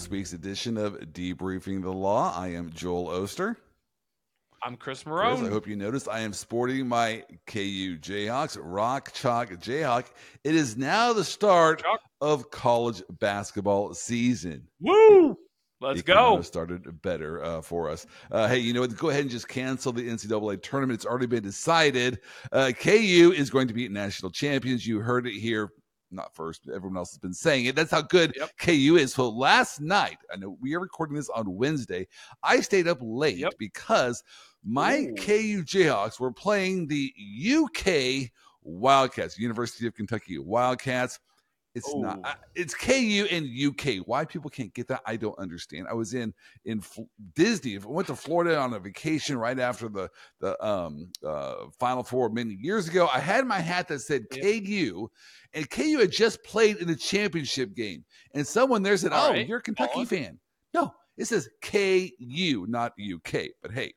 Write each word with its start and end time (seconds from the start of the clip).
this 0.00 0.10
week's 0.10 0.32
edition 0.32 0.78
of 0.78 0.94
Debriefing 1.12 1.82
the 1.82 1.92
Law. 1.92 2.32
I 2.34 2.48
am 2.54 2.72
Joel 2.72 3.08
Oster. 3.22 3.58
I'm 4.62 4.74
Chris 4.78 5.04
Marone. 5.04 5.46
I 5.46 5.50
hope 5.50 5.66
you 5.66 5.76
noticed 5.76 6.08
I 6.08 6.20
am 6.20 6.32
sporting 6.32 6.88
my 6.88 7.22
KU 7.46 7.98
Jayhawks, 7.98 8.56
Rock 8.58 9.12
Chalk 9.12 9.50
Jayhawk. 9.50 10.06
It 10.42 10.54
is 10.54 10.78
now 10.78 11.12
the 11.12 11.22
start 11.22 11.82
Chalk. 11.82 12.00
of 12.22 12.50
college 12.50 13.02
basketball 13.20 13.92
season. 13.92 14.66
Woo! 14.80 15.36
Let's 15.82 16.00
It 16.00 16.06
go. 16.06 16.40
started 16.40 17.02
better 17.02 17.44
uh, 17.44 17.60
for 17.60 17.90
us. 17.90 18.06
Uh, 18.30 18.48
hey, 18.48 18.58
you 18.58 18.72
know 18.72 18.80
what? 18.80 18.96
Go 18.96 19.10
ahead 19.10 19.22
and 19.22 19.30
just 19.30 19.48
cancel 19.48 19.92
the 19.92 20.08
NCAA 20.08 20.62
tournament. 20.62 20.94
It's 20.96 21.06
already 21.06 21.26
been 21.26 21.42
decided. 21.42 22.20
Uh, 22.52 22.72
KU 22.78 23.34
is 23.36 23.50
going 23.50 23.68
to 23.68 23.74
be 23.74 23.86
national 23.90 24.30
champions. 24.30 24.86
You 24.86 25.00
heard 25.00 25.26
it 25.26 25.38
here. 25.38 25.72
Not 26.10 26.34
first, 26.34 26.62
but 26.66 26.74
everyone 26.74 26.96
else 26.96 27.12
has 27.12 27.18
been 27.18 27.32
saying 27.34 27.66
it. 27.66 27.76
That's 27.76 27.90
how 27.90 28.02
good 28.02 28.34
Yep. 28.36 28.56
KU 28.58 28.96
is. 28.98 29.14
So 29.14 29.28
last 29.28 29.80
night, 29.80 30.18
I 30.32 30.36
know 30.36 30.56
we 30.60 30.74
are 30.74 30.80
recording 30.80 31.16
this 31.16 31.28
on 31.28 31.54
Wednesday. 31.56 32.08
I 32.42 32.60
stayed 32.60 32.88
up 32.88 32.98
late 33.00 33.38
Yep. 33.38 33.54
because 33.58 34.22
my 34.64 34.98
Ooh. 34.98 35.14
KU 35.14 35.62
Jayhawks 35.64 36.18
were 36.18 36.32
playing 36.32 36.88
the 36.88 37.12
UK 37.16 38.30
Wildcats, 38.62 39.38
University 39.38 39.86
of 39.86 39.94
Kentucky 39.94 40.38
Wildcats. 40.38 41.18
It's 41.74 41.94
not. 41.94 42.18
Ooh. 42.18 42.22
I- 42.24 42.34
It's 42.56 42.74
KU 42.74 43.26
and 43.30 43.46
UK. 43.46 44.04
Why 44.06 44.24
people 44.24 44.50
can't 44.50 44.74
get 44.74 44.88
that, 44.88 45.02
I 45.06 45.14
don't 45.16 45.38
understand. 45.38 45.86
I 45.88 45.92
was 45.94 46.14
in 46.14 46.34
in 46.64 46.78
F- 46.78 46.98
Disney. 47.34 47.76
I 47.76 47.86
went 47.86 48.08
to 48.08 48.16
Florida 48.16 48.58
on 48.58 48.74
a 48.74 48.78
vacation 48.80 49.38
right 49.38 49.58
after 49.58 49.88
the 49.88 50.10
the 50.40 50.60
um 50.64 51.12
uh 51.24 51.66
Final 51.78 52.02
Four 52.02 52.28
many 52.30 52.54
years 52.60 52.88
ago. 52.88 53.08
I 53.12 53.20
had 53.20 53.46
my 53.46 53.60
hat 53.60 53.86
that 53.88 54.00
said. 54.00 54.24
KU, 54.30 55.08
and 55.54 55.70
KU 55.70 55.98
had 56.00 56.10
just 56.10 56.42
played 56.42 56.78
in 56.78 56.88
the 56.88 56.96
championship 56.96 57.74
game, 57.76 58.04
and 58.34 58.46
someone 58.46 58.82
there 58.82 58.96
said, 58.96 59.12
All 59.12 59.28
"Oh, 59.28 59.30
right. 59.30 59.46
you're 59.46 59.58
a 59.58 59.62
Kentucky 59.62 60.04
fan." 60.04 60.38
No, 60.74 60.92
it 61.16 61.26
says 61.26 61.48
KU, 61.62 62.66
not 62.68 62.92
UK. 62.98 63.48
But 63.62 63.70
hey, 63.72 63.92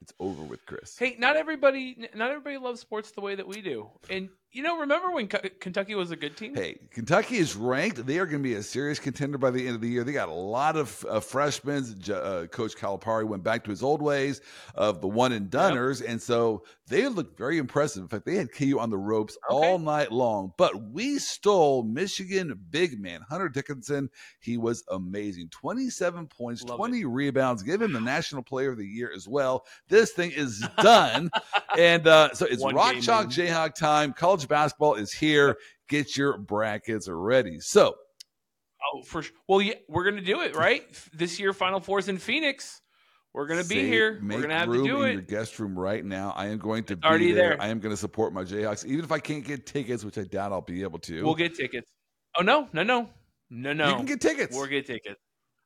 it's 0.00 0.12
over 0.20 0.42
with, 0.42 0.64
Chris. 0.66 0.98
Hey, 0.98 1.16
not 1.18 1.36
everybody, 1.36 2.08
not 2.14 2.30
everybody 2.30 2.58
loves 2.58 2.80
sports 2.80 3.10
the 3.12 3.20
way 3.20 3.34
that 3.36 3.46
we 3.46 3.60
do. 3.62 3.88
And 4.10 4.28
you 4.52 4.62
know, 4.62 4.78
remember 4.80 5.10
when 5.10 5.28
K- 5.28 5.50
Kentucky 5.60 5.94
was 5.94 6.10
a 6.10 6.16
good 6.16 6.36
team? 6.36 6.54
Hey, 6.54 6.78
Kentucky 6.90 7.36
is 7.36 7.56
ranked. 7.56 8.04
They 8.06 8.18
are 8.18 8.26
going 8.26 8.42
to 8.42 8.48
be 8.48 8.54
a 8.54 8.62
serious 8.62 8.98
contender 8.98 9.38
by 9.38 9.50
the 9.50 9.66
end 9.66 9.74
of 9.74 9.80
the 9.80 9.88
year. 9.88 10.04
They 10.04 10.12
got 10.12 10.28
a 10.28 10.32
lot 10.34 10.76
of 10.76 11.04
uh, 11.08 11.20
freshmen. 11.20 11.84
J- 11.98 12.12
Uh, 12.12 12.46
Coach 12.46 12.76
Calipari 12.76 13.26
went 13.26 13.42
back 13.42 13.64
to 13.64 13.70
his 13.70 13.82
old 13.82 14.02
ways 14.02 14.40
of 14.74 15.00
the 15.00 15.08
one 15.08 15.32
and 15.32 15.50
doneers, 15.50 16.02
and 16.06 16.20
so 16.20 16.64
they 16.92 17.08
looked 17.08 17.38
very 17.38 17.58
impressive. 17.58 18.02
In 18.02 18.08
fact, 18.08 18.26
they 18.26 18.36
had 18.36 18.52
KU 18.52 18.78
on 18.78 18.90
the 18.90 18.98
ropes 18.98 19.36
Okay. 19.50 19.56
all 19.56 19.78
night 19.78 20.12
long. 20.12 20.52
But 20.58 20.90
we 20.90 21.18
stole 21.18 21.82
Michigan 21.84 22.58
big 22.70 23.00
man 23.00 23.20
Hunter 23.28 23.48
Dickinson. 23.48 24.10
He 24.40 24.58
was 24.58 24.84
amazing. 24.90 25.48
Twenty-seven 25.50 26.26
points, 26.26 26.62
Love 26.62 26.74
it. 26.74 26.76
twenty 26.76 27.04
rebounds. 27.04 27.62
Give 27.62 27.80
him 27.80 27.92
the 27.92 28.00
National 28.00 28.42
Player 28.42 28.72
of 28.72 28.78
the 28.78 28.86
Year 28.86 29.10
as 29.16 29.26
well. 29.26 29.64
This 29.88 30.12
thing 30.12 30.32
is 30.32 30.62
done, 30.82 31.30
and 31.78 32.06
uh, 32.06 32.34
so 32.34 32.44
it's 32.46 32.62
One 32.62 32.74
Rock 32.74 32.96
Chalk. 33.00 33.28
Jayhawk 33.28 33.74
time. 33.74 34.12
College 34.12 34.46
basketball 34.46 34.94
is 34.96 35.12
here 35.12 35.56
get 35.88 36.16
your 36.16 36.36
brackets 36.38 37.08
ready. 37.08 37.58
So, 37.60 37.94
Oh, 38.94 39.02
for 39.02 39.22
sure. 39.22 39.34
Well, 39.48 39.62
yeah, 39.62 39.74
we're 39.88 40.04
gonna 40.04 40.20
do 40.20 40.42
it 40.42 40.54
right 40.56 40.84
this 41.14 41.40
year. 41.40 41.52
Final 41.54 41.80
Four's 41.80 42.08
in 42.08 42.18
Phoenix. 42.18 42.81
We're 43.34 43.46
gonna 43.46 43.64
be 43.64 43.86
here. 43.86 44.18
Make 44.20 44.36
We're 44.36 44.42
gonna 44.42 44.58
have 44.58 44.70
to 44.70 44.84
do 44.84 45.02
in 45.02 45.08
it. 45.08 45.12
your 45.12 45.22
guest 45.22 45.58
room 45.58 45.78
right 45.78 46.04
now. 46.04 46.32
I 46.36 46.46
am 46.48 46.58
going 46.58 46.84
to 46.84 46.94
It's 46.94 47.18
be 47.18 47.32
there. 47.32 47.50
there. 47.50 47.62
I 47.62 47.68
am 47.68 47.80
going 47.80 47.92
to 47.92 47.96
support 47.96 48.32
my 48.34 48.44
Jayhawks, 48.44 48.84
even 48.84 49.04
if 49.04 49.12
I 49.12 49.18
can't 49.20 49.44
get 49.44 49.64
tickets, 49.66 50.04
which 50.04 50.18
I 50.18 50.24
doubt 50.24 50.52
I'll 50.52 50.60
be 50.60 50.82
able 50.82 50.98
to. 51.00 51.24
We'll 51.24 51.34
get 51.34 51.54
tickets. 51.54 51.90
Oh 52.36 52.42
no, 52.42 52.68
no, 52.72 52.82
no, 52.82 53.08
no, 53.50 53.72
no. 53.72 53.88
You 53.88 53.96
can 53.96 54.06
get 54.06 54.20
tickets. 54.20 54.54
We'll 54.56 54.66
get 54.66 54.86
tickets. 54.86 55.20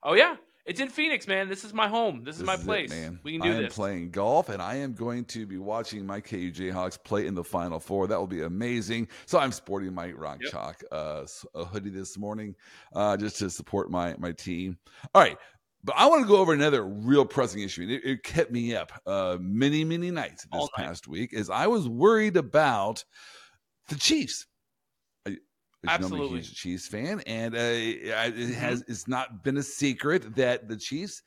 Oh 0.05 0.15
yeah, 0.15 0.37
it's 0.65 0.81
in 0.81 0.89
Phoenix, 0.89 1.27
man. 1.29 1.49
This 1.49 1.65
is 1.65 1.73
my 1.73 1.89
home. 1.89 2.23
This, 2.25 2.37
is 2.39 2.43
my 2.45 2.55
it, 2.55 2.61
place. 2.65 2.91
man. 2.91 3.19
We 3.25 3.33
can 3.33 3.41
do 3.41 3.49
this. 3.49 3.55
I 3.55 3.59
am 3.59 3.65
this. 3.65 3.75
playing 3.75 4.11
golf, 4.11 4.49
and 4.49 4.61
I 4.63 4.77
am 4.77 4.95
going 4.95 5.25
to 5.27 5.47
be 5.47 5.59
watching 5.59 6.07
my 6.07 6.21
KU 6.21 6.53
Jayhawks 6.53 7.03
play 7.03 7.27
in 7.27 7.35
the 7.35 7.45
Final 7.45 7.81
Four. 7.81 8.07
That 8.07 8.19
will 8.19 8.27
be 8.29 8.43
amazing. 8.43 9.09
So 9.27 9.39
I'm 9.39 9.53
sporting 9.53 9.93
my 9.95 10.11
Rock 10.13 10.39
Yep. 10.43 10.53
Chalk 10.53 10.83
uh, 10.93 11.25
hoodie 11.55 11.91
this 11.91 12.17
morning, 12.19 12.55
uh, 12.95 13.17
just 13.17 13.39
to 13.39 13.51
support 13.51 13.91
my 13.91 14.15
my 14.19 14.33
team. 14.33 14.77
All 15.15 15.23
right. 15.23 15.37
But 15.85 15.97
I 15.97 16.07
want 16.09 16.23
to 16.23 16.29
go 16.29 16.39
over 16.39 16.53
another 16.53 16.85
real 16.85 17.25
pressing 17.25 17.63
issue. 17.63 17.83
It, 17.83 18.05
it 18.05 18.23
kept 18.25 18.51
me 18.51 18.75
up 18.75 18.93
uh, 19.07 19.39
many, 19.41 19.85
many 19.85 20.11
nights 20.11 20.43
this 20.45 20.49
All 20.53 20.69
night. 20.77 20.87
past 20.87 21.07
week, 21.07 21.33
as 21.33 21.49
I 21.49 21.69
was 21.69 21.89
worried 21.89 22.37
about 22.37 23.05
the 23.89 23.95
Chiefs. 23.95 24.47
I, 25.27 25.31
Absolutely, 25.31 25.39
I'm 25.87 25.89
a 25.89 25.95
Absolutely. 25.95 26.39
huge 26.39 26.55
Chiefs 26.55 26.89
fan, 26.89 27.21
and 27.27 27.55
uh, 27.55 27.59
it 27.61 28.55
has 28.55 28.83
it's 28.89 29.07
not 29.07 29.45
been 29.45 29.57
a 29.59 29.63
secret 29.63 30.35
that 30.35 30.69
the 30.69 30.77
Chiefs 30.77 31.23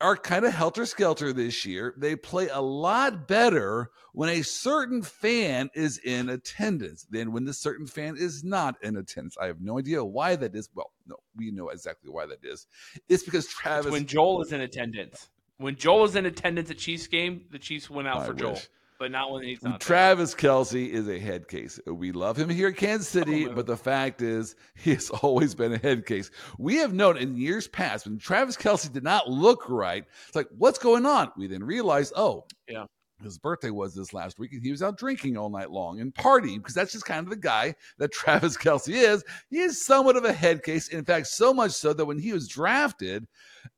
are 0.00 0.16
kind 0.16 0.44
of 0.44 0.52
helter 0.52 0.86
skelter 0.86 1.32
this 1.32 1.64
year. 1.66 1.94
They 1.96 2.14
play 2.14 2.48
a 2.48 2.60
lot 2.60 3.26
better 3.26 3.90
when 4.12 4.28
a 4.28 4.42
certain 4.42 5.02
fan 5.02 5.70
is 5.74 5.98
in 5.98 6.28
attendance 6.28 7.06
than 7.10 7.32
when 7.32 7.44
the 7.44 7.52
certain 7.52 7.86
fan 7.86 8.16
is 8.16 8.44
not 8.44 8.76
in 8.82 8.96
attendance. 8.96 9.36
I 9.40 9.46
have 9.46 9.60
no 9.60 9.78
idea 9.78 10.04
why 10.04 10.36
that 10.36 10.54
is. 10.54 10.68
Well, 10.74 10.92
no, 11.06 11.16
we 11.36 11.50
know 11.50 11.68
exactly 11.70 12.10
why 12.10 12.26
that 12.26 12.44
is. 12.44 12.66
It's 13.08 13.22
because 13.24 13.46
It's 13.46 13.54
Travis. 13.54 13.90
when 13.90 14.06
Joel 14.06 14.42
is 14.42 14.52
in 14.52 14.60
attendance. 14.60 15.28
When 15.56 15.74
Joel 15.74 16.04
is 16.04 16.14
in 16.14 16.26
attendance 16.26 16.70
at 16.70 16.78
Chiefs 16.78 17.08
game, 17.08 17.46
the 17.50 17.58
Chiefs 17.58 17.90
went 17.90 18.06
out 18.06 18.18
I 18.18 18.26
for 18.26 18.34
Joel, 18.34 18.52
wish. 18.52 18.68
But 18.98 19.12
not 19.12 19.30
when 19.30 19.44
he's 19.44 19.62
not. 19.62 19.78
there. 19.78 19.86
Travis 19.86 20.34
Kelce 20.34 20.88
is 20.90 21.08
a 21.08 21.18
head 21.18 21.46
case. 21.46 21.78
We 21.86 22.10
love 22.10 22.36
him 22.36 22.48
here 22.48 22.68
at 22.68 22.76
Kansas 22.76 23.08
City, 23.08 23.46
Oh, 23.46 23.54
but 23.54 23.66
the 23.66 23.76
fact 23.76 24.22
is, 24.22 24.56
he 24.74 24.92
has 24.94 25.08
always 25.10 25.54
been 25.54 25.72
a 25.72 25.78
head 25.78 26.04
case. 26.04 26.30
We 26.58 26.76
have 26.76 26.92
known 26.92 27.16
in 27.16 27.36
years 27.36 27.68
past 27.68 28.06
when 28.06 28.18
Travis 28.18 28.56
Kelce 28.56 28.92
did 28.92 29.04
not 29.04 29.28
look 29.28 29.68
right. 29.68 30.04
It's 30.26 30.34
like, 30.36 30.48
what's 30.56 30.78
going 30.80 31.06
on? 31.06 31.30
We 31.36 31.46
then 31.46 31.62
realized, 31.62 32.12
oh, 32.16 32.46
Yeah. 32.68 32.86
His 33.22 33.36
birthday 33.38 33.70
was 33.70 33.94
this 33.94 34.12
last 34.12 34.38
week, 34.38 34.52
and 34.52 34.62
he 34.62 34.70
was 34.70 34.82
out 34.82 34.96
drinking 34.96 35.36
all 35.36 35.50
night 35.50 35.70
long 35.70 36.00
and 36.00 36.14
partying 36.14 36.58
because 36.58 36.74
that's 36.74 36.92
just 36.92 37.04
kind 37.04 37.26
of 37.26 37.30
the 37.30 37.36
guy 37.36 37.74
that 37.98 38.12
Travis 38.12 38.56
Kelce 38.56 38.94
is. 38.94 39.24
He 39.50 39.58
is 39.58 39.84
somewhat 39.84 40.16
of 40.16 40.24
a 40.24 40.32
head 40.32 40.62
case. 40.62 40.88
In 40.88 41.04
fact, 41.04 41.26
so 41.26 41.52
much 41.52 41.72
so 41.72 41.92
that 41.92 42.04
when 42.04 42.18
he 42.18 42.32
was 42.32 42.46
drafted, 42.46 43.26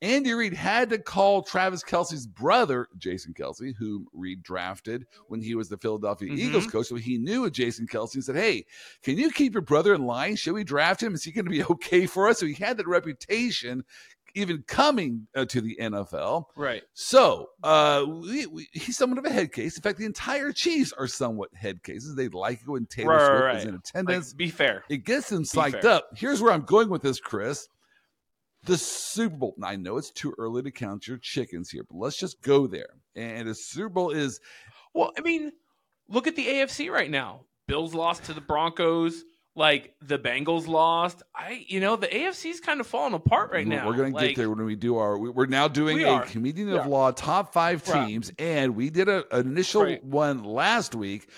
Andy 0.03 0.35
Reid 0.35 0.53
had 0.53 0.91
to 0.91 0.99
call 0.99 1.43
Travis 1.43 1.83
Kelce's 1.83 2.27
brother, 2.27 2.89
Jason 2.99 3.33
Kelce, 3.33 3.75
whom 3.79 4.07
Reid 4.13 4.43
drafted 4.43 5.07
when 5.29 5.41
he 5.41 5.55
was 5.55 5.69
the 5.71 5.79
Philadelphia 5.79 6.31
Mhm. 6.31 6.39
Eagles 6.39 6.67
coach. 6.67 6.87
So 6.89 6.97
he 6.97 7.17
knew 7.19 7.49
Jason 7.51 7.87
Kelce 7.87 8.15
and 8.15 8.25
said, 8.25 8.37
Hey, 8.37 8.67
can 9.03 9.17
you 9.17 9.31
keep 9.31 9.55
your 9.55 9.63
brother 9.63 9.95
in 9.95 10.05
line? 10.05 10.37
Should 10.37 10.53
we 10.55 10.65
draft 10.65 11.03
him? 11.03 11.15
Is 11.15 11.25
he 11.25 11.33
going 11.33 11.47
to 11.47 11.51
be 11.51 11.65
okay 11.71 12.07
for 12.07 12.29
us? 12.29 12.39
So 12.39 12.47
he 12.47 12.55
had 12.55 12.77
that 12.77 12.87
reputation 12.87 13.85
even 14.35 14.63
coming 14.67 15.27
uh, 15.35 15.45
to 15.47 15.61
the 15.61 15.77
NFL. 15.81 16.45
Right. 16.57 16.83
So 16.95 17.51
uh, 17.63 18.05
we, 18.07 18.47
we, 18.47 18.69
he's 18.73 18.97
somewhat 18.97 19.19
of 19.19 19.25
a 19.25 19.31
head 19.31 19.53
case. 19.53 19.77
In 19.77 19.83
fact, 19.83 19.99
the 19.99 20.05
entire 20.05 20.53
Chiefs 20.53 20.93
are 20.93 21.07
somewhat 21.07 21.51
head 21.55 21.83
cases. 21.83 22.15
They 22.15 22.29
like 22.29 22.61
it 22.63 22.69
when 22.69 22.87
Taylor 22.87 23.15
Right, 23.15 23.27
Swift 23.27 23.45
right, 23.45 23.57
is 23.57 23.65
in 23.65 23.71
Like, 23.73 23.81
attendance. 23.81 24.33
be 24.35 24.51
fair. 24.51 24.85
It 24.89 25.05
gets 25.05 25.29
them 25.29 25.45
psyched 25.45 25.85
up. 25.85 26.09
Here's 26.17 26.41
where 26.43 26.53
I'm 26.53 26.63
going 26.65 26.89
with 26.89 27.03
this, 27.03 27.21
Chris. 27.21 27.69
The 28.65 28.77
Super 28.77 29.37
Bowl. 29.37 29.55
Now, 29.57 29.69
I 29.69 29.77
know 29.77 29.97
it's 29.97 30.11
too 30.11 30.35
early 30.39 30.63
to 30.63 30.71
count 30.71 31.09
your 31.09 31.17
chickens 31.19 31.71
here, 31.71 31.83
but 31.89 31.97
let's 31.99 32.19
just 32.19 32.43
go 32.43 32.67
there. 32.67 32.91
And 33.17 33.49
the 33.49 33.55
Super 33.55 33.89
Bowl 33.89 34.11
is 34.11 34.39
Well, 34.93 35.13
I 35.17 35.23
mean, 35.23 35.53
look 36.09 36.27
at 36.27 36.37
the 36.37 36.47
AFC 36.47 36.91
right 36.91 37.11
now. 37.11 37.43
Bills 37.67 37.95
lost 37.95 38.25
to 38.25 38.35
the 38.35 38.41
Broncos. 38.41 39.25
Like 39.57 39.95
the 40.01 40.19
Bengals 40.19 40.69
lost. 40.69 41.23
I, 41.35 41.65
you 41.67 41.81
know, 41.81 41.97
the 41.97 42.07
AFC's 42.07 42.61
kind 42.61 42.81
of 42.81 42.87
falling 42.87 43.15
apart 43.15 43.51
right 43.51 43.67
we're, 43.67 43.75
now. 43.75 43.87
We're 43.89 43.97
going 43.97 44.15
to 44.15 44.21
get 44.29 44.37
there 44.37 44.49
when 44.49 44.65
we 44.65 44.77
do 44.77 44.97
our. 44.97 45.19
we- 45.19 45.31
We're 45.31 45.47
now 45.47 45.67
doing 45.67 45.97
We 45.97 46.05
a 46.05 46.11
are. 46.13 46.25
comedian 46.25 46.69
We 46.69 46.75
of 46.77 46.87
are. 46.87 46.89
law 46.89 47.11
top 47.11 47.53
five 47.53 47.87
Right. 47.89 48.07
teams, 48.07 48.33
and 48.39 48.77
we 48.77 48.91
did 48.91 49.09
a, 49.09 49.25
an 49.37 49.49
initial 49.49 49.83
Right. 49.85 50.05
one 50.05 50.45
last 50.45 50.95
week. 50.95 51.29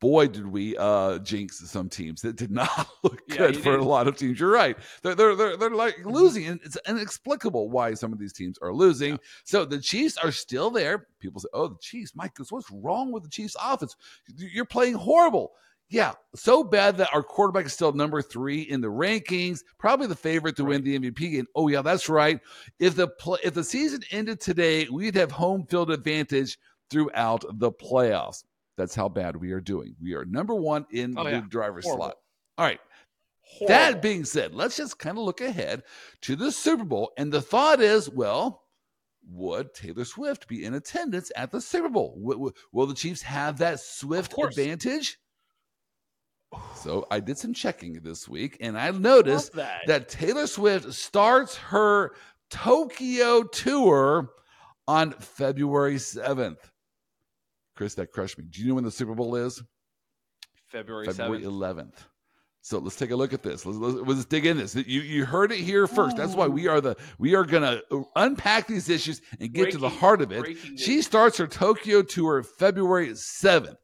Boy, 0.00 0.26
did 0.28 0.46
we 0.46 0.76
uh, 0.76 1.18
jinx 1.20 1.60
some 1.70 1.88
teams 1.88 2.20
that 2.20 2.36
did 2.36 2.50
not 2.50 2.86
look 3.02 3.22
Yeah, 3.28 3.36
good 3.38 3.56
you 3.56 3.62
for 3.62 3.76
a 3.76 3.82
lot 3.84 4.06
of 4.08 4.18
teams. 4.18 4.38
You're 4.38 4.50
right; 4.50 4.76
they're 5.02 5.14
they're 5.14 5.34
they're, 5.34 5.56
they're 5.56 5.70
like 5.70 5.96
losing, 6.04 6.46
and 6.46 6.60
it's 6.62 6.76
inexplicable 6.86 7.70
why 7.70 7.94
some 7.94 8.12
of 8.12 8.18
these 8.18 8.34
teams 8.34 8.58
are 8.60 8.74
losing. 8.74 9.12
Yeah. 9.12 9.16
So 9.44 9.64
the 9.64 9.80
Chiefs 9.80 10.18
are 10.18 10.32
still 10.32 10.68
there. 10.70 11.06
People 11.20 11.40
say, 11.40 11.48
"Oh, 11.54 11.68
the 11.68 11.78
Chiefs, 11.80 12.12
Mike, 12.14 12.32
what's 12.50 12.70
wrong 12.70 13.12
with 13.12 13.22
the 13.22 13.30
Chiefs' 13.30 13.56
offense? 13.58 13.96
You're 14.36 14.66
playing 14.66 14.94
horrible." 14.94 15.52
Yeah, 15.94 16.14
so 16.34 16.64
bad 16.64 16.96
that 16.96 17.14
our 17.14 17.22
quarterback 17.22 17.66
is 17.66 17.72
still 17.72 17.92
number 17.92 18.20
three 18.20 18.62
in 18.62 18.80
the 18.80 18.88
rankings, 18.88 19.60
probably 19.78 20.08
the 20.08 20.16
favorite 20.16 20.56
to 20.56 20.64
win 20.64 20.82
the 20.82 20.98
MVP 20.98 21.38
And 21.38 21.46
Oh 21.54 21.68
yeah, 21.68 21.82
that's 21.82 22.08
right. 22.08 22.40
If 22.80 22.96
the 22.96 23.06
pl- 23.08 23.38
if 23.44 23.54
the 23.54 23.62
season 23.62 24.00
ended 24.10 24.40
today, 24.40 24.88
we'd 24.90 25.14
have 25.14 25.30
home 25.30 25.66
field 25.66 25.92
advantage 25.92 26.58
throughout 26.90 27.44
the 27.60 27.70
playoffs. 27.70 28.42
That's 28.76 28.94
how 28.96 29.08
bad 29.08 29.36
we 29.36 29.52
are 29.52 29.60
doing. 29.60 29.94
We 30.02 30.14
are 30.14 30.24
number 30.24 30.54
one 30.56 30.84
in 30.90 31.16
Oh, 31.16 31.22
the 31.22 31.30
yeah. 31.30 31.42
driver's 31.48 31.84
Horrible. 31.84 32.06
slot. 32.06 32.16
All 32.58 32.64
right. 32.66 32.80
horrible. 33.42 33.68
That 33.68 34.02
being 34.02 34.24
said, 34.24 34.52
let's 34.52 34.76
just 34.76 34.98
kind 34.98 35.16
of 35.16 35.22
look 35.22 35.40
ahead 35.42 35.84
to 36.22 36.34
the 36.34 36.50
Super 36.50 36.82
Bowl. 36.84 37.12
And 37.16 37.32
the 37.32 37.40
thought 37.40 37.80
is, 37.80 38.10
well, 38.10 38.62
would 39.30 39.72
Taylor 39.74 40.04
Swift 40.04 40.48
be 40.48 40.64
in 40.64 40.74
attendance 40.74 41.30
at 41.36 41.52
the 41.52 41.60
Super 41.60 41.88
Bowl? 41.88 42.14
Will 42.72 42.86
the 42.86 42.94
Chiefs 42.94 43.22
have 43.22 43.58
that 43.58 43.78
Swift 43.78 44.34
advantage? 44.36 45.18
So 46.76 47.06
I 47.10 47.20
did 47.20 47.38
some 47.38 47.54
checking 47.54 47.94
this 48.02 48.28
week 48.28 48.58
and 48.60 48.78
I 48.78 48.90
noticed 48.90 49.52
that. 49.54 49.82
that 49.86 50.08
Taylor 50.08 50.46
Swift 50.46 50.92
starts 50.92 51.56
her 51.56 52.14
Tokyo 52.50 53.42
tour 53.44 54.28
on 54.86 55.12
February 55.12 55.96
7th. 55.96 56.58
Chris, 57.76 57.94
that 57.94 58.12
crushed 58.12 58.38
me. 58.38 58.44
Do 58.48 58.60
you 58.60 58.68
know 58.68 58.74
when 58.74 58.84
the 58.84 58.90
Super 58.90 59.14
Bowl 59.14 59.34
is? 59.34 59.62
February 60.68 61.06
February 61.06 61.42
7th. 61.42 61.44
11th. 61.44 61.94
So 62.64 62.78
let's 62.78 62.96
take 62.96 63.10
a 63.10 63.16
look 63.16 63.34
at 63.34 63.42
this. 63.42 63.66
Let's, 63.66 63.76
let's, 63.76 64.08
let's 64.08 64.24
dig 64.24 64.46
in 64.46 64.56
this. 64.56 64.74
You 64.74 65.02
you 65.02 65.26
heard 65.26 65.52
it 65.52 65.58
here 65.58 65.86
first. 65.86 66.16
That's 66.16 66.34
why 66.34 66.46
we 66.46 66.66
are 66.66 66.80
the 66.80 66.96
we 67.18 67.34
are 67.34 67.44
gonna 67.44 67.82
unpack 68.16 68.66
these 68.66 68.88
issues 68.88 69.20
and 69.38 69.52
get 69.52 69.70
to 69.72 69.78
the 69.78 69.90
heart 69.90 70.22
of 70.22 70.32
it. 70.32 70.56
She 70.78 71.02
starts 71.02 71.36
her 71.36 71.46
Tokyo 71.46 72.00
tour 72.00 72.42
February 72.42 73.08
7th. 73.10 73.76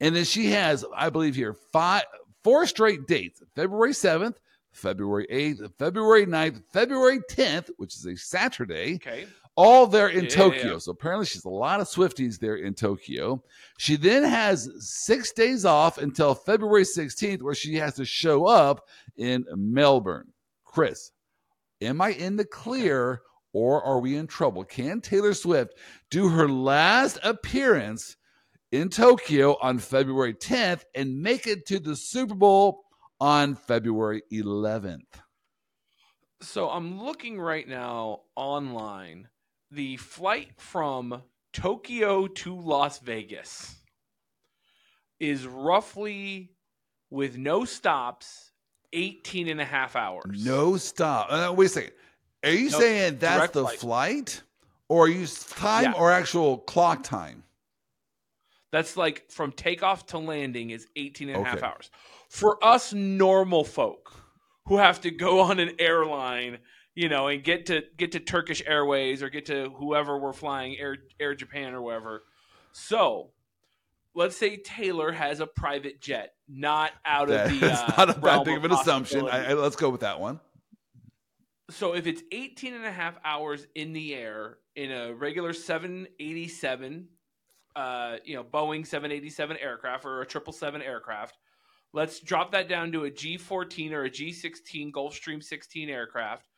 And 0.00 0.14
then 0.14 0.24
she 0.24 0.50
has, 0.50 0.84
I 0.94 1.10
believe 1.10 1.34
here, 1.34 1.54
five 1.72 2.02
four 2.44 2.66
straight 2.66 3.06
dates. 3.06 3.42
February 3.54 3.92
7th, 3.92 4.36
February 4.72 5.26
8th, 5.32 5.72
February 5.78 6.26
9th, 6.26 6.62
February 6.72 7.20
10th, 7.30 7.70
which 7.78 7.96
is 7.96 8.04
a 8.06 8.16
Saturday, 8.16 8.96
Okay. 8.96 9.26
all 9.56 9.86
there 9.86 10.08
in 10.08 10.24
Yeah, 10.24 10.30
Tokyo. 10.30 10.72
yeah. 10.74 10.78
So 10.78 10.92
apparently 10.92 11.26
she's 11.26 11.44
a 11.44 11.48
lot 11.48 11.80
of 11.80 11.88
Swifties 11.88 12.38
there 12.38 12.56
in 12.56 12.74
Tokyo. 12.74 13.42
She 13.78 13.96
then 13.96 14.22
has 14.22 14.68
six 14.78 15.32
days 15.32 15.64
off 15.64 15.98
until 15.98 16.34
February 16.34 16.84
16th, 16.84 17.42
where 17.42 17.54
she 17.54 17.74
has 17.76 17.94
to 17.94 18.04
show 18.04 18.46
up 18.46 18.86
in 19.16 19.44
Melbourne. 19.56 20.28
Chris, 20.64 21.10
am 21.80 22.00
I 22.02 22.10
in 22.10 22.36
the 22.36 22.44
clear 22.44 23.22
or 23.54 23.82
are 23.82 23.98
we 23.98 24.16
in 24.16 24.26
trouble? 24.26 24.62
Can 24.62 25.00
Taylor 25.00 25.32
Swift 25.32 25.72
do 26.10 26.28
her 26.28 26.46
last 26.48 27.18
appearance 27.24 28.16
in 28.76 28.88
Tokyo 28.90 29.56
on 29.60 29.78
February 29.78 30.34
10th 30.34 30.82
and 30.94 31.22
make 31.22 31.46
it 31.46 31.66
to 31.66 31.78
the 31.78 31.96
Super 31.96 32.34
Bowl 32.34 32.84
on 33.20 33.54
February 33.54 34.22
11th? 34.32 35.06
So 36.42 36.68
I'm 36.68 37.02
looking 37.02 37.40
right 37.40 37.66
now 37.66 38.20
online. 38.36 39.28
The 39.70 39.96
flight 39.96 40.50
from 40.58 41.22
Tokyo 41.52 42.26
to 42.26 42.60
Las 42.60 42.98
Vegas 42.98 43.76
is 45.18 45.46
roughly, 45.46 46.50
with 47.10 47.38
no 47.38 47.64
stops, 47.64 48.52
18 48.92 49.48
and 49.48 49.60
a 49.60 49.64
half 49.64 49.96
hours. 49.96 50.44
No 50.44 50.76
stop. 50.76 51.28
Uh, 51.30 51.52
wait 51.54 51.66
a 51.66 51.68
second. 51.70 51.92
Are 52.44 52.50
you 52.50 52.70
No, 52.70 52.78
saying 52.78 53.18
that's 53.18 53.52
the 53.52 53.62
flight. 53.62 53.78
flight? 53.78 54.42
Or 54.88 55.06
are 55.06 55.08
you 55.08 55.26
time 55.26 55.84
Yeah. 55.84 55.92
or 55.98 56.12
actual 56.12 56.58
clock 56.58 57.02
time? 57.02 57.42
That's 58.72 58.96
like 58.96 59.30
from 59.30 59.52
takeoff 59.52 60.06
to 60.06 60.18
landing 60.18 60.70
is 60.70 60.86
18 60.96 61.28
and 61.28 61.40
a 61.40 61.44
half 61.44 61.62
hours. 61.62 61.90
For 62.28 62.62
us 62.64 62.92
normal 62.92 63.64
folk 63.64 64.12
who 64.66 64.78
have 64.78 65.00
to 65.02 65.10
go 65.10 65.40
on 65.48 65.58
an 65.58 65.72
airline, 65.78 66.58
you 66.94 67.08
know, 67.08 67.28
and 67.28 67.42
get 67.42 67.66
to 67.66 67.82
get 67.96 68.12
to 68.12 68.20
Turkish 68.20 68.62
Airways 68.66 69.22
or 69.22 69.30
get 69.30 69.46
to 69.46 69.70
whoever 69.76 70.18
we're 70.18 70.32
flying, 70.32 70.76
Air 70.78 70.96
Air 71.20 71.34
Japan 71.34 71.74
or 71.74 71.82
whatever. 71.82 72.24
So, 72.72 73.30
let's 74.14 74.36
say 74.36 74.56
Taylor 74.56 75.12
has 75.12 75.40
a 75.40 75.46
private 75.46 76.00
jet, 76.00 76.34
not 76.48 76.92
out 77.04 77.30
of 77.30 77.50
the 77.50 77.58
That's 77.60 77.80
uh, 77.80 77.94
not 77.96 78.16
a 78.16 78.20
bad 78.20 78.44
thing 78.44 78.56
of 78.56 78.64
of 78.64 78.72
an 78.72 78.78
assumption. 78.78 79.28
I, 79.28 79.50
I, 79.50 79.52
let's 79.54 79.76
go 79.76 79.90
with 79.90 80.00
that 80.00 80.20
one. 80.20 80.40
so 81.70 81.94
if 81.94 82.06
it's 82.06 82.22
18 82.32 82.74
and 82.74 82.84
a 82.84 82.92
half 82.92 83.16
hours 83.24 83.66
in 83.74 83.92
the 83.92 84.14
air 84.14 84.58
in 84.74 84.90
a 84.90 85.14
regular 85.14 85.52
787 85.52 87.08
uh, 87.76 88.16
you 88.24 88.34
know 88.34 88.42
boeing 88.42 88.86
787 88.86 89.56
aircraft 89.58 90.04
or 90.04 90.22
a 90.22 90.24
777 90.24 90.82
aircraft 90.82 91.38
let's 91.92 92.20
drop 92.20 92.50
that 92.52 92.68
down 92.68 92.90
to 92.92 93.04
a 93.04 93.10
g14 93.10 93.92
or 93.92 94.04
a 94.04 94.10
g16 94.10 94.90
gulfstream 94.90 95.42
16 95.42 95.88
aircraft 95.88 96.48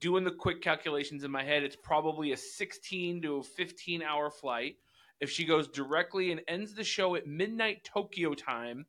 doing 0.00 0.24
the 0.24 0.30
quick 0.30 0.60
calculations 0.60 1.24
in 1.24 1.30
my 1.30 1.42
head 1.42 1.62
it's 1.62 1.76
probably 1.76 2.32
a 2.32 2.36
16 2.36 3.22
to 3.22 3.36
a 3.36 3.42
15 3.42 4.02
hour 4.02 4.30
flight 4.30 4.76
if 5.20 5.30
she 5.30 5.44
goes 5.44 5.68
directly 5.68 6.32
and 6.32 6.40
ends 6.48 6.74
the 6.74 6.84
show 6.84 7.14
at 7.14 7.26
midnight 7.26 7.84
tokyo 7.84 8.34
time 8.34 8.84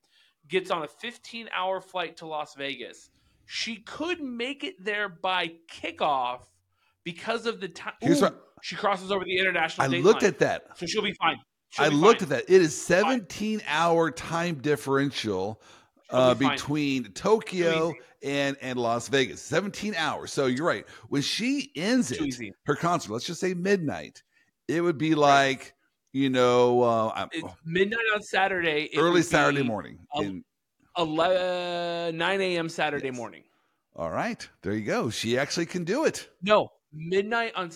gets 0.48 0.72
on 0.72 0.84
a 0.84 0.88
15 0.88 1.48
hour 1.56 1.80
flight 1.80 2.18
to 2.18 2.26
las 2.26 2.56
vegas 2.56 3.10
she 3.46 3.78
could 3.78 4.22
make 4.22 4.64
it 4.64 4.84
there 4.84 5.08
by 5.08 5.54
kickoff 5.72 6.42
because 7.04 7.46
of 7.46 7.62
the 7.62 7.70
time. 7.70 7.94
Here's 8.02 8.22
what- 8.22 8.42
she 8.62 8.76
crosses 8.76 9.12
over 9.12 9.24
the 9.24 9.38
international. 9.38 9.86
I 9.86 10.00
looked 10.00 10.24
line. 10.24 10.32
at 10.32 10.40
that. 10.40 10.78
so 10.78 10.86
she'll 10.88 11.04
be 11.04 11.14
fine. 11.14 11.38
She'll 11.76 11.86
I 11.86 11.90
looked 11.90 12.22
fine. 12.22 12.32
at 12.32 12.48
that. 12.48 12.54
It 12.54 12.62
is 12.62 12.80
17 12.80 13.62
hour 13.68 14.10
time 14.12 14.56
differential 14.56 15.62
uh, 16.10 16.34
be 16.34 16.48
between 16.48 17.12
Tokyo 17.12 17.94
and, 18.24 18.56
and 18.62 18.80
Las 18.80 19.10
Vegas. 19.10 19.42
17 19.42 19.94
hours. 19.96 20.32
So 20.32 20.46
you're 20.46 20.66
right. 20.66 20.86
When 21.10 21.22
she 21.22 21.72
ends 21.76 22.12
it, 22.12 22.22
easy. 22.22 22.54
her 22.66 22.76
concert, 22.76 23.12
let's 23.12 23.26
just 23.26 23.42
say 23.42 23.54
midnight, 23.54 24.24
it 24.70 24.80
would 24.80 24.98
be 24.98 25.16
like, 25.16 25.74
you 26.14 26.30
know, 26.30 26.82
uh, 26.84 27.28
It's 27.34 27.46
midnight 27.66 28.00
on 28.14 28.22
Saturday. 28.22 28.90
early 28.96 29.22
Saturday 29.22 29.64
morning. 29.64 30.00
a- 30.16 30.22
in- 30.22 30.46
11, 30.98 32.16
9 32.18 32.42
a.m. 32.42 32.70
Saturday 32.70 33.08
Yes. 33.08 33.16
morning. 33.18 33.44
all 33.98 34.12
right. 34.12 34.48
There 34.62 34.74
you 34.74 34.86
go. 34.86 35.10
She 35.10 35.38
actually 35.38 35.66
can 35.66 35.84
do 35.84 36.06
it. 36.06 36.30
No, 36.42 36.70
midnight 36.94 37.52
on. 37.56 37.70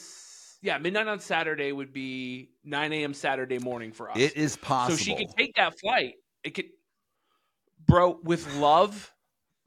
Yeah, 0.62 0.78
midnight 0.78 1.08
on 1.08 1.20
Saturday 1.22 1.72
would 1.72 1.94
be 1.94 2.52
9 2.70 2.94
a.m. 2.94 3.14
Saturday 3.14 3.60
morning 3.60 3.92
for 3.92 4.12
us. 4.12 4.18
It 4.18 4.38
is 4.38 4.56
possible. 4.56 4.98
so 4.98 5.04
she 5.04 5.16
could 5.16 5.36
take 5.38 5.56
that 5.56 5.80
flight. 5.80 6.16
It 6.44 6.52
could, 6.52 6.66
bro. 7.86 8.20
With 8.24 8.56
love, 8.58 9.12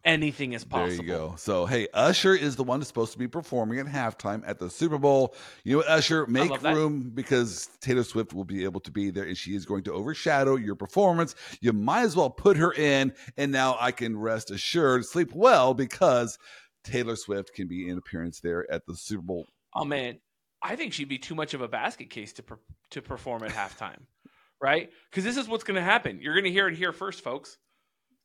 anything 0.05 0.53
is 0.53 0.65
possible. 0.65 0.89
There 0.89 1.03
you 1.05 1.09
go. 1.09 1.35
So, 1.37 1.67
hey, 1.67 1.89
Usher 1.93 2.35
is 2.35 2.57
the 2.57 2.65
one 2.65 2.81
that's 2.81 2.89
supposed 2.89 3.13
to 3.13 3.19
be 3.19 3.29
performing 3.29 3.79
at 3.79 3.87
halftime 3.87 4.43
at 4.47 4.59
the 4.59 4.71
Super 4.71 4.99
Bowl. 4.99 5.35
You 5.65 5.73
know 5.73 5.79
what, 5.79 5.89
Usher, 5.89 6.27
make 6.27 6.63
room 6.63 7.11
because 7.15 7.69
Taylor 7.81 8.05
Swift 8.05 8.33
will 8.33 8.45
be 8.45 8.65
able 8.65 8.81
to 8.81 8.91
be 8.91 9.11
there 9.11 9.25
and 9.25 9.37
she 9.37 9.55
is 9.55 9.67
going 9.67 9.85
to 9.85 9.93
overshadow 9.93 10.57
your 10.57 10.75
performance. 10.75 11.35
You 11.61 11.73
might 11.73 12.03
as 12.03 12.17
well 12.17 12.31
put 12.31 12.57
her 12.57 12.73
in, 12.73 13.13
and 13.37 13.53
now 13.53 13.77
I 13.81 13.93
can 13.93 14.19
rest 14.19 14.51
assured, 14.51 15.05
sleep 15.05 15.33
well 15.35 15.75
because 15.75 16.39
Taylor 16.85 17.17
Swift 17.17 17.55
can 17.55 17.69
be 17.69 17.89
in 17.89 17.99
appearance 17.99 18.41
there 18.41 18.71
at 18.71 18.87
the 18.87 18.97
Super 18.97 19.23
Bowl. 19.23 19.47
Oh 19.75 19.85
man, 19.85 20.19
I 20.63 20.77
think 20.77 20.93
she'd 20.93 21.09
be 21.09 21.19
too 21.19 21.35
much 21.35 21.55
of 21.55 21.61
a 21.61 21.69
basket 21.69 22.11
case 22.11 22.33
to 22.35 22.43
per- 22.43 22.61
to 22.91 23.03
perform 23.03 23.43
at 23.43 23.51
halftime, 23.51 24.01
right? 24.63 24.91
Because 25.11 25.25
this 25.25 25.37
is 25.37 25.49
what's 25.49 25.65
going 25.65 25.77
to 25.77 25.83
happen. 25.83 26.21
You're 26.21 26.35
going 26.35 26.45
to 26.45 26.53
hear 26.53 26.69
it 26.69 26.77
here 26.77 26.93
first, 26.93 27.25
folks. 27.25 27.59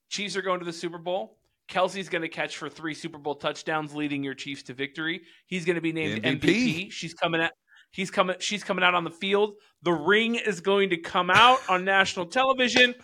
Chiefs 0.09 0.35
are 0.35 0.41
going 0.41 0.59
to 0.59 0.65
the 0.65 0.73
Super 0.73 0.97
Bowl. 0.97 1.37
Kelce's 1.67 2.07
going 2.07 2.21
to 2.21 2.29
catch 2.29 2.57
for 2.57 2.69
three 2.69 2.93
Super 2.93 3.17
Bowl 3.17 3.35
touchdowns, 3.35 3.93
leading 3.93 4.23
your 4.23 4.33
Chiefs 4.33 4.63
to 4.63 4.73
victory. 4.73 5.21
He's 5.47 5.65
going 5.65 5.75
to 5.75 5.81
be 5.81 5.91
named 5.91 6.23
MVP. 6.23 6.39
MVP. 6.39 6.91
She's 6.91 7.13
coming 7.13 7.41
out. 7.41 7.51
He's 7.91 8.11
coming. 8.11 8.35
She's 8.39 8.63
coming 8.63 8.83
out 8.83 8.95
on 8.95 9.03
the 9.03 9.11
field. 9.11 9.55
The 9.81 9.91
ring 9.91 10.35
is 10.35 10.61
going 10.61 10.91
to 10.91 10.97
come 10.97 11.29
out 11.29 11.59
on 11.67 11.83
national 11.83 12.27
television, 12.27 12.95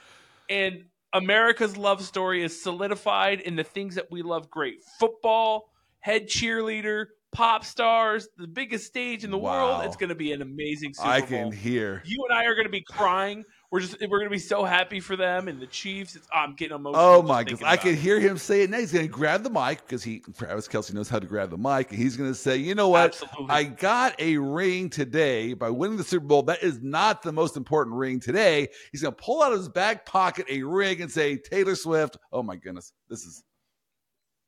and 0.49 0.85
America's 1.13 1.77
love 1.77 2.03
story 2.03 2.43
is 2.43 2.61
solidified 2.61 3.41
in 3.41 3.55
the 3.55 3.63
things 3.63 3.95
that 3.95 4.11
we 4.11 4.21
love 4.21 4.49
great: 4.49 4.83
football, 4.99 5.71
head 5.99 6.27
cheerleader, 6.27 7.07
pop 7.33 7.65
stars, 7.65 8.27
the 8.37 8.47
biggest 8.47 8.85
stage 8.85 9.23
in 9.23 9.31
the 9.31 9.37
Wow. 9.37 9.79
world. 9.79 9.85
It's 9.85 9.95
going 9.97 10.09
to 10.09 10.15
be 10.15 10.31
an 10.31 10.41
amazing 10.41 10.93
Super 10.93 11.07
I 11.07 11.19
Bowl. 11.19 11.27
can 11.27 11.51
hear. 11.51 12.01
You 12.05 12.25
and 12.29 12.37
I 12.37 12.45
are 12.45 12.53
going 12.55 12.65
to 12.67 12.71
be 12.71 12.81
crying. 12.81 13.43
We're 13.71 13.79
just 13.79 13.99
we're 14.01 14.19
going 14.19 14.25
to 14.25 14.29
be 14.29 14.37
so 14.37 14.63
happy 14.63 14.99
for 14.99 15.15
them 15.15 15.47
and 15.47 15.59
the 15.59 15.65
Chiefs. 15.65 16.15
It's, 16.15 16.27
I'm 16.31 16.53
getting 16.53 16.75
emotional. 16.75 17.01
Oh 17.03 17.21
my 17.23 17.43
goodness. 17.43 17.63
I 17.63 17.75
can 17.75 17.93
it. 17.93 17.97
hear 17.97 18.19
him 18.19 18.37
say 18.37 18.61
it 18.61 18.69
now. 18.69 18.77
He's 18.77 18.91
going 18.91 19.07
to 19.07 19.11
grab 19.11 19.41
the 19.41 19.49
mic 19.49 19.81
because 19.83 20.03
he, 20.03 20.21
Travis 20.37 20.67
Kelce 20.67 20.93
knows 20.93 21.09
how 21.09 21.17
to 21.17 21.25
grab 21.25 21.49
the 21.49 21.57
mic. 21.57 21.89
And 21.89 21.97
he's 21.97 22.15
going 22.15 22.29
to 22.29 22.35
say, 22.35 22.55
you 22.57 22.75
know 22.75 22.89
what? 22.89 23.15
Absolutely. 23.15 23.47
I 23.49 23.63
got 23.63 24.13
a 24.21 24.37
ring 24.37 24.91
today 24.91 25.55
by 25.55 25.71
winning 25.71 25.97
the 25.97 26.03
Super 26.03 26.27
Bowl. 26.27 26.43
That 26.43 26.61
is 26.61 26.83
not 26.83 27.23
the 27.23 27.31
most 27.33 27.57
important 27.57 27.95
ring 27.95 28.19
today. 28.19 28.67
He's 28.91 29.01
going 29.01 29.15
to 29.15 29.19
pull 29.23 29.41
out 29.41 29.51
of 29.53 29.57
his 29.57 29.69
back 29.69 30.05
pocket 30.05 30.45
a 30.49 30.61
ring 30.61 31.01
and 31.01 31.11
say, 31.11 31.37
Taylor 31.37 31.73
Swift. 31.75 32.15
Oh 32.31 32.43
my 32.43 32.55
goodness. 32.57 32.93
This 33.09 33.25
is, 33.25 33.43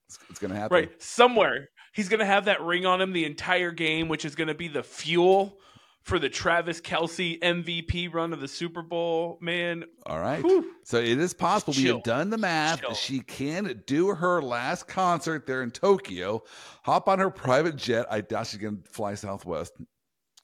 it's, 0.08 0.20
it's 0.30 0.38
going 0.40 0.52
to 0.54 0.60
happen. 0.60 0.76
right 0.76 1.02
somewhere 1.02 1.70
he's 1.96 2.10
going 2.10 2.20
to 2.20 2.26
have 2.26 2.46
that 2.46 2.62
ring 2.62 2.86
on 2.86 3.02
him 3.02 3.14
the 3.14 3.26
entire 3.26 3.72
game, 3.72 4.08
which 4.08 4.26
is 4.26 4.36
going 4.36 4.50
to 4.50 4.54
be 4.54 4.68
the 4.68 4.84
fuel 4.84 5.58
for 6.04 6.20
the 6.20 6.30
Travis 6.30 6.80
Kelce 6.82 7.40
MVP 7.40 8.14
run 8.14 8.32
of 8.32 8.40
the 8.40 8.48
Super 8.48 8.84
Bowl. 8.84 9.40
Man, 9.42 9.86
All 10.06 10.20
right. 10.20 10.44
Whew. 10.44 10.72
So 10.84 11.00
it 11.00 11.18
is 11.18 11.34
possible. 11.34 11.74
We 11.76 11.86
have 11.86 12.04
done 12.04 12.30
the 12.30 12.38
math. 12.38 12.82
Chill. 12.82 12.94
She 12.94 13.22
can 13.22 13.82
do 13.88 14.10
her 14.10 14.40
last 14.42 14.88
concert 14.88 15.48
there 15.48 15.64
in 15.64 15.72
Tokyo, 15.72 16.44
hop 16.84 17.10
on 17.10 17.18
her 17.18 17.32
private 17.32 17.76
jet. 17.76 18.06
I 18.12 18.22
doubt 18.22 18.48
she's 18.48 18.60
going 18.60 18.84
to 18.84 18.90
fly 18.90 19.16
Southwest. 19.16 19.74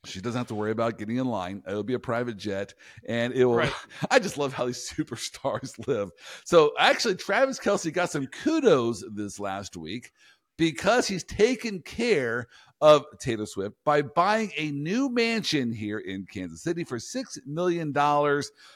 She 0.03 0.20
doesn't 0.20 0.39
have 0.39 0.48
to 0.48 0.55
worry 0.55 0.72
about 0.72 0.98
getting 0.98 1.17
in 1.17 1.27
line. 1.27 1.62
It'll 1.67 1.84
be 1.84 1.93
a 1.93 2.00
private 2.00 2.36
jet, 2.38 2.74
and 3.08 3.34
it 3.34 3.46
will. 3.46 3.58
Right. 3.58 3.74
I 4.10 4.17
just 4.17 4.39
love 4.39 4.51
how 4.51 4.65
these 4.65 4.89
superstars 4.98 5.88
live. 5.88 6.10
So 6.43 6.72
actually, 6.79 7.15
Travis 7.15 7.60
Kelce 7.60 7.93
got 7.93 8.10
some 8.10 8.25
kudos 8.25 9.03
this 9.13 9.39
last 9.39 9.77
week 9.77 10.10
because 10.62 11.08
he's 11.08 11.24
taken 11.24 11.82
care 11.82 12.48
of 12.82 13.03
Taylor 13.20 13.48
Swift 13.48 13.75
by 13.84 14.03
buying 14.03 14.51
a 14.56 14.70
new 14.70 15.10
mansion 15.10 15.74
here 15.74 15.98
in 15.98 16.27
Kansas 16.32 16.62
City 16.62 16.84
for 16.84 17.00
$6 17.00 17.24
million 17.48 17.91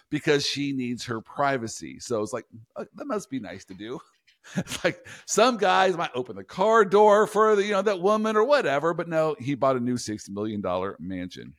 because 0.09 0.43
she 0.43 0.73
needs 0.73 1.05
her 1.05 1.21
privacy. 1.21 1.99
So 1.99 2.23
it's 2.23 2.33
like, 2.33 2.47
uh, 2.75 2.85
that 2.95 3.05
must 3.05 3.29
be 3.29 3.39
nice 3.39 3.65
to 3.65 3.75
do. 3.75 3.99
It's 4.55 4.83
like 4.83 5.03
some 5.25 5.57
guys 5.57 5.97
might 5.97 6.11
open 6.13 6.35
the 6.35 6.43
car 6.43 6.85
door 6.85 7.25
for 7.25 7.55
the, 7.55 7.63
you 7.63 7.71
know 7.71 7.81
that 7.81 7.99
woman 7.99 8.35
or 8.35 8.43
whatever, 8.43 8.93
but 8.93 9.07
no, 9.07 9.35
he 9.39 9.55
bought 9.55 9.75
a 9.75 9.79
new 9.79 9.97
six 9.97 10.29
million 10.29 10.61
dollar 10.61 10.95
mansion. 10.99 11.55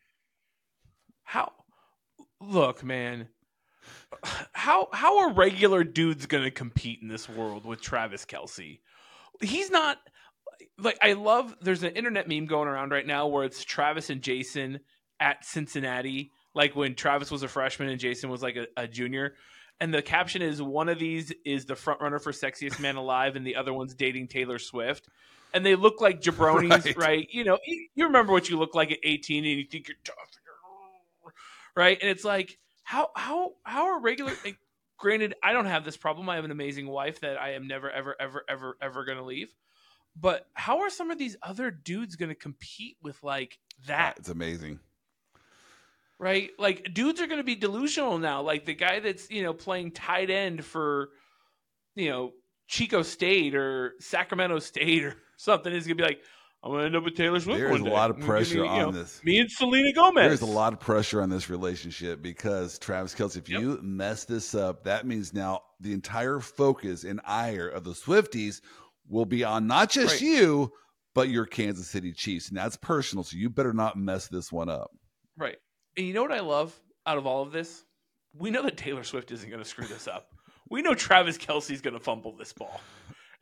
How? 1.25 1.50
Look, 2.40 2.85
man. 2.85 3.26
How 4.52 4.88
how 4.92 5.18
are 5.18 5.33
regular 5.33 5.83
dudes 5.83 6.26
going 6.26 6.45
to 6.45 6.52
compete 6.52 7.00
in 7.02 7.09
this 7.09 7.28
world 7.28 7.64
with 7.64 7.80
Travis 7.80 8.25
Kelce? 8.25 8.78
He's 9.40 9.68
not 9.68 9.99
like 10.78 10.99
I 11.02 11.14
love. 11.14 11.54
There's 11.61 11.83
an 11.83 11.92
internet 11.92 12.28
meme 12.28 12.47
going 12.47 12.68
around 12.68 12.90
right 12.90 13.06
now 13.06 13.26
where 13.26 13.45
it's 13.45 13.64
Travis 13.64 14.11
and 14.11 14.23
Jason 14.23 14.80
at 15.21 15.45
Cincinnati, 15.45 16.33
like 16.54 16.76
when 16.76 16.95
Travis 16.95 17.30
was 17.30 17.42
a 17.42 17.49
freshman 17.49 17.88
and 17.88 18.00
Jason 18.00 18.30
was 18.30 18.42
like 18.42 18.56
a, 18.56 18.66
a 18.76 18.87
junior. 18.87 19.35
And 19.80 19.92
the 19.92 20.02
caption 20.02 20.40
is 20.40 20.62
one 20.62 20.88
of 20.88 20.99
these 20.99 21.33
is 21.45 21.66
the 21.66 21.76
front 21.76 22.00
runner 22.00 22.18
for 22.18 22.33
sexiest 22.33 22.80
man 22.80 22.97
alive 22.97 23.37
and 23.37 23.47
the 23.47 23.56
other 23.56 23.75
one's 23.75 23.95
dating 23.95 24.28
taylor 24.28 24.59
swift. 24.59 25.09
And 25.52 25.64
they 25.64 25.75
look 25.75 26.00
like 26.00 26.21
jabronis 26.21 26.71
right, 26.85 26.97
right? 26.97 27.28
you 27.30 27.45
know 27.45 27.59
you, 27.66 27.88
you, 27.95 28.04
remember 28.04 28.33
what 28.33 28.49
you 28.49 28.59
look 28.59 28.75
like 28.75 28.90
at 28.90 28.99
18 29.02 29.45
and 29.45 29.59
you 29.59 29.64
think 29.64 29.88
you're 29.88 29.97
tough 30.04 30.16
right? 31.75 31.99
And 32.00 32.11
it's 32.11 32.25
like 32.25 32.59
how 32.85 33.11
how 33.14 33.52
how 33.64 33.87
are 33.88 34.00
regular 34.00 34.33
like, 34.45 34.59
granted 34.97 35.35
i 35.42 35.52
don't 35.52 35.66
have 35.66 35.85
this 35.85 35.97
problem. 35.97 36.28
I 36.28 36.37
have 36.37 36.45
an 36.45 36.50
amazing 36.50 36.87
wife 36.87 37.21
that 37.21 37.37
i 37.38 37.52
am 37.52 37.66
never 37.66 37.90
ever 37.90 38.16
ever 38.18 38.45
ever 38.49 38.76
ever 38.80 39.04
going 39.04 39.18
to 39.18 39.25
leave 39.25 39.54
but 40.18 40.46
how 40.54 40.80
are 40.80 40.90
some 40.90 41.11
of 41.11 41.18
these 41.18 41.37
other 41.42 41.70
dudes 41.70 42.16
going 42.16 42.28
to 42.30 42.35
compete 42.35 42.96
with 43.02 43.23
like 43.23 43.58
that 43.87 44.14
it's 44.18 44.28
amazing 44.28 44.78
right? 46.18 46.50
Like 46.58 46.92
dudes 46.94 47.20
are 47.20 47.26
going 47.26 47.38
to 47.38 47.44
be 47.44 47.54
delusional 47.54 48.18
now. 48.18 48.42
Like 48.42 48.64
the 48.64 48.75
guy 48.75 49.00
that's 49.00 49.30
you 49.30 49.42
know 49.42 49.52
playing 49.52 49.92
tight 49.92 50.30
end 50.30 50.64
for 50.64 51.11
you 51.94 52.11
know 52.11 52.32
Chico 52.66 53.02
State 53.02 53.54
or 53.54 53.94
Sacramento 54.00 54.58
State 54.58 55.04
or 55.04 55.16
something 55.37 55.73
is 55.73 55.87
going 55.87 55.99
to 55.99 56.02
be 56.02 56.08
like. 56.08 56.23
I'm 56.64 56.73
gonna 56.73 56.87
end 56.87 56.96
up 56.96 57.04
with 57.04 57.14
Taylor 57.14 57.38
Swift. 57.38 57.61
There's 57.61 57.80
a 57.80 57.85
lot 57.85 58.11
of 58.11 58.18
pressure 58.18 58.62
me, 58.62 58.66
on 58.66 58.78
know, 58.78 58.90
this. 58.90 59.23
Me 59.23 59.38
and 59.38 59.49
Selena 59.49 59.92
Gomez. 59.92 60.40
There's 60.40 60.50
a 60.50 60.52
lot 60.52 60.73
of 60.73 60.80
pressure 60.80 61.23
on 61.23 61.28
this 61.28 61.49
relationship 61.49 62.23
because 62.23 62.76
Travis 62.78 63.14
Kelce, 63.14 63.37
if 63.37 63.49
yep. 63.49 63.61
you 63.61 63.78
mess 63.82 64.25
this 64.25 64.52
up, 64.52 64.82
that 64.82 65.06
means 65.06 65.32
now 65.32 65.61
the 65.78 65.92
entire 65.92 66.40
focus 66.40 67.04
and 67.04 67.20
ire 67.25 67.68
of 67.68 67.85
the 67.85 67.92
Swifties 67.92 68.62
will 69.08 69.26
be 69.26 69.44
on 69.44 69.66
not 69.66 69.90
just 69.90 70.14
right. 70.14 70.22
you, 70.22 70.72
but 71.14 71.28
your 71.28 71.46
Kansas 71.46 71.88
City 71.88 72.12
Chiefs, 72.12 72.48
and 72.48 72.58
that's 72.58 72.76
personal. 72.76 73.25
So 73.25 73.36
you 73.36 73.48
better 73.48 73.72
not 73.72 73.96
mess 73.96 74.28
this 74.28 74.52
one 74.52 74.68
up. 74.68 74.90
Right. 75.36 75.56
And 75.96 76.06
you 76.06 76.12
know 76.12 76.22
what 76.22 76.32
I 76.32 76.40
love 76.40 76.78
out 77.06 77.18
of 77.18 77.26
all 77.26 77.42
of 77.42 77.52
this? 77.52 77.84
We 78.34 78.50
know 78.50 78.62
that 78.62 78.76
Taylor 78.76 79.04
Swift 79.04 79.30
isn't 79.30 79.48
going 79.48 79.62
to 79.62 79.68
screw 79.68 79.86
this 79.86 80.08
up. 80.08 80.28
We 80.68 80.82
know 80.82 80.94
Travis 80.94 81.38
Kelce's 81.38 81.80
going 81.80 81.94
to 81.94 82.00
fumble 82.00 82.36
this 82.36 82.52
ball. 82.52 82.80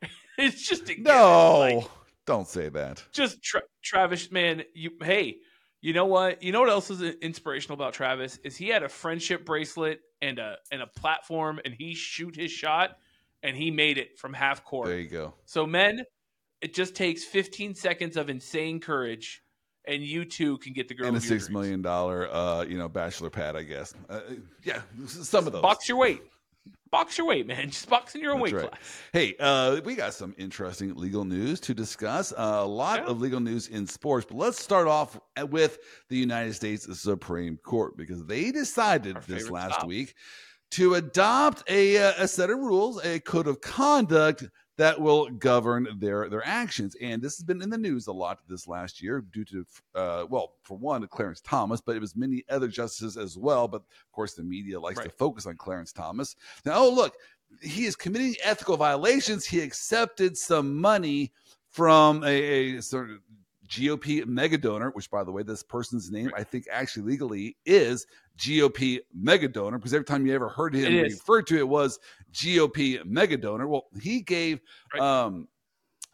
it's 0.37 0.67
just 0.67 0.89
a 0.89 0.95
no. 1.01 1.59
Like, 1.59 1.87
don't 2.25 2.47
say 2.47 2.69
that. 2.69 3.03
Just 3.11 3.43
tra- 3.43 3.63
Travis, 3.83 4.31
man. 4.31 4.63
You 4.73 4.91
hey, 5.03 5.37
you 5.81 5.93
know 5.93 6.05
what? 6.05 6.41
You 6.41 6.51
know 6.51 6.61
what 6.61 6.69
else 6.69 6.89
is 6.89 7.01
inspirational 7.01 7.75
about 7.75 7.93
Travis 7.93 8.39
is 8.43 8.55
he 8.55 8.69
had 8.69 8.83
a 8.83 8.89
friendship 8.89 9.45
bracelet 9.45 9.99
and 10.21 10.39
a 10.39 10.57
and 10.71 10.81
a 10.81 10.87
platform, 10.87 11.59
and 11.65 11.73
he 11.73 11.93
shoot 11.93 12.35
his 12.35 12.51
shot, 12.51 12.97
and 13.45 13.55
he 13.55 13.69
made 13.69 13.97
it 13.97 14.17
from 14.17 14.33
half 14.33 14.65
court. 14.65 14.87
There 14.87 14.99
you 14.99 15.07
go. 15.07 15.33
So 15.45 15.67
men, 15.67 16.03
it 16.61 16.73
just 16.73 16.95
takes 16.95 17.23
15 17.23 17.75
seconds 17.75 18.17
of 18.17 18.29
insane 18.29 18.79
courage 18.79 19.43
and 19.87 20.01
you 20.01 20.25
too 20.25 20.57
can 20.57 20.73
get 20.73 20.87
the 20.87 20.95
girl 20.95 21.07
and 21.07 21.17
a 21.17 21.21
six 21.21 21.47
million 21.47 21.83
dollar, 21.83 22.27
uh, 22.33 22.63
you 22.63 22.77
know, 22.77 22.89
bachelor 22.89 23.29
pad. 23.29 23.55
I 23.55 23.61
guess. 23.61 23.93
Uh, 24.09 24.21
yeah, 24.63 24.81
some 25.05 25.45
of 25.45 25.53
those. 25.53 25.61
Box 25.61 25.87
your 25.87 25.99
weight. 25.99 26.21
Box 26.89 27.19
your 27.19 27.27
weight, 27.27 27.45
man. 27.45 27.69
Just 27.69 27.87
box 27.87 28.15
in 28.15 28.21
your 28.21 28.31
own 28.31 28.39
That's 28.39 28.53
weight 28.53 28.61
right. 28.61 28.71
class. 28.71 29.01
Hey, 29.13 29.35
uh, 29.39 29.79
we 29.85 29.93
got 29.93 30.15
some 30.15 30.33
interesting 30.39 30.95
legal 30.95 31.23
news 31.23 31.59
to 31.61 31.75
discuss. 31.75 32.31
Uh, 32.31 32.61
a 32.63 32.65
lot 32.65 33.01
yeah. 33.01 33.11
of 33.11 33.21
legal 33.21 33.39
news 33.39 33.67
in 33.67 33.85
sports, 33.85 34.25
but 34.27 34.37
let's 34.37 34.59
start 34.59 34.87
off 34.87 35.19
with 35.49 35.77
the 36.09 36.17
United 36.17 36.55
States 36.55 36.87
Supreme 36.99 37.57
Court 37.57 37.95
because 37.95 38.25
they 38.25 38.49
decided 38.49 39.17
Our 39.17 39.21
this 39.27 39.51
last 39.51 39.75
stop. 39.75 39.87
week 39.87 40.15
to 40.75 40.95
adopt 40.95 41.63
a, 41.69 41.97
uh, 41.97 42.13
a 42.17 42.27
set 42.27 42.49
of 42.49 42.59
rules, 42.59 43.03
a 43.05 43.17
code 43.21 43.47
of 43.47 43.61
conduct 43.61 44.43
that 44.77 44.99
will 44.99 45.29
govern 45.29 45.87
their 45.99 46.27
their 46.27 46.45
actions. 46.45 46.97
And 47.01 47.21
this 47.21 47.37
has 47.37 47.45
been 47.45 47.61
in 47.61 47.69
the 47.69 47.77
news 47.77 48.07
a 48.07 48.11
lot 48.11 48.39
this 48.49 48.67
last 48.67 49.01
year 49.01 49.23
due 49.31 49.45
to, 49.45 49.65
uh, 49.95 50.25
well, 50.29 50.55
for 50.63 50.77
one, 50.77 51.07
Clarence 51.07 51.39
Thomas, 51.39 51.79
but 51.79 51.95
it 51.95 52.01
was 52.01 52.17
many 52.17 52.43
other 52.49 52.67
justices 52.67 53.15
as 53.15 53.37
well. 53.37 53.69
But 53.69 53.83
of 53.83 54.11
course, 54.11 54.33
the 54.33 54.43
media 54.43 54.77
likes 54.77 54.97
right. 54.97 55.05
to 55.05 55.15
focus 55.15 55.45
on 55.45 55.55
Clarence 55.55 55.93
Thomas. 55.93 56.35
Now, 56.65 56.73
oh 56.79 56.93
look, 56.93 57.15
he 57.61 57.85
is 57.85 57.95
committing 57.95 58.35
ethical 58.43 58.75
violations. 58.75 59.45
He 59.45 59.61
accepted 59.61 60.37
some 60.37 60.75
money 60.75 61.31
from 61.69 62.21
a, 62.25 62.75
a 62.75 62.81
sort 62.81 63.11
of 63.11 63.19
GOP 63.67 64.25
mega 64.25 64.57
donor, 64.57 64.91
which 64.91 65.09
by 65.09 65.23
the 65.23 65.31
way, 65.31 65.43
this 65.43 65.63
person's 65.63 66.11
name 66.11 66.31
I 66.35 66.43
think 66.43 66.65
actually 66.71 67.03
legally 67.03 67.57
is 67.65 68.05
GOP 68.37 68.99
mega 69.13 69.47
donor 69.47 69.77
because 69.77 69.93
every 69.93 70.05
time 70.05 70.25
you 70.25 70.33
ever 70.33 70.49
heard 70.49 70.75
him 70.75 70.93
referred 71.01 71.47
to 71.47 71.57
it 71.57 71.67
was 71.67 71.99
GOP 72.33 73.03
mega 73.05 73.37
donor. 73.37 73.67
Well, 73.67 73.87
he 74.01 74.21
gave 74.21 74.59
right. 74.93 75.01
um 75.01 75.47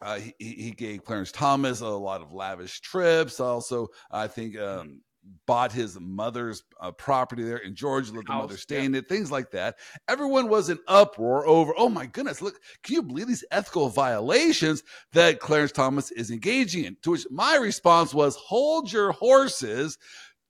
uh, 0.00 0.18
he, 0.18 0.34
he 0.38 0.70
gave 0.72 1.04
Clarence 1.04 1.30
Thomas 1.30 1.80
a 1.80 1.86
lot 1.86 2.22
of 2.22 2.32
lavish 2.32 2.80
trips. 2.80 3.38
Also, 3.38 3.86
I 4.10 4.26
think 4.26 4.54
mm-hmm. 4.54 4.80
um, 4.80 5.00
bought 5.46 5.72
his 5.72 5.98
mother's 6.00 6.62
uh, 6.80 6.90
property 6.92 7.42
there 7.42 7.58
in 7.58 7.74
Georgia, 7.74 8.12
let 8.12 8.26
the 8.26 8.32
mother 8.32 8.56
stay 8.56 8.84
in 8.84 8.94
it, 8.94 9.08
things 9.08 9.30
like 9.30 9.50
that. 9.52 9.76
Everyone 10.08 10.48
was 10.48 10.68
in 10.68 10.78
uproar 10.88 11.46
over, 11.46 11.74
oh 11.76 11.88
my 11.88 12.06
goodness, 12.06 12.42
look, 12.42 12.58
can 12.82 12.94
you 12.94 13.02
believe 13.02 13.28
these 13.28 13.44
ethical 13.50 13.88
violations 13.88 14.82
that 15.12 15.40
Clarence 15.40 15.72
Thomas 15.72 16.10
is 16.10 16.30
engaging 16.30 16.84
in? 16.84 16.96
To 17.02 17.12
which 17.12 17.26
my 17.30 17.56
response 17.56 18.12
was, 18.12 18.36
hold 18.36 18.92
your 18.92 19.12
horses. 19.12 19.98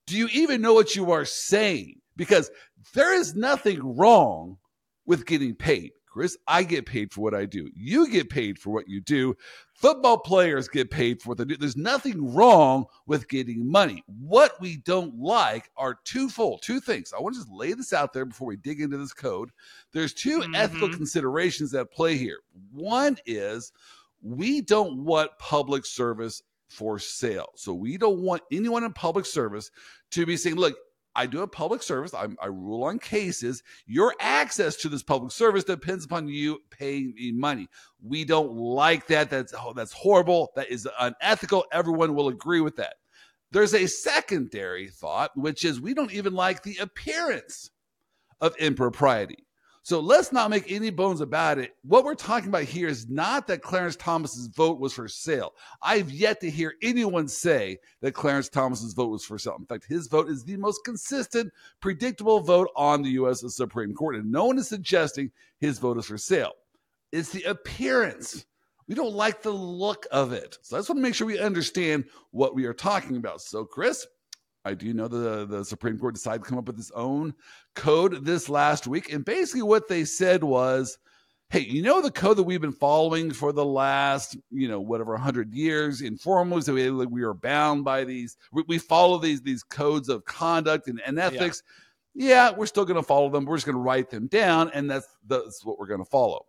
Do 0.07 0.17
you 0.17 0.29
even 0.33 0.61
know 0.61 0.75
what 0.75 0.97
you 0.97 1.11
are 1.13 1.25
saying? 1.25 2.01
Because 2.17 2.51
there 2.95 3.15
is 3.15 3.35
nothing 3.35 3.97
wrong 3.97 4.59
with 5.07 5.27
getting 5.27 5.55
paid. 5.55 5.93
Chris, 6.13 6.37
I 6.47 6.63
get 6.63 6.85
paid 6.85 7.11
for 7.11 7.23
what 7.23 7.33
I 7.33 7.47
do. 7.47 7.71
You 7.75 8.07
get 8.11 8.29
paid 8.29 8.59
for 8.59 8.69
what 8.69 8.87
you 8.87 9.01
do. 9.01 9.35
Football 9.73 10.19
players 10.19 10.69
get 10.69 10.91
paid 10.91 11.23
for 11.23 11.31
what 11.31 11.39
they 11.39 11.47
do. 11.47 11.57
There's 11.57 11.75
nothing 11.75 12.35
wrong 12.35 12.85
with 13.07 13.31
getting 13.31 13.67
money. 13.67 14.05
What 14.21 14.61
we 14.61 14.77
don't 14.77 15.19
like 15.19 15.71
are 15.75 15.99
twofold, 16.05 16.61
two 16.61 16.81
things. 16.81 17.15
I 17.17 17.23
want 17.23 17.35
to 17.35 17.41
just 17.41 17.51
lay 17.51 17.73
this 17.73 17.95
out 17.95 18.13
there 18.13 18.27
before 18.27 18.47
we 18.47 18.59
dig 18.59 18.83
into 18.83 18.99
this 18.99 19.15
code. 19.15 19.53
There's 19.93 20.13
2 20.13 20.41
mm-hmm. 20.41 20.55
ethical 20.55 20.91
considerations 20.91 21.71
that 21.71 21.91
play 21.91 22.19
here. 22.19 22.41
One 22.73 23.17
is 23.25 23.73
we 24.21 24.61
don't 24.61 25.07
want 25.07 25.31
public 25.39 25.87
service 25.87 26.43
for 26.69 26.99
sale. 26.99 27.53
So 27.55 27.73
we 27.73 27.97
don't 27.97 28.21
want 28.21 28.43
anyone 28.53 28.85
in 28.85 28.93
public 28.93 29.25
service 29.25 29.71
to 30.11 30.27
be 30.27 30.37
saying, 30.37 30.57
look, 30.57 30.77
I 31.15 31.27
do 31.27 31.43
a 31.43 31.47
public 31.47 31.83
service. 31.83 32.15
I, 32.15 32.29
I, 32.41 32.47
rule 32.47 32.85
on 32.85 32.99
cases. 32.99 33.63
Your 33.87 34.15
access 34.19 34.77
to 34.77 34.89
this 34.89 35.03
public 35.03 35.33
service 35.33 35.65
depends 35.65 36.05
upon 36.05 36.29
you 36.29 36.61
paying 36.71 37.15
me 37.15 37.33
money. 37.33 37.69
We 38.03 38.25
don't 38.25 38.53
like 38.53 39.07
that. 39.09 39.31
That's 39.31 39.53
oh, 39.59 39.73
that's 39.75 39.93
horrible. 39.93 40.53
That 40.57 40.71
is 40.71 40.89
unethical. 40.99 41.65
Everyone 41.73 42.15
will 42.15 42.29
agree 42.29 42.61
with 42.61 42.77
that. 42.77 42.95
There's 43.51 43.75
a 43.75 43.87
secondary 43.87 44.89
thought, 44.89 45.37
which 45.37 45.65
is 45.65 45.81
we 45.81 45.93
don't 45.93 46.13
even 46.13 46.35
like 46.35 46.63
the 46.63 46.79
appearance 46.79 47.71
of 48.41 48.57
impropriety. 48.57 49.45
So 49.85 49.99
let's 49.99 50.31
not 50.31 50.51
make 50.51 50.71
any 50.71 50.91
bones 50.91 51.21
about 51.21 51.59
it. 51.59 51.75
What 51.83 52.05
we're 52.05 52.15
talking 52.15 52.49
about 52.49 52.63
here 52.63 52.87
is 52.87 53.09
not 53.09 53.49
that 53.49 53.63
Clarence 53.63 53.97
Thomas's 53.97 54.47
vote 54.47 54.79
was 54.79 54.93
for 54.93 55.09
sale. 55.09 55.55
I've 55.83 56.13
yet 56.13 56.41
to 56.43 56.51
hear 56.51 56.75
anyone 56.83 57.27
say 57.27 57.79
that 58.01 58.15
Clarence 58.15 58.49
Thomas's 58.49 58.93
vote 58.93 59.11
was 59.11 59.25
for 59.25 59.39
sale. 59.39 59.57
In 59.59 59.67
fact, 59.67 59.87
his 59.87 60.07
vote 60.07 60.29
is 60.29 60.45
the 60.45 60.57
most 60.57 60.85
consistent, 60.85 61.53
predictable 61.81 62.39
vote 62.39 62.71
on 62.77 63.03
the 63.03 63.11
U.S. 63.11 63.43
Supreme 63.55 63.93
Court, 63.93 64.15
and 64.15 64.31
no 64.31 64.45
one 64.45 64.59
is 64.59 64.69
suggesting 64.69 65.33
his 65.59 65.81
vote 65.81 65.99
is 65.99 66.07
for 66.07 66.19
sale. 66.19 66.53
It's 67.11 67.31
the 67.31 67.43
appearance. 67.43 68.47
We 68.87 68.95
don't 68.95 69.15
like 69.15 69.43
the 69.43 69.51
look 69.51 70.07
of 70.13 70.33
it. 70.33 70.59
So 70.63 70.77
I 70.77 70.79
just 70.79 70.91
want 70.91 70.99
to 70.99 71.03
make 71.03 71.17
sure 71.17 71.27
we 71.27 71.41
understand 71.41 72.05
what 72.31 72.55
we 72.55 72.67
are 72.67 72.75
talking 72.75 73.17
about. 73.17 73.41
So, 73.41 73.65
Chris, 73.65 74.07
I 74.65 74.75
do 74.75 74.93
know 74.95 75.09
the 75.09 75.47
the 75.47 75.65
Supreme 75.65 75.99
Court 75.99 76.15
decided 76.15 76.43
to 76.43 76.49
come 76.49 76.59
up 76.59 76.67
with 76.67 76.79
its 76.79 76.93
own 76.93 77.35
code 77.75 78.25
this 78.25 78.49
last 78.49 78.87
week, 78.87 79.13
and 79.13 79.25
basically 79.25 79.63
what 79.63 79.89
they 79.89 80.05
said 80.05 80.45
was, 80.45 80.99
"Hey, 81.51 81.61
you 81.61 81.83
know 81.83 82.01
the 82.01 82.11
code 82.11 82.37
that 82.37 82.45
we've 82.45 82.61
been 82.61 82.73
following 82.73 83.33
for 83.33 83.53
the 83.53 83.65
last, 83.65 84.37
you 84.51 84.69
know, 84.69 84.81
whatever 84.81 85.17
hundred 85.17 85.53
years 85.53 86.01
informally, 86.01 86.63
so 86.63 86.75
we 86.75 86.89
like, 86.91 87.11
we 87.11 87.23
are 87.23 87.35
bound 87.35 87.85
by 87.85 88.05
these. 88.05 88.37
We, 88.53 88.63
we, 88.69 88.79
follow 88.79 89.19
these 89.19 89.43
these 89.43 89.65
codes 89.65 90.09
of 90.09 90.25
conduct 90.25 90.87
and, 90.87 91.01
and 91.05 91.19
ethics. 91.19 91.63
Yeah. 92.15 92.51
yeah 92.51 92.57
we're 92.57 92.67
still 92.67 92.85
going 92.85 93.01
to 93.01 93.03
follow 93.03 93.31
them. 93.31 93.45
We're 93.45 93.57
just 93.57 93.67
going 93.67 93.77
to 93.77 93.83
write 93.83 94.11
them 94.11 94.29
down, 94.29 94.71
and 94.75 94.89
that's 94.89 95.09
that's 95.27 95.65
what 95.65 95.79
we're 95.79 95.87
going 95.87 96.05
to 96.05 96.11
follow." 96.11 96.47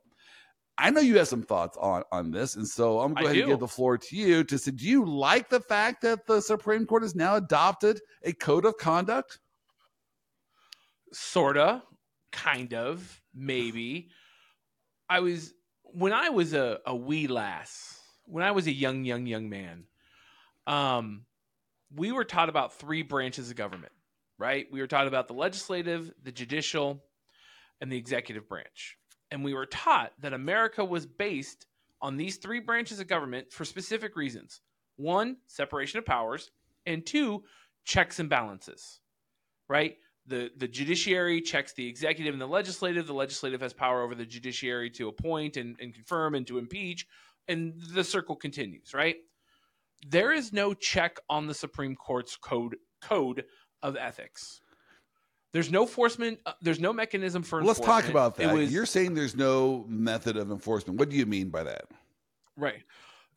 I 0.77 0.89
know 0.89 1.01
you 1.01 1.17
have 1.17 1.27
some 1.27 1.43
thoughts 1.43 1.77
on 1.79 2.03
on 2.11 2.31
this, 2.31 2.55
and 2.55 2.67
so 2.67 2.99
I'm 2.99 3.13
going 3.13 3.33
to 3.33 3.45
give 3.45 3.59
the 3.59 3.67
floor 3.67 3.97
to 3.97 4.15
you 4.15 4.43
to 4.45 4.57
say, 4.57 4.71
do 4.71 4.85
you 4.85 5.05
like 5.05 5.49
the 5.49 5.59
fact 5.59 6.01
that 6.01 6.25
the 6.25 6.41
Supreme 6.41 6.85
Court 6.85 7.03
has 7.03 7.15
now 7.15 7.35
adopted 7.35 8.01
a 8.23 8.33
code 8.33 8.65
of 8.65 8.77
conduct? 8.77 9.39
Sorta, 11.11 11.83
kind 12.31 12.73
of, 12.73 13.21
maybe. 13.35 14.09
I 15.09 15.19
was 15.19 15.53
when 15.83 16.11
I 16.11 16.29
was 16.29 16.53
a, 16.53 16.79
a 16.87 16.95
wee 16.95 17.27
lass, 17.27 17.99
when 18.25 18.43
I 18.43 18.51
was 18.51 18.65
a 18.65 18.71
young, 18.71 19.03
young, 19.05 19.27
young 19.27 19.47
man, 19.49 19.83
um, 20.65 21.25
we 21.95 22.11
were 22.11 22.25
taught 22.25 22.49
about 22.49 22.73
three 22.73 23.03
branches 23.03 23.51
of 23.51 23.55
government, 23.55 23.91
right? 24.39 24.65
We 24.71 24.81
were 24.81 24.87
taught 24.87 25.05
about 25.05 25.27
the 25.27 25.35
legislative, 25.35 26.11
the 26.23 26.31
judicial, 26.31 27.03
and 27.79 27.91
the 27.91 27.97
executive 27.97 28.49
branch. 28.49 28.97
And 29.33 29.43
we 29.43 29.55
were 29.55 29.65
taught 29.65 30.13
that 30.19 30.31
America 30.31 30.85
was 30.85 31.07
based 31.07 31.65
on 32.03 32.17
these 32.17 32.37
three 32.37 32.59
branches 32.59 32.99
of 32.99 33.07
government 33.07 33.51
for 33.51 33.65
specific 33.65 34.15
reasons 34.15 34.61
one, 34.95 35.37
separation 35.47 35.97
of 35.97 36.05
powers, 36.05 36.51
and 36.85 37.03
two, 37.03 37.43
checks 37.83 38.19
and 38.19 38.29
balances, 38.29 38.99
right? 39.67 39.97
The, 40.27 40.51
the 40.55 40.67
judiciary 40.67 41.41
checks 41.41 41.73
the 41.73 41.87
executive 41.87 42.35
and 42.35 42.39
the 42.39 42.47
legislative. 42.47 43.07
The 43.07 43.13
legislative 43.15 43.61
has 43.61 43.73
power 43.73 44.03
over 44.03 44.13
the 44.13 44.25
judiciary 44.25 44.91
to 44.91 45.07
appoint 45.07 45.57
and, 45.57 45.77
and 45.81 45.95
confirm 45.95 46.35
and 46.35 46.45
to 46.45 46.59
impeach. 46.59 47.07
And 47.47 47.73
the 47.91 48.03
circle 48.03 48.35
continues, 48.35 48.93
right? 48.93 49.15
There 50.07 50.31
is 50.31 50.53
no 50.53 50.75
check 50.75 51.17
on 51.27 51.47
the 51.47 51.55
Supreme 51.55 51.95
Court's 51.95 52.37
code 52.37 52.75
code 53.01 53.45
of 53.81 53.97
ethics. 53.97 54.61
There's 55.53 55.71
no 55.71 55.83
enforcement. 55.83 56.39
Uh, 56.45 56.53
there's 56.61 56.79
no 56.79 56.91
mechanism 56.91 57.43
for. 57.43 57.59
Enforcement. 57.59 57.87
Let's 57.87 58.05
talk 58.05 58.11
about 58.11 58.35
that. 58.37 58.53
Was, 58.53 58.73
You're 58.73 58.87
saying 58.87 59.13
there's 59.13 59.35
no 59.35 59.85
method 59.87 60.35
of 60.35 60.51
enforcement. 60.51 60.99
What 60.99 61.09
do 61.09 61.15
you 61.15 61.27
mean 61.27 61.49
by 61.49 61.63
that? 61.63 61.85
Right. 62.57 62.83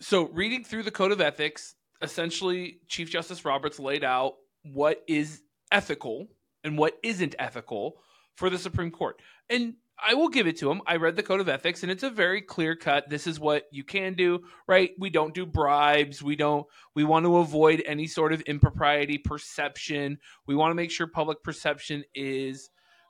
So, 0.00 0.28
reading 0.28 0.64
through 0.64 0.82
the 0.82 0.90
code 0.90 1.12
of 1.12 1.20
ethics, 1.20 1.74
essentially, 2.02 2.78
Chief 2.88 3.10
Justice 3.10 3.44
Roberts 3.44 3.78
laid 3.78 4.02
out 4.02 4.36
what 4.62 5.04
is 5.06 5.42
ethical 5.70 6.28
and 6.64 6.78
what 6.78 6.98
isn't 7.02 7.34
ethical 7.38 7.98
for 8.34 8.50
the 8.50 8.58
Supreme 8.58 8.90
Court. 8.90 9.20
And 9.48 9.74
I 9.98 10.14
will 10.14 10.28
give 10.28 10.46
it 10.46 10.58
to 10.58 10.70
him. 10.70 10.82
I 10.86 10.96
read 10.96 11.16
the 11.16 11.22
code 11.22 11.40
of 11.40 11.48
ethics 11.48 11.82
and 11.82 11.90
it's 11.90 12.02
a 12.02 12.10
very 12.10 12.42
clear 12.42 12.76
cut. 12.76 13.08
This 13.08 13.26
is 13.26 13.40
what 13.40 13.64
you 13.70 13.82
can 13.82 14.14
do, 14.14 14.40
right? 14.68 14.90
We 14.98 15.08
don't 15.10 15.34
do 15.34 15.46
bribes. 15.46 16.22
We 16.22 16.36
don't, 16.36 16.66
we 16.94 17.04
want 17.04 17.24
to 17.24 17.38
avoid 17.38 17.82
any 17.86 18.06
sort 18.06 18.32
of 18.32 18.42
impropriety 18.42 19.18
perception. 19.18 20.18
We 20.46 20.54
want 20.54 20.70
to 20.70 20.74
make 20.74 20.90
sure 20.90 21.06
public 21.06 21.42
perception 21.42 22.04
is, 22.14 22.68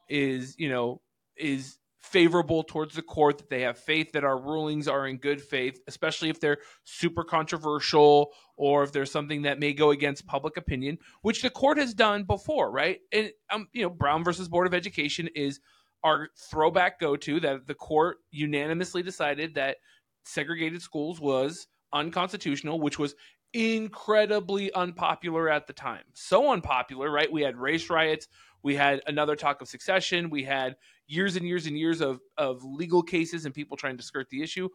is, 0.09 0.55
you 0.59 0.69
know, 0.69 1.01
is 1.37 1.79
favorable 2.01 2.63
towards 2.63 2.95
the 2.95 3.03
court, 3.03 3.39
that 3.39 3.51
they 3.51 3.63
have 3.63 3.77
faith 3.77 4.13
that 4.13 4.23
our 4.23 4.41
rulings 4.41 4.87
are 4.87 5.09
in 5.09 5.17
good 5.17 5.43
faith, 5.43 5.81
especially 5.89 6.31
if 6.31 6.39
they're 6.39 6.59
super 6.85 7.25
controversial 7.25 8.31
or 8.57 8.85
if 8.85 8.93
there's 8.93 9.11
something 9.11 9.43
that 9.43 9.59
may 9.59 9.73
go 9.73 9.91
against 9.91 10.25
public 10.25 10.57
opinion, 10.57 10.99
which 11.23 11.43
the 11.43 11.51
court 11.51 11.79
has 11.79 11.95
done 11.95 12.23
before, 12.23 12.71
right? 12.71 13.01
And, 13.13 13.33
um, 13.51 13.67
you 13.73 13.83
know, 13.83 13.91
Brown 13.91 14.23
versus 14.23 14.49
Board 14.49 14.69
of 14.69 14.75
Education 14.75 15.29
is, 15.35 15.59
our 16.07 16.29
throwback 16.37 17.01
go 17.01 17.17
to 17.17 17.41
that 17.41 17.67
the 17.67 17.75
court 17.75 18.19
unanimously 18.31 19.03
decided 19.03 19.57
that 19.57 19.79
segregated 20.25 20.81
schools 20.81 21.21
was 21.21 21.67
unconstitutional, 21.93 22.81
which 22.81 22.97
was 22.97 23.17
incredibly 23.53 24.73
unpopular 24.73 25.51
at 25.51 25.67
the 25.67 25.73
time. 25.73 26.05
So 26.13 26.53
unpopular, 26.53 27.11
right? 27.11 27.31
We 27.31 27.43
had 27.43 27.57
race 27.57 27.91
riots, 27.91 28.29
we 28.63 28.77
had 28.77 29.01
another 29.09 29.35
talk 29.35 29.61
of 29.61 29.69
succession, 29.69 30.31
we 30.31 30.45
had 30.45 30.77
years 31.09 31.35
and 31.35 31.45
years 31.45 31.67
and 31.67 31.77
years 31.77 32.01
of, 32.01 32.21
of 32.39 32.63
legal 32.63 33.03
cases 33.03 33.45
and 33.45 33.53
people 33.53 33.77
trying 33.77 33.97
to 33.97 34.03
skirt 34.05 34.29
the 34.31 34.43
issue. 34.43 34.69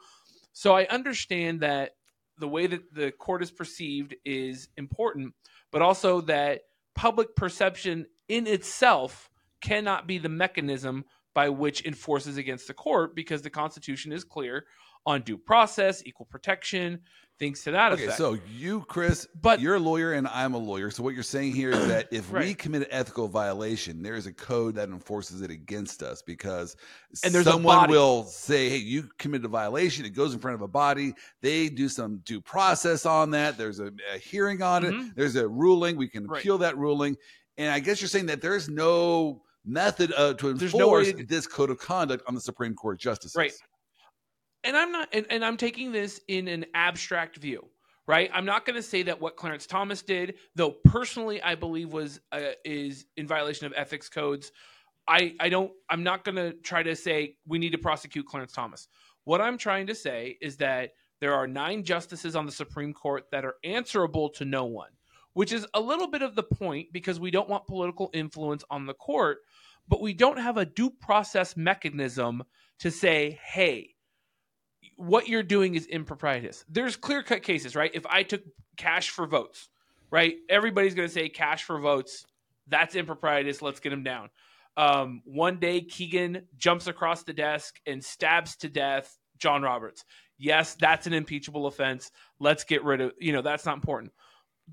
So 0.51 0.75
I 0.75 0.85
understand 0.87 1.61
that 1.61 1.91
the 2.39 2.47
way 2.49 2.67
that 2.67 2.93
the 2.93 3.11
court 3.11 3.41
is 3.41 3.51
perceived 3.51 4.15
is 4.25 4.67
important, 4.75 5.33
but 5.71 5.81
also 5.81 6.19
that 6.21 6.63
public 6.93 7.37
perception 7.37 8.05
in 8.27 8.47
itself 8.47 9.29
cannot 9.61 10.07
be 10.07 10.17
the 10.17 10.27
mechanism 10.27 11.05
by 11.33 11.49
which 11.49 11.85
enforces 11.85 12.37
against 12.37 12.67
the 12.67 12.73
court 12.73 13.15
because 13.15 13.41
the 13.41 13.49
Constitution 13.49 14.11
is 14.11 14.23
clear 14.23 14.65
on 15.05 15.21
due 15.21 15.37
process, 15.37 16.03
equal 16.05 16.27
protection, 16.27 16.99
things 17.39 17.63
to 17.63 17.71
that 17.71 17.91
okay, 17.91 18.03
effect. 18.03 18.19
so 18.19 18.37
you, 18.55 18.81
Chris, 18.81 19.27
but 19.41 19.59
you're 19.59 19.73
a 19.73 19.79
lawyer 19.79 20.13
and 20.13 20.27
I'm 20.27 20.53
a 20.53 20.59
lawyer. 20.59 20.91
So 20.91 21.01
what 21.01 21.15
you're 21.15 21.23
saying 21.23 21.55
here 21.55 21.71
is 21.71 21.87
that 21.87 22.07
if 22.11 22.31
right. 22.31 22.45
we 22.45 22.53
commit 22.53 22.83
an 22.83 22.87
ethical 22.91 23.27
violation, 23.27 24.03
there 24.03 24.13
is 24.13 24.27
a 24.27 24.33
code 24.33 24.75
that 24.75 24.89
enforces 24.89 25.41
it 25.41 25.49
against 25.49 26.03
us 26.03 26.21
because 26.21 26.75
and 27.23 27.33
there's 27.33 27.45
someone 27.45 27.89
will 27.89 28.25
say, 28.25 28.69
"Hey, 28.69 28.77
you 28.77 29.09
committed 29.17 29.45
a 29.45 29.47
violation." 29.47 30.05
It 30.05 30.11
goes 30.11 30.35
in 30.35 30.39
front 30.39 30.53
of 30.53 30.61
a 30.61 30.67
body. 30.67 31.15
They 31.41 31.67
do 31.67 31.89
some 31.89 32.19
due 32.25 32.41
process 32.41 33.07
on 33.07 33.31
that. 33.31 33.57
There's 33.57 33.79
a, 33.79 33.91
a 34.13 34.19
hearing 34.19 34.61
on 34.61 34.83
mm-hmm. 34.83 35.07
it. 35.07 35.15
There's 35.15 35.35
a 35.35 35.47
ruling. 35.47 35.97
We 35.97 36.09
can 36.09 36.29
appeal 36.29 36.59
right. 36.59 36.67
that 36.67 36.77
ruling. 36.77 37.17
And 37.57 37.71
I 37.71 37.79
guess 37.79 38.01
you're 38.01 38.07
saying 38.07 38.27
that 38.27 38.41
there's 38.41 38.69
no 38.69 39.41
method 39.65 40.13
uh, 40.17 40.33
to 40.35 40.49
enforce 40.49 40.73
no 41.13 41.23
this 41.23 41.47
code 41.47 41.69
of 41.69 41.79
conduct 41.79 42.23
on 42.27 42.35
the 42.35 42.41
Supreme 42.41 42.73
Court 42.73 42.99
justices. 42.99 43.35
Right. 43.35 43.53
And 44.63 44.77
I'm 44.77 44.91
not, 44.91 45.09
and, 45.13 45.25
and 45.29 45.43
I'm 45.43 45.57
taking 45.57 45.91
this 45.91 46.21
in 46.27 46.47
an 46.47 46.65
abstract 46.73 47.37
view, 47.37 47.67
right? 48.07 48.29
I'm 48.33 48.45
not 48.45 48.65
going 48.65 48.75
to 48.75 48.83
say 48.83 49.01
that 49.03 49.19
what 49.19 49.35
Clarence 49.35 49.65
Thomas 49.65 50.01
did, 50.01 50.35
though 50.55 50.71
personally 50.85 51.41
I 51.41 51.55
believe 51.55 51.93
was 51.93 52.19
uh, 52.31 52.51
is 52.63 53.05
in 53.17 53.27
violation 53.27 53.65
of 53.65 53.73
ethics 53.75 54.09
codes. 54.09 54.51
I 55.07 55.35
I 55.39 55.49
don't. 55.49 55.71
I'm 55.89 56.03
not 56.03 56.23
going 56.23 56.35
to 56.35 56.53
try 56.53 56.83
to 56.83 56.95
say 56.95 57.37
we 57.47 57.57
need 57.57 57.71
to 57.71 57.79
prosecute 57.79 58.27
Clarence 58.27 58.53
Thomas. 58.53 58.87
What 59.23 59.41
I'm 59.41 59.57
trying 59.57 59.87
to 59.87 59.95
say 59.95 60.37
is 60.41 60.57
that 60.57 60.91
there 61.19 61.33
are 61.33 61.47
nine 61.47 61.83
justices 61.83 62.35
on 62.35 62.45
the 62.45 62.51
Supreme 62.51 62.93
Court 62.93 63.25
that 63.31 63.45
are 63.45 63.55
answerable 63.63 64.29
to 64.29 64.45
no 64.45 64.65
one 64.65 64.89
which 65.33 65.53
is 65.53 65.65
a 65.73 65.79
little 65.79 66.07
bit 66.07 66.21
of 66.21 66.35
the 66.35 66.43
point 66.43 66.91
because 66.91 67.19
we 67.19 67.31
don't 67.31 67.49
want 67.49 67.65
political 67.67 68.09
influence 68.13 68.63
on 68.69 68.85
the 68.85 68.93
court, 68.93 69.39
but 69.87 70.01
we 70.01 70.13
don't 70.13 70.39
have 70.39 70.57
a 70.57 70.65
due 70.65 70.89
process 70.89 71.57
mechanism 71.57 72.43
to 72.79 72.91
say, 72.91 73.39
hey, 73.43 73.95
what 74.95 75.27
you're 75.27 75.43
doing 75.43 75.75
is 75.75 75.87
improprietous. 75.87 76.63
There's 76.69 76.95
clear 76.95 77.23
cut 77.23 77.43
cases, 77.43 77.75
right? 77.75 77.91
If 77.93 78.05
I 78.05 78.23
took 78.23 78.41
cash 78.77 79.09
for 79.09 79.27
votes, 79.27 79.69
right? 80.11 80.35
Everybody's 80.49 80.95
going 80.95 81.07
to 81.07 81.13
say 81.13 81.29
cash 81.29 81.63
for 81.63 81.79
votes. 81.79 82.25
That's 82.67 82.95
improprietous. 82.95 83.61
Let's 83.61 83.79
get 83.79 83.93
him 83.93 84.03
down. 84.03 84.29
Um, 84.77 85.21
one 85.25 85.59
day, 85.59 85.81
Kagan 85.81 86.43
jumps 86.57 86.87
across 86.87 87.23
the 87.23 87.33
desk 87.33 87.79
and 87.85 88.03
stabs 88.03 88.55
to 88.57 88.69
death 88.69 89.17
John 89.37 89.61
Roberts. 89.61 90.05
Yes, 90.37 90.75
that's 90.75 91.07
an 91.07 91.13
impeachable 91.13 91.67
offense. 91.67 92.11
Let's 92.39 92.63
get 92.63 92.83
rid 92.83 93.01
of, 93.01 93.11
you 93.19 93.33
know, 93.33 93.41
that's 93.41 93.65
not 93.65 93.75
important. 93.75 94.13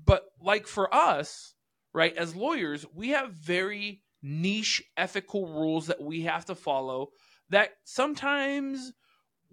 But 0.05 0.23
like 0.41 0.67
for 0.67 0.93
us, 0.93 1.53
right, 1.93 2.15
as 2.15 2.35
lawyers, 2.35 2.85
we 2.93 3.09
have 3.09 3.33
very 3.33 4.01
niche 4.21 4.83
ethical 4.97 5.47
rules 5.47 5.87
that 5.87 6.01
we 6.01 6.21
have 6.21 6.45
to 6.45 6.55
follow 6.55 7.09
that 7.49 7.71
sometimes 7.83 8.93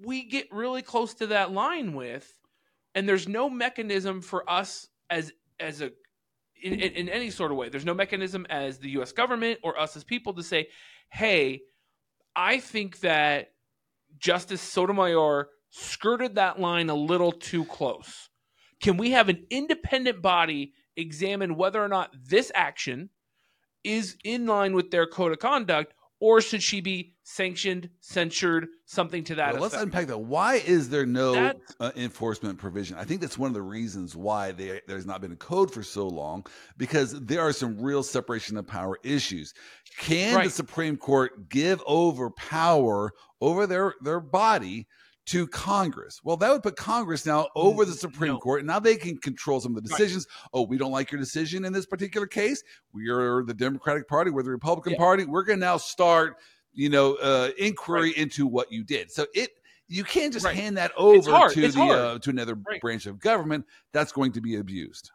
we 0.05 0.25
get 0.25 0.47
really 0.53 0.83
close 0.83 1.15
to 1.15 1.29
that 1.29 1.53
line 1.53 1.95
with 1.95 2.39
and 2.95 3.09
there's 3.09 3.29
no 3.29 3.49
mechanism 3.49 4.21
for 4.21 4.49
us 4.51 4.89
as 5.11 5.33
as 5.61 5.81
a 5.81 5.91
in, 6.63 6.73
in, 6.73 6.93
in, 6.93 7.09
any 7.11 7.29
sort 7.29 7.51
of 7.51 7.59
way. 7.59 7.69
There's 7.69 7.85
no 7.85 7.93
mechanism 7.93 8.47
as 8.49 8.79
the 8.79 8.89
us 8.91 9.13
government 9.13 9.61
or 9.63 9.79
us 9.79 9.97
as 9.97 10.05
people 10.05 10.33
to 10.35 10.43
say 10.43 10.69
hey 11.09 11.61
i 12.35 12.59
think 12.59 12.99
that 13.01 13.53
justice 14.19 14.61
sotomayor 14.61 15.49
skirted 15.71 16.35
that 16.37 16.59
line 16.59 16.91
a 16.91 16.95
little 16.95 17.33
too 17.33 17.65
close. 17.67 18.29
Can 18.81 18.97
we 18.97 19.13
have 19.13 19.29
an 19.29 19.47
independent 19.51 20.23
body 20.23 20.73
examine 20.97 21.57
whether 21.57 21.83
or 21.83 21.89
not 21.89 22.15
this 22.29 22.51
action 22.55 23.11
is 23.85 24.17
in 24.25 24.47
line 24.47 24.75
with 24.75 24.91
their 24.91 25.07
code 25.07 25.33
of 25.33 25.39
conduct 25.39 25.93
or 26.19 26.41
should 26.41 26.63
she 26.63 26.81
be 26.81 27.13
sanctioned, 27.25 27.91
censured, 28.01 28.69
something 28.87 29.23
to 29.25 29.35
that 29.35 29.55
well, 29.55 29.63
Let's 29.63 29.75
unpack 29.75 30.07
that. 30.07 30.19
Why 30.19 30.57
is 30.57 30.89
there 30.89 31.05
no 31.05 31.53
uh, 31.79 31.91
enforcement 31.97 32.59
provision? 32.59 32.97
I 32.97 33.05
think 33.05 33.21
that's 33.21 33.37
one 33.37 33.49
of 33.49 33.55
the 33.55 33.63
reasons 33.63 34.17
why 34.17 34.53
they, 34.53 34.81
there's 34.87 35.05
not 35.05 35.21
been 35.21 35.33
a 35.33 35.37
code 35.37 35.71
for 35.71 35.83
so 35.83 36.09
long 36.09 36.47
because 36.79 37.21
there 37.21 37.43
are 37.43 37.53
some 37.53 37.81
real 37.81 38.03
separation 38.03 38.57
of 38.57 38.67
power 38.67 38.99
issues. 39.03 39.53
Can 39.99 40.35
right. 40.35 40.45
the 40.45 40.51
Supreme 40.51 40.97
Court 40.97 41.49
give 41.49 41.83
over 41.87 42.31
power 42.31 43.13
over 43.41 43.67
their 43.67 43.95
their 44.01 44.21
body 44.21 44.87
to 45.27 45.47
Congress. 45.49 46.21
Well, 46.23 46.37
that 46.37 46.51
would 46.53 46.63
put 46.63 46.77
Congress 46.77 47.27
now 47.27 47.49
over 47.57 47.85
the 47.85 47.93
Supreme 47.93 48.35
no. 48.35 48.39
Court. 48.39 48.61
And 48.61 48.69
now 48.69 48.79
they 48.79 48.97
can 48.97 49.19
control 49.19 49.61
some 49.61 49.77
of 49.77 49.83
the 49.83 49.89
decisions. 49.89 50.27
Right. 50.29 50.49
Oh, 50.55 50.63
we 50.63 50.79
don't 50.79 50.93
like 50.93 51.11
your 51.11 51.21
decision 51.21 51.65
in 51.65 51.73
this 51.73 51.87
particular 51.87 52.27
case. 52.27 52.63
We 52.93 53.11
are 53.11 53.43
the 53.43 53.55
Democratic 53.55 54.09
Party, 54.09 54.31
we're 54.31 54.45
the 54.45 54.51
Republican 54.51 54.93
yeah. 54.93 54.99
Party. 54.99 55.25
We're 55.25 55.43
going 55.43 55.59
to 55.59 55.65
now 55.65 55.77
start, 55.77 56.37
you 56.73 56.89
know, 56.89 57.15
uh, 57.17 57.51
inquiry 57.59 58.11
right. 58.11 58.17
into 58.17 58.47
what 58.47 58.71
you 58.71 58.85
did. 58.85 59.11
So 59.11 59.27
it 59.35 59.51
you 59.89 60.05
can't 60.05 60.33
just 60.33 60.45
right. 60.45 60.57
hand 60.57 60.77
that 60.79 60.93
over 60.97 61.49
to 61.51 61.65
it's 61.65 61.75
the 61.75 61.83
uh, 61.83 62.19
to 62.19 62.31
another 62.31 62.57
branch 62.81 63.07
of 63.07 63.21
government. 63.21 63.67
That's 63.93 64.13
going 64.13 64.33
to 64.33 64.41
be 64.41 64.57
abused. 64.57 65.11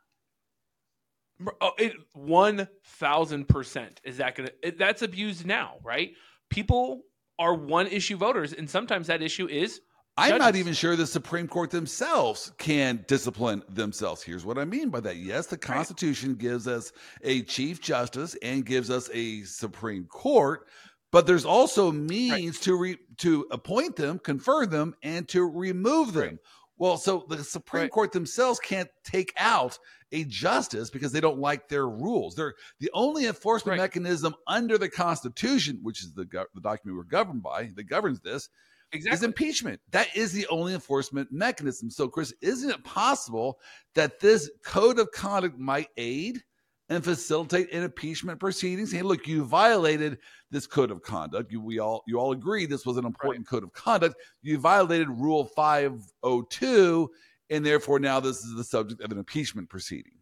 Oh, 1.59 1.71
one 2.13 2.67
thousand 2.85 3.47
percent 3.47 3.99
is 4.03 4.17
that 4.17 4.35
going 4.35 4.49
to 4.63 4.71
that's 4.71 5.01
abused 5.01 5.45
now, 5.45 5.75
right? 5.83 6.13
People 6.49 7.01
are 7.39 7.53
one 7.53 7.87
issue 7.87 8.15
voters, 8.15 8.53
and 8.53 8.69
sometimes 8.69 9.07
that 9.07 9.21
issue 9.21 9.47
is 9.47 9.81
I'm 10.17 10.37
not 10.37 10.55
even 10.55 10.73
sure 10.73 10.95
the 10.95 11.07
Supreme 11.07 11.47
Court 11.47 11.71
themselves 11.71 12.51
can 12.57 13.03
discipline 13.07 13.63
themselves. 13.69 14.21
Here's 14.21 14.45
what 14.45 14.57
I 14.57 14.65
mean 14.65 14.89
by 14.89 14.99
that. 15.01 15.17
Yes, 15.17 15.47
the 15.47 15.57
Constitution 15.57 16.35
gives 16.35 16.67
us 16.67 16.91
a 17.23 17.41
Chief 17.43 17.81
Justice 17.81 18.35
and 18.43 18.65
gives 18.65 18.89
us 18.89 19.09
a 19.13 19.43
Supreme 19.43 20.05
Court, 20.05 20.67
but 21.11 21.25
there's 21.27 21.45
also 21.45 21.91
means 21.91 22.59
to 22.61 22.75
re, 22.75 22.97
to 23.17 23.47
appoint 23.51 23.95
them, 23.95 24.19
confer 24.19 24.65
them, 24.65 24.93
and 25.01 25.27
to 25.29 25.43
remove 25.49 26.13
them. 26.13 26.23
Right. 26.23 26.37
Well, 26.77 26.97
so 26.97 27.25
the 27.29 27.43
Supreme 27.43 27.83
Right. 27.83 27.91
Court 27.91 28.11
themselves 28.11 28.59
can't 28.59 28.89
take 29.03 29.33
out 29.37 29.77
a 30.11 30.25
justice 30.25 30.89
because 30.89 31.11
they 31.13 31.21
don't 31.21 31.39
like 31.39 31.69
their 31.69 31.87
rules. 31.87 32.35
They're 32.35 32.55
the 32.79 32.89
only 32.93 33.27
enforcement 33.27 33.77
Right. 33.79 33.83
mechanism 33.85 34.35
under 34.47 34.77
the 34.77 34.89
Constitution, 34.89 35.79
which 35.83 36.01
is 36.01 36.11
the, 36.13 36.25
gov- 36.25 36.47
the 36.53 36.61
document 36.61 36.97
we're 36.97 37.03
governed 37.03 37.43
by, 37.43 37.71
that 37.75 37.83
governs 37.83 38.19
this, 38.19 38.49
is 38.91 39.23
impeachment. 39.23 39.79
That 39.91 40.15
is 40.15 40.33
the 40.33 40.47
only 40.47 40.73
enforcement 40.73 41.31
mechanism. 41.31 41.89
So, 41.89 42.07
Chris, 42.07 42.33
isn't 42.41 42.69
it 42.69 42.83
possible 42.83 43.59
that 43.95 44.19
this 44.19 44.49
code 44.63 44.99
of 44.99 45.11
conduct 45.11 45.57
might 45.57 45.87
aid 45.97 46.43
and 46.89 47.03
facilitate 47.03 47.71
an 47.73 47.83
impeachment 47.83 48.39
proceedings? 48.39 48.91
Hey, 48.91 49.01
look, 49.01 49.27
you 49.27 49.45
violated 49.45 50.17
this 50.49 50.67
code 50.67 50.91
of 50.91 51.01
conduct. 51.01 51.51
You, 51.51 51.61
we 51.61 51.79
all 51.79 52.03
you 52.07 52.19
all 52.19 52.33
agree 52.33 52.65
this 52.65 52.85
was 52.85 52.97
an 52.97 53.05
important 53.05 53.47
code 53.47 53.63
of 53.63 53.73
conduct. 53.73 54.15
You 54.41 54.59
violated 54.59 55.09
Rule 55.09 55.45
502, 55.45 57.09
and 57.49 57.65
therefore 57.65 57.99
now 57.99 58.19
this 58.19 58.43
is 58.43 58.55
the 58.55 58.63
subject 58.63 59.01
of 59.01 59.11
an 59.11 59.17
impeachment 59.17 59.69
proceeding. 59.69 60.13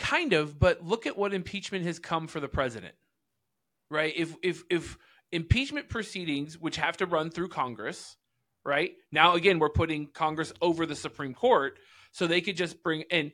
kind 0.00 0.32
of 0.32 0.58
but 0.58 0.82
look 0.82 1.06
at 1.06 1.16
what 1.16 1.34
impeachment 1.34 1.84
has 1.84 1.98
come 1.98 2.26
for 2.26 2.40
the 2.40 2.48
president 2.48 2.94
right 3.90 4.14
if 4.16 4.34
if 4.42 4.64
if 4.70 4.96
impeachment 5.32 5.88
proceedings 5.88 6.58
which 6.58 6.76
have 6.76 6.96
to 6.96 7.06
run 7.06 7.30
through 7.30 7.48
congress 7.48 8.16
right 8.64 8.92
now 9.12 9.34
again 9.34 9.58
we're 9.58 9.68
putting 9.68 10.06
congress 10.06 10.52
over 10.60 10.86
the 10.86 10.96
supreme 10.96 11.34
court 11.34 11.78
so 12.12 12.26
they 12.26 12.40
could 12.40 12.56
just 12.56 12.82
bring 12.82 13.02
in 13.10 13.32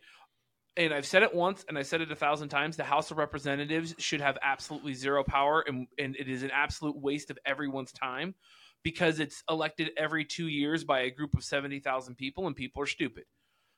and 0.76 0.92
i've 0.92 1.06
said 1.06 1.22
it 1.22 1.34
once 1.34 1.64
and 1.68 1.78
i 1.78 1.82
said 1.82 2.00
it 2.00 2.10
a 2.12 2.16
thousand 2.16 2.48
times 2.48 2.76
the 2.76 2.84
house 2.84 3.10
of 3.10 3.18
representatives 3.18 3.94
should 3.98 4.20
have 4.20 4.38
absolutely 4.42 4.94
zero 4.94 5.24
power 5.24 5.64
and, 5.66 5.86
and 5.98 6.16
it 6.16 6.28
is 6.28 6.42
an 6.42 6.50
absolute 6.52 6.96
waste 6.96 7.30
of 7.30 7.38
everyone's 7.46 7.92
time 7.92 8.34
because 8.82 9.18
it's 9.18 9.42
elected 9.50 9.90
every 9.96 10.24
two 10.24 10.46
years 10.46 10.84
by 10.84 11.00
a 11.00 11.10
group 11.10 11.34
of 11.34 11.42
70000 11.42 12.14
people 12.14 12.46
and 12.46 12.54
people 12.54 12.82
are 12.82 12.86
stupid 12.86 13.24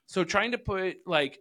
so 0.07 0.25
trying 0.25 0.53
to 0.53 0.59
put 0.59 0.97
like 1.07 1.39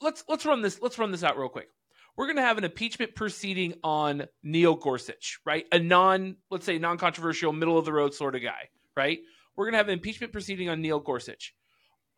let's 0.00 0.24
let's 0.28 0.44
run 0.44 0.62
this 0.62 0.80
let's 0.80 0.98
run 0.98 1.10
this 1.10 1.24
out 1.24 1.38
real 1.38 1.48
quick. 1.48 1.68
We're 2.16 2.26
going 2.26 2.36
to 2.36 2.42
have 2.42 2.58
an 2.58 2.64
impeachment 2.64 3.14
proceeding 3.14 3.74
on 3.84 4.24
Neil 4.42 4.74
Gorsuch, 4.74 5.38
right? 5.44 5.66
A 5.72 5.78
non 5.78 6.36
let's 6.50 6.64
say 6.64 6.78
non-controversial 6.78 7.52
middle 7.52 7.78
of 7.78 7.84
the 7.84 7.92
road 7.92 8.14
sort 8.14 8.34
of 8.34 8.42
guy, 8.42 8.68
right? 8.96 9.18
We're 9.54 9.66
going 9.66 9.72
to 9.72 9.78
have 9.78 9.88
an 9.88 9.94
impeachment 9.94 10.32
proceeding 10.32 10.68
on 10.68 10.80
Neil 10.80 11.00
Gorsuch. 11.00 11.54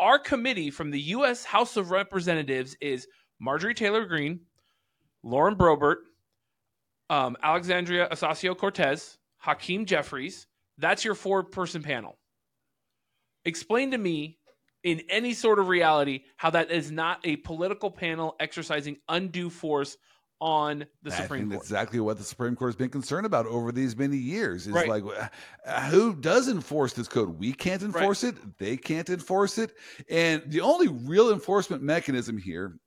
Our 0.01 0.19
committee 0.19 0.71
from 0.71 0.91
the 0.91 1.01
US 1.01 1.45
House 1.45 1.77
of 1.77 1.91
Representatives 1.91 2.77
is 2.81 3.09
Marjorie 3.41 3.75
Taylor 3.75 4.07
Greene, 4.07 4.41
Lauren 5.25 5.57
Boebert, 5.57 5.97
um, 7.11 7.37
Alexandria 7.43 8.09
Ocasio-Cortez, 8.11 9.19
Hakeem 9.39 9.87
Jeffries. 9.87 10.47
That's 10.79 11.05
your 11.05 11.15
four-person 11.15 11.83
panel. 11.83 12.19
Explain 13.45 13.93
to 13.93 13.99
me 13.99 14.38
in 14.85 15.03
any 15.09 15.35
sort 15.35 15.59
of 15.59 15.69
reality 15.69 16.23
how 16.37 16.51
that 16.51 16.71
is 16.71 16.91
not 16.91 17.21
a 17.25 17.37
political 17.37 17.91
panel 17.91 18.37
exercising 18.41 18.97
undue 19.09 19.51
force 19.51 19.97
on 20.41 20.87
the 21.03 21.13
I 21.13 21.17
Supreme 21.23 21.51
Court. 21.51 21.61
exactly 21.61 21.99
what 21.99 22.17
the 22.17 22.23
Supreme 22.23 22.55
Court 22.55 22.69
has 22.69 22.77
been 22.77 22.91
concerned 22.91 23.27
about 23.27 23.47
over 23.47 23.73
these 23.73 23.97
many 23.97 24.17
years. 24.17 24.69
Is 24.69 24.73
Right. 24.73 24.89
like, 24.89 25.31
uh, 25.67 25.81
who 25.91 26.15
does 26.15 26.49
enforce 26.49 26.93
this 26.93 27.09
code? 27.09 27.31
We 27.41 27.53
can't 27.53 27.83
enforce 27.83 28.23
it. 28.23 28.37
They 28.59 28.77
can't 28.77 29.11
enforce 29.11 29.59
it. 29.59 29.75
And 30.09 30.45
the 30.47 30.61
only 30.61 30.87
real 30.87 31.33
enforcement 31.33 31.83
mechanism 31.83 32.39
here 32.39 32.79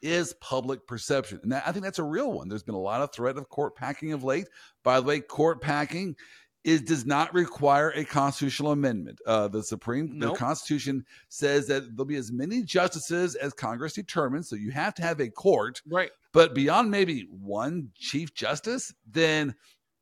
is 0.00 0.32
public 0.40 0.86
perception. 0.86 1.40
And 1.42 1.52
that, 1.52 1.64
I 1.66 1.72
think 1.72 1.84
that's 1.84 1.98
a 1.98 2.04
real 2.04 2.32
one. 2.32 2.48
There's 2.48 2.62
been 2.62 2.74
a 2.74 2.80
lot 2.80 3.02
of 3.02 3.12
threat 3.12 3.36
of 3.36 3.48
court 3.50 3.76
packing 3.76 4.12
of 4.12 4.24
late. 4.24 4.48
By 4.82 4.98
the 5.00 5.06
way, 5.06 5.20
court 5.20 5.60
packing 5.60 6.16
is 6.64 6.82
does 6.82 7.06
not 7.06 7.32
require 7.32 7.90
a 7.90 8.04
constitutional 8.04 8.72
amendment. 8.72 9.20
Uh, 9.26 9.48
the 9.48 9.62
Supreme, 9.62 10.18
the 10.18 10.32
Constitution 10.34 11.04
says 11.28 11.66
that 11.68 11.84
there'll 11.96 12.04
be 12.04 12.16
as 12.16 12.32
many 12.32 12.62
justices 12.62 13.34
as 13.36 13.52
Congress 13.54 13.94
determines. 13.94 14.48
So 14.48 14.56
you 14.56 14.70
have 14.72 14.94
to 14.96 15.02
have 15.02 15.20
a 15.20 15.28
court 15.30 15.80
Right. 15.86 16.10
but 16.32 16.54
beyond 16.54 16.90
maybe 16.90 17.26
one 17.30 17.90
chief 17.94 18.34
justice, 18.34 18.92
then 19.08 19.54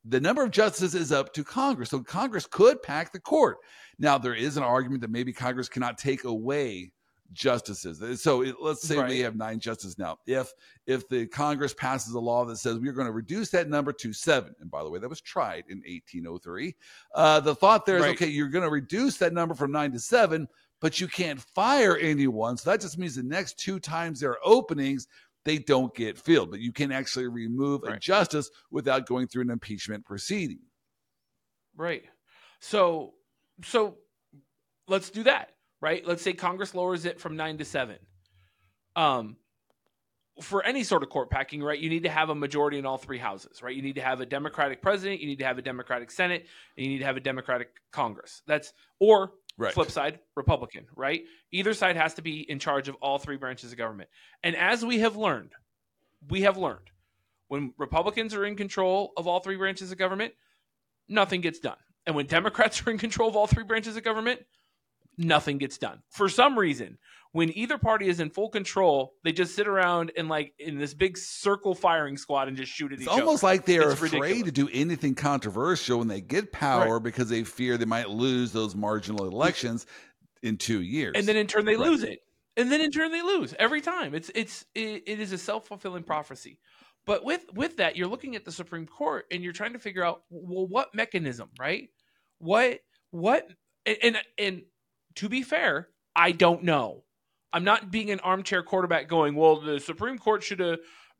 the 0.05 0.21
number 0.21 0.43
of 0.45 0.51
justices 0.51 0.95
is 0.95 1.13
up 1.13 1.33
to 1.35 1.45
Congress. 1.45 1.91
So 1.91 2.01
Congress 2.01 2.47
could 2.47 2.83
pack 2.83 3.13
the 3.13 3.21
court. 3.21 3.59
Now 3.99 4.19
there 4.19 4.35
is 4.35 4.57
an 4.57 4.63
argument 4.63 5.01
that 5.03 5.11
maybe 5.11 5.33
Congress 5.33 5.69
cannot 5.69 5.99
take 5.99 6.25
away 6.25 6.93
justices. 7.33 8.23
So 8.23 8.43
it, 8.43 8.57
let's 8.61 8.83
say 8.87 8.97
we 8.97 9.01
Right. 9.03 9.21
have 9.23 9.37
nine 9.37 9.59
justices 9.61 9.99
now. 9.99 10.19
If 10.27 10.53
if 10.87 11.09
the 11.09 11.27
Congress 11.27 11.75
passes 11.75 12.15
a 12.15 12.21
law 12.21 12.45
that 12.45 12.57
says 12.57 12.79
we're 12.79 12.93
going 12.93 13.07
to 13.07 13.13
reduce 13.13 13.51
that 13.51 13.69
number 13.69 13.93
to 13.93 14.13
seven, 14.13 14.55
and 14.61 14.71
by 14.71 14.83
the 14.83 14.91
way, 14.91 14.99
that 14.99 15.09
was 15.09 15.21
tried 15.21 15.65
in 15.69 15.79
1803. 15.87 16.75
Uh, 17.15 17.41
the 17.41 17.55
thought 17.55 17.87
there 17.87 17.97
is 17.99 18.03
Right. 18.03 18.15
okay, 18.17 18.29
you're 18.29 18.49
going 18.49 18.65
to 18.65 18.71
reduce 18.71 19.17
that 19.19 19.33
number 19.33 19.55
from 19.55 19.73
nine 19.73 19.93
to 19.93 19.99
seven, 19.99 20.49
but 20.81 21.01
you 21.01 21.09
can't 21.09 21.41
fire 21.41 21.97
anyone. 21.97 22.57
So 22.57 22.71
that 22.71 22.81
just 22.81 22.99
means 22.99 23.17
the 23.17 23.23
next 23.23 23.59
two 23.59 23.79
times 23.81 24.21
there 24.21 24.31
are 24.31 24.39
openings, 24.45 25.09
they 25.45 25.59
don't 25.59 25.95
get 25.95 26.19
filled. 26.19 26.51
But 26.51 26.61
you 26.61 26.73
can 26.73 26.93
actually 26.93 27.29
remove 27.29 27.83
a 27.85 27.99
justice 27.99 28.51
without 28.71 29.07
going 29.07 29.27
through 29.29 29.43
an 29.43 29.51
impeachment 29.51 30.05
proceeding. 30.05 30.61
Right. 31.77 32.05
So 32.61 33.15
so 33.65 33.99
let's 34.89 35.11
do 35.11 35.23
that, 35.25 35.53
right? 35.87 36.05
Let's 36.05 36.23
say 36.23 36.33
Congress 36.33 36.75
lowers 36.75 37.05
it 37.05 37.21
from 37.21 37.37
9 37.37 37.59
to 37.59 37.65
7. 37.65 37.97
Um 38.97 39.37
for 40.43 40.63
any 40.65 40.83
sort 40.83 41.03
of 41.03 41.09
court 41.09 41.31
packing, 41.31 41.63
right, 41.63 41.79
you 41.79 41.89
need 41.89 42.03
to 42.03 42.11
have 42.11 42.29
a 42.29 42.35
majority 42.35 42.77
in 42.79 42.85
all 42.85 42.99
three 42.99 43.17
houses, 43.19 43.63
right? 43.63 43.75
You 43.75 43.81
need 43.81 43.95
to 43.95 44.03
have 44.03 44.21
a 44.21 44.27
Democratic 44.27 44.83
president, 44.83 45.21
you 45.21 45.29
need 45.29 45.39
to 45.39 45.47
have 45.47 45.57
a 45.59 45.63
Democratic 45.63 46.11
Senate, 46.11 46.45
and 46.77 46.85
you 46.85 46.91
need 46.93 46.99
to 46.99 47.07
have 47.07 47.17
a 47.17 47.21
Democratic 47.21 47.69
Congress. 47.93 48.43
That's 48.47 48.73
or 48.99 49.33
Right. 49.59 49.73
flip 49.73 49.91
side, 49.91 50.19
Republican, 50.35 50.87
right? 50.95 51.23
Either 51.53 51.73
side 51.73 51.97
has 51.97 52.13
to 52.15 52.23
be 52.23 52.41
in 52.51 52.59
charge 52.59 52.89
of 52.89 52.97
all 52.97 53.19
three 53.19 53.39
branches 53.39 53.73
of 53.73 53.79
government. 53.79 54.11
And 54.43 54.55
as 54.55 54.85
we 54.85 54.99
have 54.99 55.17
learned, 55.17 55.53
we 56.29 56.43
have 56.43 56.59
learned 56.59 56.91
when 57.49 57.73
Republicans 57.79 58.35
are 58.35 58.45
in 58.45 58.57
control 58.57 59.13
of 59.17 59.27
all 59.27 59.41
three 59.41 59.57
branches 59.57 59.91
of 59.93 59.97
government, 59.97 60.35
nothing 61.09 61.41
gets 61.41 61.59
done. 61.61 61.79
And 62.05 62.15
when 62.15 62.27
Democrats 62.27 62.87
are 62.87 62.91
in 62.91 62.99
control 62.99 63.31
of 63.31 63.37
all 63.37 63.47
three 63.47 63.65
branches 63.65 63.97
of 63.97 64.03
government, 64.03 64.45
nothing 65.19 65.59
gets 65.59 65.79
done. 65.79 66.03
For 66.11 66.29
some 66.29 66.59
reason, 66.59 66.99
when 67.33 67.57
either 67.57 67.77
party 67.79 68.09
is 68.09 68.21
in 68.21 68.31
full 68.31 68.49
control, 68.49 69.15
they 69.25 69.33
just 69.33 69.55
sit 69.55 69.69
around 69.69 70.13
and 70.17 70.29
like 70.29 70.55
in 70.59 70.79
this 70.79 70.95
big 70.95 71.19
circle 71.19 71.75
firing 71.75 72.17
squad 72.17 72.49
and 72.49 72.57
just 72.57 72.73
shoot 72.73 72.93
at 72.93 72.95
It's 72.95 73.03
each 73.03 73.09
other. 73.09 73.19
It's 73.19 73.27
almost 73.27 73.43
like 73.43 73.67
they 73.67 73.79
are 73.79 73.91
It's 73.93 74.01
afraid 74.03 74.13
ridiculous. 74.13 74.43
to 74.45 74.53
do 74.53 74.69
anything 74.73 75.15
controversial 75.15 75.99
when 75.99 76.09
they 76.09 76.21
get 76.23 76.53
power 76.53 76.99
because 77.01 77.29
they 77.29 77.45
fear 77.45 77.77
they 77.77 77.85
might 77.85 78.09
lose 78.11 78.53
those 78.53 78.75
marginal 78.75 79.27
elections 79.27 79.87
in 80.43 80.57
two 80.57 80.81
years. 80.83 81.13
and 81.17 81.27
then 81.27 81.37
in 81.37 81.47
turn 81.47 81.65
they 81.65 81.77
Right. 81.77 81.89
lose 81.89 82.03
it 82.03 82.21
and 82.57 82.71
then 82.73 82.81
in 82.81 82.91
turn 82.91 83.11
they 83.11 83.23
lose 83.23 83.55
every 83.59 83.81
time 83.81 84.15
it's 84.15 84.31
it's 84.35 84.65
it, 84.75 85.03
it 85.07 85.21
is 85.21 85.33
a 85.33 85.39
self-fulfilling 85.39 86.03
prophecy 86.05 86.59
but 87.07 87.25
with 87.25 87.45
with 87.55 87.79
that 87.79 87.97
you're 87.97 88.07
looking 88.07 88.37
at 88.37 88.45
the 88.45 88.53
supreme 88.53 88.87
court 88.87 89.25
and 89.31 89.43
you're 89.43 89.53
trying 89.55 89.73
to 89.73 89.79
figure 89.79 90.05
out 90.05 90.23
well 90.31 90.67
what 90.67 90.95
mechanism 90.95 91.49
right 91.59 91.89
what 92.39 92.81
what 93.11 93.49
and 93.87 93.97
and, 94.03 94.17
and 94.39 94.63
to 95.17 95.29
be 95.29 95.43
fair 95.43 95.89
i 96.15 96.33
don't 96.33 96.63
know. 96.63 97.03
I'm 97.53 97.65
not 97.65 97.91
being 97.91 98.11
an 98.11 98.21
armchair 98.21 98.63
quarterback 98.63 99.09
going 99.09 99.35
well 99.35 99.61
the 99.61 99.81
supreme 99.81 100.19
court 100.19 100.43
should 100.43 100.61
uh, 100.61 100.77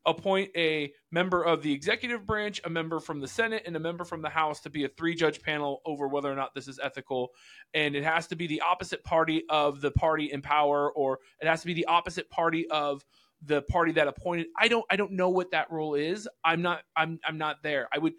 appoint 0.07 0.49
a 0.55 0.91
member 1.11 1.43
of 1.43 1.61
the 1.61 1.71
executive 1.71 2.25
branch 2.25 2.61
a 2.63 2.69
member 2.69 2.99
from 2.99 3.19
the 3.19 3.27
senate 3.27 3.63
and 3.65 3.75
a 3.75 3.79
member 3.79 4.05
from 4.05 4.21
the 4.21 4.29
house 4.29 4.61
to 4.61 4.69
be 4.69 4.85
a 4.85 4.89
three 4.89 5.13
judge 5.13 5.41
panel 5.41 5.81
over 5.85 6.07
whether 6.07 6.31
or 6.31 6.35
not 6.35 6.55
this 6.55 6.67
is 6.67 6.79
ethical. 6.81 7.31
And 7.73 7.95
it 7.95 8.03
has 8.03 8.25
to 8.27 8.35
be 8.35 8.47
the 8.47 8.61
opposite 8.61 9.03
party 9.03 9.43
of 9.49 9.81
the 9.81 9.91
party 9.91 10.31
in 10.31 10.41
power 10.41 10.91
or 10.93 11.19
it 11.41 11.47
has 11.47 11.61
to 11.61 11.67
be 11.67 11.73
the 11.73 11.85
opposite 11.85 12.29
party 12.29 12.67
of 12.69 13.03
the 13.43 13.61
party 13.63 13.91
that 13.91 14.07
appointed. 14.07 14.47
I 14.57 14.67
don't 14.67 14.85
i 14.89 14.95
don't 14.95 15.11
know 15.11 15.29
what 15.29 15.51
that 15.51 15.69
rule 15.71 15.93
is. 15.95 16.27
I'm 16.43 16.61
not 16.61 16.81
i'm 16.95 17.19
i'm 17.27 17.37
not 17.37 17.61
there. 17.61 17.87
I 17.93 17.97
would 17.99 18.13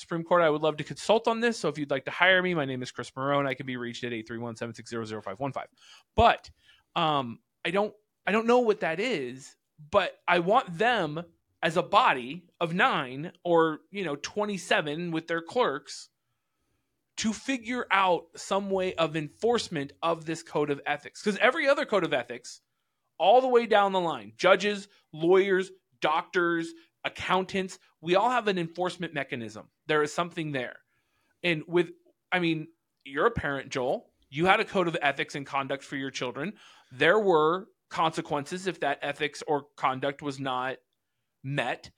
supreme 0.00 0.24
court 0.24 0.42
i 0.42 0.50
would 0.50 0.62
love 0.62 0.76
to 0.76 0.84
consult 0.84 1.28
on 1.28 1.40
this. 1.40 1.58
So 1.58 1.68
if 1.68 1.78
you'd 1.78 1.90
like 1.90 2.04
to 2.06 2.10
hire 2.10 2.42
me 2.42 2.54
my 2.54 2.64
name 2.64 2.82
is 2.82 2.90
chris 2.90 3.10
marone. 3.10 3.46
I 3.46 3.54
can 3.54 3.66
be 3.66 3.76
reached 3.76 4.04
at 4.04 4.12
831-760-0515 4.12 5.64
but 6.16 6.50
um 6.96 7.38
i 7.64 7.70
don't 7.70 7.94
i 8.26 8.32
don't 8.32 8.46
know 8.46 8.60
what 8.60 8.80
that 8.80 9.00
is 9.00 9.56
but 9.90 10.18
i 10.26 10.38
want 10.38 10.78
them 10.78 11.22
as 11.62 11.76
a 11.76 11.82
body 11.82 12.44
of 12.60 12.74
nine 12.74 13.32
or 13.44 13.80
you 13.90 14.04
know 14.04 14.16
27 14.16 15.10
with 15.10 15.26
their 15.28 15.42
clerks 15.42 16.08
to 17.20 17.34
figure 17.34 17.86
out 17.90 18.28
some 18.34 18.70
way 18.70 18.94
of 18.94 19.14
enforcement 19.14 19.92
of 20.02 20.24
this 20.24 20.42
code 20.42 20.70
of 20.70 20.80
ethics. 20.86 21.22
Because 21.22 21.38
every 21.38 21.68
other 21.68 21.84
code 21.84 22.02
of 22.02 22.14
ethics, 22.14 22.62
all 23.18 23.42
the 23.42 23.48
way 23.48 23.66
down 23.66 23.92
the 23.92 24.00
line, 24.00 24.32
judges, 24.38 24.88
lawyers, 25.12 25.70
doctors, 26.00 26.72
accountants, 27.04 27.78
we 28.00 28.16
all 28.16 28.30
have 28.30 28.48
an 28.48 28.58
enforcement 28.58 29.14
mechanism. 29.14 29.68
There 29.86 30.02
is 30.02 30.12
something 30.12 30.52
there. 30.52 30.76
And 31.42 31.62
with, 31.66 31.90
I 32.32 32.38
mean, 32.38 32.68
you're 33.04 33.26
a 33.26 33.30
parent, 33.30 33.70
Joel. 33.70 34.06
You 34.28 34.46
had 34.46 34.60
a 34.60 34.64
code 34.64 34.88
of 34.88 34.96
ethics 35.02 35.34
and 35.34 35.46
conduct 35.46 35.82
for 35.82 35.96
your 35.96 36.10
children. 36.10 36.52
There 36.92 37.18
were 37.18 37.66
consequences 37.88 38.66
if 38.66 38.80
that 38.80 38.98
ethics 39.02 39.42
or 39.46 39.64
conduct 39.76 40.22
was 40.22 40.38
not 40.38 40.76
met. 41.42 41.90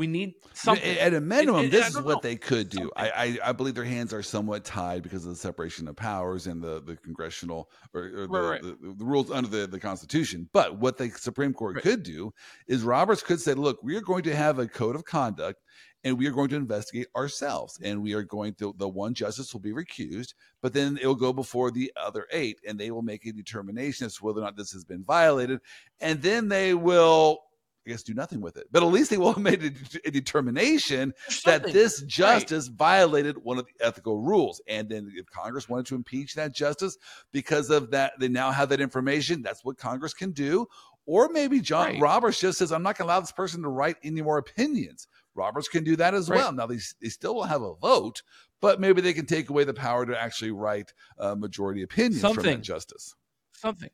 We 0.00 0.06
need 0.06 0.32
something. 0.54 0.96
At 0.96 1.12
a 1.12 1.20
minimum, 1.20 1.60
It- 1.60 1.66
it- 1.66 1.70
this 1.72 1.88
is 1.88 1.94
don't 1.96 2.06
what 2.06 2.22
they 2.22 2.34
could 2.34 2.70
do. 2.70 2.90
I, 2.96 3.10
I, 3.10 3.38
I 3.50 3.52
believe 3.52 3.74
their 3.74 3.84
hands 3.84 4.14
are 4.14 4.22
somewhat 4.22 4.64
tied 4.64 5.02
because 5.02 5.24
of 5.26 5.30
the 5.32 5.36
separation 5.36 5.86
of 5.88 5.94
powers 5.96 6.46
and 6.46 6.62
the, 6.62 6.80
the 6.80 6.96
congressional 6.96 7.70
or, 7.92 8.00
or 8.04 8.10
the, 8.22 8.28
Right, 8.28 8.50
right. 8.50 8.62
The, 8.62 8.94
the 8.96 9.04
rules 9.04 9.30
under 9.30 9.50
the, 9.50 9.66
the 9.66 9.78
Constitution. 9.78 10.48
But 10.54 10.78
what 10.78 10.96
the 10.96 11.10
Supreme 11.10 11.52
Court 11.52 11.74
Right. 11.74 11.84
could 11.84 12.02
do 12.02 12.32
is 12.66 12.82
Roberts 12.82 13.22
could 13.22 13.42
say, 13.42 13.52
look, 13.52 13.78
we 13.82 13.94
are 13.94 14.00
going 14.00 14.22
to 14.22 14.34
have 14.34 14.58
a 14.58 14.66
code 14.66 14.96
of 14.96 15.04
conduct 15.04 15.60
and 16.02 16.16
we 16.16 16.26
are 16.26 16.30
going 16.32 16.48
to 16.48 16.56
investigate 16.56 17.08
ourselves. 17.14 17.78
And 17.82 18.02
we 18.02 18.14
are 18.14 18.22
going 18.22 18.54
to, 18.54 18.74
the 18.78 18.88
one 18.88 19.12
justice 19.12 19.52
will 19.52 19.60
be 19.60 19.72
recused, 19.74 20.32
but 20.62 20.72
then 20.72 20.98
it 21.02 21.06
will 21.06 21.14
go 21.14 21.34
before 21.34 21.70
the 21.70 21.92
other 21.94 22.26
eight 22.32 22.58
and 22.66 22.80
they 22.80 22.90
will 22.90 23.02
make 23.02 23.26
a 23.26 23.32
determination 23.32 24.06
as 24.06 24.16
to 24.16 24.24
whether 24.24 24.40
or 24.40 24.44
not 24.44 24.56
this 24.56 24.72
has 24.72 24.82
been 24.82 25.04
violated. 25.04 25.60
And 26.00 26.22
then 26.22 26.48
they 26.48 26.72
will. 26.72 27.40
Guess 27.90 28.02
do 28.04 28.14
nothing 28.14 28.40
with 28.40 28.56
it, 28.56 28.66
but 28.70 28.82
at 28.82 28.86
least 28.86 29.10
they 29.10 29.18
will 29.18 29.32
have 29.32 29.42
made 29.42 29.62
a, 29.64 30.08
a 30.08 30.10
determination 30.10 31.12
that 31.44 31.64
this 31.72 32.02
justice 32.02 32.68
violated 32.68 33.36
one 33.42 33.58
of 33.58 33.66
the 33.66 33.84
ethical 33.84 34.20
rules. 34.20 34.60
And 34.68 34.88
then 34.88 35.12
if 35.16 35.26
Congress 35.26 35.68
wanted 35.68 35.86
to 35.86 35.96
impeach 35.96 36.34
that 36.34 36.54
justice 36.54 36.96
because 37.32 37.68
of 37.70 37.90
that, 37.90 38.12
they 38.20 38.28
now 38.28 38.52
have 38.52 38.68
that 38.68 38.80
information. 38.80 39.42
That's 39.42 39.64
what 39.64 39.76
Congress 39.76 40.14
can 40.14 40.30
do. 40.30 40.66
Or 41.06 41.28
maybe 41.30 41.60
John 41.60 41.86
Right. 41.86 42.00
Roberts 42.00 42.38
just 42.38 42.58
says, 42.58 42.70
I'm 42.70 42.82
not 42.84 42.96
going 42.96 43.08
to 43.08 43.12
allow 43.12 43.20
this 43.20 43.32
person 43.32 43.62
to 43.62 43.68
write 43.68 43.96
any 44.04 44.22
more 44.22 44.38
opinions. 44.38 45.08
Roberts 45.34 45.66
can 45.68 45.82
do 45.82 45.96
that 45.96 46.14
as 46.14 46.30
Right. 46.30 46.36
well. 46.36 46.52
Now, 46.52 46.66
they, 46.66 46.78
they 47.02 47.08
still 47.08 47.34
will 47.34 47.44
have 47.44 47.62
a 47.62 47.74
vote, 47.74 48.22
but 48.60 48.80
maybe 48.80 49.00
they 49.00 49.12
can 49.14 49.26
take 49.26 49.50
away 49.50 49.64
the 49.64 49.74
power 49.74 50.06
to 50.06 50.16
actually 50.20 50.52
write 50.52 50.92
uh, 51.18 51.34
majority 51.34 51.82
opinions 51.82 52.20
from 52.20 52.34
Something. 52.34 52.58
that 52.58 52.62
justice. 52.62 53.14
something. 53.52 53.90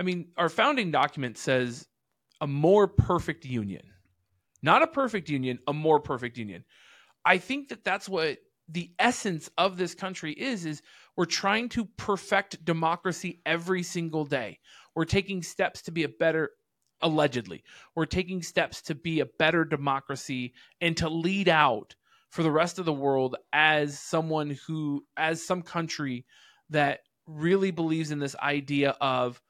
I 0.00 0.02
mean, 0.04 0.28
our 0.36 0.48
founding 0.48 0.90
document 0.90 1.36
says 1.36 1.86
a 2.40 2.46
more 2.46 2.86
perfect 2.88 3.44
union, 3.44 3.82
not 4.62 4.82
a 4.82 4.86
perfect 4.86 5.28
union, 5.28 5.58
a 5.66 5.72
more 5.72 6.00
perfect 6.00 6.38
union. 6.38 6.64
I 7.24 7.38
think 7.38 7.68
that 7.68 7.84
that's 7.84 8.08
what 8.08 8.38
the 8.68 8.90
essence 8.98 9.48
of 9.58 9.76
this 9.76 9.94
country 9.94 10.32
is 10.32 10.66
is 10.66 10.82
we're 11.16 11.24
trying 11.24 11.68
to 11.70 11.84
perfect 11.96 12.64
democracy 12.64 13.40
every 13.46 13.82
single 13.82 14.24
day. 14.24 14.58
We're 14.94 15.04
taking 15.04 15.42
steps 15.42 15.82
to 15.82 15.92
be 15.92 16.02
a 16.02 16.08
better 16.08 16.50
allegedly. 17.00 17.62
We're 17.94 18.06
taking 18.06 18.42
steps 18.42 18.82
to 18.82 18.94
be 18.94 19.20
a 19.20 19.26
better 19.38 19.64
democracy 19.64 20.54
and 20.80 20.96
to 20.96 21.08
lead 21.08 21.48
out 21.48 21.94
for 22.30 22.42
the 22.42 22.50
rest 22.50 22.78
of 22.78 22.84
the 22.84 22.92
world 22.92 23.36
as 23.52 23.98
someone 23.98 24.58
who 24.66 25.04
as 25.16 25.44
some 25.44 25.62
country 25.62 26.26
that 26.70 27.00
really 27.26 27.70
believes 27.70 28.10
in 28.10 28.18
this 28.18 28.36
idea 28.36 28.90
of 29.00 29.40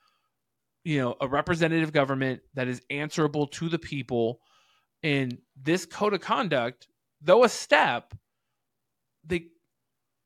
you 0.86 1.00
know 1.00 1.16
a 1.20 1.26
representative 1.26 1.92
government 1.92 2.40
that 2.54 2.68
is 2.68 2.80
answerable 2.90 3.48
to 3.48 3.68
the 3.68 3.78
people 3.78 4.40
and 5.02 5.38
this 5.60 5.84
code 5.84 6.14
of 6.14 6.20
conduct 6.20 6.86
though 7.20 7.44
a 7.44 7.48
step 7.48 8.14
they 9.24 9.46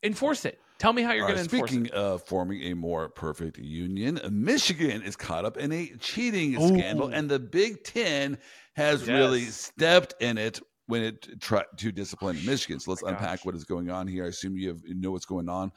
enforce 0.02 0.44
it. 0.44 0.58
Tell 0.78 0.92
me 0.92 1.02
how 1.02 1.12
you're 1.12 1.24
All 1.24 1.28
going 1.28 1.40
right, 1.40 1.48
to 1.48 1.54
enforce 1.56 1.70
speaking 1.70 1.86
it 1.86 1.92
of 1.92 2.22
forming 2.22 2.62
a 2.62 2.74
more 2.74 3.08
perfect 3.08 3.58
union, 3.58 4.20
Michigan 4.30 5.02
is 5.02 5.14
caught 5.14 5.44
up 5.44 5.56
in 5.56 5.72
a 5.72 5.92
cheating 5.98 6.54
Ooh. 6.60 6.68
scandal, 6.68 7.08
and 7.08 7.28
the 7.28 7.38
Big 7.38 7.84
Ten 7.84 8.38
has 8.74 9.06
really 9.06 9.44
stepped 9.44 10.14
in 10.20 10.38
it 10.38 10.60
when 10.90 11.02
it 11.02 11.40
tried 11.40 11.64
to 11.78 11.90
discipline 11.92 12.36
Michigan. 12.44 12.78
So 12.80 12.90
let's 12.90 13.02
My 13.02 13.10
unpack 13.10 13.38
gosh. 13.38 13.44
what 13.46 13.54
is 13.54 13.64
going 13.64 13.90
on 13.90 14.06
here. 14.06 14.24
I 14.24 14.28
assume 14.28 14.56
you, 14.56 14.68
have, 14.68 14.80
you 14.84 14.94
know 14.94 15.10
what's 15.12 15.24
going 15.24 15.48
on. 15.48 15.72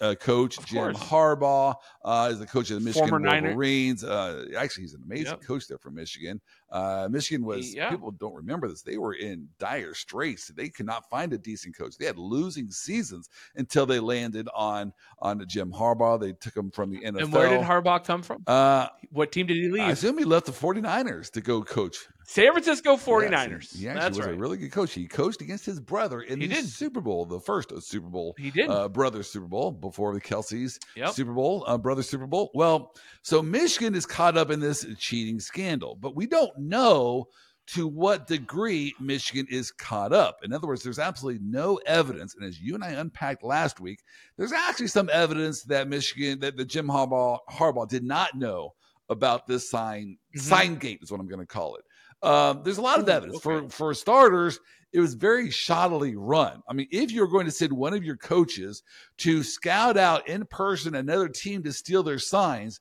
Uh, 0.00 0.14
coach 0.14 0.58
Of 0.58 0.66
Jim 0.66 0.92
course. 0.92 0.98
Harbaugh 0.98 1.74
uh, 2.04 2.28
is 2.30 2.38
the 2.38 2.46
coach 2.46 2.70
of 2.70 2.78
the 2.78 2.84
Michigan 2.84 3.08
Former 3.08 3.40
Wolverines. 3.42 4.04
Uh, 4.04 4.44
actually, 4.56 4.82
he's 4.82 4.94
an 4.94 5.02
amazing 5.04 5.26
Yep. 5.26 5.42
coach 5.42 5.66
there 5.66 5.78
for 5.78 5.90
Michigan. 5.90 6.40
Uh, 6.70 7.08
Michigan 7.10 7.44
was 7.44 7.74
Yeah. 7.74 7.88
people 7.90 8.10
don't 8.10 8.34
remember 8.34 8.68
this. 8.68 8.82
They 8.82 8.98
were 8.98 9.14
in 9.14 9.48
dire 9.58 9.94
straits. 9.94 10.48
They 10.48 10.68
could 10.68 10.84
not 10.86 11.08
find 11.08 11.32
a 11.32 11.38
decent 11.38 11.76
coach. 11.76 11.96
They 11.96 12.04
had 12.04 12.18
losing 12.18 12.70
seasons 12.70 13.30
until 13.56 13.86
they 13.86 13.98
landed 14.00 14.48
on 14.54 14.92
on 15.20 15.42
Jim 15.48 15.72
Harbaugh. 15.72 16.20
They 16.20 16.32
took 16.34 16.54
him 16.56 16.70
from 16.70 16.90
the 16.90 16.98
NFL. 17.00 17.22
and 17.22 17.32
where 17.32 17.48
did 17.48 17.60
harbaugh 17.62 18.04
come 18.04 18.22
from 18.22 18.42
uh, 18.46 18.88
what 19.10 19.32
team 19.32 19.46
did 19.46 19.56
he 19.56 19.68
leave 19.70 19.82
I 19.82 19.90
assume 19.92 20.18
he 20.18 20.24
left 20.24 20.46
the 20.46 20.52
49ers 20.52 21.30
to 21.32 21.40
go 21.40 21.62
coach. 21.62 21.96
San 22.30 22.52
francisco 22.52 22.92
Yes, 22.92 23.04
49ers 23.06 23.76
he 23.76 23.88
actually 23.88 24.00
that's 24.00 24.18
was 24.18 24.26
right 24.26 24.34
a 24.36 24.38
really 24.38 24.58
good 24.58 24.70
coach. 24.70 24.92
He 24.92 25.06
coached 25.08 25.40
against 25.40 25.64
his 25.64 25.80
brother 25.80 26.20
in 26.20 26.40
He 26.40 26.46
the 26.46 26.56
did. 26.56 26.66
Super 26.66 27.00
Bowl, 27.00 27.24
the 27.24 27.40
first 27.40 27.72
Super 27.82 28.08
Bowl 28.08 28.34
he 28.38 28.50
did 28.50 28.68
uh, 28.70 28.88
brother 28.88 29.22
Super 29.22 29.46
Bowl 29.46 29.72
before 29.72 30.12
the 30.12 30.20
Kelce's 30.20 30.78
Yep. 30.94 31.14
Super 31.14 31.32
Bowl, 31.32 31.64
uh, 31.66 31.78
brother 31.78 32.02
Super 32.02 32.26
Bowl. 32.26 32.50
Well, 32.54 32.92
so 33.22 33.40
Michigan 33.42 33.94
is 33.94 34.04
caught 34.04 34.36
up 34.36 34.50
in 34.50 34.60
this 34.60 34.84
cheating 34.98 35.40
scandal, 35.40 35.96
but 36.00 36.14
we 36.14 36.26
don't 36.26 36.56
know 36.58 37.26
to 37.68 37.86
what 37.86 38.26
degree 38.26 38.94
Michigan 39.00 39.46
is 39.50 39.70
caught 39.70 40.12
up. 40.12 40.38
In 40.42 40.52
other 40.52 40.66
words, 40.66 40.82
there's 40.82 40.98
absolutely 40.98 41.40
no 41.44 41.76
evidence, 41.86 42.34
and 42.34 42.44
as 42.46 42.60
you 42.60 42.74
and 42.74 42.84
I 42.84 42.90
unpacked 42.90 43.42
last 43.42 43.80
week, 43.80 44.00
there's 44.36 44.52
actually 44.52 44.86
some 44.88 45.08
evidence 45.12 45.62
that 45.64 45.88
Michigan, 45.88 46.40
that 46.40 46.56
the 46.56 46.64
Jim 46.64 46.88
Harbaugh 46.88 47.38
Harbaugh 47.50 47.88
did 47.88 48.04
not 48.04 48.34
know 48.36 48.74
about 49.10 49.46
this 49.46 49.70
sign 49.70 50.18
Mhm. 50.36 50.40
sign 50.40 50.74
gate 50.76 50.98
is 51.02 51.10
what 51.10 51.20
I'm 51.20 51.26
going 51.28 51.40
to 51.40 51.46
call 51.46 51.76
it. 51.76 51.84
Um, 52.22 52.62
there's 52.64 52.78
a 52.78 52.82
lot 52.82 52.98
of 52.98 53.08
evidence 53.08 53.40
for 53.40 53.54
okay. 53.54 53.68
for 53.68 53.94
starters. 53.94 54.58
It 54.92 55.00
was 55.00 55.14
very 55.14 55.48
shoddily 55.48 56.14
run. 56.16 56.62
I 56.68 56.72
mean, 56.72 56.88
if 56.90 57.12
you're 57.12 57.26
going 57.28 57.44
to 57.44 57.52
send 57.52 57.72
one 57.72 57.92
of 57.94 58.02
your 58.02 58.16
coaches 58.16 58.82
to 59.18 59.42
scout 59.42 59.96
out 59.98 60.26
in 60.26 60.46
person 60.46 60.94
another 60.94 61.28
team 61.28 61.62
to 61.64 61.72
steal 61.72 62.02
their 62.02 62.18
signs, 62.18 62.80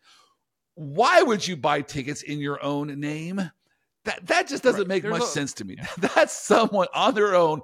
why 0.75 1.21
would 1.21 1.45
you 1.45 1.57
buy 1.57 1.81
tickets 1.81 2.21
in 2.21 2.39
your 2.39 2.63
own 2.63 2.99
name? 2.99 3.51
That 4.05 4.25
that 4.25 4.47
just 4.47 4.63
doesn't 4.63 4.81
Right. 4.81 4.87
make 4.87 5.03
There's 5.03 5.11
much 5.19 5.23
a- 5.23 5.25
sense 5.25 5.53
to 5.55 5.65
me. 5.65 5.75
That's 5.97 6.33
someone 6.33 6.87
on 6.93 7.13
their 7.13 7.35
own 7.35 7.61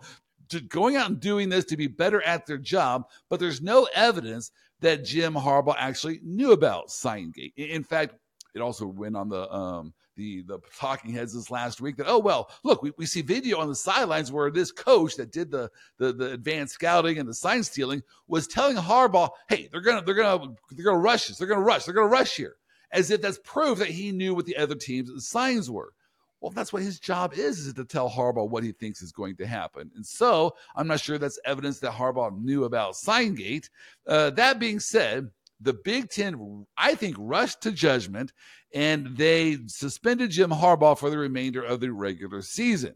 to 0.49 0.59
going 0.59 0.97
out 0.97 1.09
and 1.09 1.19
doing 1.19 1.47
this 1.49 1.63
to 1.65 1.77
be 1.77 1.87
better 1.87 2.21
at 2.23 2.45
their 2.45 2.57
job, 2.57 3.05
but 3.29 3.39
there's 3.39 3.61
no 3.61 3.87
evidence 3.95 4.51
that 4.81 5.05
Jim 5.05 5.33
Harbaugh 5.33 5.75
actually 5.77 6.19
knew 6.21 6.51
about 6.51 6.89
Signgate. 6.89 7.53
In- 7.55 7.69
In 7.69 7.83
fact, 7.83 8.15
it 8.53 8.59
also 8.59 8.85
went 8.85 9.15
on 9.15 9.29
the 9.29 9.49
um 9.51 9.93
the 10.15 10.43
the 10.43 10.59
talking 10.77 11.11
heads 11.11 11.33
this 11.33 11.51
last 11.51 11.81
week 11.81 11.97
that 11.97 12.07
oh 12.07 12.19
well 12.19 12.49
look 12.63 12.81
we, 12.81 12.91
we 12.97 13.05
see 13.05 13.21
video 13.21 13.59
on 13.59 13.67
the 13.67 13.75
sidelines 13.75 14.31
where 14.31 14.51
this 14.51 14.71
coach 14.71 15.15
that 15.15 15.31
did 15.31 15.51
the, 15.51 15.69
the 15.97 16.13
the 16.13 16.31
advanced 16.31 16.73
scouting 16.73 17.17
and 17.17 17.27
the 17.27 17.33
sign 17.33 17.63
stealing 17.63 18.01
was 18.27 18.47
telling 18.47 18.75
Harbaugh 18.75 19.29
hey 19.49 19.69
they're 19.71 19.81
gonna 19.81 20.01
they're 20.03 20.15
gonna 20.15 20.53
they're 20.71 20.85
gonna 20.85 20.97
rush 20.97 21.29
us 21.29 21.37
they're 21.37 21.47
gonna 21.47 21.61
rush 21.61 21.85
they're 21.85 21.93
gonna 21.93 22.07
rush 22.07 22.35
here 22.35 22.55
as 22.93 23.09
if 23.09 23.21
that's 23.21 23.39
proof 23.43 23.79
that 23.79 23.89
he 23.89 24.11
knew 24.11 24.33
what 24.35 24.45
the 24.45 24.55
other 24.55 24.75
team's 24.75 25.27
signs 25.27 25.69
were. 25.69 25.93
Well 26.39 26.51
that's 26.51 26.71
what 26.71 26.83
his 26.83 26.99
job 26.99 27.33
is 27.33 27.59
is 27.59 27.73
to 27.73 27.85
tell 27.85 28.09
Harbaugh 28.09 28.49
what 28.49 28.63
he 28.63 28.71
thinks 28.71 29.01
is 29.01 29.11
going 29.11 29.35
to 29.37 29.47
happen. 29.47 29.89
And 29.95 30.05
so 30.05 30.55
I'm 30.75 30.87
not 30.87 30.99
sure 30.99 31.17
that's 31.17 31.39
evidence 31.45 31.79
that 31.79 31.93
Harbaugh 31.93 32.37
knew 32.37 32.65
about 32.65 32.93
Signgate 32.93 33.69
uh, 34.07 34.29
that 34.31 34.59
being 34.59 34.79
said 34.79 35.31
the 35.63 35.73
Big 35.73 36.09
Ten, 36.09 36.65
I 36.77 36.95
think, 36.95 37.15
rushed 37.17 37.61
to 37.61 37.71
judgment 37.71 38.33
and 38.73 39.15
they 39.17 39.57
suspended 39.67 40.31
Jim 40.31 40.49
Harbaugh 40.49 40.97
for 40.97 41.09
the 41.09 41.17
remainder 41.17 41.63
of 41.63 41.79
the 41.79 41.91
regular 41.91 42.41
season. 42.41 42.95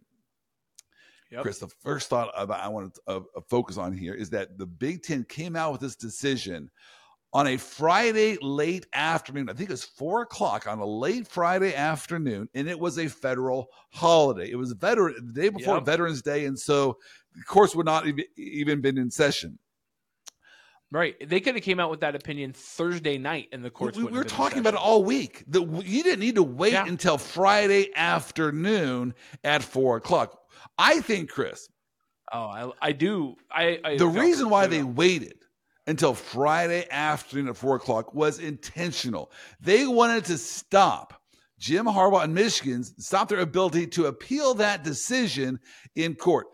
Yep. 1.31 1.41
Chris, 1.41 1.59
the 1.59 1.67
first 1.81 2.09
thought 2.09 2.31
I 2.37 2.67
want 2.69 2.97
to 3.07 3.23
focus 3.49 3.77
on 3.77 3.91
here 3.91 4.13
is 4.13 4.29
that 4.29 4.57
the 4.57 4.65
Big 4.65 5.03
Ten 5.03 5.23
came 5.25 5.55
out 5.55 5.73
with 5.73 5.81
this 5.81 5.95
decision 5.95 6.69
on 7.33 7.47
a 7.47 7.57
Friday 7.57 8.37
late 8.41 8.87
afternoon. 8.93 9.49
I 9.49 9.53
think 9.53 9.69
it 9.69 9.73
was 9.73 9.83
four 9.83 10.21
o'clock 10.21 10.65
on 10.65 10.79
a 10.79 10.85
late 10.85 11.27
Friday 11.27 11.75
afternoon, 11.75 12.47
and 12.53 12.69
it 12.69 12.79
was 12.79 12.97
a 12.97 13.09
federal 13.09 13.67
holiday. 13.91 14.49
It 14.49 14.55
was 14.55 14.71
veteran 14.71 15.15
the 15.33 15.33
day 15.33 15.49
before 15.49 15.75
Yep. 15.75 15.85
Veterans 15.85 16.21
Day, 16.21 16.45
and 16.45 16.57
so 16.57 16.97
the 17.35 17.43
course 17.43 17.75
would 17.75 17.85
not 17.85 18.07
have 18.07 18.17
even 18.37 18.79
been 18.79 18.97
in 18.97 19.11
session. 19.11 19.59
Right 20.91 21.15
they 21.27 21.39
could 21.39 21.55
have 21.55 21.63
came 21.63 21.79
out 21.79 21.89
with 21.89 21.99
that 21.99 22.15
opinion 22.15 22.53
thursday 22.53 23.17
night 23.17 23.47
in 23.51 23.61
the 23.61 23.69
courts 23.69 23.97
we, 23.97 24.03
we 24.03 24.11
were 24.11 24.17
have 24.17 24.27
been 24.27 24.31
in 24.31 24.37
talking 24.37 24.59
about 24.59 24.73
it 24.73 24.79
all 24.79 25.03
week. 25.03 25.43
The, 25.47 25.61
you 25.63 26.03
didn't 26.03 26.19
need 26.19 26.35
to 26.35 26.43
wait 26.43 26.73
Yeah. 26.73 26.85
until 26.87 27.17
Friday 27.17 27.89
afternoon 27.95 29.13
at 29.43 29.63
four 29.63 29.97
o'clock. 29.97 30.39
I 30.77 31.01
think, 31.01 31.29
Chris, 31.29 31.67
oh 32.33 32.39
i, 32.47 32.71
I 32.81 32.91
do 32.91 33.35
i, 33.51 33.79
I 33.83 33.97
the 33.97 34.07
reason 34.07 34.49
why 34.49 34.67
they 34.67 34.83
waited 34.83 35.35
until 35.87 36.13
Friday 36.13 36.85
afternoon 36.91 37.47
at 37.47 37.55
four 37.57 37.75
o'clock 37.77 38.13
was 38.13 38.39
intentional. 38.39 39.31
They 39.61 39.87
wanted 39.87 40.25
to 40.25 40.37
stop 40.37 41.21
Jim 41.59 41.85
Harbaugh 41.85 42.23
and 42.23 42.35
Michigan's 42.35 42.93
stop 43.03 43.29
their 43.29 43.39
ability 43.39 43.87
to 43.87 44.05
appeal 44.05 44.53
that 44.55 44.83
decision 44.83 45.59
in 45.95 46.15
court. 46.15 46.47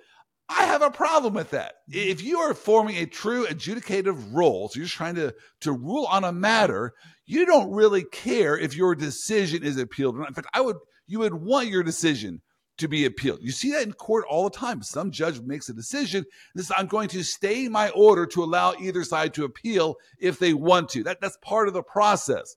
I 0.55 0.65
have 0.65 0.81
a 0.81 0.91
problem 0.91 1.33
with 1.33 1.51
that. 1.51 1.75
Mm-hmm. 1.89 2.09
If 2.11 2.23
you 2.23 2.39
are 2.39 2.53
forming 2.53 2.97
a 2.97 3.05
true 3.05 3.45
adjudicative 3.45 4.33
role, 4.33 4.69
so 4.69 4.77
you're 4.77 4.85
just 4.85 4.95
trying 4.95 5.15
to, 5.15 5.33
to 5.61 5.71
rule 5.71 6.05
on 6.05 6.23
a 6.23 6.31
matter, 6.31 6.93
you 7.25 7.45
don't 7.45 7.71
really 7.71 8.03
care 8.03 8.57
if 8.57 8.75
your 8.75 8.95
decision 8.95 9.63
is 9.63 9.77
appealed 9.77 10.15
or 10.15 10.19
not. 10.19 10.29
In 10.29 10.33
fact, 10.33 10.47
I 10.53 10.61
would 10.61 10.77
you 11.07 11.19
would 11.19 11.33
want 11.33 11.67
your 11.67 11.83
decision 11.83 12.41
to 12.77 12.87
be 12.87 13.05
appealed. 13.05 13.39
You 13.41 13.51
see 13.51 13.71
that 13.71 13.83
in 13.83 13.93
court 13.93 14.25
all 14.29 14.45
the 14.45 14.57
time. 14.57 14.81
Some 14.81 15.11
judge 15.11 15.39
makes 15.41 15.69
a 15.69 15.73
decision. 15.73 16.25
This 16.55 16.71
I'm 16.75 16.87
going 16.87 17.09
to 17.09 17.23
stay 17.23 17.67
my 17.67 17.89
order 17.89 18.25
to 18.27 18.43
allow 18.43 18.73
either 18.79 19.03
side 19.03 19.33
to 19.35 19.45
appeal 19.45 19.95
if 20.19 20.39
they 20.39 20.53
want 20.53 20.89
to. 20.89 21.03
That 21.03 21.21
that's 21.21 21.37
part 21.41 21.67
of 21.67 21.73
the 21.73 21.83
process. 21.83 22.55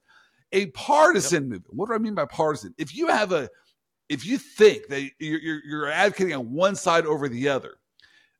A 0.53 0.67
partisan 0.67 1.43
yep. 1.43 1.49
movement. 1.49 1.73
What 1.73 1.89
do 1.89 1.95
I 1.95 1.97
mean 1.97 2.15
by 2.15 2.25
partisan? 2.25 2.73
If 2.77 2.95
you 2.95 3.07
have 3.07 3.31
a 3.31 3.49
if 4.09 4.25
you 4.25 4.37
think 4.37 4.87
that 4.87 5.01
you're, 5.19 5.39
you're, 5.39 5.61
you're 5.65 5.91
advocating 5.91 6.33
on 6.33 6.53
one 6.53 6.75
side 6.75 7.05
over 7.05 7.27
the 7.27 7.49
other, 7.49 7.75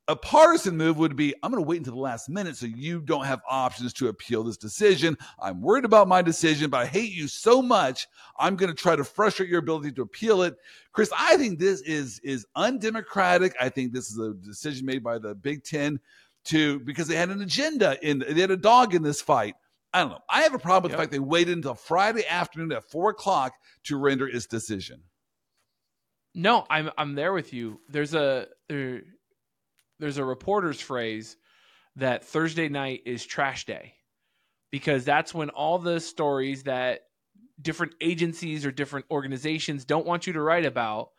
a 0.07 0.15
partisan 0.15 0.77
move 0.77 0.97
would 0.97 1.15
be 1.15 1.33
I'm 1.43 1.51
going 1.51 1.61
to 1.61 1.67
wait 1.67 1.77
until 1.77 1.95
the 1.95 1.99
last 1.99 2.29
minute 2.29 2.55
so 2.55 2.65
you 2.65 3.01
don't 3.01 3.25
have 3.25 3.41
options 3.49 3.93
to 3.93 4.07
appeal 4.07 4.43
this 4.43 4.57
decision. 4.57 5.17
I'm 5.39 5.61
worried 5.61 5.85
about 5.85 6.07
my 6.07 6.21
decision, 6.21 6.69
but 6.69 6.81
I 6.81 6.85
hate 6.85 7.11
you 7.11 7.27
so 7.27 7.61
much. 7.61 8.07
I'm 8.37 8.55
going 8.55 8.69
to 8.69 8.75
try 8.75 8.95
to 8.95 9.03
frustrate 9.03 9.49
your 9.49 9.59
ability 9.59 9.91
to 9.93 10.01
appeal 10.01 10.43
it. 10.43 10.55
Chris, 10.93 11.11
I 11.17 11.37
think 11.37 11.59
this 11.59 11.81
is 11.81 12.19
is 12.23 12.45
undemocratic. 12.55 13.53
I 13.59 13.69
think 13.69 13.93
this 13.93 14.09
is 14.09 14.17
a 14.17 14.33
decision 14.33 14.85
made 14.85 15.03
by 15.03 15.17
the 15.17 15.35
Big 15.35 15.63
10 15.63 15.99
to 16.45 16.79
because 16.79 17.07
they 17.07 17.15
had 17.15 17.29
an 17.29 17.41
agenda 17.41 17.97
in 18.01 18.19
they 18.19 18.41
had 18.41 18.51
a 18.51 18.57
dog 18.57 18.95
in 18.95 19.03
this 19.03 19.21
fight. 19.21 19.55
I 19.93 20.01
don't 20.01 20.09
know. 20.09 20.19
I 20.29 20.43
have 20.43 20.53
a 20.53 20.59
problem 20.59 20.83
with 20.83 20.91
yep. 20.91 20.97
the 20.97 21.03
fact 21.03 21.11
they 21.11 21.19
waited 21.19 21.55
until 21.55 21.75
Friday 21.75 22.25
afternoon 22.27 22.71
at 22.71 22.89
four 22.89 23.09
o'clock 23.09 23.53
to 23.85 23.97
render 23.97 24.27
its 24.27 24.45
decision. 24.45 25.01
No, 26.33 26.65
I'm 26.69 26.91
I'm 26.97 27.15
there 27.15 27.33
with 27.33 27.51
you. 27.51 27.81
There's 27.89 28.13
a 28.13 28.47
there 28.69 29.01
there's 29.99 30.17
a 30.17 30.25
reporter's 30.25 30.79
phrase 30.79 31.37
that 31.95 32.23
Thursday 32.23 32.69
night 32.69 33.01
is 33.05 33.25
trash 33.25 33.65
day 33.65 33.93
because 34.71 35.05
that's 35.05 35.33
when 35.33 35.49
all 35.49 35.79
the 35.79 35.99
stories 35.99 36.63
that 36.63 37.01
different 37.61 37.93
agencies 38.01 38.65
or 38.65 38.71
different 38.71 39.05
organizations 39.09 39.85
don't 39.85 40.05
want 40.05 40.27
you 40.27 40.33
to 40.33 40.41
write 40.41 40.65
about 40.65 41.09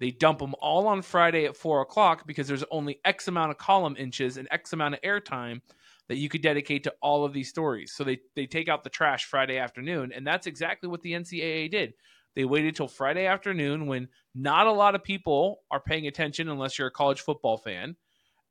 they 0.00 0.12
dump 0.12 0.38
them 0.38 0.54
all 0.60 0.86
on 0.86 1.02
friday 1.02 1.44
at 1.44 1.56
four 1.56 1.80
o'clock 1.80 2.24
because 2.24 2.46
there's 2.46 2.62
only 2.70 3.00
x 3.04 3.26
amount 3.26 3.50
of 3.50 3.58
column 3.58 3.96
inches 3.98 4.36
and 4.36 4.46
x 4.52 4.72
amount 4.72 4.94
of 4.94 5.00
airtime 5.00 5.60
that 6.08 6.16
you 6.16 6.28
could 6.28 6.42
dedicate 6.42 6.84
to 6.84 6.94
all 7.02 7.24
of 7.24 7.32
these 7.32 7.48
stories. 7.50 7.92
So 7.92 8.02
they, 8.02 8.18
they 8.34 8.46
take 8.46 8.68
out 8.68 8.82
the 8.82 8.90
trash 8.90 9.24
friday 9.26 9.58
afternoon 9.58 10.12
and 10.12 10.26
that's 10.26 10.46
exactly 10.46 10.88
what 10.88 11.02
the 11.02 11.12
ncaa 11.12 11.70
did. 11.70 11.94
They 12.34 12.44
waited 12.44 12.76
till 12.76 12.88
friday 12.88 13.26
afternoon 13.26 13.86
when 13.86 14.08
not 14.34 14.66
a 14.66 14.72
lot 14.72 14.94
of 14.94 15.04
people 15.04 15.60
are 15.70 15.80
paying 15.80 16.06
attention 16.06 16.48
unless 16.48 16.78
you're 16.78 16.88
a 16.88 16.92
college 16.92 17.20
football 17.20 17.58
fan 17.58 17.96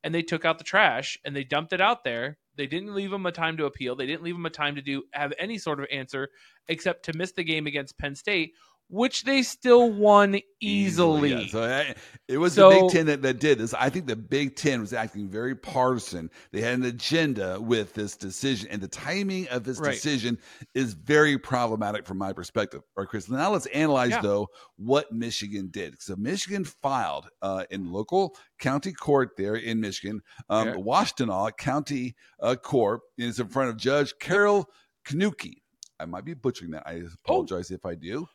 and 0.08 0.15
they 0.15 0.22
took 0.22 0.46
out 0.46 0.58
the 0.58 0.63
trash 0.63 1.17
and 1.26 1.36
they 1.36 1.43
dumped 1.43 1.74
it 1.74 1.82
out 1.82 2.06
there. 2.06 2.38
They 2.56 2.65
didn't 2.65 2.96
leave 2.96 3.12
them 3.12 3.26
a 3.26 3.32
time 3.34 3.58
to 3.58 3.65
appeal. 3.65 3.93
They 3.93 4.06
didn't 4.06 4.24
leave 4.24 4.36
them 4.36 4.46
a 4.46 4.50
time 4.50 4.76
to 4.76 4.82
do 4.82 5.04
have 5.12 5.34
any 5.38 5.58
sort 5.58 5.82
of 5.82 5.88
answer 5.91 6.30
except 6.70 7.04
to 7.04 7.13
miss 7.13 7.34
the 7.34 7.43
game 7.43 7.67
against 7.67 7.98
Penn 7.98 8.15
State, 8.15 8.54
which 8.89 9.23
they 9.23 9.43
still 9.43 9.91
won 9.91 10.39
easily. 10.62 11.32
Yeah. 11.32 11.47
So 11.47 11.63
I, 11.63 11.95
it 12.28 12.38
was 12.38 12.54
so, 12.54 12.69
the 12.69 12.82
Big 12.82 12.91
Ten 12.91 13.06
that, 13.08 13.21
that 13.21 13.39
did 13.39 13.58
this. 13.58 13.73
I 13.73 13.89
think 13.89 14.08
the 14.08 14.15
Big 14.15 14.56
Ten 14.56 14.80
was 14.82 14.93
acting 14.93 15.28
very 15.28 15.56
partisan. 15.56 16.30
They 16.52 16.62
had 16.62 16.80
an 16.80 16.86
agenda 16.86 17.60
with 17.60 17.93
this 17.93 18.15
decision, 18.15 18.69
and 18.71 18.82
the 18.82 18.88
timing 18.88 19.47
of 19.50 19.63
this 19.63 19.80
right. 19.80 19.91
decision 19.91 20.38
is 20.73 20.93
very 20.93 21.38
problematic 21.38 22.06
from 22.06 22.17
my 22.17 22.34
perspective. 22.34 22.82
All 22.95 23.04
right, 23.04 23.10
Chris. 23.10 23.30
Now 23.30 23.52
let's 23.52 23.65
analyze 23.67 24.12
yeah. 24.12 24.21
though 24.21 24.47
what 24.78 25.12
Michigan 25.12 25.69
did. 25.71 26.02
So 26.02 26.15
Michigan 26.15 26.63
filed 26.63 27.30
uh, 27.41 27.65
in 27.69 27.91
local 27.91 28.36
county 28.60 28.93
court 28.93 29.32
there 29.38 29.56
in 29.56 29.82
Michigan, 29.82 30.21
um, 30.50 30.67
yeah. 30.67 30.73
Washtenaw 30.76 31.56
County 31.58 32.15
uh, 32.41 32.56
Court 32.56 33.02
is 33.17 33.39
in 33.39 33.47
front 33.47 33.69
of 33.69 33.78
Judge 33.78 34.13
Carol 34.19 34.69
Kuhnke. 35.06 35.62
I 36.00 36.06
might 36.06 36.26
be 36.26 36.34
butchering 36.34 36.71
that. 36.71 36.84
I 36.86 37.02
oh. 37.02 37.10
apologize 37.26 37.71
oh. 37.71 37.76
if 37.76 37.86
I 37.86 37.95
do. 37.95 38.28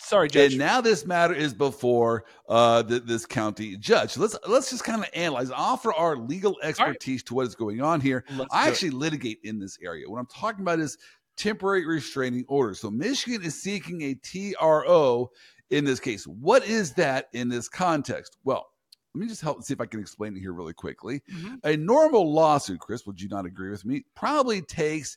Sorry, 0.00 0.28
Judge. 0.28 0.52
And 0.52 0.58
now 0.58 0.80
this 0.80 1.04
matter 1.04 1.34
is 1.34 1.52
before 1.52 2.24
uh, 2.48 2.82
the, 2.82 3.00
this 3.00 3.26
county 3.26 3.76
judge. 3.76 4.16
let's 4.16 4.36
let's 4.46 4.70
just 4.70 4.84
kind 4.84 5.02
of 5.02 5.10
analyze, 5.12 5.50
offer 5.50 5.92
our 5.92 6.16
legal 6.16 6.56
expertise 6.62 7.20
right. 7.20 7.26
to 7.26 7.34
what 7.34 7.46
is 7.46 7.54
going 7.54 7.82
on 7.82 8.00
here. 8.00 8.24
Let's 8.36 8.54
I 8.54 8.68
actually 8.68 8.88
it. 8.88 8.94
litigate 8.94 9.40
in 9.42 9.58
this 9.58 9.76
area. 9.82 10.08
What 10.08 10.18
I'm 10.18 10.26
talking 10.26 10.60
about 10.60 10.78
is 10.78 10.98
temporary 11.36 11.86
restraining 11.86 12.44
orders. 12.48 12.80
So 12.80 12.90
Michigan 12.90 13.42
is 13.42 13.60
seeking 13.60 14.02
a 14.02 14.14
TRO 14.14 15.30
in 15.70 15.84
this 15.84 16.00
case. 16.00 16.26
What 16.26 16.66
is 16.66 16.94
that 16.94 17.28
in 17.32 17.48
this 17.48 17.68
context? 17.68 18.38
Well, 18.44 18.66
let 19.14 19.20
me 19.20 19.28
just 19.28 19.40
help 19.40 19.62
see 19.62 19.74
if 19.74 19.80
I 19.80 19.86
can 19.86 20.00
explain 20.00 20.36
it 20.36 20.40
here 20.40 20.52
really 20.52 20.74
quickly. 20.74 21.22
Mm-hmm. 21.32 21.54
A 21.64 21.76
normal 21.76 22.32
lawsuit, 22.32 22.80
Chris, 22.80 23.06
would 23.06 23.20
you 23.20 23.28
not 23.28 23.46
agree 23.46 23.70
with 23.70 23.84
me? 23.84 24.04
Probably 24.14 24.62
takes 24.62 25.16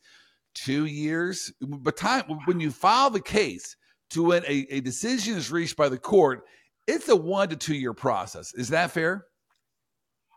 two 0.54 0.86
years. 0.86 1.52
But 1.62 1.98
time 1.98 2.24
when 2.46 2.60
you 2.60 2.72
file 2.72 3.10
the 3.10 3.22
case 3.22 3.76
to 4.12 4.24
when 4.24 4.44
a, 4.46 4.68
a 4.70 4.80
decision 4.82 5.38
is 5.38 5.52
reached 5.52 5.76
by 5.76 5.90
the 5.90 5.98
court, 5.98 6.44
it's 6.88 7.10
a 7.10 7.16
one 7.16 7.50
to 7.50 7.56
two 7.56 7.76
year 7.76 7.94
process. 7.94 8.54
Is 8.54 8.70
that 8.70 8.92
fair? 8.92 9.26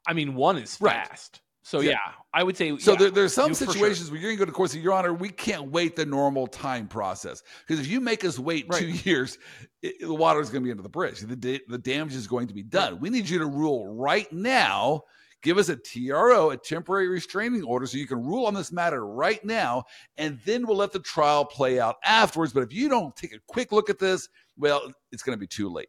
I 0.06 0.12
mean, 0.12 0.34
one 0.34 0.58
is 0.58 0.78
right. 0.80 1.06
fast. 1.06 1.40
So 1.62 1.80
yeah. 1.80 1.92
yeah. 1.92 1.98
I 2.32 2.42
would 2.42 2.56
say. 2.56 2.76
So 2.78 2.92
yeah, 2.92 2.98
there, 2.98 3.10
there's 3.10 3.32
some 3.32 3.54
situations 3.54 4.08
sure. 4.08 4.12
where 4.12 4.20
you're 4.20 4.30
going 4.30 4.38
to 4.38 4.44
go 4.44 4.50
to 4.50 4.52
court. 4.52 4.70
So, 4.70 4.78
Your 4.78 4.92
Honor, 4.92 5.14
we 5.14 5.30
can't 5.30 5.70
wait 5.70 5.96
the 5.96 6.04
normal 6.04 6.46
time 6.46 6.86
process 6.86 7.42
because 7.66 7.80
if 7.80 7.90
you 7.90 8.00
make 8.00 8.24
us 8.24 8.38
wait 8.38 8.66
right. 8.68 8.80
two 8.80 8.88
years, 9.10 9.38
it, 9.82 10.00
the 10.00 10.14
water 10.14 10.40
is 10.40 10.50
going 10.50 10.62
to 10.62 10.66
be 10.66 10.70
under 10.70 10.82
the 10.82 10.88
bridge. 10.88 11.20
The 11.20 11.60
the 11.66 11.78
damage 11.78 12.14
is 12.14 12.26
going 12.26 12.48
to 12.48 12.54
be 12.54 12.62
done. 12.62 12.92
Right. 12.92 13.02
We 13.02 13.10
need 13.10 13.28
you 13.28 13.38
to 13.38 13.46
rule 13.46 13.94
right 13.94 14.30
now 14.32 15.04
Give 15.44 15.58
us 15.58 15.68
a 15.68 15.76
TRO, 15.76 16.50
a 16.50 16.56
temporary 16.56 17.06
restraining 17.06 17.62
order, 17.64 17.86
so 17.86 17.98
you 17.98 18.06
can 18.06 18.24
rule 18.24 18.46
on 18.46 18.54
this 18.54 18.72
matter 18.72 19.06
right 19.06 19.44
now, 19.44 19.84
and 20.16 20.40
then 20.46 20.66
we'll 20.66 20.78
let 20.78 20.90
the 20.90 21.00
trial 21.00 21.44
play 21.44 21.78
out 21.78 21.96
afterwards. 22.02 22.54
But 22.54 22.62
if 22.62 22.72
you 22.72 22.88
don't 22.88 23.14
take 23.14 23.34
a 23.34 23.38
quick 23.46 23.70
look 23.70 23.90
at 23.90 23.98
this, 23.98 24.26
well, 24.56 24.90
it's 25.12 25.22
going 25.22 25.36
to 25.36 25.40
be 25.40 25.46
too 25.46 25.68
late. 25.68 25.88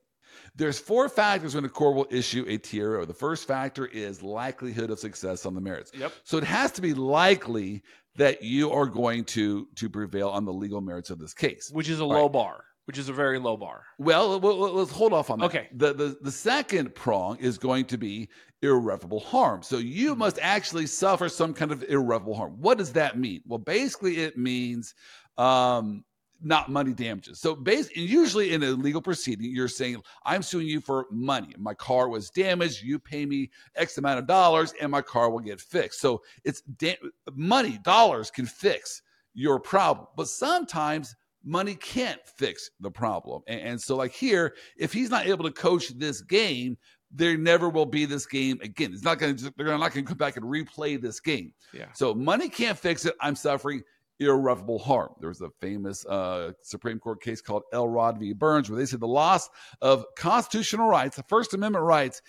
There's 0.55 0.77
four 0.77 1.07
factors 1.07 1.55
when 1.55 1.63
a 1.63 1.69
court 1.69 1.95
will 1.95 2.07
issue 2.11 2.43
a 2.49 2.57
TRO. 2.57 3.05
The 3.05 3.13
first 3.13 3.47
factor 3.47 3.85
is 3.85 4.21
likelihood 4.21 4.89
of 4.89 4.99
success 4.99 5.45
on 5.45 5.55
the 5.55 5.61
merits. 5.61 5.91
Yep. 5.97 6.11
So 6.25 6.37
it 6.37 6.43
has 6.43 6.73
to 6.73 6.81
be 6.81 6.93
likely 6.93 7.81
that 8.17 8.43
you 8.43 8.71
are 8.71 8.87
going 8.87 9.23
to 9.23 9.67
to 9.75 9.89
prevail 9.89 10.27
on 10.29 10.43
the 10.43 10.51
legal 10.51 10.81
merits 10.81 11.09
of 11.09 11.19
this 11.19 11.33
case, 11.33 11.69
which 11.71 11.87
is 11.87 12.01
a 12.01 12.03
All 12.03 12.09
low 12.09 12.29
bar 12.29 12.64
which 12.85 12.97
is 12.97 13.09
a 13.09 13.13
very 13.13 13.39
low 13.39 13.57
bar. 13.57 13.83
Well, 13.97 14.39
let's 14.39 14.91
hold 14.91 15.13
off 15.13 15.29
on 15.29 15.39
that. 15.39 15.45
Okay. 15.45 15.67
The, 15.73 15.93
the 15.93 16.17
the 16.21 16.31
second 16.31 16.95
prong 16.95 17.37
is 17.37 17.57
going 17.57 17.85
to 17.85 17.97
be 17.97 18.29
irreparable 18.61 19.19
harm. 19.19 19.63
So 19.63 19.77
you 19.77 20.11
mm-hmm. 20.11 20.19
must 20.19 20.39
actually 20.41 20.87
suffer 20.87 21.29
some 21.29 21.53
kind 21.53 21.71
of 21.71 21.83
irreparable 21.83 22.35
harm. 22.35 22.55
What 22.59 22.77
does 22.77 22.93
that 22.93 23.17
mean? 23.17 23.41
Well, 23.45 23.59
basically, 23.59 24.17
it 24.17 24.37
means 24.37 24.93
um, 25.37 26.03
not 26.41 26.69
money 26.69 26.93
damages. 26.93 27.39
So 27.39 27.55
basically, 27.55 28.03
usually 28.03 28.53
in 28.53 28.63
a 28.63 28.71
legal 28.71 29.01
proceeding, 29.01 29.49
you're 29.51 29.67
saying, 29.67 30.01
I'm 30.25 30.43
suing 30.43 30.67
you 30.67 30.79
for 30.79 31.07
money. 31.11 31.53
My 31.57 31.73
car 31.73 32.07
was 32.09 32.29
damaged. 32.29 32.83
You 32.83 32.99
pay 32.99 33.25
me 33.25 33.49
X 33.75 33.97
amount 33.97 34.19
of 34.19 34.27
dollars 34.27 34.73
and 34.79 34.91
my 34.91 35.01
car 35.01 35.29
will 35.29 35.39
get 35.39 35.59
fixed. 35.59 35.99
So 35.99 36.21
it's 36.43 36.61
da- 36.61 36.99
money, 37.33 37.79
dollars 37.83 38.29
can 38.29 38.45
fix 38.45 39.01
your 39.33 39.59
problem. 39.59 40.07
But 40.15 40.27
sometimes 40.27 41.15
money 41.45 41.75
can't 41.75 42.19
fix 42.25 42.71
the 42.79 42.91
problem. 42.91 43.43
And, 43.47 43.61
and, 43.61 43.81
so, 43.81 43.95
like 43.95 44.11
here, 44.11 44.55
if 44.77 44.91
he's 44.91 45.09
not 45.09 45.27
able 45.27 45.45
to 45.45 45.51
coach 45.51 45.89
this 45.89 46.21
game, 46.21 46.77
there 47.11 47.37
never 47.37 47.69
will 47.69 47.85
be 47.85 48.05
this 48.05 48.25
game 48.25 48.59
again. 48.61 48.91
It's 48.93 49.03
not 49.03 49.19
going 49.19 49.35
to. 49.37 49.53
They're 49.55 49.67
not 49.77 49.93
going 49.93 50.05
to 50.05 50.09
come 50.09 50.17
back 50.17 50.35
and 50.37 50.45
replay 50.45 50.99
this 50.99 51.19
game. 51.19 51.53
Yeah. 51.73 51.85
So 51.93 52.13
money 52.13 52.49
can't 52.49 52.77
fix 52.77 53.05
it. 53.05 53.13
I'm 53.21 53.35
suffering 53.35 53.83
irreparable 54.19 54.79
harm. 54.79 55.09
There 55.19 55.29
was 55.29 55.41
a 55.41 55.49
famous 55.61 56.05
uh, 56.05 56.53
Supreme 56.61 56.99
Court 56.99 57.21
case 57.21 57.41
called 57.41 57.63
Elrod 57.73 58.19
v. 58.19 58.33
Burns, 58.33 58.69
where 58.69 58.79
they 58.79 58.85
said 58.85 58.99
the 58.99 59.07
loss 59.07 59.49
of 59.81 60.05
constitutional 60.17 60.87
rights, 60.87 61.17
the 61.17 61.23
First 61.23 61.53
Amendment 61.53 61.85
rights, 61.85 62.21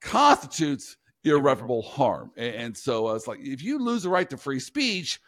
constitutes 0.00 0.96
irreparable 1.24 1.82
harm. 1.82 2.30
And, 2.36 2.54
and 2.54 2.76
so 2.76 3.08
uh, 3.08 3.14
it's 3.14 3.26
like 3.26 3.40
if 3.42 3.62
you 3.62 3.78
lose 3.78 4.04
the 4.04 4.08
right 4.08 4.28
to 4.30 4.36
free 4.36 4.60
speech 4.60 5.20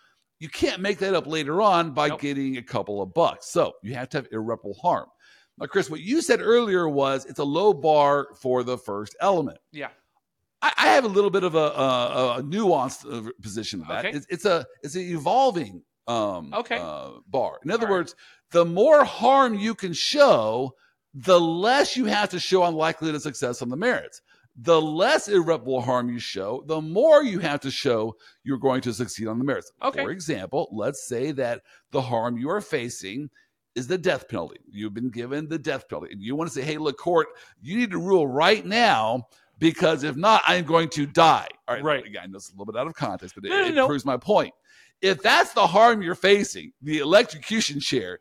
you 0.44 0.50
can't 0.50 0.82
make 0.82 0.98
that 0.98 1.14
up 1.14 1.26
later 1.26 1.62
on 1.62 1.92
by 1.92 2.08
nope. 2.08 2.20
getting 2.20 2.58
a 2.58 2.62
couple 2.62 3.00
of 3.00 3.14
bucks. 3.14 3.50
So 3.50 3.72
you 3.82 3.94
have 3.94 4.10
to 4.10 4.18
have 4.18 4.28
irreparable 4.30 4.74
harm. 4.74 5.06
Now, 5.56 5.64
Chris, 5.64 5.88
what 5.88 6.00
you 6.00 6.20
said 6.20 6.42
earlier 6.42 6.86
was 6.86 7.24
it's 7.24 7.38
a 7.38 7.44
low 7.44 7.72
bar 7.72 8.26
for 8.42 8.62
the 8.62 8.76
first 8.76 9.16
element. 9.22 9.56
Yeah. 9.72 9.88
I, 10.60 10.72
I 10.76 10.86
have 10.88 11.04
a 11.04 11.08
little 11.08 11.30
bit 11.30 11.44
of 11.44 11.54
a, 11.54 11.58
a, 11.58 12.38
a 12.40 12.42
nuanced 12.42 13.10
uh, 13.10 13.30
position 13.40 13.80
of 13.80 13.88
that. 13.88 14.04
Okay. 14.04 14.14
It's, 14.18 14.26
it's, 14.28 14.44
a 14.44 14.66
it's 14.82 14.96
an 14.96 15.00
evolving 15.00 15.82
um, 16.06 16.52
okay. 16.52 16.76
Uh, 16.78 17.12
bar. 17.26 17.58
In 17.64 17.70
other 17.70 17.86
All 17.86 17.92
words, 17.94 18.14
right. 18.14 18.50
the 18.50 18.66
more 18.66 19.02
harm 19.02 19.54
you 19.54 19.74
can 19.74 19.94
show, 19.94 20.74
the 21.14 21.40
less 21.40 21.96
you 21.96 22.04
have 22.04 22.28
to 22.30 22.38
show 22.38 22.64
on 22.64 22.74
likelihood 22.74 23.14
of 23.14 23.22
success 23.22 23.62
on 23.62 23.70
the 23.70 23.78
merits 23.78 24.20
the 24.56 24.80
less 24.80 25.28
irreparable 25.28 25.80
harm 25.80 26.08
you 26.08 26.18
show, 26.18 26.62
the 26.66 26.80
more 26.80 27.22
you 27.22 27.40
have 27.40 27.60
to 27.60 27.70
show 27.70 28.14
you're 28.44 28.58
going 28.58 28.80
to 28.82 28.92
succeed 28.92 29.26
on 29.26 29.38
the 29.38 29.44
merits. 29.44 29.72
Okay. 29.82 30.02
For 30.02 30.10
example, 30.10 30.68
let's 30.72 31.06
say 31.08 31.32
that 31.32 31.62
the 31.90 32.00
harm 32.00 32.38
you 32.38 32.50
are 32.50 32.60
facing 32.60 33.30
is 33.74 33.88
the 33.88 33.98
death 33.98 34.28
penalty. 34.28 34.60
You've 34.70 34.94
been 34.94 35.10
given 35.10 35.48
the 35.48 35.58
death 35.58 35.88
penalty, 35.88 36.12
and 36.12 36.22
you 36.22 36.36
want 36.36 36.48
to 36.50 36.54
say, 36.54 36.62
hey, 36.64 36.78
look, 36.78 36.98
court, 36.98 37.28
you 37.60 37.76
need 37.76 37.90
to 37.90 37.98
rule 37.98 38.28
right 38.28 38.64
now 38.64 39.26
because 39.58 40.04
if 40.04 40.14
not, 40.16 40.42
I'm 40.46 40.64
going 40.64 40.88
to 40.90 41.06
die. 41.06 41.48
All 41.66 41.74
right. 41.74 41.84
Right. 41.84 42.06
Again, 42.06 42.30
that's 42.30 42.50
a 42.50 42.52
little 42.52 42.66
bit 42.66 42.78
out 42.78 42.86
of 42.86 42.94
context, 42.94 43.34
but 43.34 43.44
it, 43.44 43.48
no, 43.48 43.68
no, 43.68 43.84
it 43.84 43.88
proves 43.88 44.04
my 44.04 44.16
point. 44.16 44.54
If 45.02 45.20
that's 45.20 45.52
the 45.52 45.66
harm 45.66 46.00
you're 46.00 46.14
facing, 46.14 46.72
the 46.80 46.98
electrocution 46.98 47.80
chair, 47.80 48.20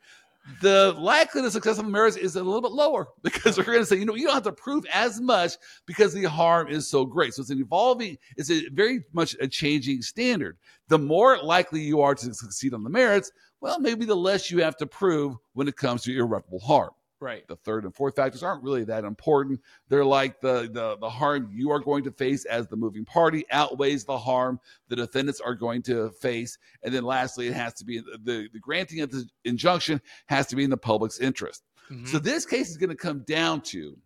the 0.61 0.93
likelihood 0.97 1.47
of 1.47 1.53
success 1.53 1.79
of 1.79 1.85
merits 1.85 2.17
is 2.17 2.35
a 2.35 2.43
little 2.43 2.61
bit 2.61 2.71
lower 2.71 3.07
because 3.23 3.55
they're 3.55 3.65
going 3.65 3.79
to 3.79 3.85
say, 3.85 3.95
you 3.95 4.05
know, 4.05 4.15
you 4.15 4.25
don't 4.25 4.33
have 4.33 4.43
to 4.43 4.51
prove 4.51 4.85
as 4.91 5.21
much 5.21 5.53
because 5.85 6.13
the 6.13 6.23
harm 6.23 6.67
is 6.67 6.87
so 6.87 7.05
great. 7.05 7.33
So 7.33 7.41
it's 7.41 7.49
an 7.49 7.59
evolving, 7.59 8.17
it's 8.37 8.51
a 8.51 8.67
very 8.69 9.03
much 9.13 9.35
a 9.39 9.47
changing 9.47 10.01
standard. 10.01 10.57
The 10.89 10.99
more 10.99 11.41
likely 11.41 11.81
you 11.81 12.01
are 12.01 12.15
to 12.15 12.33
succeed 12.33 12.73
on 12.73 12.83
the 12.83 12.89
merits, 12.89 13.31
well, 13.61 13.79
maybe 13.79 14.05
the 14.05 14.15
less 14.15 14.51
you 14.51 14.61
have 14.61 14.75
to 14.77 14.85
prove 14.85 15.35
when 15.53 15.67
it 15.67 15.77
comes 15.77 16.03
to 16.03 16.17
irreparable 16.17 16.59
harm. 16.59 16.91
Right. 17.23 17.47
The 17.47 17.55
third 17.55 17.85
and 17.85 17.95
fourth 17.95 18.17
factors 18.17 18.43
aren't 18.43 18.63
really 18.63 18.83
that 18.83 19.05
important. 19.05 19.61
They're 19.87 20.03
like 20.03 20.41
the, 20.41 20.69
the 20.69 20.97
the 20.99 21.09
harm 21.09 21.49
you 21.53 21.71
are 21.71 21.79
going 21.79 22.03
to 22.03 22.11
face 22.11 22.43
as 22.43 22.67
the 22.67 22.75
moving 22.75 23.05
party 23.05 23.45
outweighs 23.49 24.03
the 24.03 24.17
harm 24.17 24.59
the 24.89 24.97
defendants 24.97 25.39
are 25.39 25.55
going 25.55 25.83
to 25.83 26.09
face. 26.19 26.57
And 26.83 26.93
then 26.93 27.05
lastly, 27.05 27.47
it 27.47 27.53
has 27.53 27.75
to 27.75 27.85
be 27.85 27.99
the, 27.99 28.49
the 28.51 28.59
granting 28.59 28.99
of 28.99 29.09
the 29.09 29.25
injunction 29.45 30.01
has 30.25 30.47
to 30.47 30.57
be 30.57 30.65
in 30.65 30.69
the 30.69 30.75
public's 30.75 31.17
interest. 31.19 31.63
Mhm. 31.89 32.09
So 32.09 32.19
this 32.19 32.45
case 32.45 32.69
is 32.69 32.75
going 32.75 32.89
to 32.89 32.95
come 32.97 33.23
down 33.25 33.61
to 33.61 33.97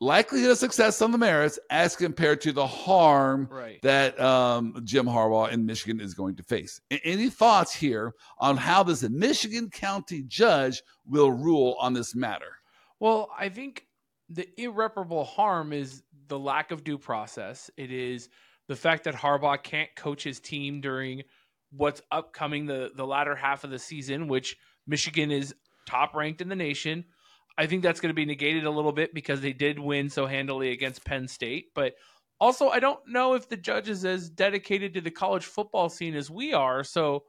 likelihood 0.00 0.52
of 0.52 0.58
success 0.58 1.02
on 1.02 1.10
the 1.10 1.18
merits 1.18 1.58
as 1.70 1.96
compared 1.96 2.40
to 2.42 2.52
the 2.52 2.66
harm 2.66 3.48
right. 3.50 3.80
that 3.82 4.18
um, 4.20 4.80
Jim 4.84 5.06
Harbaugh 5.06 5.50
in 5.50 5.66
Michigan 5.66 6.00
is 6.00 6.14
going 6.14 6.36
to 6.36 6.42
face. 6.42 6.80
Any 7.04 7.30
thoughts 7.30 7.74
here 7.74 8.14
on 8.38 8.56
how 8.56 8.82
this 8.82 9.02
Michigan 9.02 9.70
County 9.70 10.22
judge 10.22 10.82
will 11.06 11.32
rule 11.32 11.76
on 11.80 11.94
this 11.94 12.14
matter? 12.14 12.58
Well, 13.00 13.30
I 13.36 13.48
think 13.48 13.86
the 14.28 14.48
irreparable 14.60 15.24
harm 15.24 15.72
is 15.72 16.02
the 16.28 16.38
lack 16.38 16.70
of 16.70 16.84
due 16.84 16.98
process. 16.98 17.70
It 17.76 17.90
is 17.90 18.28
the 18.68 18.76
fact 18.76 19.04
that 19.04 19.14
Harbaugh 19.14 19.62
can't 19.62 19.88
coach 19.96 20.22
his 20.22 20.40
team 20.40 20.80
during 20.80 21.22
what's 21.70 22.02
upcoming 22.10 22.66
the 22.66 22.92
the 22.94 23.06
latter 23.06 23.34
half 23.34 23.64
of 23.64 23.70
the 23.70 23.78
season, 23.78 24.28
which 24.28 24.56
Michigan 24.86 25.30
is 25.30 25.54
top 25.86 26.14
ranked 26.14 26.40
in 26.40 26.48
the 26.48 26.56
nation. 26.56 27.04
I 27.58 27.66
think 27.66 27.82
that's 27.82 28.00
going 28.00 28.10
to 28.10 28.14
be 28.14 28.24
negated 28.24 28.64
a 28.64 28.70
little 28.70 28.92
bit 28.92 29.12
because 29.12 29.40
they 29.40 29.52
did 29.52 29.78
win 29.78 30.08
so 30.08 30.26
handily 30.26 30.70
against 30.70 31.04
Penn 31.04 31.26
State, 31.28 31.66
but 31.74 31.94
also 32.40 32.68
I 32.68 32.78
don't 32.78 33.00
know 33.08 33.34
if 33.34 33.48
the 33.48 33.56
judge 33.56 33.88
is 33.88 34.04
as 34.04 34.30
dedicated 34.30 34.94
to 34.94 35.00
the 35.00 35.10
college 35.10 35.44
football 35.44 35.88
scene 35.88 36.14
as 36.14 36.30
we 36.30 36.54
are, 36.54 36.84
so 36.84 37.24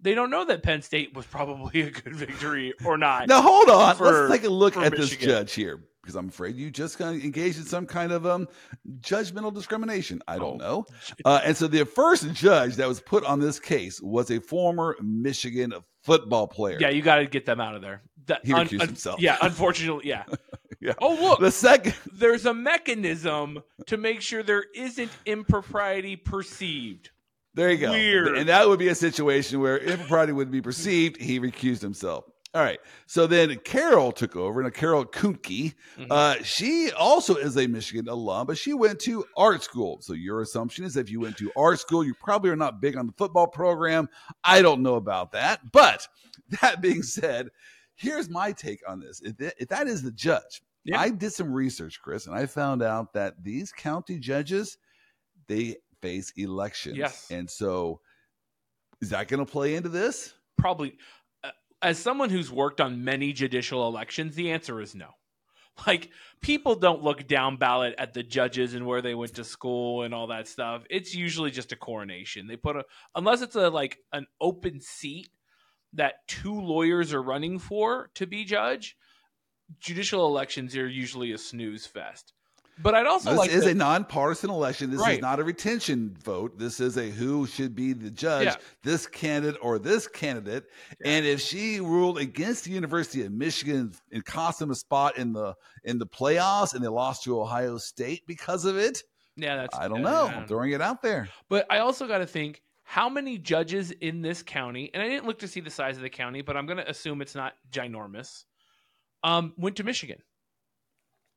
they 0.00 0.14
don't 0.14 0.30
know 0.30 0.44
that 0.46 0.62
Penn 0.62 0.80
State 0.82 1.14
was 1.14 1.26
probably 1.26 1.82
a 1.88 1.90
good 1.90 2.16
victory 2.16 2.72
or 2.84 2.96
not. 2.96 3.28
Now 3.28 3.42
hold 3.42 3.68
on, 3.68 3.94
For- 3.96 4.28
let's 4.28 4.32
take 4.32 4.44
a 4.48 4.52
look 4.52 4.76
at 4.76 4.96
this 4.96 5.14
judge 5.16 5.52
here 5.52 5.84
because 6.02 6.16
I'm 6.16 6.28
afraid 6.28 6.56
you 6.56 6.70
just 6.70 6.98
kind 6.98 7.16
of 7.16 7.24
engaged 7.24 7.58
in 7.58 7.64
some 7.64 7.86
kind 7.86 8.10
of 8.12 8.26
um 8.26 8.48
judgmental 9.00 9.52
discrimination. 9.52 10.20
I 10.28 10.38
don't 10.38 10.60
Oh. 10.62 10.84
know. 10.84 10.86
Uh, 11.24 11.40
and 11.44 11.56
so 11.56 11.66
the 11.66 11.84
first 11.84 12.32
judge 12.32 12.76
that 12.76 12.88
was 12.88 13.00
put 13.00 13.24
on 13.24 13.38
this 13.40 13.58
case 13.60 14.00
was 14.02 14.30
a 14.30 14.40
former 14.40 14.96
Michigan 15.02 15.72
football 16.02 16.46
player. 16.46 16.78
Yeah, 16.80 16.90
you 16.90 17.00
got 17.02 17.16
to 17.16 17.26
get 17.26 17.46
them 17.46 17.60
out 17.60 17.74
of 17.74 17.80
there. 17.82 18.02
That- 18.26 18.44
He 18.44 18.52
recused 18.52 18.80
himself. 18.86 19.20
Yeah, 19.20 19.36
unfortunately, 19.42 20.08
yeah. 20.08 20.24
Yeah. 20.80 20.92
Oh, 21.00 21.14
look, 21.14 21.40
The 21.40 21.50
second 21.50 21.94
there's 22.12 22.44
a 22.44 22.52
mechanism 22.52 23.62
to 23.86 23.96
make 23.96 24.20
sure 24.20 24.42
there 24.42 24.66
isn't 24.74 25.10
impropriety 25.24 26.14
perceived. 26.16 27.08
There 27.54 27.70
you 27.70 27.78
go. 27.78 27.90
Weird. 27.92 28.36
And 28.36 28.48
that 28.50 28.68
would 28.68 28.78
be 28.80 28.88
a 28.88 28.94
situation 28.94 29.60
where 29.60 29.78
impropriety 29.78 30.32
would 30.32 30.50
be 30.50 30.60
perceived. 30.60 31.16
He 31.18 31.40
recused 31.40 31.80
himself. 31.80 32.24
All 32.52 32.60
right. 32.62 32.80
So 33.06 33.26
then 33.26 33.56
Carol 33.64 34.12
took 34.12 34.36
over. 34.36 34.62
Now, 34.62 34.68
Carol 34.70 35.06
Kuhnke, 35.06 35.74
Mhm. 35.98 36.06
uh, 36.10 36.42
she 36.42 36.90
also 36.92 37.36
is 37.36 37.56
a 37.56 37.66
Michigan 37.66 38.06
alum, 38.08 38.46
but 38.46 38.58
she 38.58 38.74
went 38.74 38.98
to 39.00 39.24
art 39.38 39.62
school. 39.62 39.98
So 40.02 40.12
your 40.12 40.42
assumption 40.42 40.84
is 40.84 40.96
if 40.98 41.08
you 41.10 41.18
went 41.20 41.38
to 41.38 41.50
art 41.56 41.80
school, 41.80 42.04
you 42.04 42.12
probably 42.14 42.50
are 42.50 42.56
not 42.56 42.80
big 42.82 42.96
on 42.96 43.06
the 43.06 43.12
football 43.16 43.46
program. 43.46 44.08
I 44.42 44.60
don't 44.60 44.82
know 44.82 44.96
about 44.96 45.32
that. 45.32 45.72
But 45.72 46.06
that 46.60 46.82
being 46.82 47.02
said, 47.02 47.48
here's 47.96 48.28
my 48.28 48.52
take 48.52 48.80
on 48.88 49.00
this. 49.00 49.20
If 49.22 49.36
that, 49.38 49.54
if 49.58 49.68
that 49.68 49.86
is 49.86 50.02
the 50.02 50.12
judge, 50.12 50.62
Yeah. 50.84 51.00
I 51.00 51.10
did 51.10 51.32
some 51.32 51.52
research, 51.52 52.00
Chris, 52.02 52.26
and 52.26 52.36
I 52.36 52.46
found 52.46 52.82
out 52.82 53.12
that 53.14 53.42
these 53.42 53.72
county 53.72 54.18
judges, 54.18 54.76
they 55.46 55.76
face 56.02 56.32
elections. 56.36 56.96
Yes. 56.96 57.30
And 57.30 57.48
so 57.48 58.00
is 59.00 59.10
that 59.10 59.28
going 59.28 59.44
to 59.44 59.50
play 59.50 59.74
into 59.76 59.88
this? 59.88 60.34
Probably, 60.58 60.98
uh, 61.42 61.50
as 61.82 61.98
someone 61.98 62.30
who's 62.30 62.50
worked 62.50 62.80
on 62.80 63.04
many 63.04 63.32
judicial 63.32 63.86
elections, 63.88 64.34
the 64.34 64.50
answer 64.50 64.80
is 64.80 64.94
no. 64.94 65.08
Like, 65.86 66.10
people 66.40 66.76
don't 66.76 67.02
look 67.02 67.26
down 67.26 67.56
ballot 67.56 67.96
at 67.98 68.14
the 68.14 68.22
judges 68.22 68.74
and 68.74 68.86
where 68.86 69.02
they 69.02 69.14
went 69.14 69.34
to 69.34 69.44
school 69.44 70.02
and 70.02 70.14
all 70.14 70.28
that 70.28 70.46
stuff. 70.46 70.84
It's 70.88 71.14
usually 71.14 71.50
just 71.50 71.72
a 71.72 71.76
coronation. 71.76 72.46
They 72.46 72.56
put 72.56 72.76
a, 72.76 72.84
unless 73.16 73.42
it's 73.42 73.56
a 73.56 73.70
like 73.70 73.98
an 74.12 74.26
open 74.40 74.80
seat 74.80 75.30
that 75.94 76.26
two 76.28 76.60
lawyers 76.60 77.12
are 77.12 77.22
running 77.22 77.58
for 77.58 78.10
to 78.14 78.26
be 78.26 78.44
judge, 78.44 78.96
judicial 79.80 80.26
elections 80.26 80.76
are 80.76 80.88
usually 80.88 81.32
a 81.32 81.38
snooze 81.38 81.86
fest. 81.86 82.32
But 82.82 82.96
I'd 82.96 83.06
also 83.06 83.30
This 83.30 83.38
like 83.38 83.50
is 83.50 83.64
to- 83.64 83.70
a 83.70 83.74
nonpartisan 83.74 84.50
election. 84.50 84.90
This 84.90 84.98
Right. 85.00 85.14
is 85.14 85.20
not 85.22 85.38
a 85.38 85.44
retention 85.44 86.16
vote. 86.24 86.58
This 86.58 86.80
is 86.80 86.96
a 86.96 87.08
who 87.08 87.46
should 87.46 87.72
be 87.76 87.92
the 87.92 88.10
judge, 88.10 88.46
Yeah. 88.46 88.56
this 88.82 89.06
candidate 89.06 89.60
or 89.62 89.78
this 89.78 90.08
candidate. 90.08 90.64
Yeah. 91.00 91.12
And 91.12 91.24
if 91.26 91.40
she 91.40 91.78
ruled 91.78 92.18
against 92.18 92.64
the 92.64 92.72
University 92.72 93.24
of 93.24 93.30
Michigan 93.30 93.94
and 94.10 94.24
cost 94.24 94.58
them 94.58 94.72
a 94.72 94.74
spot 94.74 95.16
in 95.18 95.32
the 95.32 95.54
in 95.84 95.98
the 95.98 96.06
playoffs 96.06 96.74
and 96.74 96.82
they 96.82 96.88
lost 96.88 97.22
to 97.24 97.40
Ohio 97.40 97.78
State 97.78 98.26
because 98.26 98.64
of 98.64 98.76
it, 98.76 99.04
yeah, 99.36 99.54
that's 99.54 99.76
I 99.78 99.86
don't 99.86 100.02
know. 100.02 100.26
I'm 100.26 100.48
throwing 100.48 100.72
it 100.72 100.80
out 100.80 101.00
there. 101.00 101.28
But 101.48 101.66
I 101.70 101.78
also 101.78 102.08
got 102.08 102.18
to 102.18 102.26
think 102.26 102.60
how 102.94 103.08
many 103.08 103.38
judges 103.38 103.90
in 103.90 104.22
this 104.22 104.40
county, 104.40 104.88
and 104.94 105.02
I 105.02 105.08
didn't 105.08 105.26
look 105.26 105.40
to 105.40 105.48
see 105.48 105.58
the 105.58 105.68
size 105.68 105.96
of 105.96 106.04
the 106.04 106.08
county, 106.08 106.42
but 106.42 106.56
I'm 106.56 106.64
going 106.64 106.76
to 106.76 106.88
assume 106.88 107.22
it's 107.22 107.34
not 107.34 107.54
ginormous. 107.68 108.44
Um, 109.24 109.52
went 109.56 109.74
to 109.78 109.82
Michigan, 109.82 110.18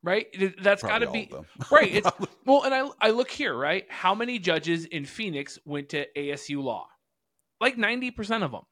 right? 0.04 0.28
That's 0.62 0.84
got 0.84 1.00
to 1.00 1.10
be 1.10 1.28
right. 1.72 1.92
It's 1.92 2.08
well, 2.46 2.62
and 2.62 2.72
I 2.72 2.88
I 3.00 3.10
look 3.10 3.28
here, 3.28 3.56
right? 3.56 3.84
How 3.88 4.14
many 4.14 4.38
judges 4.38 4.84
in 4.84 5.04
Phoenix 5.04 5.58
went 5.64 5.88
to 5.88 6.06
ASU 6.16 6.62
Law? 6.62 6.86
Like 7.60 7.76
ninety 7.76 8.12
percent 8.12 8.44
of 8.44 8.52
them. 8.52 8.62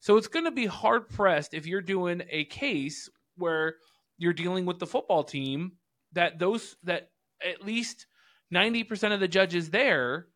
So 0.00 0.18
it's 0.18 0.28
going 0.28 0.44
to 0.44 0.50
be 0.50 0.66
hard 0.66 1.08
pressed 1.08 1.54
if 1.54 1.66
you're 1.66 1.80
doing 1.80 2.22
a 2.28 2.44
case 2.44 3.08
where 3.38 3.76
you're 4.18 4.34
dealing 4.34 4.66
with 4.66 4.78
the 4.78 4.86
football 4.86 5.24
team 5.24 5.72
that 6.12 6.38
those 6.38 6.76
that 6.82 7.08
at 7.42 7.64
least 7.64 8.06
ninety 8.50 8.84
percent 8.84 9.14
of 9.14 9.20
the 9.20 9.28
judges 9.28 9.70
there 9.70 10.26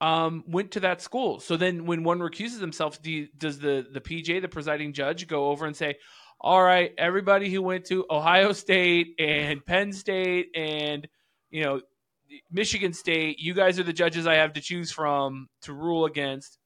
um, 0.00 0.44
went 0.46 0.72
to 0.72 0.80
that 0.80 1.00
school. 1.02 1.40
So 1.40 1.56
then, 1.56 1.86
when 1.86 2.04
one 2.04 2.20
recuses 2.20 2.60
themselves, 2.60 2.98
do 2.98 3.10
you, 3.10 3.28
does 3.36 3.58
the 3.58 3.86
the 3.92 4.00
PJ, 4.00 4.40
the 4.40 4.48
presiding 4.48 4.92
judge, 4.92 5.26
go 5.26 5.48
over 5.48 5.66
and 5.66 5.76
say, 5.76 5.96
"All 6.40 6.62
right, 6.62 6.92
everybody 6.96 7.50
who 7.50 7.62
went 7.62 7.86
to 7.86 8.06
Ohio 8.10 8.52
State 8.52 9.14
and 9.18 9.64
Penn 9.64 9.92
State 9.92 10.48
and 10.54 11.06
you 11.50 11.64
know 11.64 11.80
Michigan 12.50 12.92
State, 12.92 13.38
you 13.38 13.54
guys 13.54 13.78
are 13.78 13.84
the 13.84 13.92
judges 13.92 14.26
I 14.26 14.34
have 14.34 14.54
to 14.54 14.60
choose 14.60 14.90
from 14.92 15.48
to 15.62 15.72
rule 15.72 16.04
against, 16.04 16.58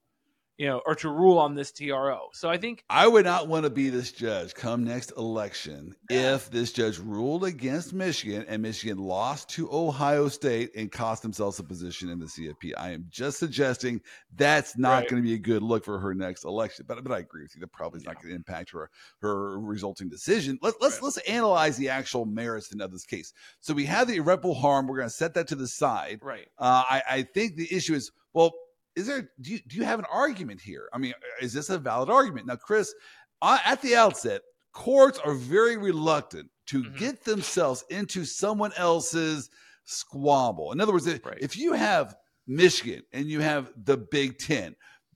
you 0.59 0.67
know, 0.67 0.81
or 0.87 0.95
to 0.97 1.09
rule 1.09 1.39
on 1.39 1.55
this 1.55 1.73
TRO." 1.73 2.29
So 2.33 2.49
I 2.49 2.57
think 2.59 2.85
I 2.91 3.07
would 3.07 3.25
not 3.25 3.49
want 3.49 3.65
to 3.65 3.71
be 3.71 3.89
this 3.91 4.13
judge 4.13 4.55
come 4.55 4.85
next 4.85 5.13
election 5.17 5.95
if 6.11 6.51
this 6.51 6.73
judge 6.73 6.99
ruled 6.99 7.45
against 7.45 7.93
Michigan 7.93 8.45
and 8.49 8.63
Michigan 8.63 8.99
lost 8.99 9.49
to 9.51 9.73
Ohio 9.73 10.29
State 10.29 10.71
and 10.77 10.91
cost 10.93 11.23
themselves 11.23 11.59
a 11.59 11.63
position 11.65 12.09
in 12.09 12.19
the 12.19 12.27
CFP. 12.27 12.73
I 12.79 12.91
am 12.91 13.07
just 13.11 13.39
suggesting 13.39 14.01
that's 14.37 14.77
not 14.77 14.95
Right. 15.01 15.09
going 15.09 15.23
to 15.23 15.27
be 15.29 15.35
a 15.35 15.39
good 15.39 15.63
look 15.63 15.85
for 15.85 15.99
her 15.99 16.15
next 16.15 16.45
election. 16.45 16.85
But 16.89 17.03
but 17.05 17.13
I 17.13 17.19
agree 17.19 17.43
with 17.43 17.55
you. 17.55 17.61
That 17.61 17.73
probably 17.73 17.99
is 17.99 18.05
not 18.07 18.17
going 18.17 18.29
to 18.31 18.35
impact 18.35 18.71
her 18.71 18.91
her 19.21 19.59
resulting 19.61 20.09
decision. 20.09 20.59
Let, 20.63 20.75
let's 20.81 20.97
Right. 20.97 21.03
let's 21.05 21.19
analyze 21.19 21.77
the 21.77 21.89
actual 21.89 22.27
merits 22.27 22.73
of 22.79 22.93
this 22.93 23.05
case. 23.07 23.33
So 23.61 23.75
we 23.75 23.85
have 23.87 24.09
the 24.09 24.17
irreparable 24.17 24.55
harm. 24.55 24.87
We're 24.87 24.97
going 24.99 25.09
to 25.09 25.15
set 25.15 25.35
that 25.35 25.49
to 25.49 25.55
the 25.55 25.69
side. 25.69 26.19
right. 26.23 26.49
Uh, 26.59 26.83
I, 26.89 27.03
I 27.11 27.23
think 27.23 27.57
the 27.57 27.73
issue 27.75 27.95
is 27.95 28.11
well, 28.33 28.53
is 28.97 29.07
there 29.07 29.31
do 29.41 29.53
you, 29.53 29.59
do 29.67 29.77
you 29.77 29.85
have 29.85 29.99
an 29.99 30.07
argument 30.11 30.61
here? 30.61 30.89
I 30.93 30.99
mean, 30.99 31.15
is 31.41 31.53
this 31.53 31.71
a 31.71 31.79
valid 31.79 32.11
argument? 32.11 32.47
Now, 32.47 32.57
Chris, 32.57 32.95
uh, 33.43 33.59
at 33.65 33.83
the 33.83 33.97
outset, 33.97 34.43
courts 34.73 35.19
are 35.19 35.35
very 35.35 35.77
reluctant 35.77 36.51
to 36.67 36.83
Mhm. 36.83 36.99
get 36.99 37.25
themselves 37.25 37.85
into 37.91 38.25
someone 38.25 38.73
else's 38.77 39.51
squabble. 39.85 40.73
In 40.73 40.81
other 40.81 40.93
words, 40.93 41.07
if, 41.07 41.25
Right. 41.25 41.39
if 41.41 41.57
you 41.57 41.73
have 41.73 42.17
Michigan 42.47 43.03
and 43.13 43.27
you 43.27 43.41
have 43.41 43.73
the 43.85 43.97
Big 43.97 44.39
Ten, 44.39 44.75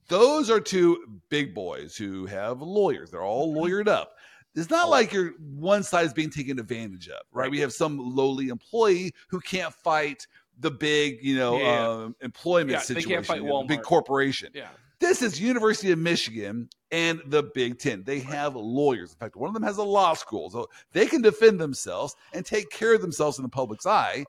those 0.09 0.51
are 0.51 0.61
two 0.61 1.21
big 1.29 1.55
boys 1.55 1.97
who 1.97 2.27
have 2.27 2.61
lawyers. 2.63 3.11
They're 3.11 3.23
all 3.23 3.55
Mhm. 3.55 3.59
lawyered 3.59 3.89
up. 3.89 4.15
It's 4.55 4.71
not 4.71 4.89
like 4.89 5.13
you're 5.13 5.33
one 5.39 5.83
side 5.83 6.07
is 6.07 6.13
being 6.13 6.31
taken 6.31 6.59
advantage 6.59 7.09
of? 7.09 7.21
Right. 7.33 7.51
We 7.51 7.61
have 7.61 7.73
some 7.73 7.99
lowly 7.99 8.49
employee 8.49 9.15
who 9.29 9.41
can't 9.41 9.73
fight 9.73 10.27
the 10.61 10.71
big, 10.71 11.19
you 11.23 11.37
know, 11.37 11.59
Yeah. 11.59 11.89
um, 11.89 12.17
employment 12.21 12.71
Yeah, 12.71 12.81
situation, 12.81 13.11
can't 13.11 13.27
fight 13.27 13.43
you 13.43 13.49
know, 13.49 13.65
big 13.65 13.83
corporation. 13.83 14.51
Yeah. 14.55 14.69
This 15.01 15.23
is 15.23 15.41
University 15.41 15.93
of 15.93 15.99
Michigan 16.01 16.69
and 16.91 17.21
the 17.27 17.45
Big 17.55 17.79
Ten. 17.79 18.03
They 18.03 18.19
have 18.21 18.57
lawyers. 18.57 19.13
In 19.13 19.19
fact, 19.19 19.37
one 19.37 19.47
of 19.49 19.55
them 19.55 19.63
has 19.63 19.77
a 19.77 19.83
law 19.85 20.15
school, 20.15 20.51
so 20.51 20.67
they 20.93 21.07
can 21.07 21.23
defend 21.23 21.61
themselves 21.61 22.17
and 22.33 22.45
take 22.45 22.69
care 22.71 22.95
of 22.95 23.01
themselves 23.01 23.39
in 23.39 23.43
the 23.45 23.49
public's 23.49 23.87
eye. 23.87 24.25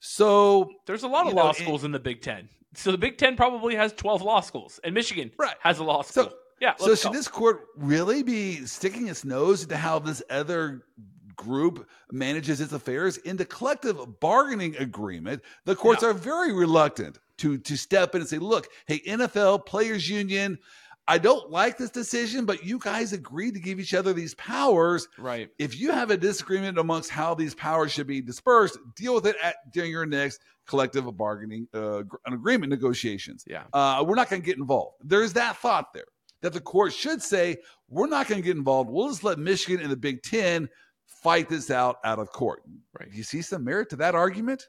So, 0.00 0.70
There's 0.86 1.02
a 1.04 1.08
lot 1.08 1.26
of 1.26 1.34
know, 1.34 1.42
law 1.44 1.50
it- 1.50 1.56
schools 1.56 1.84
in 1.84 1.92
the 1.92 1.98
Big 1.98 2.20
Ten. 2.22 2.48
So 2.74 2.92
the 2.92 2.98
Big 2.98 3.18
Ten 3.18 3.34
probably 3.36 3.74
has 3.74 3.92
12 3.94 4.22
law 4.22 4.40
schools, 4.40 4.78
and 4.84 4.94
Michigan 4.94 5.30
Right. 5.38 5.56
has 5.60 5.78
a 5.78 5.84
law 5.84 6.02
school. 6.02 6.24
so 6.24 6.34
Yeah. 6.60 6.74
So 6.76 6.94
should 6.94 7.08
go. 7.08 7.12
this 7.14 7.26
court 7.26 7.66
really 7.76 8.22
be 8.22 8.66
sticking 8.66 9.08
its 9.08 9.24
nose 9.24 9.62
into 9.62 9.76
how 9.78 9.98
this 9.98 10.22
other 10.30 10.82
group 11.40 11.88
manages 12.12 12.60
its 12.60 12.72
affairs 12.72 13.16
in 13.18 13.36
the 13.36 13.44
collective 13.44 14.20
bargaining 14.20 14.76
agreement? 14.76 15.42
The 15.64 15.74
courts 15.74 16.02
are 16.02 16.12
very 16.12 16.52
reluctant 16.52 17.18
to 17.38 17.58
to 17.58 17.76
step 17.76 18.14
in 18.14 18.20
and 18.20 18.28
say, 18.28 18.38
"Look, 18.38 18.68
hey, 18.86 19.00
NFL 19.06 19.64
players 19.66 20.08
union, 20.08 20.58
I 21.08 21.18
don't 21.18 21.50
like 21.50 21.78
this 21.78 21.90
decision, 21.90 22.44
but 22.44 22.64
you 22.64 22.78
guys 22.78 23.12
agreed 23.12 23.54
to 23.54 23.60
give 23.60 23.80
each 23.80 23.94
other 23.94 24.12
these 24.12 24.34
powers. 24.34 25.08
right. 25.18 25.48
If 25.58 25.80
you 25.80 25.90
have 25.90 26.10
a 26.10 26.16
disagreement 26.16 26.78
amongst 26.78 27.10
how 27.10 27.34
these 27.34 27.54
powers 27.54 27.90
should 27.90 28.06
be 28.06 28.20
dispersed, 28.20 28.78
deal 28.94 29.14
with 29.14 29.26
it 29.26 29.36
at 29.42 29.56
during 29.72 29.90
your 29.90 30.06
next 30.06 30.40
collective 30.66 31.04
bargaining 31.16 31.66
uh, 31.74 32.02
an 32.26 32.34
agreement 32.34 32.70
negotiations." 32.70 33.44
Yeah. 33.46 33.64
uh, 33.72 34.04
we're 34.06 34.14
not 34.14 34.28
going 34.28 34.42
to 34.42 34.46
get 34.46 34.58
involved. 34.58 34.96
There's 35.02 35.32
that 35.32 35.56
thought 35.56 35.92
there 35.94 36.04
that 36.42 36.52
the 36.52 36.60
court 36.60 36.92
should 36.92 37.22
say, 37.22 37.56
we're 37.88 38.06
not 38.06 38.28
going 38.28 38.40
to 38.40 38.44
get 38.44 38.56
involved. 38.56 38.90
We'll 38.90 39.08
just 39.08 39.24
let 39.24 39.38
Michigan 39.38 39.82
and 39.82 39.90
the 39.90 39.96
Big 39.96 40.22
Ten 40.22 40.68
fight 41.22 41.48
this 41.48 41.70
out 41.70 41.96
out 42.04 42.18
of 42.18 42.30
court. 42.30 42.62
Right. 42.98 43.10
Do 43.10 43.16
you 43.16 43.22
see 43.22 43.42
some 43.42 43.64
merit 43.64 43.90
to 43.90 43.96
that 43.96 44.14
argument? 44.14 44.66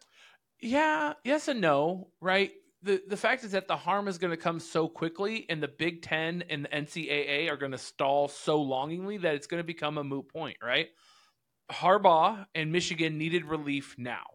Yeah, 0.59 1.13
yes 1.23 1.47
and 1.47 1.61
no, 1.61 2.09
right? 2.19 2.51
The 2.83 3.01
the 3.07 3.17
fact 3.17 3.43
is 3.43 3.51
that 3.51 3.67
the 3.67 3.77
harm 3.77 4.07
is 4.07 4.17
going 4.17 4.31
to 4.31 4.37
come 4.37 4.59
so 4.59 4.87
quickly 4.87 5.45
and 5.49 5.61
the 5.61 5.67
Big 5.67 6.01
10 6.01 6.43
and 6.49 6.65
the 6.65 6.69
NCAA 6.69 7.49
are 7.49 7.57
going 7.57 7.71
to 7.71 7.77
stall 7.77 8.27
so 8.27 8.61
longingly 8.61 9.17
that 9.17 9.35
it's 9.35 9.47
going 9.47 9.61
to 9.61 9.67
become 9.67 9.97
a 9.97 10.03
moot 10.03 10.27
point, 10.29 10.57
right? 10.63 10.87
Harbaugh 11.71 12.45
and 12.53 12.71
Michigan 12.71 13.17
needed 13.17 13.45
relief 13.45 13.95
now. 13.97 14.25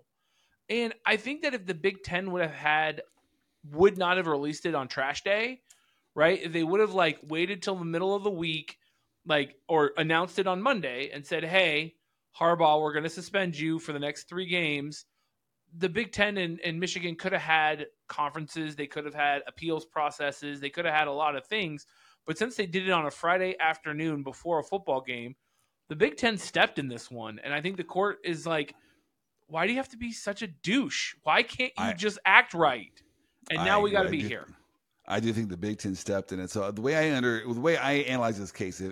And 0.68 0.94
I 1.04 1.16
think 1.16 1.42
that 1.42 1.54
if 1.54 1.66
the 1.66 1.74
Big 1.74 2.02
10 2.02 2.32
would 2.32 2.42
have 2.42 2.54
had 2.54 3.02
would 3.70 3.98
not 3.98 4.16
have 4.16 4.26
released 4.26 4.66
it 4.66 4.74
on 4.74 4.88
trash 4.88 5.22
day, 5.22 5.60
right? 6.14 6.52
They 6.52 6.62
would 6.62 6.80
have 6.80 6.94
like 6.94 7.18
waited 7.22 7.62
till 7.62 7.76
the 7.76 7.84
middle 7.84 8.14
of 8.14 8.22
the 8.22 8.30
week 8.30 8.78
like 9.26 9.56
or 9.68 9.92
announced 9.96 10.38
it 10.38 10.46
on 10.46 10.62
Monday 10.62 11.10
and 11.12 11.26
said, 11.26 11.44
"Hey, 11.44 11.95
Harbaugh, 12.38 12.80
we're 12.80 12.92
going 12.92 13.04
to 13.04 13.10
suspend 13.10 13.58
you 13.58 13.78
for 13.78 13.92
the 13.92 13.98
next 13.98 14.28
3 14.28 14.46
games." 14.46 15.04
the 15.78 15.88
Big 15.88 16.12
Ten 16.12 16.36
and, 16.38 16.60
and 16.60 16.78
Michigan 16.78 17.16
could 17.16 17.32
have 17.32 17.42
had 17.42 17.86
conferences, 18.08 18.76
they 18.76 18.86
could 18.86 19.04
have 19.04 19.14
had 19.14 19.42
appeals 19.46 19.84
processes, 19.84 20.60
they 20.60 20.70
could 20.70 20.84
have 20.84 20.94
had 20.94 21.08
a 21.08 21.12
lot 21.12 21.36
of 21.36 21.46
things. 21.46 21.86
But 22.24 22.38
since 22.38 22.56
they 22.56 22.66
did 22.66 22.88
it 22.88 22.92
on 22.92 23.06
a 23.06 23.10
Friday 23.10 23.56
afternoon 23.60 24.22
before 24.22 24.58
a 24.58 24.64
football 24.64 25.00
game, 25.00 25.36
the 25.88 25.96
Big 25.96 26.16
Ten 26.16 26.38
stepped 26.38 26.78
in 26.78 26.88
this 26.88 27.10
one. 27.10 27.38
And 27.44 27.52
I 27.52 27.60
think 27.60 27.76
the 27.76 27.84
court 27.84 28.18
is 28.24 28.46
like, 28.46 28.74
why 29.48 29.66
do 29.66 29.72
you 29.72 29.78
have 29.78 29.88
to 29.90 29.96
be 29.96 30.12
such 30.12 30.42
a 30.42 30.48
douche? 30.48 31.14
Why 31.22 31.42
can't 31.42 31.72
you 31.78 31.84
I- 31.84 31.92
just 31.92 32.18
act 32.24 32.54
right? 32.54 32.90
And 33.50 33.64
now 33.64 33.78
I 33.80 33.82
we 33.82 33.90
got 33.92 34.04
to 34.04 34.08
be 34.08 34.22
do- 34.22 34.28
here. 34.28 34.46
I 35.08 35.20
do 35.20 35.32
think 35.32 35.48
the 35.48 35.56
Big 35.56 35.78
Ten 35.78 35.94
stepped 35.94 36.32
in 36.32 36.40
it. 36.40 36.50
So 36.50 36.70
the 36.70 36.80
way 36.80 36.96
I 36.96 37.16
under 37.16 37.42
the 37.42 37.60
way 37.60 37.76
I 37.76 37.92
analyze 37.92 38.38
this 38.38 38.50
case, 38.50 38.82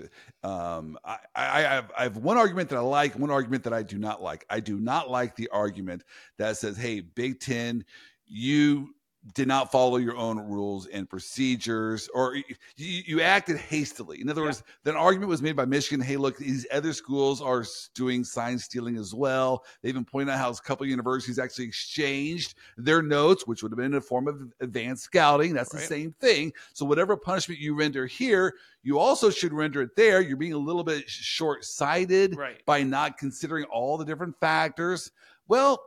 um, 0.42 0.96
I, 1.04 1.18
I, 1.34 1.82
I 1.98 2.02
have 2.04 2.16
one 2.16 2.38
argument 2.38 2.68
that 2.70 2.76
I 2.76 2.82
like, 2.82 3.18
one 3.18 3.30
argument 3.30 3.64
that 3.64 3.72
I 3.72 3.82
do 3.82 3.98
not 3.98 4.22
like. 4.22 4.44
I 4.48 4.60
do 4.60 4.78
not 4.78 5.10
like 5.10 5.34
the 5.34 5.48
argument 5.48 6.04
that 6.38 6.56
says, 6.56 6.76
"Hey, 6.76 7.00
Big 7.00 7.40
Ten, 7.40 7.84
you 8.26 8.93
did 9.32 9.48
not 9.48 9.72
follow 9.72 9.96
your 9.96 10.16
own 10.16 10.38
rules 10.38 10.86
and 10.88 11.08
procedures, 11.08 12.08
or 12.12 12.36
you, 12.36 12.44
you 12.76 13.20
acted 13.22 13.56
hastily." 13.56 14.20
In 14.20 14.28
other 14.28 14.42
Yeah. 14.42 14.48
words, 14.48 14.62
the 14.82 14.92
argument 14.94 15.30
was 15.30 15.40
made 15.40 15.56
by 15.56 15.64
Michigan. 15.64 16.04
Hey, 16.04 16.16
look, 16.18 16.36
these 16.36 16.66
other 16.70 16.92
schools 16.92 17.40
are 17.40 17.64
doing 17.94 18.22
sign 18.24 18.58
stealing 18.58 18.96
as 18.98 19.14
well. 19.14 19.64
They 19.80 19.88
even 19.88 20.04
point 20.04 20.28
out 20.28 20.38
how 20.38 20.50
a 20.50 20.54
couple 20.56 20.86
universities 20.86 21.38
actually 21.38 21.64
exchanged 21.64 22.54
their 22.76 23.00
notes, 23.00 23.46
which 23.46 23.62
would 23.62 23.72
have 23.72 23.78
been 23.78 23.92
in 23.92 23.94
a 23.94 24.00
form 24.00 24.28
of 24.28 24.52
advanced 24.60 25.04
scouting. 25.04 25.54
That's 25.54 25.72
the 25.72 25.78
same 25.78 26.12
thing. 26.20 26.52
So 26.74 26.84
whatever 26.84 27.16
punishment 27.16 27.60
you 27.60 27.74
render 27.74 28.06
here, 28.06 28.56
you 28.82 28.98
also 28.98 29.30
should 29.30 29.54
render 29.54 29.80
it 29.80 29.96
there. 29.96 30.20
You're 30.20 30.36
being 30.36 30.52
a 30.52 30.58
little 30.58 30.84
bit 30.84 31.08
short 31.08 31.64
sighted 31.64 32.36
Right. 32.36 32.64
by 32.66 32.82
not 32.82 33.16
considering 33.16 33.64
all 33.64 33.96
the 33.96 34.04
different 34.04 34.38
factors. 34.38 35.10
Well, 35.48 35.82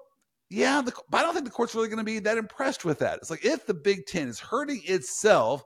yeah, 0.50 0.82
the, 0.82 0.94
but 1.10 1.20
I 1.20 1.22
don't 1.24 1.34
think 1.34 1.46
the 1.46 1.52
court's 1.52 1.76
really 1.76 1.90
going 1.90 1.98
to 1.98 2.04
be 2.04 2.20
that 2.20 2.38
impressed 2.38 2.86
with 2.86 3.00
that. 3.00 3.18
It's 3.18 3.30
like 3.30 3.44
if 3.44 3.66
the 3.66 3.74
Big 3.74 4.06
Ten 4.06 4.28
is 4.28 4.40
hurting 4.40 4.82
itself, 4.86 5.64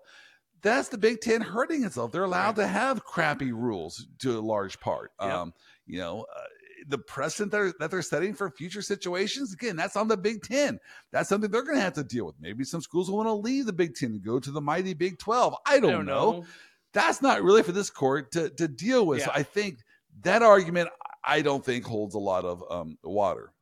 that's 0.61 0.89
the 0.89 0.97
Big 0.97 1.21
Ten 1.21 1.41
hurting 1.41 1.83
itself. 1.83 2.11
They're 2.11 2.23
allowed 2.23 2.55
to 2.55 2.67
have 2.67 3.03
crappy 3.03 3.51
rules 3.51 4.07
to 4.19 4.37
a 4.37 4.41
large 4.41 4.79
part. 4.79 5.11
Yep. 5.21 5.31
Um, 5.31 5.53
you 5.85 5.99
know, 5.99 6.25
uh, 6.35 6.43
the 6.87 6.97
precedent 6.97 7.51
they're, 7.51 7.73
that 7.79 7.91
they're 7.91 8.01
setting 8.01 8.33
for 8.33 8.49
future 8.49 8.81
situations, 8.81 9.53
again, 9.53 9.75
that's 9.75 9.95
on 9.95 10.07
the 10.07 10.17
Big 10.17 10.41
Ten. 10.41 10.79
That's 11.11 11.29
something 11.29 11.51
they're 11.51 11.63
going 11.63 11.77
to 11.77 11.81
have 11.81 11.93
to 11.93 12.03
deal 12.03 12.25
with. 12.25 12.35
Maybe 12.39 12.63
some 12.63 12.81
schools 12.81 13.09
will 13.09 13.17
want 13.17 13.27
to 13.27 13.33
leave 13.33 13.67
the 13.67 13.73
Big 13.73 13.93
Ten 13.93 14.11
and 14.11 14.23
go 14.23 14.39
to 14.39 14.51
the 14.51 14.61
mighty 14.61 14.93
Big 14.93 15.19
12. 15.19 15.55
I 15.65 15.79
don't, 15.79 15.89
I 15.89 15.93
don't 15.93 16.05
know. 16.05 16.31
know. 16.31 16.45
That's 16.93 17.21
not 17.21 17.43
really 17.43 17.63
for 17.63 17.71
this 17.71 17.89
court 17.89 18.31
to, 18.31 18.49
to 18.49 18.67
deal 18.67 19.05
with. 19.05 19.21
So 19.21 19.31
I 19.33 19.43
think 19.43 19.79
that 20.23 20.41
argument, 20.41 20.89
I 21.23 21.41
don't 21.41 21.63
think 21.63 21.85
holds 21.85 22.15
a 22.15 22.19
lot 22.19 22.45
of 22.45 22.63
um, 22.69 22.97
water. 23.03 23.53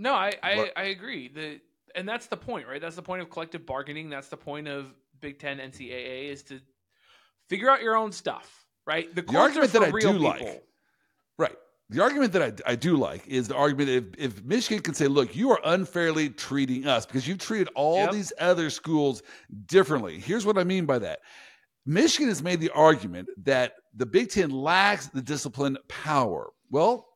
No, 0.00 0.14
I, 0.14 0.32
I, 0.42 0.70
I 0.76 0.82
agree. 0.84 1.28
The 1.28 1.60
and 1.94 2.08
that's 2.08 2.26
the 2.26 2.36
point, 2.36 2.66
right? 2.66 2.80
That's 2.80 2.96
the 2.96 3.02
point 3.02 3.20
of 3.20 3.28
collective 3.30 3.66
bargaining. 3.66 4.08
That's 4.08 4.28
the 4.28 4.36
point 4.36 4.66
of 4.66 4.86
Big 5.20 5.38
Ten 5.38 5.58
NCAA 5.58 6.30
is 6.30 6.42
to 6.44 6.60
figure 7.48 7.68
out 7.68 7.82
your 7.82 7.96
own 7.96 8.10
stuff, 8.10 8.64
right? 8.86 9.14
The, 9.14 9.22
courts 9.22 9.56
argument 9.56 9.72
that 9.72 9.82
I 9.82 9.90
do 9.90 10.12
like- 10.12 10.64
Right. 11.38 11.56
The 11.90 12.00
argument 12.02 12.32
that 12.34 12.62
I, 12.66 12.72
I 12.72 12.74
do 12.76 12.96
like 12.96 13.26
is 13.26 13.48
the 13.48 13.56
argument 13.56 13.88
if, 13.88 14.04
if 14.36 14.44
Michigan 14.44 14.80
can 14.82 14.94
say, 14.94 15.08
look, 15.08 15.34
you 15.34 15.50
are 15.50 15.60
unfairly 15.64 16.30
treating 16.30 16.86
us 16.86 17.04
because 17.04 17.26
you've 17.26 17.38
treated 17.38 17.68
all 17.74 17.96
Yep. 18.04 18.12
these 18.12 18.32
other 18.38 18.70
schools 18.70 19.22
differently. 19.66 20.20
Here's 20.20 20.46
what 20.46 20.56
I 20.56 20.62
mean 20.64 20.86
by 20.86 21.00
that. 21.00 21.18
Michigan 21.84 22.28
has 22.28 22.42
made 22.42 22.60
the 22.60 22.70
argument 22.70 23.28
that 23.42 23.74
the 23.94 24.06
Big 24.06 24.30
Ten 24.30 24.50
lacks 24.50 25.08
the 25.08 25.20
discipline 25.20 25.76
power. 25.88 26.50
Well, 26.70 27.08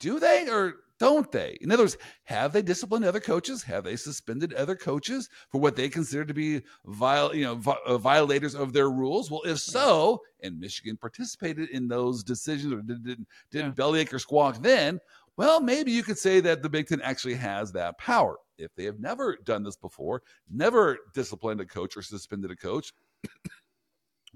do 0.00 0.18
they 0.18 0.48
or 0.48 0.76
don't 0.98 1.30
they? 1.30 1.58
In 1.60 1.70
other 1.70 1.82
words, 1.82 1.96
have 2.24 2.52
they 2.52 2.62
disciplined 2.62 3.04
other 3.04 3.20
coaches? 3.20 3.62
Have 3.64 3.84
they 3.84 3.96
suspended 3.96 4.54
other 4.54 4.74
coaches 4.76 5.28
for 5.50 5.60
what 5.60 5.76
they 5.76 5.88
consider 5.88 6.24
to 6.24 6.34
be 6.34 6.62
viol- 6.86 7.34
you 7.34 7.44
know, 7.44 7.54
vi- 7.56 7.76
uh, 7.86 7.98
violators 7.98 8.54
of 8.54 8.72
their 8.72 8.90
rules? 8.90 9.30
Well, 9.30 9.42
if 9.44 9.58
so, 9.58 10.22
and 10.40 10.58
Michigan 10.58 10.96
participated 10.96 11.68
in 11.70 11.88
those 11.88 12.24
decisions 12.24 12.72
or 12.72 12.80
did, 12.82 13.04
didn't, 13.04 13.28
didn't 13.50 13.66
Yeah. 13.68 13.72
bellyache 13.74 14.14
or 14.14 14.18
squawk 14.18 14.62
then, 14.62 15.00
well, 15.36 15.60
maybe 15.60 15.92
you 15.92 16.02
could 16.02 16.18
say 16.18 16.40
that 16.40 16.62
the 16.62 16.68
Big 16.70 16.86
Ten 16.88 17.02
actually 17.02 17.34
has 17.34 17.72
that 17.72 17.98
power. 17.98 18.36
If 18.56 18.74
they 18.74 18.84
have 18.84 18.98
never 18.98 19.36
done 19.44 19.62
this 19.62 19.76
before, 19.76 20.22
never 20.50 20.98
disciplined 21.12 21.60
a 21.60 21.66
coach 21.66 21.94
or 21.94 22.00
suspended 22.00 22.50
a 22.50 22.56
coach, 22.56 22.94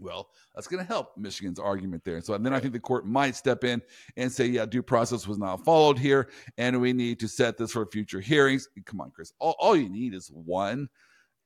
well, 0.01 0.30
that's 0.55 0.66
going 0.66 0.82
to 0.82 0.88
help 0.88 1.16
Michigan's 1.16 1.59
argument 1.59 2.03
there. 2.05 2.20
So 2.20 2.34
and 2.34 2.44
then 2.44 2.53
I 2.55 2.59
think 2.61 2.72
the 2.72 2.80
court 2.80 3.07
might 3.07 3.36
step 3.36 3.64
in 3.64 3.82
and 4.16 4.30
say, 4.32 4.46
yeah, 4.46 4.66
due 4.66 4.82
process 4.82 5.26
was 5.26 5.38
not 5.38 5.64
followed 5.64 5.98
here, 5.98 6.28
and 6.59 6.80
we 6.80 6.92
need 6.92 7.20
to 7.20 7.28
set 7.28 7.57
this 7.59 7.72
for 7.72 7.86
future 7.86 8.20
hearings. 8.20 8.68
Come 8.86 9.01
on, 9.01 9.11
Chris. 9.11 9.32
All, 9.38 9.55
all 9.59 9.76
you 9.76 9.88
need 9.88 10.14
is 10.14 10.28
one 10.32 10.88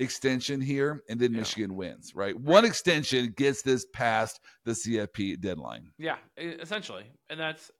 extension 0.01 0.61
here, 0.61 1.03
and 1.09 1.21
then 1.21 1.33
Yeah. 1.33 1.39
Michigan 1.41 1.77
wins, 1.77 2.15
right? 2.15 2.39
One 2.39 2.65
extension 2.65 3.33
gets 3.37 3.63
this 3.63 3.87
past 3.93 4.41
the 4.65 4.73
CFP 4.73 5.41
deadline. 5.41 5.91
Yeah, 5.99 6.17
essentially, 6.37 7.05
and 7.31 7.39
that's 7.39 7.71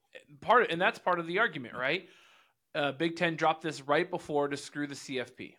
part. 0.41 0.71
and 0.71 0.81
that's 0.81 0.99
part 0.99 1.19
of 1.19 1.27
the 1.27 1.39
argument, 1.39 1.75
right? 1.75 2.09
Uh, 2.75 2.93
Big 2.93 3.17
Ten 3.17 3.37
dropped 3.37 3.63
this 3.63 3.83
right 3.83 4.11
before 4.11 4.49
to 4.49 4.57
screw 4.57 4.87
the 4.87 4.95
CFP. 4.97 5.55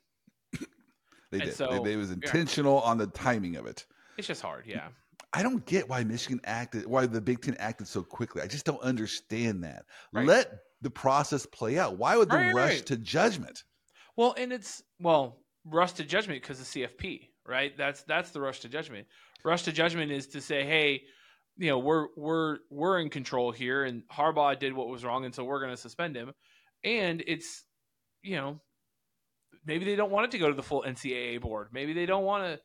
They 1.32 1.40
And 1.40 1.44
did. 1.50 1.56
so- 1.56 1.68
they, 1.84 1.92
they 1.92 1.96
was 1.98 2.12
intentional 2.12 2.80
on 2.82 2.98
the 2.98 3.08
timing 3.08 3.56
of 3.56 3.66
it. 3.66 3.86
It's 4.18 4.28
just 4.28 4.42
hard, 4.42 4.66
yeah. 4.66 4.88
I 5.36 5.44
don't 5.44 5.66
get 5.66 5.90
why 5.90 6.02
Michigan 6.06 6.40
acted, 6.46 6.86
why 6.88 7.06
the 7.06 7.20
Big 7.20 7.42
Ten 7.42 7.56
acted 7.60 7.88
so 7.90 8.02
quickly. 8.02 8.42
I 8.42 8.48
just 8.48 8.66
don't 8.66 8.82
understand 8.82 9.66
that. 9.66 9.84
Right. 10.14 10.26
Let 10.26 10.60
the 10.82 10.90
process 10.90 11.46
play 11.46 11.78
out. 11.78 11.98
Why 11.98 12.16
would 12.16 12.30
the 12.30 12.38
Right, 12.38 12.56
rush 12.56 12.76
right. 12.76 12.86
to 12.86 12.96
judgment? 12.96 13.64
Well, 14.16 14.34
and 14.38 14.54
it's 14.54 14.82
well, 14.98 15.42
rush 15.66 15.92
to 15.94 16.06
judgment 16.06 16.42
because 16.42 16.62
of 16.62 16.68
CFP, 16.68 17.28
right? 17.46 17.78
That's 17.78 18.04
that's 18.04 18.32
the 18.32 18.40
rush 18.40 18.62
to 18.62 18.70
judgment. 18.70 19.08
Rush 19.44 19.64
to 19.64 19.74
judgment 19.74 20.10
is 20.10 20.28
to 20.28 20.40
say, 20.40 20.64
hey, 20.64 21.04
you 21.58 21.68
know, 21.70 21.80
we're 21.80 22.08
we're 22.16 22.60
we're 22.70 23.00
in 23.00 23.10
control 23.10 23.52
here, 23.52 23.84
and 23.84 24.04
Harbaugh 24.08 24.58
did 24.58 24.74
what 24.74 24.88
was 24.88 25.04
wrong, 25.04 25.26
and 25.26 25.36
so 25.36 25.44
we're 25.44 25.60
going 25.60 25.72
to 25.72 25.78
suspend 25.78 26.16
him. 26.16 26.32
And 26.86 27.22
it's, 27.28 27.66
you 28.22 28.38
know, 28.38 28.62
maybe 29.66 29.84
they 29.84 29.98
don't 29.98 30.12
want 30.12 30.26
it 30.26 30.32
to 30.32 30.38
go 30.38 30.48
to 30.48 30.56
the 30.56 30.64
full 30.64 30.84
NCAA 30.88 31.42
board. 31.42 31.70
Maybe 31.74 31.92
they 31.92 32.06
don't 32.06 32.24
want 32.24 32.46
to. 32.46 32.60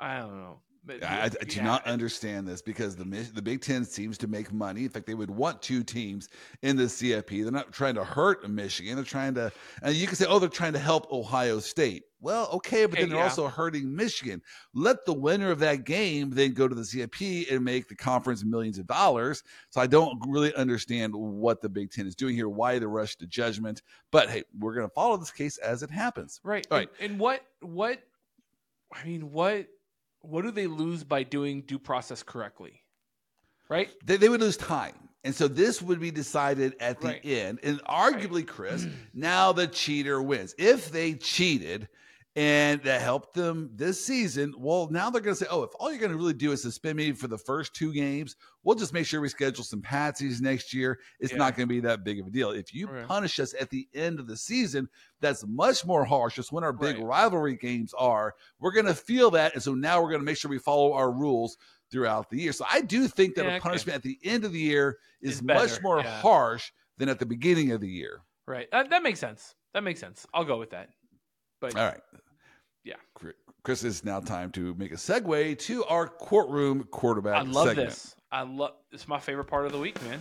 I 0.00 0.18
don't 0.18 0.40
know. 0.40 0.60
But 0.86 1.02
I, 1.02 1.24
I 1.24 1.28
do 1.28 1.56
yeah, 1.56 1.64
not 1.64 1.84
understand 1.84 2.46
this 2.46 2.62
because 2.62 2.94
the 2.94 3.04
the 3.34 3.42
Big 3.42 3.60
Ten 3.60 3.84
seems 3.84 4.16
to 4.18 4.28
make 4.28 4.52
money. 4.52 4.84
In 4.84 4.88
fact, 4.88 5.06
they 5.06 5.14
would 5.14 5.30
want 5.30 5.60
two 5.60 5.82
teams 5.82 6.28
in 6.62 6.76
the 6.76 6.84
CFP. 6.84 7.42
They're 7.42 7.50
not 7.50 7.72
trying 7.72 7.96
to 7.96 8.04
hurt 8.04 8.48
Michigan. 8.48 8.94
They're 8.94 9.04
trying 9.04 9.34
to, 9.34 9.50
and 9.82 9.96
you 9.96 10.06
can 10.06 10.14
say, 10.14 10.26
oh, 10.28 10.38
they're 10.38 10.48
trying 10.48 10.74
to 10.74 10.78
help 10.78 11.10
Ohio 11.10 11.58
State. 11.58 12.04
Well, 12.20 12.48
okay, 12.52 12.86
but 12.86 12.98
then 12.98 13.08
they're 13.08 13.18
yeah. 13.18 13.24
also 13.24 13.48
hurting 13.48 13.94
Michigan. 13.94 14.40
Let 14.74 15.04
the 15.04 15.12
winner 15.12 15.50
of 15.50 15.58
that 15.58 15.84
game 15.84 16.30
then 16.30 16.54
go 16.54 16.66
to 16.66 16.74
the 16.74 16.82
CFP 16.82 17.52
and 17.52 17.64
make 17.64 17.88
the 17.88 17.94
conference 17.94 18.44
millions 18.44 18.78
of 18.78 18.86
dollars. 18.86 19.42
So 19.70 19.80
I 19.80 19.86
don't 19.86 20.18
really 20.26 20.54
understand 20.54 21.14
what 21.14 21.60
the 21.60 21.68
Big 21.68 21.90
Ten 21.90 22.06
is 22.06 22.14
doing 22.14 22.34
here. 22.34 22.48
Why 22.48 22.78
the 22.78 22.88
rush 22.88 23.16
to 23.16 23.26
judgment? 23.26 23.82
But 24.12 24.30
hey, 24.30 24.44
we're 24.58 24.74
going 24.74 24.88
to 24.88 24.94
follow 24.94 25.16
this 25.16 25.30
case 25.30 25.58
as 25.58 25.82
it 25.82 25.90
happens. 25.90 26.40
Right. 26.42 26.66
All 26.70 26.78
And, 26.78 26.88
and 27.00 27.20
what 27.20 27.42
what 27.60 28.00
I 28.92 29.04
mean, 29.04 29.30
what 29.30 29.66
what 30.28 30.42
do 30.42 30.50
they 30.50 30.66
lose 30.66 31.04
by 31.04 31.22
doing 31.22 31.62
due 31.62 31.78
process 31.78 32.22
correctly? 32.22 32.82
Right? 33.68 33.90
They, 34.04 34.16
they 34.16 34.28
would 34.28 34.40
lose 34.40 34.56
time. 34.56 34.94
And 35.24 35.34
so 35.34 35.48
this 35.48 35.82
would 35.82 35.98
be 35.98 36.12
decided 36.12 36.74
at 36.78 37.00
the 37.00 37.08
Right. 37.08 37.20
end. 37.24 37.58
And 37.64 37.82
arguably, 37.84 38.46
Chris, 38.46 38.86
now 39.14 39.52
the 39.52 39.66
cheater 39.66 40.22
wins. 40.22 40.54
If 40.56 40.92
they 40.92 41.14
cheated 41.14 41.88
and 42.36 42.82
that 42.82 43.00
helped 43.00 43.32
them 43.32 43.70
this 43.74 44.04
season, 44.04 44.52
well, 44.58 44.88
now 44.90 45.08
they're 45.08 45.22
going 45.22 45.34
to 45.34 45.42
say, 45.42 45.48
oh, 45.50 45.62
if 45.62 45.70
all 45.80 45.90
you're 45.90 45.98
going 45.98 46.12
to 46.12 46.18
really 46.18 46.34
do 46.34 46.52
is 46.52 46.60
suspend 46.60 46.96
me 46.96 47.12
for 47.12 47.28
the 47.28 47.38
first 47.38 47.72
two 47.74 47.94
games, 47.94 48.36
we'll 48.62 48.76
just 48.76 48.92
make 48.92 49.06
sure 49.06 49.22
we 49.22 49.28
schedule 49.30 49.64
some 49.64 49.80
patsies 49.80 50.42
next 50.42 50.74
year. 50.74 51.00
It's 51.18 51.32
Yeah. 51.32 51.38
not 51.38 51.56
going 51.56 51.66
to 51.66 51.74
be 51.74 51.80
that 51.80 52.04
big 52.04 52.20
of 52.20 52.26
a 52.26 52.30
deal. 52.30 52.50
If 52.50 52.74
you 52.74 52.88
Right. 52.88 53.06
punish 53.06 53.40
us 53.40 53.54
at 53.58 53.70
the 53.70 53.88
end 53.94 54.20
of 54.20 54.26
the 54.26 54.36
season, 54.36 54.88
that's 55.20 55.46
much 55.46 55.86
more 55.86 56.04
harsh. 56.04 56.36
Just 56.36 56.52
when 56.52 56.62
our 56.62 56.74
big 56.74 56.96
Right. 56.98 57.06
rivalry 57.06 57.56
games 57.56 57.94
are, 57.94 58.34
we're 58.60 58.72
going 58.72 58.84
to 58.86 58.94
feel 58.94 59.30
that. 59.30 59.54
And 59.54 59.62
so 59.62 59.74
now 59.74 60.02
we're 60.02 60.10
going 60.10 60.20
to 60.20 60.26
make 60.26 60.36
sure 60.36 60.50
we 60.50 60.58
follow 60.58 60.92
our 60.92 61.10
rules 61.10 61.56
throughout 61.90 62.28
the 62.28 62.38
year. 62.38 62.52
So 62.52 62.66
I 62.70 62.82
do 62.82 63.08
think 63.08 63.36
that 63.36 63.44
Yeah, 63.46 63.52
a 63.52 63.54
okay. 63.54 63.60
punishment 63.60 63.96
at 63.96 64.02
the 64.02 64.18
end 64.22 64.44
of 64.44 64.52
the 64.52 64.60
year 64.60 64.98
is 65.22 65.42
much 65.42 65.80
more 65.80 66.00
yeah. 66.00 66.20
harsh 66.20 66.70
than 66.98 67.08
at 67.08 67.18
the 67.18 67.26
beginning 67.26 67.72
of 67.72 67.80
the 67.80 67.88
year. 67.88 68.20
Right. 68.46 68.68
Uh, 68.72 68.82
that 68.82 69.02
makes 69.02 69.20
sense. 69.20 69.54
That 69.72 69.84
makes 69.84 70.00
sense. 70.00 70.26
I'll 70.34 70.44
go 70.44 70.58
with 70.58 70.70
that. 70.70 70.90
But 71.60 71.74
All 71.74 71.86
right. 71.86 72.00
Yeah. 72.86 72.94
Chris, 73.64 73.82
it's 73.82 74.04
now 74.04 74.20
time 74.20 74.52
to 74.52 74.76
make 74.76 74.92
a 74.92 74.94
segue 74.94 75.58
to 75.58 75.84
our 75.86 76.06
courtroom 76.06 76.84
quarterback 76.92 77.34
I 77.34 77.42
love 77.42 77.66
segment. 77.66 77.88
this. 77.88 78.14
I 78.30 78.42
love 78.42 78.74
it's 78.92 79.08
my 79.08 79.18
favorite 79.18 79.46
part 79.46 79.66
of 79.66 79.72
the 79.72 79.78
week, 79.78 80.00
man. 80.04 80.20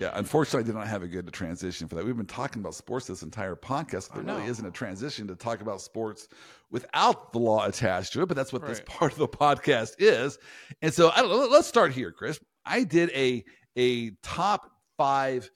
Yeah, 0.00 0.12
unfortunately, 0.14 0.60
I 0.60 0.66
did 0.66 0.74
not 0.74 0.88
have 0.88 1.02
a 1.04 1.06
good 1.06 1.32
transition 1.32 1.86
for 1.86 1.94
that. 1.94 2.04
We've 2.04 2.16
been 2.16 2.26
talking 2.26 2.60
about 2.60 2.74
sports 2.74 3.06
this 3.06 3.22
entire 3.22 3.54
podcast. 3.54 4.12
There 4.12 4.24
really 4.24 4.48
isn't 4.48 4.66
a 4.66 4.70
transition 4.72 5.28
to 5.28 5.36
talk 5.36 5.60
about 5.60 5.80
sports 5.80 6.26
without 6.70 7.32
the 7.32 7.38
law 7.38 7.66
attached 7.66 8.14
to 8.14 8.22
it, 8.22 8.26
but 8.26 8.36
that's 8.36 8.52
what 8.52 8.66
this 8.66 8.82
part 8.86 9.12
of 9.12 9.18
the 9.18 9.28
podcast 9.28 9.96
is. 9.98 10.38
And 10.82 10.92
so, 10.92 11.10
I 11.14 11.20
don't 11.20 11.28
know, 11.28 11.46
let's 11.48 11.68
start 11.68 11.92
here, 11.92 12.10
Chris. 12.10 12.40
I 12.64 12.84
did 12.84 13.10
a 13.10 13.44
a 13.76 14.10
top 14.22 14.70
five 14.96 15.50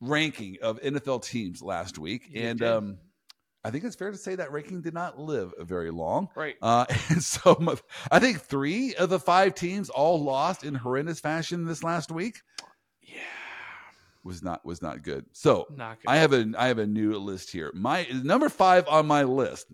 ranking 0.00 0.58
of 0.62 0.80
NFL 0.82 1.24
teams 1.24 1.62
last 1.62 1.98
week, 1.98 2.28
You 2.30 2.42
and 2.42 2.58
did. 2.58 2.68
um, 2.68 2.98
I 3.64 3.70
think 3.70 3.82
it's 3.84 3.96
fair 3.96 4.10
to 4.12 4.16
say 4.16 4.34
that 4.36 4.52
ranking 4.52 4.80
did 4.82 4.94
not 4.94 5.18
live 5.18 5.52
very 5.60 5.90
long. 5.90 6.28
Right. 6.36 6.54
Uh, 6.62 6.84
and 7.08 7.22
so 7.22 7.56
my- 7.60 7.76
I 8.10 8.18
think 8.18 8.40
three 8.40 8.94
of 8.94 9.08
the 9.08 9.18
five 9.18 9.54
teams 9.54 9.88
all 9.90 10.22
lost 10.22 10.62
in 10.64 10.74
horrendous 10.74 11.18
fashion 11.20 11.64
this 11.64 11.82
last 11.82 12.12
week. 12.12 12.40
Yeah. 13.02 13.20
Was 14.22 14.42
not 14.42 14.64
was 14.64 14.82
not 14.82 15.02
good. 15.02 15.24
So 15.32 15.66
Not 15.74 16.00
good. 16.00 16.08
I 16.10 16.16
have 16.16 16.32
a 16.32 16.52
I 16.58 16.66
have 16.68 16.78
a 16.78 16.86
new 16.86 17.16
list 17.18 17.50
here. 17.52 17.70
My 17.74 18.06
number 18.24 18.48
five 18.48 18.86
on 18.88 19.06
my 19.06 19.22
list 19.22 19.66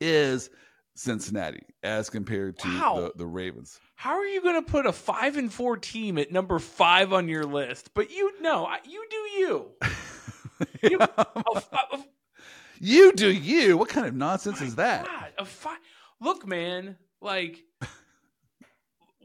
is 0.00 0.50
Cincinnati 0.96 1.62
as 1.82 2.08
compared 2.10 2.58
to 2.60 2.68
Wow. 2.68 2.94
the, 3.00 3.12
the 3.16 3.26
Ravens. 3.26 3.80
How 3.96 4.12
are 4.14 4.26
you 4.26 4.40
going 4.42 4.62
to 4.64 4.70
put 4.70 4.86
a 4.86 4.92
five 4.92 5.36
and 5.36 5.52
four 5.52 5.76
team 5.76 6.18
at 6.18 6.30
number 6.32 6.58
five 6.58 7.12
on 7.12 7.28
your 7.28 7.44
list? 7.44 7.90
But 7.94 8.10
you 8.10 8.40
know, 8.42 8.68
you 8.84 9.04
do 9.10 9.16
you. 9.16 9.70
You- 10.82 11.00
A 11.00 11.26
a- 11.72 12.04
you 12.78 13.12
do 13.12 13.30
you. 13.30 13.76
What 13.76 13.88
kind 13.88 14.06
of 14.06 14.14
nonsense 14.14 14.60
is 14.60 14.76
that? 14.76 15.04
God, 15.06 15.48
fi- 15.48 15.76
Look, 16.20 16.46
man, 16.46 16.96
like 17.20 17.62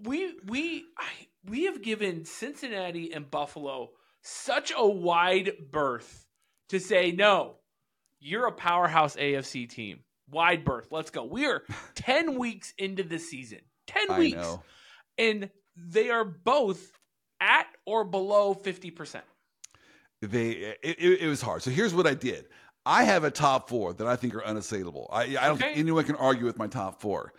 we 0.03 0.33
we 0.45 0.85
I, 0.97 1.07
we 1.45 1.65
have 1.65 1.81
given 1.81 2.25
Cincinnati 2.25 3.13
and 3.13 3.29
Buffalo 3.29 3.91
such 4.21 4.71
a 4.75 4.85
wide 4.87 5.51
berth 5.71 6.25
to 6.69 6.79
say 6.79 7.11
no. 7.11 7.55
You're 8.19 8.47
a 8.47 8.51
powerhouse 8.51 9.15
AFC 9.15 9.69
team. 9.69 9.99
Wide 10.31 10.65
berth. 10.65 10.87
Let's 10.91 11.09
go. 11.09 11.23
We 11.23 11.45
are 11.45 11.63
10 11.95 12.37
weeks 12.37 12.73
into 12.77 13.03
the 13.03 13.19
season. 13.19 13.59
10 13.87 14.11
I 14.11 14.19
weeks. 14.19 14.37
know. 14.37 14.63
And 15.17 15.49
they 15.75 16.09
are 16.09 16.25
both 16.25 16.91
at 17.39 17.67
or 17.85 18.03
below 18.03 18.53
50%. 18.53 19.21
They 20.21 20.49
it, 20.49 20.77
it, 20.83 21.21
it 21.21 21.27
was 21.27 21.41
hard. 21.41 21.63
So 21.63 21.71
here's 21.71 21.93
what 21.93 22.05
I 22.05 22.13
did. 22.13 22.45
I 22.85 23.03
have 23.03 23.23
a 23.23 23.31
top 23.31 23.69
four 23.69 23.93
that 23.93 24.07
I 24.07 24.15
think 24.15 24.35
are 24.35 24.43
unassailable. 24.43 25.09
I, 25.11 25.37
I 25.39 25.47
don't 25.47 25.57
think 25.57 25.77
anyone 25.77 26.03
can 26.05 26.15
argue 26.15 26.45
with 26.45 26.57
my 26.57 26.67
top 26.67 26.99
four. 26.99 27.33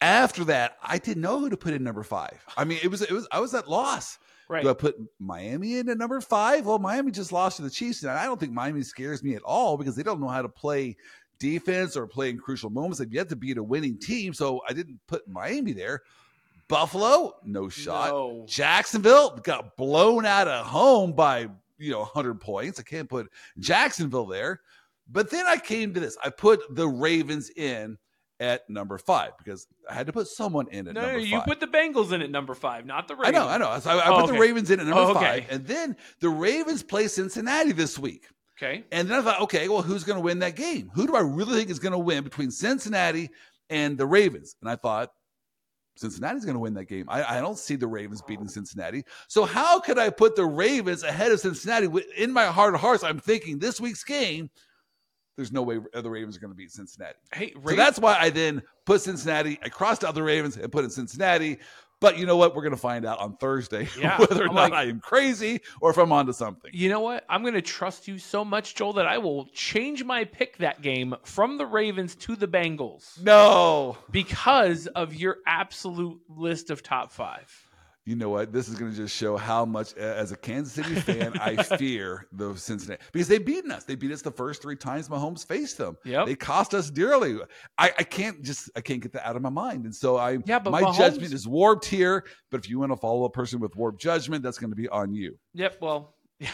After 0.00 0.44
that, 0.44 0.76
I 0.82 0.98
didn't 0.98 1.22
know 1.22 1.40
who 1.40 1.48
to 1.48 1.56
put 1.56 1.72
in 1.72 1.82
number 1.82 2.02
five. 2.02 2.44
I 2.56 2.64
mean, 2.64 2.78
it 2.82 2.88
was 2.88 3.02
it 3.02 3.10
was 3.10 3.26
I 3.32 3.40
was 3.40 3.54
at 3.54 3.68
loss. 3.68 4.18
Right. 4.48 4.62
Do 4.62 4.68
I 4.68 4.74
put 4.74 4.96
Miami 5.18 5.78
in 5.78 5.88
at 5.88 5.96
number 5.96 6.20
five? 6.20 6.66
Well, 6.66 6.78
Miami 6.78 7.10
just 7.10 7.32
lost 7.32 7.56
to 7.56 7.62
the 7.62 7.70
Chiefs, 7.70 8.02
and 8.02 8.12
I 8.12 8.26
don't 8.26 8.38
think 8.38 8.52
Miami 8.52 8.82
scares 8.82 9.22
me 9.22 9.34
at 9.34 9.42
all 9.42 9.78
because 9.78 9.96
they 9.96 10.02
don't 10.02 10.20
know 10.20 10.28
how 10.28 10.42
to 10.42 10.48
play 10.48 10.96
defense 11.38 11.96
or 11.96 12.06
play 12.06 12.30
in 12.30 12.38
crucial 12.38 12.70
moments. 12.70 12.98
They've 12.98 13.12
yet 13.12 13.28
to 13.30 13.36
beat 13.36 13.58
a 13.58 13.62
winning 13.62 13.98
team, 13.98 14.34
so 14.34 14.60
I 14.68 14.72
didn't 14.72 14.98
put 15.06 15.26
Miami 15.28 15.72
there. 15.72 16.02
Buffalo, 16.68 17.34
no 17.44 17.68
shot. 17.68 18.08
No. 18.08 18.44
Jacksonville 18.48 19.36
got 19.42 19.76
blown 19.76 20.24
out 20.24 20.48
of 20.48 20.64
home 20.66 21.12
by 21.12 21.48
you 21.78 21.90
know 21.90 22.00
100 22.00 22.40
points. 22.40 22.80
I 22.80 22.82
can't 22.82 23.08
put 23.08 23.30
Jacksonville 23.58 24.26
there. 24.26 24.60
But 25.10 25.30
then 25.30 25.46
I 25.46 25.58
came 25.58 25.92
to 25.92 26.00
this. 26.00 26.16
I 26.24 26.30
put 26.30 26.60
the 26.74 26.88
Ravens 26.88 27.50
in 27.50 27.98
at 28.40 28.68
number 28.70 28.96
five 28.96 29.32
because 29.36 29.66
I 29.88 29.92
had 29.94 30.06
to 30.06 30.12
put 30.12 30.26
someone 30.26 30.66
in 30.68 30.88
at 30.88 30.94
No, 30.94 31.02
number 31.02 31.18
no, 31.18 31.24
you 31.24 31.40
put 31.42 31.60
the 31.60 31.66
Bengals 31.66 32.12
in 32.12 32.22
at 32.22 32.30
number 32.30 32.54
five, 32.54 32.86
not 32.86 33.06
the 33.06 33.14
Ravens. 33.14 33.36
I 33.36 33.38
know, 33.38 33.48
I 33.48 33.58
know. 33.58 33.78
So 33.80 33.90
I, 33.90 33.98
I 33.98 34.08
Oh, 34.08 34.22
put 34.22 34.32
the. 34.32 34.38
Ravens 34.38 34.70
in 34.70 34.80
at 34.80 34.86
number 34.86 35.02
Oh, 35.02 35.10
okay. 35.10 35.40
five, 35.42 35.46
and 35.50 35.66
then 35.66 35.94
the 36.20 36.30
Ravens 36.30 36.82
play 36.82 37.06
Cincinnati 37.08 37.72
this 37.72 37.98
week. 37.98 38.26
Okay. 38.56 38.84
And 38.92 39.08
then 39.08 39.18
I 39.18 39.22
thought, 39.22 39.40
okay, 39.42 39.68
well, 39.68 39.82
who's 39.82 40.04
going 40.04 40.16
to 40.16 40.24
win 40.24 40.38
that 40.40 40.56
game? 40.56 40.90
Who 40.94 41.06
do 41.06 41.16
I 41.16 41.20
really 41.20 41.56
think 41.56 41.70
is 41.70 41.78
going 41.78 41.92
to 41.92 41.98
win 41.98 42.22
between 42.22 42.50
Cincinnati 42.50 43.30
and 43.68 43.98
the 43.98 44.06
Ravens? 44.06 44.56
And 44.60 44.70
I 44.70 44.76
thought, 44.76 45.10
Cincinnati's 45.96 46.44
going 46.44 46.54
to 46.54 46.60
win 46.60 46.74
that 46.74 46.86
game. 46.86 47.06
I, 47.08 47.38
I 47.38 47.40
don't 47.40 47.58
see 47.58 47.76
the 47.76 47.86
Ravens 47.86 48.20
beating 48.22 48.48
Cincinnati. 48.48 49.04
So 49.28 49.44
how 49.44 49.78
could 49.80 49.98
I 49.98 50.10
put 50.10 50.34
the 50.34 50.44
Ravens 50.44 51.04
ahead 51.04 51.30
of 51.30 51.40
Cincinnati? 51.40 51.88
In 52.16 52.32
my 52.32 52.46
heart 52.46 52.74
of 52.74 52.80
hearts, 52.80 53.04
I'm 53.04 53.20
thinking 53.20 53.58
this 53.58 53.80
week's 53.80 54.02
game, 54.02 54.50
there's 55.36 55.52
no 55.52 55.62
way 55.62 55.78
the 55.92 56.10
Ravens 56.10 56.36
are 56.36 56.40
going 56.40 56.52
to 56.52 56.56
beat 56.56 56.70
Cincinnati. 56.70 57.18
Hey, 57.32 57.52
So 57.66 57.76
that's 57.76 57.98
why 57.98 58.16
I 58.18 58.30
then 58.30 58.62
put 58.86 59.00
Cincinnati. 59.00 59.58
I 59.62 59.68
crossed 59.68 60.04
out 60.04 60.14
the 60.14 60.22
Ravens 60.22 60.56
and 60.56 60.70
put 60.70 60.84
in 60.84 60.90
Cincinnati. 60.90 61.58
But 62.04 62.18
you 62.18 62.26
know 62.26 62.36
what? 62.36 62.54
We're 62.54 62.62
going 62.62 62.74
to 62.74 62.76
find 62.80 63.06
out 63.06 63.18
on 63.18 63.36
Thursday 63.36 63.88
Yeah, 63.98 64.18
whether 64.18 64.44
or 64.44 64.48
I'm 64.48 64.54
not 64.54 64.70
like- 64.70 64.72
I 64.74 64.84
am 64.84 65.00
crazy 65.00 65.60
or 65.80 65.90
if 65.90 65.96
I'm 65.96 66.12
onto 66.12 66.32
something. 66.34 66.70
You 66.74 66.88
know 66.90 67.00
what? 67.00 67.24
I'm 67.28 67.40
going 67.42 67.54
to 67.54 67.62
trust 67.62 68.06
you 68.06 68.18
so 68.18 68.44
much, 68.44 68.74
Joel, 68.74 68.92
that 68.94 69.06
I 69.06 69.18
will 69.18 69.46
change 69.54 70.04
my 70.04 70.24
pick 70.24 70.58
that 70.58 70.82
game 70.82 71.14
from 71.24 71.56
the 71.58 71.64
Ravens 71.66 72.14
to 72.16 72.36
the 72.36 72.46
Bengals 72.46 73.20
No. 73.22 73.96
because 74.10 74.86
of 74.88 75.14
your 75.14 75.38
absolute 75.46 76.20
list 76.28 76.70
of 76.70 76.82
top 76.82 77.10
five. 77.12 77.63
You 78.06 78.16
know 78.16 78.28
what? 78.28 78.52
This 78.52 78.68
is 78.68 78.74
going 78.74 78.90
to 78.90 78.96
just 78.96 79.16
show 79.16 79.34
how 79.38 79.64
much, 79.64 79.94
as 79.94 80.30
a 80.30 80.36
Kansas 80.36 80.74
City 80.74 80.94
fan, 81.00 81.38
I 81.40 81.62
fear 81.62 82.26
the 82.32 82.54
Cincinnati 82.54 83.02
because 83.12 83.28
they've 83.28 83.44
beaten 83.44 83.70
us. 83.72 83.84
They 83.84 83.94
beat 83.94 84.12
us 84.12 84.20
the 84.20 84.30
first 84.30 84.60
three 84.60 84.76
times 84.76 85.08
Mahomes 85.08 85.46
faced 85.46 85.78
them. 85.78 85.96
Yeah, 86.04 86.26
They 86.26 86.34
cost 86.34 86.74
us 86.74 86.90
dearly. 86.90 87.38
I, 87.78 87.92
I 87.98 88.02
can't 88.02 88.42
just 88.42 88.70
I 88.76 88.82
can't 88.82 89.00
get 89.00 89.12
that 89.12 89.26
out 89.26 89.36
of 89.36 89.42
my 89.42 89.48
mind, 89.48 89.86
and 89.86 89.94
so 89.94 90.18
I 90.18 90.38
Yeah, 90.44 90.58
but 90.58 90.70
my 90.70 90.82
Mahomes- 90.82 90.98
judgment 90.98 91.32
is 91.32 91.48
warped 91.48 91.86
here. 91.86 92.24
But 92.50 92.60
if 92.62 92.68
you 92.68 92.78
want 92.78 92.92
to 92.92 92.96
follow 92.96 93.24
a 93.24 93.30
person 93.30 93.58
with 93.58 93.74
warped 93.74 94.00
judgment, 94.02 94.42
that's 94.42 94.58
going 94.58 94.70
to 94.70 94.76
be 94.76 94.88
on 94.90 95.14
you. 95.14 95.38
Yep. 95.54 95.78
Well, 95.80 96.14
yeah. 96.38 96.50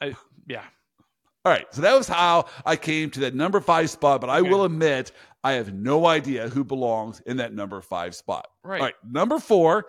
I, 0.00 0.14
yeah. 0.46 0.62
All 1.44 1.52
right, 1.52 1.66
so 1.72 1.80
that 1.82 1.96
was 1.96 2.08
how 2.08 2.46
I 2.64 2.74
came 2.74 3.08
to 3.10 3.20
that 3.20 3.34
number 3.36 3.60
five 3.60 3.88
spot. 3.88 4.20
But 4.20 4.30
I 4.30 4.40
will 4.42 4.64
admit, 4.64 5.12
I 5.44 5.52
have 5.52 5.72
no 5.72 6.06
idea 6.06 6.48
who 6.48 6.64
belongs 6.64 7.20
in 7.26 7.36
that 7.36 7.54
number 7.54 7.80
five 7.80 8.16
spot. 8.16 8.48
Right. 8.64 8.80
All 8.80 8.86
right, 8.86 8.94
number 9.08 9.38
four, 9.38 9.86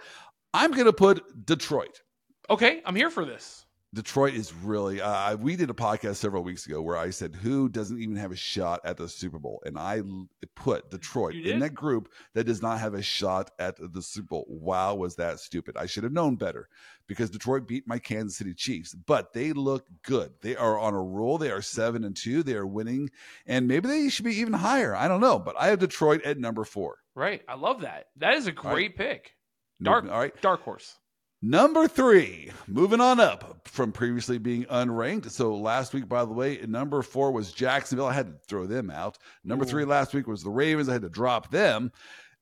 I'm 0.57 0.71
going 0.71 0.85
to 0.85 0.93
put 0.93 1.45
Detroit. 1.45 2.01
Okay. 2.49 2.81
I'm 2.83 2.95
here 2.95 3.11
for 3.11 3.25
this. 3.25 3.67
Detroit 3.93 4.33
is 4.33 4.53
really. 4.53 4.99
Uh, 4.99 5.37
we 5.37 5.55
did 5.55 5.69
a 5.69 5.73
podcast 5.73 6.15
several 6.15 6.43
weeks 6.43 6.65
ago 6.65 6.81
where 6.81 6.97
I 6.97 7.11
said 7.11 7.35
who 7.35 7.69
doesn't 7.69 8.01
even 8.01 8.15
have 8.17 8.31
a 8.31 8.35
shot 8.35 8.81
at 8.83 8.97
the 8.97 9.07
Super 9.07 9.39
Bowl, 9.39 9.61
and 9.65 9.77
I 9.77 10.01
put 10.55 10.89
Detroit 10.91 11.35
in 11.35 11.59
that 11.59 11.73
group 11.73 12.11
that 12.33 12.43
does 12.43 12.61
not 12.61 12.79
have 12.79 12.95
a 12.95 13.01
shot 13.01 13.51
at 13.59 13.77
the 13.77 14.01
Super 14.01 14.27
Bowl. 14.27 14.45
Wow, 14.49 14.95
was 14.95 15.15
that 15.15 15.39
stupid? 15.39 15.77
I 15.77 15.85
should 15.85 16.03
have 16.03 16.11
known 16.11 16.35
better 16.35 16.67
because 17.07 17.29
Detroit 17.29 17.67
beat 17.67 17.87
my 17.87 17.97
Kansas 17.97 18.37
City 18.37 18.53
Chiefs, 18.53 18.93
but 18.93 19.31
they 19.31 19.53
look 19.53 19.85
good. 20.03 20.33
They 20.41 20.55
are 20.55 20.77
on 20.77 20.93
a 20.93 21.01
roll. 21.01 21.37
They 21.37 21.51
are 21.51 21.61
seven 21.61 22.03
and 22.03 22.15
two. 22.15 22.43
They 22.43 22.55
are 22.55 22.67
winning, 22.67 23.09
and 23.45 23.67
maybe 23.67 23.87
they 23.87 24.09
should 24.09 24.25
be 24.25 24.39
even 24.39 24.53
higher. 24.53 24.95
I 24.95 25.07
don't 25.07 25.21
know, 25.21 25.39
but 25.39 25.55
I 25.57 25.67
have 25.67 25.79
Detroit 25.79 26.23
at 26.23 26.39
number 26.39 26.65
four. 26.65 26.97
Right. 27.15 27.41
I 27.47 27.55
love 27.55 27.81
that. 27.81 28.07
That 28.17 28.33
is 28.33 28.47
a 28.47 28.51
right. 28.51 28.73
great 28.73 28.97
pick. 28.97 29.36
Dark, 29.81 30.05
all 30.05 30.19
right. 30.19 30.41
dark 30.41 30.61
horse. 30.61 30.97
Number 31.41 31.87
three, 31.87 32.51
moving 32.67 32.99
on 32.99 33.19
up 33.19 33.67
from 33.67 33.91
previously 33.91 34.39
being 34.39 34.65
unranked. 34.65 35.29
So 35.29 35.55
last 35.55 35.93
week, 35.93 36.09
by 36.09 36.25
the 36.25 36.33
way, 36.33 36.59
number 36.67 37.03
four 37.03 37.31
was 37.31 37.51
Jacksonville. 37.51 38.07
I 38.07 38.13
had 38.13 38.27
to 38.27 38.47
throw 38.47 38.65
them 38.65 38.89
out. 38.89 39.19
Number 39.43 39.63
Ooh. 39.63 39.67
three 39.67 39.85
last 39.85 40.15
week 40.15 40.25
was 40.25 40.43
the 40.43 40.49
Ravens. 40.49 40.89
I 40.89 40.93
had 40.93 41.03
to 41.03 41.09
drop 41.09 41.51
them. 41.51 41.91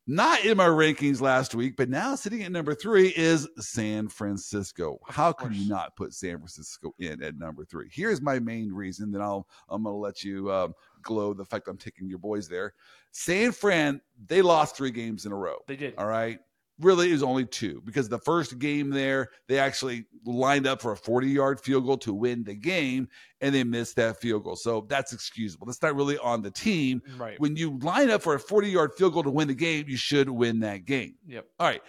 Not 0.07 0.45
in 0.45 0.55
my 0.55 0.67
rankings 0.67 1.19
last 1.19 1.55
week, 1.55 1.75
but 1.77 1.89
now 1.89 2.15
sitting 2.15 2.43
at 2.43 2.51
number 2.51 2.75
three 2.75 3.07
is 3.17 3.49
San 3.57 4.07
Francisco. 4.07 4.99
How 5.07 5.33
can 5.33 5.51
you 5.51 5.67
not 5.67 5.95
put 5.95 6.13
San 6.13 6.37
Francisco 6.37 6.93
in 6.99 7.23
at 7.23 7.37
number 7.37 7.65
three? 7.65 7.89
Here's 7.91 8.21
my 8.21 8.37
main 8.37 8.71
reason. 8.71 9.11
Then 9.11 9.23
I'll 9.23 9.47
I'm 9.67 9.83
gonna 9.83 9.95
let 9.95 10.23
you 10.23 10.51
um, 10.51 10.75
glow 11.01 11.33
the 11.33 11.43
fact 11.43 11.67
I'm 11.67 11.77
taking 11.77 12.07
your 12.07 12.19
boys 12.19 12.47
there. 12.47 12.75
San 13.11 13.51
Fran 13.51 13.99
they 14.27 14.43
lost 14.43 14.77
three 14.77 14.91
games 14.91 15.25
in 15.25 15.31
a 15.31 15.35
row. 15.35 15.57
They 15.67 15.75
did. 15.75 15.95
All 15.97 16.07
right. 16.07 16.39
Really, 16.81 17.09
it 17.09 17.13
was 17.13 17.23
only 17.23 17.45
two 17.45 17.81
because 17.85 18.09
the 18.09 18.19
first 18.19 18.59
game 18.59 18.89
there, 18.89 19.29
they 19.47 19.57
actually 19.59 20.05
lined 20.25 20.67
up 20.67 20.81
for 20.81 20.91
a 20.91 20.97
40 20.97 21.29
yard 21.29 21.61
field 21.61 21.85
goal 21.85 21.97
to 21.99 22.13
win 22.13 22.43
the 22.43 22.53
game 22.53 23.07
and 23.39 23.55
they 23.55 23.63
missed 23.63 23.95
that 23.95 24.19
field 24.19 24.43
goal. 24.43 24.57
So 24.57 24.85
that's 24.89 25.13
excusable. 25.13 25.67
That's 25.67 25.81
not 25.81 25.95
really 25.95 26.17
on 26.17 26.41
the 26.41 26.51
team. 26.51 27.01
Right. 27.17 27.39
When 27.39 27.55
you 27.55 27.79
line 27.79 28.09
up 28.09 28.21
for 28.21 28.33
a 28.35 28.39
40 28.39 28.69
yard 28.69 28.91
field 28.97 29.13
goal 29.13 29.23
to 29.23 29.31
win 29.31 29.47
the 29.47 29.53
game, 29.55 29.85
you 29.87 29.95
should 29.95 30.29
win 30.29 30.59
that 30.61 30.83
game. 30.83 31.15
Yep. 31.27 31.45
All 31.61 31.67
right. 31.67 31.81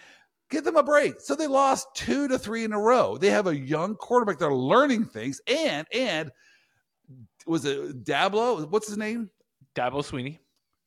Give 0.50 0.62
them 0.62 0.76
a 0.76 0.84
break. 0.84 1.20
So 1.20 1.34
they 1.34 1.48
lost 1.48 1.88
two 1.96 2.28
to 2.28 2.38
three 2.38 2.62
in 2.62 2.72
a 2.72 2.78
row. 2.80 3.16
They 3.18 3.30
have 3.30 3.48
a 3.48 3.56
young 3.58 3.96
quarterback. 3.96 4.38
They're 4.38 4.54
learning 4.54 5.06
things. 5.06 5.40
And, 5.48 5.84
and 5.92 6.30
was 7.44 7.64
it 7.64 8.04
Dablo? 8.04 8.70
What's 8.70 8.86
his 8.86 8.96
name? 8.98 9.30
Dabo 9.74 10.04
Sweeney. 10.04 10.38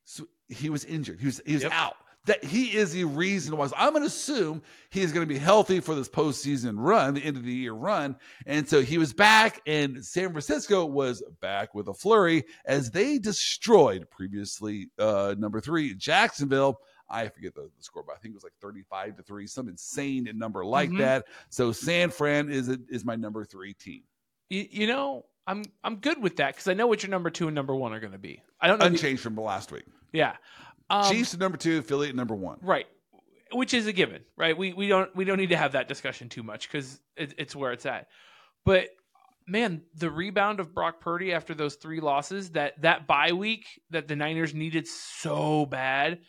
So 0.06 0.26
he 0.48 0.70
was 0.70 0.86
injured. 0.86 1.20
He 1.20 1.26
was 1.26 1.42
he 1.46 1.54
was 1.56 1.64
Yep. 1.64 1.72
out. 1.74 1.96
That 2.26 2.44
he 2.44 2.76
is 2.76 2.92
the 2.92 3.06
reason 3.06 3.56
why. 3.58 3.68
So 3.68 3.76
I'm 3.78 3.92
going 3.92 4.04
to 4.04 4.08
assume 4.08 4.62
he's 4.90 5.12
going 5.14 5.26
to 5.28 5.34
be 5.34 5.40
healthy 5.40 5.80
for 5.80 5.96
this 5.96 6.10
postseason 6.10 6.76
run, 6.78 7.14
the 7.16 7.24
end 7.24 7.38
of 7.38 7.44
the 7.44 7.52
year 7.54 7.74
run, 7.74 8.18
and 8.46 8.68
so 8.68 8.82
he 8.82 8.98
was 8.98 9.14
back. 9.14 9.62
And 9.66 10.04
San 10.06 10.30
Francisco 10.32 10.86
was 10.86 11.24
back 11.42 11.74
with 11.74 11.88
a 11.88 11.94
flurry 11.94 12.44
as 12.66 12.92
they 12.92 13.18
destroyed 13.20 14.08
previously 14.12 14.90
uh, 15.00 15.34
number 15.38 15.60
three 15.62 15.96
Jacksonville. 15.96 16.82
I 17.10 17.28
forget 17.30 17.56
the, 17.56 17.62
the 17.76 17.84
score, 17.84 18.04
but 18.06 18.14
I 18.16 18.20
think 18.20 18.34
it 18.34 18.36
was 18.36 18.44
like 18.44 18.54
35 18.62 19.16
to 19.16 19.24
three, 19.24 19.48
some 19.48 19.68
insane 19.68 20.30
number 20.36 20.64
like 20.64 20.92
Mhm. 20.92 21.00
that. 21.00 21.26
So 21.50 21.72
San 21.72 22.12
Fran 22.12 22.52
is 22.52 22.68
is 22.90 23.04
my 23.06 23.16
number 23.16 23.46
three 23.46 23.74
team, 23.74 24.04
You, 24.50 24.68
you 24.70 24.88
know, 24.88 25.26
I'm 25.48 25.64
I'm 25.84 25.96
good 25.96 26.22
with 26.22 26.36
that 26.36 26.54
because 26.54 26.68
I 26.68 26.74
know 26.74 26.86
what 26.86 27.02
your 27.02 27.10
number 27.10 27.30
two 27.32 27.48
and 27.48 27.56
number 27.56 27.74
one 27.74 27.94
are 27.94 28.00
going 28.00 28.12
to 28.12 28.20
be. 28.20 28.44
I 28.62 28.68
don't 28.68 28.78
know. 28.78 28.86
unchanged 28.86 29.24
from 29.24 29.36
last 29.38 29.72
week. 29.72 29.86
yeah. 30.12 30.36
Um, 30.90 31.12
Chiefs 31.12 31.38
number 31.38 31.58
two, 31.58 31.82
Philly 31.82 32.12
number 32.14 32.36
one. 32.36 32.58
Right. 32.62 32.88
Which 33.52 33.74
is 33.74 33.88
a 33.88 33.94
given, 33.94 34.22
right? 34.38 34.58
We 34.58 34.74
we 34.74 34.88
don't 34.88 35.16
we 35.16 35.26
don't 35.26 35.38
need 35.38 35.50
to 35.50 35.58
have 35.58 35.72
that 35.72 35.88
discussion 35.88 36.30
too 36.30 36.44
much 36.44 36.68
because 36.70 37.00
it, 37.18 37.34
it's 37.38 37.56
where 37.56 37.72
it's 37.72 37.86
at. 37.86 38.08
But 38.64 38.90
man, 39.48 39.82
the 39.96 40.12
rebound 40.12 40.60
of 40.60 40.74
Brock 40.74 41.02
Purdy 41.02 41.34
after 41.34 41.56
those 41.56 41.76
three 41.76 42.00
losses, 42.00 42.52
that 42.52 42.80
that 42.82 43.08
bye 43.08 43.32
week 43.32 43.66
that 43.90 44.08
the 44.08 44.16
Niners 44.16 44.54
needed 44.54 44.88
so 44.88 45.66
bad, 45.66 46.20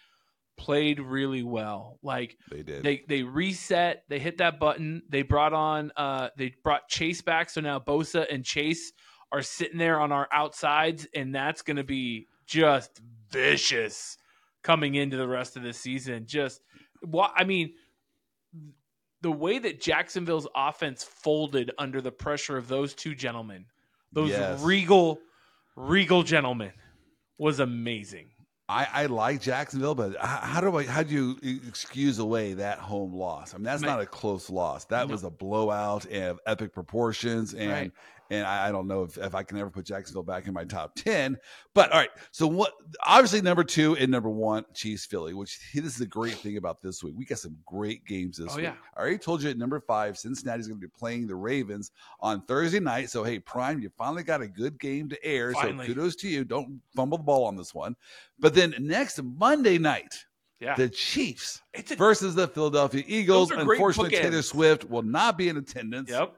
played 0.57 1.01
really 1.01 1.43
well. 1.43 1.99
Like 2.03 2.39
They 2.51 2.63
did. 2.63 2.83
they 2.83 3.03
they 3.09 3.23
reset, 3.23 4.05
they 4.09 4.19
hit 4.19 4.39
that 4.39 4.59
button, 4.59 5.03
they 5.09 5.23
brought 5.23 5.53
on 5.53 5.93
uh 5.97 6.31
they 6.39 6.55
brought 6.65 6.89
Chase 6.89 7.21
back, 7.23 7.51
so 7.51 7.61
now 7.61 7.79
Bosa 7.79 8.27
and 8.33 8.45
Chase 8.45 8.93
are 9.33 9.43
sitting 9.43 9.79
there 9.79 10.01
on 10.01 10.11
our 10.11 10.29
outsides, 10.33 11.07
and 11.15 11.35
that's 11.35 11.63
gonna 11.63 11.85
be 11.85 12.27
just 12.47 13.01
vicious 13.31 14.17
coming 14.63 14.95
into 14.95 15.17
the 15.17 15.27
rest 15.29 15.57
of 15.57 15.63
the 15.63 15.73
season. 15.73 16.27
Just 16.27 16.61
what 17.03 17.33
I 17.37 17.45
mean, 17.45 17.73
the 19.23 19.31
way 19.33 19.59
that 19.59 19.81
Jacksonville's 19.81 20.49
offense 20.55 21.05
folded 21.05 21.71
under 21.79 22.01
the 22.01 22.13
pressure 22.13 22.57
of 22.57 22.69
those 22.69 22.95
two 22.95 23.15
gentlemen, 23.15 23.67
those 24.13 24.31
Yes. 24.31 24.63
regal, 24.63 25.19
regal 25.77 26.23
gentlemen, 26.23 26.73
was 27.39 27.61
amazing. 27.61 28.31
I, 28.69 28.87
I 28.93 29.07
like 29.07 29.41
Jacksonville, 29.43 29.97
but 29.97 30.17
how, 30.19 30.61
do 30.61 30.77
I 30.77 30.85
how 30.87 31.03
do 31.03 31.13
you 31.43 31.61
excuse 31.67 32.21
away 32.21 32.55
that 32.55 32.79
home 32.79 33.13
loss? 33.13 33.53
I 33.53 33.57
mean, 33.57 33.65
that's 33.65 33.83
Man. 33.83 33.91
not 33.91 34.01
a 34.01 34.07
close 34.07 34.49
loss. 34.49 34.85
That 34.87 35.09
No. 35.09 35.13
was 35.13 35.25
a 35.25 35.31
blowout 35.31 36.07
and 36.07 36.25
of 36.27 36.41
epic 36.47 36.73
proportions, 36.73 37.53
and 37.53 37.71
Right. 37.71 37.93
And 38.31 38.47
I, 38.47 38.69
I 38.69 38.73
don't 38.73 38.87
know 38.87 39.03
if, 39.03 39.19
if 39.19 39.35
I 39.35 39.43
can 39.43 39.59
ever 39.59 39.71
put 39.71 39.85
Jacksonville 39.85 40.23
back 40.23 40.47
in 40.47 40.55
my 40.55 40.65
top 40.65 40.95
ten. 40.95 41.37
But 41.75 41.91
all 41.93 41.99
right, 41.99 42.11
so 42.31 42.47
what? 42.47 42.73
Obviously, 43.05 43.43
number 43.43 43.65
two 43.65 43.97
and 43.97 44.11
number 44.11 44.31
one, 44.31 44.65
Chiefs 44.75 45.05
Philly. 45.07 45.35
Which 45.35 45.59
this 45.75 45.85
is 45.85 45.97
the 45.97 46.07
great 46.07 46.35
thing 46.35 46.57
about 46.57 46.81
this 46.81 47.03
week. 47.03 47.15
We 47.17 47.25
got 47.25 47.39
some 47.39 47.57
great 47.67 48.05
games 48.07 48.39
this 48.39 48.53
Oh, 48.53 48.57
week. 48.57 48.65
yeah. 48.65 48.75
I 48.97 49.01
already 49.01 49.19
told 49.19 49.43
you 49.43 49.51
at 49.51 49.59
number 49.59 49.81
five, 49.81 50.17
Cincinnati's 50.17 50.69
going 50.69 50.81
to 50.81 50.87
be 50.87 50.93
playing 50.99 51.27
the 51.27 51.35
Ravens 51.37 51.91
on 52.21 52.43
Thursday 52.43 52.81
night. 52.81 53.11
So 53.11 53.23
hey, 53.25 53.39
Prime, 53.39 53.81
you 53.81 53.91
finally 53.99 54.23
got 54.23 54.41
a 54.43 54.49
good 54.49 54.79
game 54.79 55.09
to 55.09 55.25
air. 55.25 55.53
Finally. 55.53 55.87
So 55.89 55.95
kudos 55.95 56.17
to 56.17 56.29
you. 56.29 56.45
Don't 56.45 56.81
fumble 56.95 57.19
the 57.19 57.25
ball 57.25 57.45
on 57.47 57.57
this 57.57 57.75
one. 57.75 57.95
But 58.39 58.55
then 58.55 58.75
next 58.79 59.21
Monday 59.23 59.77
night, 59.79 60.25
Yeah, 60.61 60.75
the 60.77 60.89
Chiefs 60.89 61.63
a 61.75 61.83
versus 61.97 62.35
the 62.35 62.47
Philadelphia 62.49 63.03
Eagles. 63.07 63.49
Those 63.49 63.59
are 63.59 63.65
great 63.65 63.77
Unfortunately. 63.79 64.11
Taylor 64.19 64.43
Swift 64.43 64.89
will 64.89 65.03
not 65.03 65.37
be 65.37 65.49
in 65.49 65.57
attendance. 65.57 66.11
yep. 66.11 66.35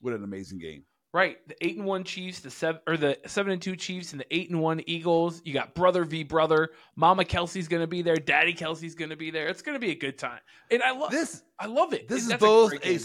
What 0.00 0.14
an 0.14 0.22
amazing 0.22 0.58
game. 0.58 0.84
Right, 1.14 1.38
the 1.48 1.56
eight 1.64 1.78
and 1.78 1.86
one 1.86 2.04
Chiefs, 2.04 2.40
the 2.40 2.50
seven 2.50 2.82
or 2.86 2.98
the 2.98 3.16
seven 3.26 3.52
and 3.52 3.62
two 3.62 3.76
Chiefs, 3.76 4.12
and 4.12 4.20
the 4.20 4.26
eight 4.30 4.50
and 4.50 4.60
one 4.60 4.82
Eagles. 4.86 5.40
You 5.42 5.54
got 5.54 5.74
brother 5.74 6.04
v 6.04 6.22
brother. 6.22 6.68
Mama 6.96 7.24
Kelce's 7.24 7.66
going 7.66 7.80
to 7.80 7.86
be 7.86 8.02
there. 8.02 8.16
Daddy 8.16 8.52
Kelce's 8.52 8.94
going 8.94 9.08
to 9.08 9.16
be 9.16 9.30
there. 9.30 9.48
It's 9.48 9.62
going 9.62 9.74
to 9.74 9.80
be 9.80 9.90
a 9.90 9.94
good 9.94 10.18
time, 10.18 10.40
and 10.70 10.82
I 10.82 10.90
love 10.92 11.10
This 11.10 11.42
I 11.58 11.66
love 11.66 11.94
it. 11.94 12.08
this 12.08 12.26
is 12.26 12.34
both 12.34 12.70
great 12.70 12.84
a, 12.84 12.98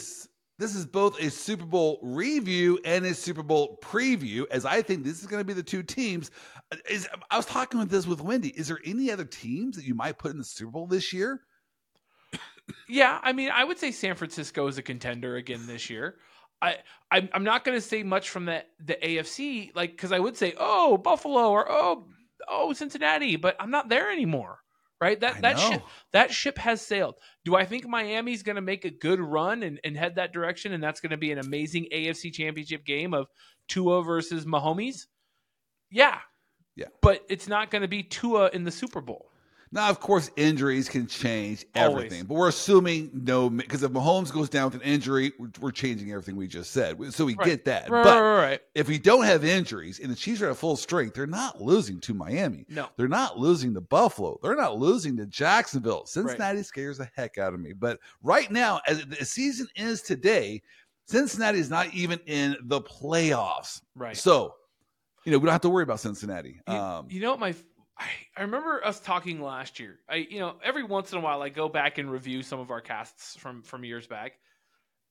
this 0.60 0.76
is 0.76 0.86
both 0.86 1.18
a 1.22 1.32
Super 1.32 1.66
Bowl 1.66 1.99
review 2.04 2.78
and 2.84 3.06
a 3.06 3.14
Super 3.14 3.41
Bowl 3.41 3.80
preview, 3.82 4.45
as 4.51 4.66
I 4.66 4.82
think 4.82 5.06
this 5.06 5.22
is 5.22 5.28
going 5.28 5.39
to 5.39 5.45
be 5.45 5.54
the 5.54 5.64
two 5.64 5.82
teams. 5.82 6.30
Is 6.89 7.08
I 7.32 7.38
was 7.38 7.45
talking 7.45 7.80
with 7.80 7.89
this 7.89 8.06
with 8.06 8.20
Wendy. 8.20 8.49
Is 8.49 8.68
there 8.68 8.80
any 8.84 9.12
other 9.12 9.26
teams 9.26 9.78
that 9.78 9.86
you 9.86 9.95
might 9.95 10.18
put 10.18 10.32
in 10.32 10.38
the 10.38 10.43
Super 10.43 10.72
Bowl 10.72 10.88
this 10.88 11.14
year? 11.14 11.41
Yeah, 12.88 13.20
I 13.22 13.34
mean, 13.34 13.49
I 13.54 13.64
would 13.64 13.78
say 13.78 13.91
San 13.91 14.16
Francisco 14.16 14.68
is 14.68 14.78
a 14.78 14.82
contender 14.82 15.36
again 15.36 15.68
this 15.68 15.89
year. 15.89 16.16
I 16.64 16.78
I'm, 17.11 17.30
I'm 17.34 17.43
not 17.43 17.66
going 17.66 17.78
to 17.78 17.82
say 17.82 18.03
much 18.03 18.30
from 18.30 18.45
the 18.45 18.64
the 18.84 18.95
AFC, 18.95 19.76
like 19.76 19.91
because 19.91 20.11
I 20.11 20.20
would 20.20 20.38
say 20.38 20.53
oh 20.57 20.97
Buffalo 20.97 21.49
or 21.51 21.70
oh 21.72 22.07
oh 22.49 22.74
Cincinnati, 22.74 23.36
but 23.36 23.55
I'm 23.59 23.72
not 23.72 23.89
there 23.89 24.11
anymore. 24.11 24.59
Right, 25.01 25.20
that 25.20 25.36
I 25.38 25.41
that 25.41 25.55
know. 25.57 25.70
ship 25.72 25.82
that 26.14 26.32
ship 26.32 26.57
has 26.59 26.82
sailed. 26.82 27.16
Do 27.43 27.55
I 27.57 27.66
think 27.66 27.86
Miami's 27.86 28.41
going 28.41 28.55
to 28.55 28.61
make 28.61 28.86
a 28.86 28.89
good 28.89 29.20
run 29.20 29.61
and, 29.61 29.78
and 29.84 29.97
head 29.97 30.16
that 30.16 30.32
direction, 30.32 30.72
and 30.72 30.82
that's 30.82 31.01
going 31.01 31.11
to 31.11 31.18
be 31.18 31.34
an 31.34 31.39
amazing 31.39 31.88
AFC 31.93 32.32
Championship 32.32 32.86
game 32.86 33.14
of 33.14 33.28
Tua 33.68 34.01
versus 34.01 34.45
Mahomes? 34.45 35.07
Yeah, 35.91 36.20
Yeah. 36.78 36.88
but 37.01 37.26
it's 37.30 37.49
not 37.49 37.70
going 37.70 37.82
to 37.82 37.88
be 37.89 38.03
Tua 38.03 38.49
in 38.53 38.64
the 38.64 38.72
Super 38.72 39.01
Bowl. 39.01 39.30
Now, 39.74 39.89
of 39.89 39.99
course, 39.99 40.30
injuries 40.36 40.88
can 40.88 41.07
change 41.07 41.65
Always. 41.76 41.95
everything, 41.95 42.26
but 42.26 42.36
we're 42.36 42.47
assuming 42.49 43.09
no, 43.11 43.49
because 43.49 43.82
if 43.82 43.91
Mahomes 43.91 44.32
goes 44.32 44.47
down 44.47 44.65
with 44.65 44.76
an 44.76 44.82
injury, 44.82 45.34
we're, 45.39 45.49
we're 45.59 45.71
changing 45.71 46.11
everything 46.11 46.36
we 46.36 46.47
just 46.47 46.69
said. 46.71 46.95
So 47.11 47.26
we 47.26 47.34
Right. 47.34 47.47
get 47.47 47.65
that. 47.65 47.89
Right, 47.89 48.03
but 48.03 48.21
right. 48.21 48.61
if 48.76 48.88
we 48.88 48.99
don't 48.99 49.24
have 49.26 49.43
injuries 49.43 49.99
and 49.99 50.11
the 50.11 50.15
Chiefs 50.15 50.43
are 50.43 50.51
at 50.51 50.57
full 50.57 50.78
strength, 50.78 51.15
they're 51.15 51.26
not 51.26 51.59
losing 51.59 51.99
to 52.01 52.13
Miami. 52.13 52.67
No, 52.69 52.88
They're 52.97 53.07
not 53.07 53.39
losing 53.39 53.74
to 53.74 53.82
Buffalo. 53.82 54.39
They're 54.43 54.55
not 54.55 54.78
losing 54.78 55.17
to 55.17 55.26
Jacksonville. 55.26 56.05
Cincinnati 56.05 56.61
scares 56.61 56.99
the 56.99 57.09
heck 57.15 57.39
out 57.39 57.55
of 57.55 57.59
me. 57.59 57.74
But 57.74 57.99
right 58.21 58.51
now, 58.51 58.80
as 58.88 59.03
the 59.07 59.26
season 59.26 59.67
is 59.76 60.03
today, 60.03 60.61
Cincinnati 61.07 61.57
is 61.57 61.71
not 61.71 61.91
even 61.95 62.19
in 62.28 62.55
the 62.65 62.80
playoffs. 62.82 63.82
right. 63.95 64.15
So, 64.15 64.53
you 65.26 65.32
know, 65.32 65.39
we 65.39 65.45
don't 65.45 65.53
have 65.53 65.61
to 65.61 65.69
worry 65.69 65.84
about 65.84 65.99
Cincinnati. 65.99 66.59
You, 66.67 66.74
Um, 66.74 67.07
you 67.09 67.21
know 67.21 67.32
what 67.32 67.39
my 67.39 67.55
I, 67.98 68.08
I 68.38 68.41
remember 68.41 68.84
us 68.84 69.00
talking 69.00 69.41
last 69.41 69.80
year. 69.80 70.00
I 70.10 70.16
you 70.16 70.39
know 70.39 70.56
every 70.64 70.84
once 70.84 71.12
in 71.12 71.20
a 71.20 71.22
while 71.22 71.41
I 71.41 71.50
go 71.50 71.70
back 71.70 71.98
and 71.98 72.10
review 72.12 72.41
some 72.41 72.60
of 72.60 72.72
our 72.72 72.82
casts 72.82 73.36
from 73.38 73.62
from 73.64 73.84
years 73.86 74.08
back, 74.08 74.39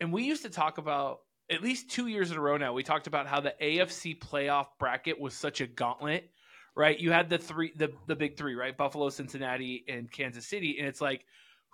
and 0.00 0.12
we 0.12 0.24
used 0.24 0.42
to 0.42 0.50
talk 0.50 0.78
about 0.78 1.20
at 1.50 1.62
least 1.62 1.90
two 1.90 2.06
years 2.08 2.30
in 2.30 2.36
a 2.36 2.40
row 2.40 2.56
now. 2.56 2.72
We 2.72 2.82
talked 2.82 3.06
about 3.06 3.26
how 3.26 3.40
the 3.40 3.54
AFC 3.60 4.18
playoff 4.18 4.66
bracket 4.78 5.20
was 5.20 5.34
such 5.34 5.60
a 5.60 5.66
gauntlet, 5.66 6.30
right? 6.76 6.98
You 6.98 7.12
had 7.12 7.30
the 7.30 7.38
three 7.38 7.72
the 7.76 7.92
the 8.06 8.16
big 8.16 8.36
three, 8.36 8.54
right? 8.54 8.76
Buffalo, 8.76 9.08
Cincinnati, 9.10 9.84
and 9.88 10.10
Kansas 10.10 10.46
City, 10.46 10.76
and 10.78 10.88
it's 10.88 11.00
like. 11.00 11.24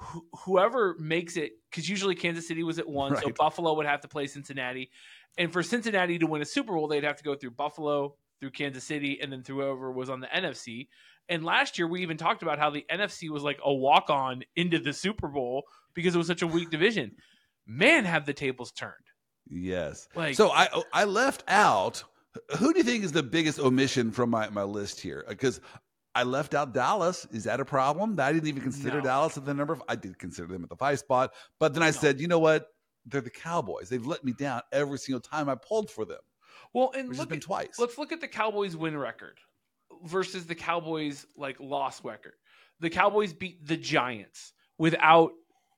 wh- 0.00 0.18
Whoever 0.44 0.94
makes 0.98 1.36
it, 1.36 1.52
because 1.70 1.88
usually 1.88 2.14
Kansas 2.14 2.46
City 2.46 2.62
was 2.62 2.78
at 2.78 2.88
one, 2.88 3.16
so 3.16 3.30
Buffalo 3.30 3.74
would 3.74 3.86
have 3.86 4.00
to 4.02 4.08
play 4.08 4.26
Cincinnati, 4.28 4.90
and 5.36 5.52
for 5.52 5.62
Cincinnati 5.62 6.18
to 6.18 6.26
win 6.26 6.40
a 6.42 6.44
Super 6.44 6.72
Bowl, 6.74 6.86
they'd 6.88 7.02
have 7.04 7.16
to 7.16 7.24
go 7.24 7.34
through 7.34 7.50
Buffalo, 7.52 8.14
through 8.40 8.50
Kansas 8.50 8.84
City, 8.84 9.18
and 9.20 9.32
then 9.32 9.42
through 9.42 9.64
over 9.64 9.90
was 9.90 10.08
on 10.10 10.20
the 10.20 10.26
NFC. 10.28 10.88
And 11.28 11.44
last 11.44 11.78
year, 11.78 11.86
we 11.86 12.02
even 12.02 12.16
talked 12.16 12.42
about 12.42 12.58
how 12.58 12.70
the 12.70 12.84
NFC 12.90 13.28
was 13.28 13.42
like 13.42 13.58
a 13.64 13.72
walk 13.72 14.08
on 14.10 14.42
into 14.56 14.78
the 14.78 14.92
Super 14.92 15.28
Bowl 15.28 15.64
because 15.94 16.14
it 16.14 16.18
was 16.18 16.26
such 16.26 16.42
a 16.42 16.46
weak 16.46 16.70
division. 16.70 17.12
Man, 17.66 18.04
have 18.04 18.24
the 18.24 18.32
tables 18.32 18.72
turned. 18.72 18.94
yes. 19.50 20.08
Like, 20.14 20.36
So 20.36 20.50
I 20.50 20.68
I 20.92 21.04
left 21.04 21.44
out. 21.48 22.02
Who 22.58 22.72
do 22.72 22.78
you 22.78 22.84
think 22.84 23.04
is 23.04 23.12
the 23.12 23.22
biggest 23.22 23.58
omission 23.58 24.10
from 24.12 24.30
my, 24.30 24.48
my 24.50 24.62
list 24.62 25.00
here? 25.00 25.24
Uh, 25.26 25.30
because 25.30 25.60
I 26.14 26.22
left 26.22 26.54
out 26.54 26.72
Dallas. 26.72 27.26
Is 27.32 27.44
that 27.44 27.58
a 27.60 27.64
problem? 27.64 28.18
I 28.20 28.32
didn't 28.32 28.48
even 28.48 28.62
consider 28.62 28.98
No. 28.98 29.04
Dallas 29.04 29.36
at 29.36 29.44
the 29.44 29.54
number. 29.54 29.78
I 29.88 29.96
did 29.96 30.18
consider 30.18 30.46
them 30.46 30.62
at 30.62 30.68
the 30.70 30.76
five 30.76 30.98
spot, 30.98 31.34
but 31.58 31.74
then 31.74 31.82
I 31.82 31.90
said, 31.90 32.20
you 32.20 32.28
know 32.28 32.38
what? 32.38 32.68
They're 33.06 33.20
the 33.20 33.30
Cowboys. 33.30 33.88
They've 33.88 34.04
let 34.06 34.24
me 34.24 34.32
down 34.32 34.62
every 34.72 34.98
single 34.98 35.20
time 35.20 35.48
I 35.48 35.54
pulled 35.56 35.90
for 35.90 36.04
them, 36.04 36.18
well, 36.78 36.92
and 36.96 37.16
look 37.16 37.32
at, 37.32 37.40
twice. 37.42 37.78
let's 37.78 37.98
look 37.98 38.12
at 38.12 38.20
the 38.20 38.28
Cowboys 38.28 38.76
win 38.76 38.96
record 38.96 39.38
versus 40.04 40.46
the 40.46 40.54
Cowboys 40.54 41.26
like 41.36 41.58
loss 41.60 42.04
record. 42.04 42.34
the 42.80 42.90
Cowboys 42.90 43.32
beat 43.32 43.66
the 43.66 43.76
Giants 43.76 44.52
without 44.78 45.32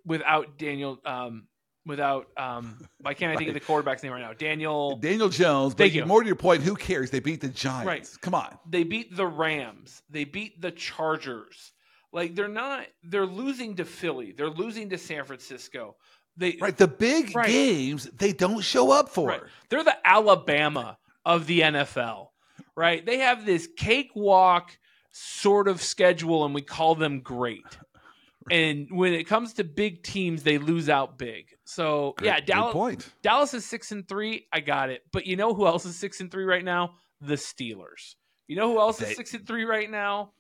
without 0.05 0.59
Daniel 0.59 0.99
um 1.05 1.47
without 1.87 2.27
um 2.37 2.79
why 3.01 3.15
can't 3.15 3.33
I 3.33 3.37
think 3.37 3.49
of 3.49 3.55
the 3.55 3.61
quarterback's 3.61 4.03
name 4.03 4.13
right 4.13 4.21
now? 4.21 4.33
Daniel 4.35 4.97
Daniel 4.97 5.29
Jones. 5.29 5.75
But 5.75 5.85
Thank 5.85 5.95
you. 5.95 6.05
more 6.07 6.21
to 6.21 6.27
your 6.27 6.37
point, 6.37 6.63
who 6.63 6.75
cares? 6.75 7.11
They 7.11 7.21
beat 7.21 7.41
the 7.41 7.49
Giants. 7.49 7.87
Right. 7.87 8.09
Come 8.21 8.35
on. 8.35 8.59
they 8.69 8.83
beat 8.85 9.17
the 9.17 9.27
Rams. 9.27 10.03
They 10.11 10.25
beat 10.25 10.61
the 10.61 10.71
Chargers. 10.71 11.73
Like 12.13 12.35
they're 12.35 12.49
not 12.49 12.87
they're 13.05 13.27
losing 13.27 13.77
to 13.77 13.85
Philly. 13.85 14.33
They're 14.33 14.51
losing 14.51 14.91
to 14.91 14.99
San 14.99 15.25
Francisco. 15.25 15.97
They 16.41 16.57
Right. 16.61 16.77
The 16.77 16.89
big 16.89 17.37
Right. 17.37 17.47
games 17.47 18.05
they 18.13 18.33
don't 18.33 18.63
show 18.63 18.91
up 18.91 19.09
for. 19.11 19.29
Right. 19.29 19.43
They're 19.69 19.85
the 19.85 19.97
Alabama 20.05 20.99
of 21.25 21.47
the 21.47 21.61
NFL, 21.63 22.33
right? 22.75 23.05
They 23.07 23.19
have 23.19 23.45
this 23.47 23.69
cakewalk 23.77 24.77
sort 25.13 25.69
of 25.69 25.81
schedule, 25.83 26.45
and 26.45 26.55
we 26.55 26.63
call 26.63 26.95
them 26.97 27.21
great. 27.21 27.63
And 28.51 28.89
when 28.91 29.13
it 29.13 29.25
comes 29.25 29.53
to 29.55 29.65
big 29.65 30.03
teams, 30.03 30.43
they 30.43 30.59
lose 30.59 30.89
out 30.89 31.19
big. 31.19 31.55
So 31.65 32.15
Good- 32.17 32.25
yeah, 32.25 32.41
Dallas. 32.41 33.07
Dallas 33.23 33.55
is 33.55 33.65
six 33.67 33.93
and 33.93 34.09
three. 34.09 34.49
I 34.53 34.59
got 34.61 34.89
it. 34.91 35.03
But 35.13 35.27
you 35.27 35.37
know 35.37 35.55
who 35.55 35.67
else 35.67 35.85
is 35.85 35.95
six 35.95 36.21
and 36.21 36.31
three 36.33 36.45
right 36.45 36.65
now? 36.65 36.95
The 37.21 37.35
Steelers. 37.35 38.17
You 38.49 38.57
know 38.57 38.73
who 38.73 38.81
else 38.81 38.99
They- 38.99 39.11
is 39.11 39.17
six 39.17 39.35
and 39.35 39.47
three 39.47 39.65
right 39.65 39.89
now? 39.89 40.33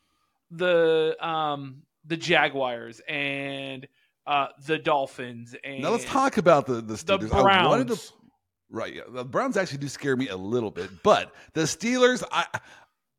The 0.50 1.14
um 1.24 1.82
the 2.06 2.16
Jaguars 2.16 3.00
and 3.06 3.86
uh 4.26 4.48
the 4.66 4.78
Dolphins 4.78 5.54
and 5.64 5.82
Now 5.82 5.90
let's 5.90 6.04
talk 6.04 6.36
about 6.36 6.66
the 6.66 6.74
the 6.74 6.82
the 6.82 6.94
Steelers. 6.94 7.32
I 7.32 7.66
wanted 7.66 7.88
to 7.88 7.94
Browns. 7.94 8.12
Right. 8.70 8.94
Yeah. 8.94 9.02
The 9.08 9.24
Browns 9.24 9.56
actually 9.56 9.78
do 9.78 9.88
scare 9.88 10.16
me 10.16 10.28
a 10.28 10.36
little 10.36 10.70
bit, 10.70 10.90
but 11.02 11.34
the 11.54 11.62
Steelers, 11.62 12.22
I, 12.30 12.46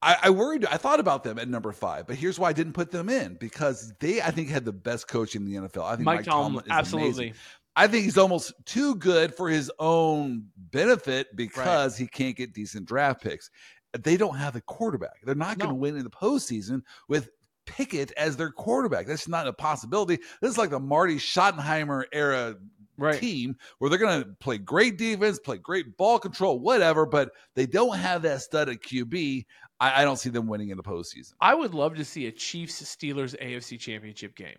I, 0.02 0.18
I 0.24 0.30
worried. 0.30 0.66
I 0.66 0.78
thought 0.78 1.00
about 1.00 1.24
them 1.24 1.38
at 1.38 1.48
number 1.48 1.72
five, 1.74 2.08
but 2.08 2.16
here's 2.16 2.40
why 2.40 2.50
I 2.50 2.54
didn't 2.54 2.74
put 2.74 2.90
them 2.90 3.10
in 3.10 3.36
because 3.36 3.94
they, 4.00 4.22
I 4.22 4.32
think, 4.32 4.50
had 4.50 4.66
the 4.66 4.72
best 4.72 5.08
coach 5.08 5.36
in 5.36 5.46
the 5.46 5.56
NFL. 5.56 5.84
I 5.84 5.96
think 5.96 6.06
Mike, 6.06 6.20
Mike, 6.20 6.26
Tomlin, 6.26 6.66
is 6.66 6.72
absolutely. 6.72 7.10
amazing. 7.10 7.34
I 7.76 7.88
think 7.88 8.04
he's 8.06 8.18
almost 8.18 8.54
too 8.66 8.96
good 8.96 9.36
for 9.36 9.50
his 9.50 9.72
own 9.80 10.46
benefit 10.58 11.36
because 11.36 11.98
he 11.98 12.08
can't 12.08 12.36
get 12.36 12.54
decent 12.54 12.86
draft 12.86 13.22
picks. 13.22 13.50
They 13.98 14.18
don't 14.18 14.36
have 14.36 14.56
a 14.56 14.62
quarterback. 14.62 15.22
They're 15.24 15.36
not 15.36 15.58
going 15.58 15.70
to 15.70 15.76
win 15.76 15.98
in 15.98 16.04
the 16.04 16.10
postseason 16.10 16.82
with 17.08 17.30
Pickett 17.66 18.12
as 18.18 18.38
their 18.38 18.52
quarterback. 18.52 19.08
That's 19.08 19.28
not 19.28 19.48
a 19.48 19.54
possibility. 19.54 20.18
This 20.42 20.52
is 20.52 20.58
like 20.58 20.70
the 20.72 20.80
Marty 20.80 21.16
Schottenheimer 21.18 22.04
era 22.12 22.56
Right. 22.98 23.20
team 23.20 23.56
where 23.80 23.90
they're 23.90 23.98
going 23.98 24.24
to 24.24 24.30
play 24.40 24.60
great 24.60 24.98
defense, 24.98 25.40
play 25.40 25.58
great 25.58 25.98
ball 25.98 26.20
control, 26.20 26.60
whatever, 26.60 27.06
but 27.08 27.32
they 27.56 27.66
don't 27.66 27.98
have 27.98 28.22
that 28.24 28.42
stud 28.42 28.70
at 28.70 28.78
QB. 28.82 29.46
I, 29.80 30.02
I 30.02 30.04
don't 30.06 30.18
see 30.18 30.30
them 30.30 30.46
winning 30.48 30.70
in 30.70 30.78
the 30.78 30.84
postseason. 30.84 31.34
I 31.42 31.56
would 31.56 31.74
love 31.74 31.96
to 31.96 32.06
see 32.06 32.28
a 32.28 32.32
Chiefs 32.32 32.80
Steelers 32.84 33.36
AFC 33.42 33.80
Championship 33.80 34.36
game. 34.36 34.58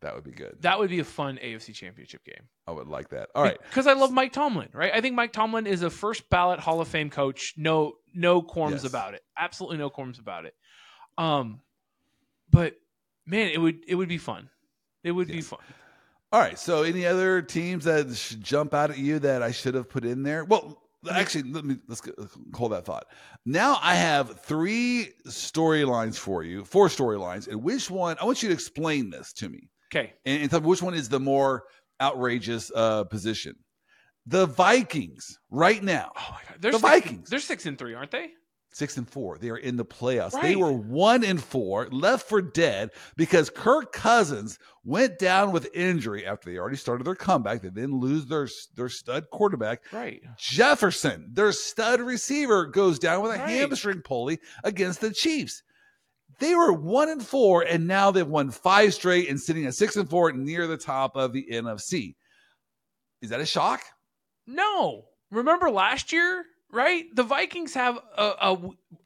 That 0.00 0.14
would 0.14 0.24
be 0.24 0.30
good. 0.32 0.56
That 0.60 0.78
would 0.78 0.88
be 0.90 1.00
a 1.00 1.04
fun 1.04 1.38
AFC 1.42 1.74
Championship 1.74 2.24
game. 2.24 2.48
I 2.66 2.72
would 2.72 2.88
like 2.88 3.10
that. 3.10 3.28
All 3.34 3.42
right. 3.42 3.58
Because 3.68 3.86
I 3.86 3.92
love 3.92 4.10
Mike 4.12 4.32
Tomlin, 4.32 4.68
right? 4.72 4.92
I 4.94 5.00
think 5.02 5.14
Mike 5.14 5.32
Tomlin 5.32 5.66
is 5.66 5.82
a 5.82 5.90
first 5.90 6.28
ballot 6.30 6.58
Hall 6.58 6.80
of 6.80 6.88
Fame 6.88 7.10
coach. 7.10 7.54
No, 7.58 7.94
no 8.14 8.40
qualms 8.40 8.82
Yes. 8.82 8.84
about 8.84 9.14
it. 9.14 9.22
Absolutely 9.38 9.76
no 9.78 9.90
qualms 9.90 10.18
about 10.18 10.46
it. 10.46 10.54
Um, 11.18 11.60
but 12.52 12.76
man, 13.26 13.48
it 13.50 13.60
would 13.60 13.80
it 13.88 13.96
would 13.96 14.08
be 14.08 14.18
fun. 14.18 14.48
It 15.02 15.10
would 15.10 15.26
be 15.28 15.40
fun. 15.40 15.58
All 16.30 16.40
right. 16.40 16.58
So, 16.58 16.82
any 16.84 17.04
other 17.06 17.42
teams 17.42 17.84
that 17.84 18.14
should 18.14 18.42
jump 18.42 18.72
out 18.72 18.90
at 18.90 18.98
you 18.98 19.18
that 19.18 19.42
I 19.42 19.50
should 19.50 19.74
have 19.74 19.88
put 19.88 20.04
in 20.04 20.22
there? 20.22 20.44
Well, 20.44 20.80
actually, 21.10 21.50
let 21.50 21.64
me 21.64 21.76
let's 21.88 22.00
hold 22.54 22.72
that 22.72 22.84
thought. 22.84 23.06
Now, 23.44 23.78
I 23.82 23.96
have 23.96 24.40
three 24.42 25.10
storylines 25.26 26.16
for 26.16 26.42
you, 26.44 26.64
four 26.64 26.86
storylines, 26.88 27.48
and 27.48 27.62
which 27.62 27.90
one? 27.90 28.16
I 28.20 28.24
want 28.24 28.42
you 28.42 28.48
to 28.48 28.54
explain 28.54 29.10
this 29.10 29.32
to 29.34 29.48
me, 29.48 29.68
Okay. 29.92 30.12
and, 30.24 30.42
and 30.42 30.50
tell 30.50 30.60
me 30.60 30.68
which 30.68 30.82
one 30.82 30.94
is 30.94 31.08
the 31.08 31.20
more 31.20 31.64
outrageous 32.00 32.70
uh, 32.74 33.04
position. 33.04 33.54
The 34.26 34.46
Vikings 34.46 35.38
right 35.50 35.82
now, 35.82 36.12
Oh 36.16 36.28
my 36.30 36.40
god, 36.48 36.62
they're 36.62 36.70
The 36.72 36.78
six, 36.78 36.88
Vikings. 36.90 37.28
They're 37.28 37.40
six 37.40 37.66
and 37.66 37.76
three, 37.76 37.94
aren't 37.94 38.12
they? 38.12 38.30
Six 38.72 38.96
and 38.96 39.08
four. 39.08 39.38
They 39.38 39.50
are 39.50 39.56
in 39.56 39.76
the 39.76 39.84
playoffs. 39.84 40.40
They 40.40 40.56
were 40.56 40.72
one 40.72 41.24
and 41.24 41.42
four, 41.42 41.88
left 41.90 42.28
for 42.28 42.40
dead 42.42 42.90
because 43.16 43.50
Kirk 43.50 43.92
Cousins 43.92 44.58
went 44.84 45.18
down 45.18 45.52
with 45.52 45.68
injury 45.74 46.26
after 46.26 46.50
they 46.50 46.58
already 46.58 46.76
started 46.76 47.04
their 47.04 47.14
comeback. 47.14 47.62
They 47.62 47.68
didn't 47.70 48.00
lose 48.00 48.26
their 48.26 48.48
their 48.74 48.88
stud 48.88 49.30
quarterback. 49.30 49.82
Right. 49.92 50.22
Jefferson, 50.38 51.28
their 51.32 51.52
stud 51.52 52.00
receiver, 52.00 52.66
goes 52.66 52.98
down 52.98 53.22
with 53.22 53.32
a 53.32 53.38
Right. 53.38 53.48
hamstring 53.48 54.02
pulley 54.02 54.40
against 54.64 55.00
the 55.00 55.12
Chiefs. 55.12 55.62
They 56.40 56.54
were 56.54 56.72
one 56.72 57.08
and 57.10 57.24
four, 57.24 57.62
and 57.62 57.86
now 57.86 58.10
they've 58.10 58.26
won 58.26 58.50
five 58.50 58.94
straight 58.94 59.28
and 59.28 59.40
sitting 59.40 59.66
at 59.66 59.74
six 59.74 59.96
and 59.96 60.08
four 60.08 60.32
near 60.32 60.66
the 60.66 60.78
top 60.78 61.14
of 61.14 61.32
the 61.32 61.46
NFC. 61.52 62.16
Is 63.20 63.30
that 63.30 63.40
a 63.40 63.46
shock? 63.46 63.82
No. 64.46 65.04
Remember 65.30 65.70
last 65.70 66.12
year, 66.12 66.44
right? 66.72 67.04
The 67.14 67.22
Vikings 67.22 67.74
have 67.74 67.98
a, 68.16 68.32
a 68.40 68.58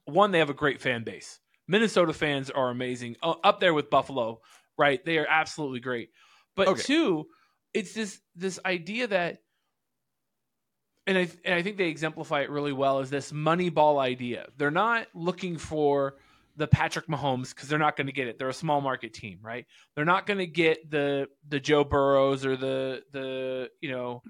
one. 0.07 0.31
They 0.31 0.39
have 0.39 0.51
a 0.51 0.55
great 0.55 0.81
fan 0.81 1.05
base. 1.05 1.41
Minnesota 1.69 2.13
fans 2.13 2.49
are 2.49 2.71
amazing. 2.71 3.17
Uh, 3.23 3.35
up 3.43 3.61
there 3.61 3.75
with 3.75 3.91
Buffalo, 3.91 4.41
right? 4.79 5.05
They 5.05 5.19
are 5.19 5.27
absolutely 5.29 5.81
great. 5.81 6.11
But 6.55 6.69
Okay. 6.69 6.83
two, 6.83 7.27
it's 7.75 7.93
this 7.93 8.21
this 8.35 8.59
idea 8.65 9.09
that, 9.09 9.43
and 11.07 11.19
I 11.19 11.29
and 11.45 11.55
I 11.55 11.63
think 11.63 11.77
they 11.77 11.89
exemplify 11.89 12.43
it 12.43 12.51
really 12.51 12.73
well. 12.73 13.01
Is 13.01 13.11
this 13.11 13.33
money 13.33 13.69
ball 13.69 13.99
idea? 13.99 14.47
They're 14.57 14.71
not 14.71 15.09
looking 15.15 15.59
for 15.59 16.17
the 16.57 16.67
Patrick 16.67 17.07
Mahomes 17.07 17.55
because 17.55 17.69
they're 17.69 17.79
not 17.79 17.97
going 17.97 18.07
to 18.07 18.13
get 18.15 18.29
it. 18.29 18.39
They're 18.39 18.49
a 18.49 18.55
small 18.55 18.81
market 18.81 19.13
team, 19.13 19.39
right? 19.43 19.67
They're 19.95 20.07
not 20.07 20.27
going 20.27 20.39
to 20.39 20.47
get 20.47 20.91
the 20.91 21.29
the 21.49 21.61
Joe 21.61 21.85
Burrows 21.85 22.47
or 22.47 22.57
the 22.57 23.03
the 23.13 23.71
you 23.81 23.91
know 23.91 24.23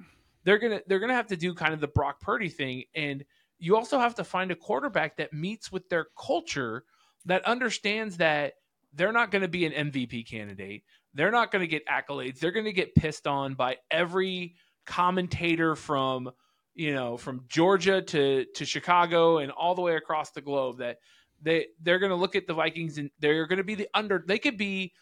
they're 0.47 0.59
gonna 0.59 0.80
they're 0.86 1.01
gonna 1.01 1.14
have 1.14 1.26
to 1.26 1.36
do 1.36 1.53
kind 1.53 1.74
of 1.74 1.80
the 1.80 1.88
Brock 1.88 2.20
Purdy 2.20 2.49
thing, 2.49 2.84
and 2.94 3.24
you 3.59 3.76
also 3.76 3.99
have 3.99 4.14
to 4.14 4.24
find 4.24 4.51
a 4.51 4.57
quarterback 4.57 5.16
that 5.16 5.32
meets 5.32 5.72
with 5.72 5.88
their 5.88 6.07
culture, 6.16 6.84
that 7.24 7.44
understands 7.44 8.18
that 8.18 8.55
they're 8.94 9.12
not 9.12 9.32
going 9.32 9.42
to 9.42 9.49
be 9.49 9.66
an 9.66 9.90
MVP 9.90 10.28
candidate. 10.28 10.84
They're 11.14 11.32
not 11.32 11.51
going 11.51 11.61
to 11.62 11.66
get 11.66 11.86
accolades. 11.86 12.38
They're 12.38 12.53
going 12.53 12.66
to 12.66 12.72
get 12.72 12.94
pissed 12.94 13.26
on 13.26 13.55
by 13.55 13.78
every 13.90 14.55
commentator 14.86 15.74
from 15.74 16.30
you 16.74 16.94
know 16.94 17.16
from 17.16 17.44
Georgia 17.49 18.01
to 18.01 18.44
to 18.55 18.64
Chicago 18.64 19.38
and 19.38 19.51
all 19.51 19.74
the 19.74 19.82
way 19.82 19.97
across 19.97 20.30
the 20.30 20.42
globe. 20.42 20.78
That 20.78 20.99
they 21.42 21.66
they're 21.82 21.99
going 21.99 22.11
to 22.11 22.16
look 22.16 22.36
at 22.36 22.47
the 22.47 22.55
Vikings 22.55 22.99
and 22.99 23.11
they're 23.18 23.49
going 23.49 23.59
to 23.59 23.64
be 23.64 23.74
the 23.74 23.88
under. 23.94 24.22
They 24.24 24.38
could 24.38 24.57
be 24.57 24.92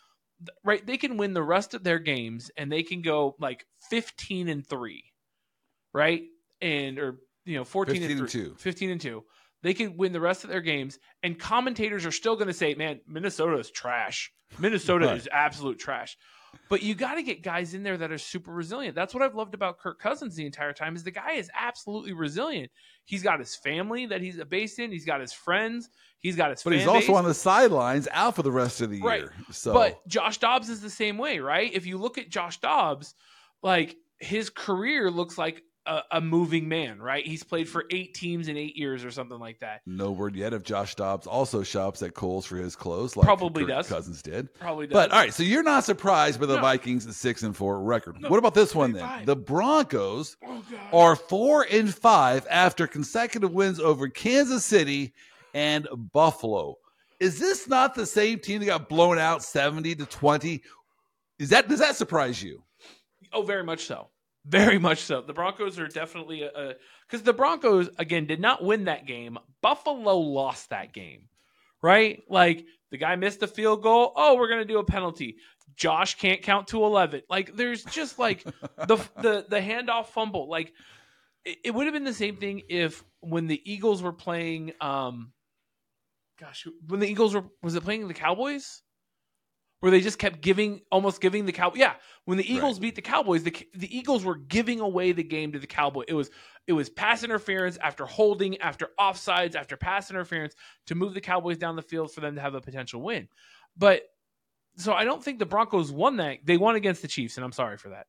right. 0.65 0.85
They 0.87 0.97
can 0.97 1.19
win 1.19 1.35
the 1.35 1.43
rest 1.43 1.75
of 1.75 1.85
their 1.85 1.99
games 1.99 2.51
and 2.57 2.73
they 2.73 2.83
can 2.83 3.03
go 3.03 3.37
like 3.39 3.67
fifteen 3.91 4.49
and 4.49 4.67
three 4.67 5.05
right? 5.95 6.23
And 6.61 6.99
or 6.99 7.21
you 7.47 7.57
know, 7.57 7.65
14 7.65 7.95
15 7.95 8.11
and, 8.11 8.21
and 8.21 8.29
two. 8.29 8.55
15 8.59 8.91
and 8.91 9.01
2. 9.01 9.25
They 9.63 9.73
could 9.73 9.97
win 9.97 10.13
the 10.13 10.21
rest 10.21 10.45
of 10.45 10.51
their 10.51 10.61
games 10.61 10.99
and 11.23 11.39
commentators 11.39 12.05
are 12.05 12.13
still 12.13 12.35
going 12.37 12.49
to 12.49 12.53
say, 12.55 12.75
"Man, 12.75 13.01
Minnesota 13.07 13.57
is 13.59 13.71
trash. 13.71 14.31
Minnesota 14.59 15.07
Right. 15.07 15.17
is 15.17 15.29
absolute 15.33 15.79
trash." 15.79 16.17
But 16.69 16.83
you 16.83 16.95
got 16.95 17.15
to 17.17 17.23
get 17.23 17.43
guys 17.43 17.75
in 17.75 17.83
there 17.83 17.97
that 17.97 18.13
are 18.13 18.19
super 18.19 18.53
resilient. 18.53 18.95
That's 18.95 19.13
what 19.13 19.23
I've 19.25 19.35
loved 19.35 19.55
about 19.55 19.79
Kirk 19.79 19.99
Cousins 19.99 20.37
the 20.37 20.47
entire 20.47 20.73
time 20.73 20.95
is 20.95 21.03
the 21.03 21.11
guy 21.11 21.33
is 21.33 21.51
absolutely 21.59 22.13
resilient. 22.13 22.71
He's 23.05 23.23
got 23.25 23.41
his 23.41 23.57
family 23.57 24.07
that 24.07 24.21
he's 24.21 24.37
based 24.45 24.79
in, 24.79 24.93
he's 24.93 25.05
got 25.05 25.21
his 25.21 25.33
friends, 25.33 25.89
he's 26.21 26.37
got 26.37 26.51
his 26.51 26.63
But 26.63 26.75
he's 26.75 26.87
also 26.87 27.09
base. 27.09 27.17
on 27.17 27.25
the 27.25 27.35
sidelines 27.35 28.07
out 28.13 28.37
for 28.37 28.43
the 28.45 28.53
rest 28.53 28.81
of 28.81 28.91
the 28.91 29.03
Right. 29.03 29.23
year. 29.23 29.35
So, 29.51 29.73
But 29.73 30.07
Josh 30.07 30.39
Dobbs 30.39 30.69
is 30.69 30.81
the 30.81 30.91
same 30.91 31.19
way, 31.19 31.41
right? 31.41 31.71
If 31.75 31.87
you 31.87 31.99
look 31.99 32.19
at 32.19 32.29
Josh 32.31 32.59
Dobbs, 32.61 33.15
like 33.63 33.97
his 34.21 34.49
career 34.49 35.11
looks 35.11 35.37
like 35.37 35.61
a, 35.87 36.01
a 36.13 36.21
moving 36.21 36.69
man, 36.69 37.01
right? 37.01 37.27
He's 37.27 37.43
played 37.43 37.69
for 37.69 37.85
eight 37.91 38.15
teams 38.15 38.49
in 38.49 38.57
eight 38.57 38.77
years 38.77 39.05
or 39.05 39.11
something 39.11 39.39
like 39.39 39.61
that. 39.61 39.83
no 39.87 40.11
word 40.13 40.35
yet 40.37 40.53
if 40.55 40.63
Josh 40.63 40.95
Dobbs 40.95 41.27
also 41.27 41.63
shops 41.63 42.03
at 42.03 42.15
Kohl's 42.15 42.47
for 42.47 42.57
his 42.57 42.75
clothes, 42.75 43.17
like 43.17 43.25
Probably 43.27 43.65
Kirk 43.65 43.69
does. 43.71 43.89
Cousins 43.89 44.23
did. 44.23 44.53
Probably 44.55 44.87
does. 44.87 44.95
But 44.95 45.11
all 45.13 45.19
right, 45.19 45.35
so 45.35 45.43
you're 45.43 45.63
not 45.63 45.85
surprised 45.85 46.41
by 46.41 46.47
the 46.47 46.57
No. 46.57 46.63
Vikings' 46.63 47.15
six 47.17 47.43
and 47.43 47.57
four 47.57 47.83
record. 47.83 48.21
No, 48.21 48.29
what 48.31 48.39
about 48.39 48.55
this 48.55 48.75
one 48.75 48.93
then? 48.93 49.03
fine. 49.07 49.25
The 49.27 49.37
Broncos 49.37 50.37
oh 50.47 50.63
are 50.93 51.17
four 51.17 51.67
and 51.71 51.95
five 51.95 52.47
after 52.51 52.87
consecutive 52.87 53.53
wins 53.53 53.79
over 53.81 54.09
Kansas 54.09 54.65
City 54.65 55.13
and 55.53 55.87
Buffalo. 56.13 56.77
Is 57.21 57.39
this 57.39 57.69
not 57.69 57.95
the 57.95 58.07
same 58.07 58.39
team 58.41 58.61
that 58.61 58.67
got 58.67 58.89
blown 58.89 59.19
out 59.19 59.43
seventy 59.43 59.95
to 59.95 60.07
twenty? 60.07 60.63
Is 61.39 61.51
that 61.51 61.69
does 61.69 61.81
that 61.81 61.97
surprise 61.97 62.43
you? 62.43 62.63
oh, 63.33 63.43
very 63.43 63.65
much 63.65 63.85
so, 63.87 64.09
very 64.45 64.79
much 64.79 64.99
so. 64.99 65.23
The 65.23 65.33
Broncos 65.33 65.79
are 65.79 65.89
definitely 65.89 66.43
a 66.43 66.75
because 67.07 67.23
the 67.23 67.33
Broncos 67.33 67.89
again 67.99 68.27
did 68.27 68.41
not 68.41 68.63
win 68.63 68.85
that 68.85 69.07
game. 69.07 69.39
Buffalo 69.63 70.19
lost 70.19 70.71
that 70.71 70.93
game, 70.93 71.29
right? 71.83 72.23
Like 72.29 72.65
the 72.91 72.99
guy 72.99 73.17
missed 73.17 73.41
the 73.41 73.47
field 73.47 73.83
goal. 73.83 74.13
Oh, 74.17 74.37
we're 74.37 74.49
gonna 74.49 74.65
do 74.65 74.79
a 74.79 74.85
penalty. 74.85 75.37
Josh 75.77 76.17
can't 76.17 76.43
count 76.43 76.69
to 76.69 76.85
eleven. 76.85 77.23
Like 77.29 77.57
there's 77.57 77.85
just 77.85 78.19
like 78.19 78.45
the 78.87 78.97
the 79.17 79.47
the 79.49 79.61
handoff 79.61 80.07
fumble. 80.07 80.49
Like 80.49 80.73
it, 81.45 81.59
it 81.65 81.71
would 81.75 81.87
have 81.87 81.95
been 81.95 82.05
the 82.05 82.13
same 82.13 82.37
thing 82.37 82.63
if 82.69 83.03
when 83.21 83.47
the 83.47 83.61
Eagles 83.65 84.03
were 84.03 84.13
playing. 84.13 84.73
um 84.81 85.33
Gosh, 86.41 86.67
when 86.89 86.99
the 86.99 87.07
Eagles 87.09 87.35
were 87.35 87.45
was 87.63 87.77
it 87.77 87.85
playing 87.85 88.09
the 88.09 88.15
Cowboys? 88.15 88.83
Where 89.85 89.91
they 89.91 90.01
just 90.01 90.19
kept 90.19 90.41
giving, 90.41 90.81
almost 90.91 91.21
giving 91.21 91.45
the 91.45 91.53
cow. 91.53 91.71
Yeah, 91.75 91.93
when 92.25 92.39
the 92.39 92.51
Eagles 92.51 92.79
beat 92.79 92.95
the 92.95 93.03
Cowboys, 93.03 93.43
the 93.43 93.55
the 93.75 93.95
Eagles 93.95 94.25
were 94.25 94.37
giving 94.37 94.81
away 94.81 95.13
the 95.13 95.23
game 95.23 95.53
to 95.53 95.59
the 95.59 95.67
Cowboy. 95.67 96.05
It 96.09 96.15
was 96.15 96.31
it 96.67 96.73
was 96.73 96.89
pass 96.89 97.23
interference 97.23 97.77
after 97.77 98.07
holding, 98.07 98.57
after 98.63 98.89
offsides, 98.99 99.55
after 99.55 99.77
pass 99.77 100.11
interference 100.11 100.55
to 100.87 100.95
move 100.95 101.13
the 101.13 101.21
Cowboys 101.21 101.59
down 101.59 101.77
the 101.77 101.83
field 101.83 102.11
for 102.13 102.23
them 102.23 102.35
to 102.37 102.41
have 102.41 102.55
a 102.55 102.63
potential 102.63 103.03
win. 103.03 103.29
But 103.77 104.05
so 104.79 104.95
I 104.95 105.05
don't 105.05 105.23
think 105.23 105.39
the 105.39 105.45
Broncos 105.45 105.93
won 105.93 106.17
that. 106.17 106.39
They 106.45 106.57
won 106.57 106.77
against 106.77 107.03
the 107.03 107.09
Chiefs, 107.09 107.37
and 107.37 107.45
I'm 107.45 107.53
sorry 107.53 107.77
for 107.77 107.91
that. 107.91 108.07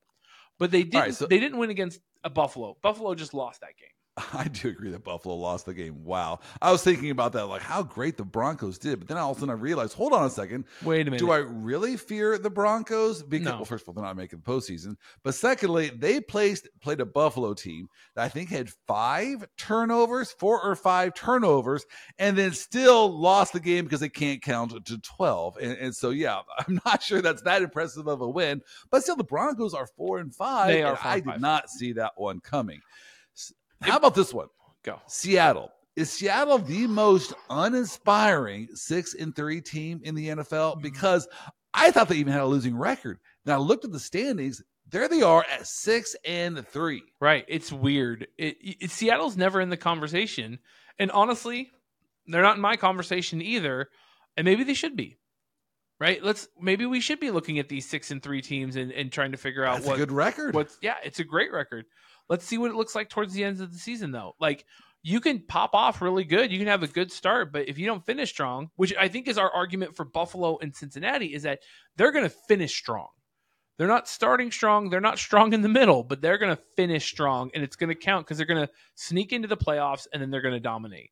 But 0.58 0.72
they 0.72 0.84
didn't. 0.84 1.02
right, 1.02 1.14
so- 1.14 1.28
they 1.28 1.42
didn't 1.42 1.58
win 1.58 1.72
against 1.72 2.00
a 2.24 2.30
Buffalo. 2.30 2.78
Buffalo 2.82 3.16
just 3.16 3.34
lost 3.34 3.60
that 3.60 3.76
game. 3.78 3.90
I 4.34 4.48
do 4.48 4.70
agree 4.70 4.92
that 4.92 5.04
Buffalo 5.04 5.36
lost 5.36 5.66
the 5.66 5.74
game. 5.74 6.06
Wow. 6.06 6.40
I 6.62 6.72
was 6.72 6.82
thinking 6.82 7.10
about 7.10 7.34
that, 7.34 7.48
like 7.48 7.62
how 7.62 7.84
great 7.84 8.16
the 8.16 8.24
Broncos 8.24 8.78
did. 8.78 9.00
But 9.00 9.10
then 9.10 9.18
all 9.18 9.32
of 9.32 9.38
a 9.38 9.40
sudden 9.42 9.54
I 9.54 9.58
realized, 9.58 9.94
hold 9.94 10.14
on 10.14 10.26
a 10.26 10.30
second. 10.30 10.64
Wait 10.84 11.02
a 11.02 11.12
minute. 11.12 11.20
Do 11.20 11.32
I 11.32 11.38
really 11.38 11.98
fear 11.98 12.38
the 12.38 12.50
Broncos? 12.50 13.24
Because 13.24 13.46
No. 13.46 13.56
well, 13.56 13.66
first 13.66 13.84
of 13.84 13.90
all, 13.90 13.94
they're 13.94 14.06
not 14.06 14.16
making 14.16 14.40
the 14.40 14.50
postseason. 14.50 14.96
But 15.24 15.36
secondly, 15.36 15.90
they 15.94 16.22
placed 16.22 16.70
played 16.82 17.02
a 17.02 17.06
Buffalo 17.06 17.54
team 17.54 17.90
that 18.16 18.24
I 18.24 18.30
think 18.30 18.50
had 18.50 18.70
five 18.88 19.46
turnovers, 19.58 20.32
four 20.32 20.62
or 20.62 20.78
five 20.78 21.14
turnovers, 21.14 21.86
and 22.18 22.38
then 22.38 22.54
still 22.54 23.10
lost 23.10 23.52
the 23.52 23.60
game 23.60 23.84
because 23.84 24.00
they 24.00 24.10
can't 24.10 24.42
count 24.42 24.86
to 24.86 24.98
twelve. 25.00 25.58
And, 25.58 25.74
and 25.74 25.96
so, 25.96 26.12
yeah, 26.12 26.40
I'm 26.60 26.80
not 26.86 27.04
sure 27.04 27.22
that's 27.22 27.42
that 27.42 27.62
impressive 27.62 28.08
of 28.08 28.22
a 28.22 28.30
win. 28.30 28.62
But 28.90 29.04
still, 29.04 29.18
the 29.18 29.26
Broncos 29.26 29.74
are 29.74 29.88
four 29.98 30.20
and 30.20 30.34
five. 30.34 30.68
They 30.70 30.84
are 30.84 30.98
I 31.04 31.16
did 31.16 31.26
five. 31.26 31.42
not 31.42 31.70
see 31.70 31.92
that 31.94 32.14
one 32.16 32.40
coming. 32.40 32.80
How 33.82 33.98
about 33.98 34.16
this 34.16 34.34
one? 34.34 34.48
Go. 34.84 35.00
Seattle. 35.08 35.72
Is 35.96 36.12
Seattle 36.12 36.58
the 36.58 36.88
most 36.88 37.34
uninspiring 37.50 38.68
six 38.74 39.14
and 39.14 39.36
three 39.36 39.62
team 39.62 40.02
in 40.04 40.16
the 40.16 40.28
Mm-hmm. 40.28 40.40
NFL? 40.42 40.82
Because 40.82 41.28
I 41.74 41.92
thought 41.92 42.10
they 42.10 42.16
even 42.18 42.34
had 42.34 42.42
a 42.42 42.46
losing 42.48 42.76
record. 42.78 43.20
Now 43.46 43.56
I 43.56 43.58
looked 43.58 43.86
at 43.86 43.92
the 43.92 44.00
standings. 44.00 44.62
There 44.90 45.08
they 45.08 45.22
are 45.22 45.46
at 45.52 45.66
six 45.68 46.16
and 46.26 46.66
three. 46.68 47.04
Right. 47.20 47.46
It's 47.48 47.72
weird. 47.72 48.28
It, 48.38 48.58
it 48.62 48.92
Seattle's 48.92 49.36
never 49.38 49.60
in 49.62 49.70
the 49.70 49.78
conversation, 49.78 50.60
and 51.00 51.10
honestly, 51.12 51.72
they're 52.28 52.42
not 52.44 52.56
in 52.56 52.62
my 52.62 52.76
conversation 52.76 53.42
either. 53.42 53.90
And 54.38 54.46
maybe 54.46 54.64
they 54.66 54.74
should 54.74 54.96
be. 54.98 55.18
Right. 56.00 56.22
Let's 56.22 56.50
maybe 56.62 56.86
we 56.86 57.00
should 57.00 57.22
be 57.22 57.32
looking 57.32 57.58
at 57.58 57.70
these 57.70 57.88
six 57.90 58.12
and 58.12 58.22
three 58.22 58.42
teams 58.42 58.76
and, 58.76 58.92
and 58.92 59.12
trying 59.12 59.32
to 59.32 59.38
figure 59.38 59.64
out 59.64 59.76
That's 59.76 59.88
what 59.88 59.96
a 59.96 60.00
good 60.00 60.12
record. 60.12 60.54
what's 60.54 60.78
yeah, 60.82 60.96
it's 61.06 61.20
a 61.20 61.24
great 61.24 61.54
record. 61.54 61.86
Let's 62.30 62.46
see 62.46 62.58
what 62.58 62.72
it 62.72 62.76
looks 62.76 62.96
like 62.96 63.10
towards 63.10 63.34
the 63.34 63.44
end 63.44 63.62
of 63.62 63.72
the 63.72 63.80
season 63.80 64.12
though. 64.12 64.36
Like 64.40 64.66
you 65.04 65.22
can 65.22 65.40
pop 65.40 65.76
off 65.76 66.02
really 66.02 66.24
good. 66.24 66.52
You 66.52 66.58
can 66.58 66.68
have 66.68 66.82
a 66.82 66.88
good 66.88 67.12
start, 67.12 67.54
but 67.54 67.70
if 67.70 67.78
you 67.78 67.86
don't 67.86 68.04
finish 68.04 68.32
strong, 68.32 68.72
which 68.76 68.94
I 69.00 69.08
think 69.08 69.28
is 69.28 69.38
our 69.38 69.52
argument 69.52 69.96
for 69.96 70.04
Buffalo 70.04 70.58
and 70.58 70.76
Cincinnati, 70.76 71.34
is 71.34 71.44
that 71.44 71.60
they're 71.96 72.12
going 72.12 72.24
to 72.24 72.36
finish 72.48 72.76
strong. 72.76 73.10
They're 73.78 73.88
not 73.88 74.08
starting 74.08 74.52
strong. 74.52 74.90
They're 74.90 75.02
not 75.02 75.20
strong 75.20 75.54
in 75.54 75.62
the 75.62 75.70
middle, 75.70 76.02
but 76.04 76.22
they're 76.22 76.40
going 76.40 76.56
to 76.56 76.62
finish 76.76 77.06
strong, 77.06 77.52
and 77.54 77.64
it's 77.64 77.76
going 77.76 77.90
to 77.90 77.96
count 77.96 78.26
because 78.26 78.38
they're 78.38 78.48
going 78.48 78.66
to 78.66 78.74
sneak 78.96 79.32
into 79.32 79.48
the 79.48 79.58
playoffs 79.58 80.08
and 80.12 80.20
then 80.22 80.32
they're 80.32 80.42
going 80.42 80.56
to 80.56 80.60
dominate. 80.60 81.12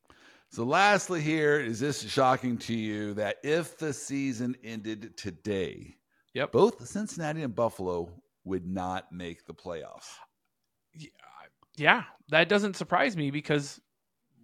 So, 0.50 0.64
lastly, 0.64 1.20
here 1.20 1.60
is 1.60 1.78
this 1.78 2.02
shocking 2.02 2.58
to 2.58 2.74
you 2.74 3.14
that 3.14 3.36
if 3.44 3.78
the 3.78 3.92
season 3.92 4.56
ended 4.64 5.16
today, 5.16 5.96
Yep. 6.32 6.52
both 6.52 6.86
Cincinnati 6.86 7.42
and 7.42 7.54
Buffalo 7.54 8.10
would 8.44 8.66
not 8.66 9.12
make 9.12 9.46
the 9.46 9.54
playoffs. 9.54 10.10
Yeah, 11.76 12.04
that 12.28 12.48
doesn't 12.48 12.76
surprise 12.76 13.16
me 13.16 13.30
because 13.30 13.80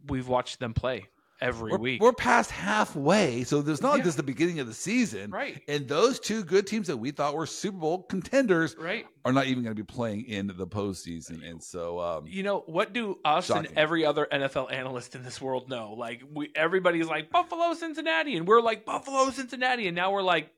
we've 0.09 0.27
watched 0.29 0.59
them 0.59 0.75
play 0.75 1.07
every 1.41 1.73
We're, 1.73 1.79
week. 1.79 2.03
we're 2.03 2.13
past 2.13 2.51
halfway, 2.51 3.45
so 3.45 3.63
there's 3.63 3.81
not 3.81 3.99
Yeah. 4.01 4.07
is 4.09 4.17
the 4.17 4.23
beginning 4.23 4.59
of 4.61 4.67
the 4.67 4.75
season. 4.75 5.31
right, 5.31 5.63
And 5.69 5.89
those 5.89 6.21
two 6.21 6.45
good 6.45 6.67
teams 6.67 6.89
that 6.89 6.97
we 6.99 7.13
thought 7.13 7.35
were 7.35 7.47
Super 7.47 7.79
Bowl 7.79 8.03
contenders 8.03 8.77
right. 8.79 9.07
are 9.25 9.33
not 9.33 9.47
even 9.47 9.63
going 9.63 9.75
to 9.75 9.83
be 9.83 9.87
playing 9.87 10.27
in 10.27 10.49
the 10.49 10.67
postseason. 10.67 11.49
And 11.49 11.63
so, 11.63 11.99
um, 11.99 12.27
You 12.27 12.43
know 12.43 12.61
what 12.67 12.93
do 12.93 13.19
us 13.25 13.47
Shocking. 13.47 13.69
and 13.69 13.79
every 13.79 14.05
other 14.05 14.27
NFL 14.31 14.71
analyst 14.71 15.15
in 15.15 15.23
this 15.23 15.41
world 15.41 15.69
know? 15.71 15.95
Like 15.95 16.23
we, 16.31 16.51
everybody's 16.55 17.07
like 17.07 17.31
Buffalo, 17.31 17.73
Cincinnati, 17.75 18.37
and 18.37 18.47
we're 18.47 18.61
like 18.61 18.85
Buffalo, 18.85 19.31
Cincinnati, 19.31 19.87
and 19.87 19.95
now 19.97 20.13
we're 20.13 20.23
like 20.23 20.51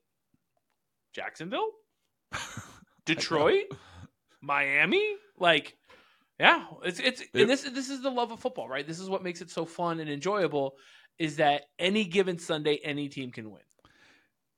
Jacksonville, 1.12 1.68
Detroit, 3.05 3.64
Miami. 4.40 5.16
Like, 5.38 5.76
yeah, 6.43 6.64
it's 6.84 6.99
it's 7.01 7.20
Yep. 7.20 7.28
and 7.34 7.51
this 7.51 7.62
this 7.62 7.88
is 7.88 8.03
the 8.03 8.11
love 8.11 8.30
of 8.32 8.40
football, 8.40 8.68
right? 8.68 8.86
This 8.86 8.99
is 9.01 9.09
what 9.09 9.22
makes 9.22 9.40
it 9.40 9.51
so 9.51 9.64
fun 9.64 10.01
and 10.01 10.11
enjoyable. 10.11 10.74
Is 11.18 11.36
that 11.36 11.62
any 11.78 12.05
given 12.05 12.38
Sunday, 12.38 12.80
any 12.82 13.09
team 13.09 13.30
can 13.30 13.51
win. 13.51 13.62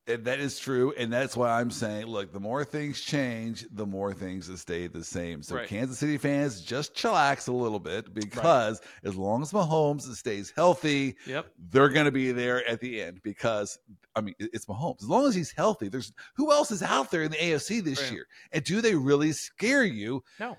and 0.07 0.25
that 0.27 0.39
is 0.39 0.59
true. 0.59 0.93
And 0.99 1.11
that's 1.11 1.35
why 1.35 1.59
I'm 1.59 1.71
saying, 1.71 2.07
look, 2.07 2.31
the 2.31 2.39
more 2.41 2.63
things 2.63 3.01
change, 3.01 3.65
the 3.73 3.87
more 3.87 4.13
things 4.13 4.47
that 4.49 4.59
stay 4.59 4.87
the 4.87 5.03
same. 5.03 5.43
So, 5.43 5.57
Right. 5.57 5.67
Kansas 5.67 5.99
City 5.99 6.19
fans, 6.19 6.61
just 6.61 6.95
chillax 6.95 7.49
a 7.49 7.53
little 7.53 7.81
bit 7.81 8.13
because 8.13 8.83
as 9.03 9.17
long 9.17 9.41
as 9.41 9.51
Mahomes 9.53 10.03
stays 10.15 10.53
healthy, 10.55 11.17
Yep. 11.27 11.47
they're 11.71 11.89
going 11.89 12.05
to 12.05 12.13
be 12.13 12.33
there 12.33 12.67
at 12.69 12.81
the 12.81 13.01
end 13.01 13.23
because 13.23 13.79
I 14.15 14.21
mean 14.21 14.35
it- 14.39 14.51
it's 14.53 14.67
Mahomes. 14.67 15.03
As 15.03 15.09
long 15.09 15.27
as 15.27 15.35
he's 15.35 15.51
healthy, 15.53 15.89
there's 15.89 16.13
who 16.37 16.53
else 16.53 16.71
is 16.71 16.83
out 16.83 17.11
there 17.11 17.23
in 17.23 17.31
the 17.31 17.43
AFC 17.43 17.81
this 17.81 18.03
Right. 18.03 18.13
year, 18.13 18.27
and 18.53 18.63
do 18.63 18.83
they 18.83 18.95
really 18.95 19.33
scare 19.33 19.85
you? 19.85 20.23
No. 20.39 20.57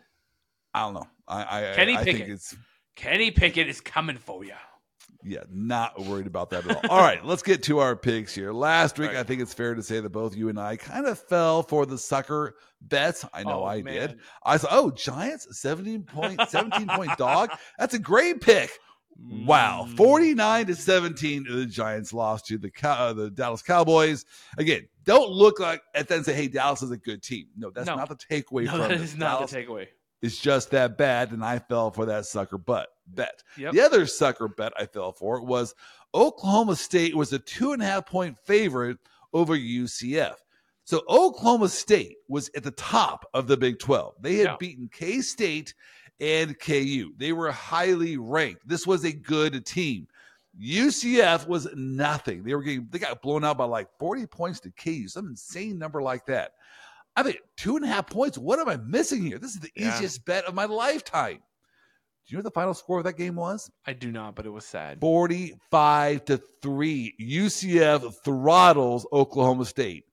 I 0.76 0.82
don't 0.82 0.93
know. 0.95 1.07
I 1.28 1.71
I, 1.71 1.76
Kenny 1.76 1.95
I 1.97 2.03
think 2.03 2.17
Pickett. 2.19 2.34
it's 2.34 2.55
Kenny 2.95 3.32
Pickett 3.32 3.67
is 3.67 3.82
coming 3.82 4.17
for 4.17 4.43
you. 4.45 4.53
yeah, 5.23 5.39
not 5.51 5.99
worried 5.99 6.28
about 6.28 6.49
that 6.51 6.67
at 6.67 6.86
all. 6.86 6.91
all 6.91 7.01
right, 7.01 7.23
let's 7.26 7.41
get 7.43 7.63
to 7.63 7.80
our 7.80 7.95
picks 7.95 8.34
here. 8.36 8.51
Last 8.53 8.99
week, 8.99 9.09
Right. 9.09 9.17
I 9.17 9.23
think 9.23 9.41
it's 9.41 9.53
fair 9.53 9.73
to 9.76 9.82
say 9.84 9.99
that 9.99 10.09
both 10.09 10.36
you 10.36 10.49
and 10.49 10.59
I 10.59 10.76
kind 10.78 11.05
of 11.07 11.17
fell 11.19 11.63
for 11.63 11.86
the 11.86 11.97
sucker 11.97 12.55
bets. 12.82 13.26
I 13.34 13.43
know 13.43 13.63
Oh, 13.63 13.65
I 13.65 13.82
man. 13.82 13.93
did. 14.09 14.19
I 14.45 14.57
said, 14.57 14.69
oh, 14.71 14.91
Giants, 14.91 15.47
17 15.59 16.03
point, 16.03 16.39
17 16.49 16.88
point 16.89 17.17
dog. 17.17 17.49
That's 17.80 17.93
a 17.95 17.99
great 17.99 18.41
pick. 18.41 18.69
Wow, 19.17 19.86
Mm. 19.89 19.95
49 19.97 20.65
to 20.67 20.76
17 20.76 21.45
the 21.49 21.65
Giants 21.65 22.11
lost 22.11 22.47
to 22.47 22.57
the 22.57 22.69
uh, 22.84 23.13
the 23.13 23.32
Dallas 23.32 23.61
Cowboys. 23.61 24.26
Again, 24.57 24.88
don't 25.05 25.32
look 25.32 25.59
like 25.59 25.82
at 25.93 26.09
that 26.09 26.15
and 26.17 26.26
say 26.26 26.34
hey 26.34 26.49
Dallas 26.49 26.82
is 26.82 26.91
a 26.91 26.97
good 26.97 27.23
team. 27.23 27.47
No, 27.57 27.69
that's 27.71 27.88
No. 27.88 27.95
not 27.95 28.09
the 28.09 28.15
takeaway 28.17 28.65
No, 28.65 28.71
from 28.71 28.80
that 28.82 28.91
is 28.91 29.15
not 29.15 29.38
Dallas 29.38 29.51
the 29.51 29.57
takeaway. 29.63 29.88
Is 30.26 30.39
just 30.39 30.71
that 30.71 30.97
bad 30.97 31.32
and 31.32 31.43
I 31.43 31.59
fell 31.59 31.91
for 31.91 32.05
that 32.07 32.26
sucker 32.26 32.57
butt 32.57 32.89
bet. 33.07 33.43
Yep. 33.57 33.73
The 33.73 33.82
other 33.82 34.05
sucker 34.07 34.47
bet 34.47 34.73
I 34.78 34.86
fell 34.86 35.11
for 35.11 35.41
was 35.43 35.76
Oklahoma 36.13 36.76
State 36.76 37.15
was 37.15 37.32
a 37.34 37.39
two 37.39 37.73
and 37.73 37.82
a 37.82 37.86
half 37.86 38.05
point 38.05 38.38
favorite 38.45 38.97
over 39.34 39.55
UCF. 39.55 40.36
So 40.86 41.03
Oklahoma 41.09 41.69
State 41.69 42.17
was 42.28 42.49
at 42.55 42.63
the 42.63 42.71
top 42.71 43.26
of 43.34 43.47
the 43.47 43.57
Big 43.57 43.80
12. 43.80 44.15
They 44.21 44.36
had 44.38 44.45
Yeah. 44.45 44.55
beaten 44.59 44.89
K 44.91 45.21
State 45.21 45.73
and 46.19 46.57
KU. 46.59 47.13
They 47.17 47.34
were 47.34 47.51
highly 47.51 48.17
ranked. 48.17 48.67
This 48.67 48.88
was 48.88 49.03
a 49.03 49.11
good 49.11 49.65
team. 49.65 50.07
UCF 50.59 51.47
was 51.47 51.67
nothing. 51.76 52.43
They 52.43 52.55
were 52.55 52.61
getting 52.63 52.88
they 52.89 52.99
got 52.99 53.21
blown 53.21 53.43
out 53.43 53.57
by 53.57 53.65
like 53.65 53.89
40 53.99 54.26
points 54.28 54.59
to 54.61 54.71
KU, 54.71 55.07
some 55.07 55.28
insane 55.28 55.78
number 55.78 56.01
like 56.01 56.26
that. 56.28 56.51
I 57.16 57.24
think 57.24 57.38
two 57.57 57.76
and 57.76 57.86
a 57.86 57.88
half 57.88 58.07
points. 58.07 58.38
What 58.38 58.59
am 58.59 58.68
I 58.70 58.78
missing 58.78 59.24
here? 59.24 59.38
This 59.39 59.53
is 59.55 59.59
the 59.61 59.72
Yeah. 59.76 59.95
easiest 59.95 60.26
bet 60.26 60.45
of 60.45 60.53
my 60.53 60.66
lifetime. 60.66 61.38
Do 61.38 62.32
you 62.32 62.38
know 62.38 62.39
what 62.39 62.45
the 62.45 62.51
final 62.59 62.74
score 62.74 62.97
of 62.97 63.03
that 63.05 63.18
game 63.18 63.36
was? 63.36 63.70
I 63.86 63.93
do 63.93 64.11
not, 64.11 64.36
but 64.36 64.45
it 64.45 64.49
was 64.49 64.66
sad. 64.66 64.99
45 64.99 66.26
to 66.26 66.38
3. 66.61 67.13
UCF 67.20 68.16
throttles 68.24 69.05
Oklahoma 69.13 69.66
State. 69.66 70.05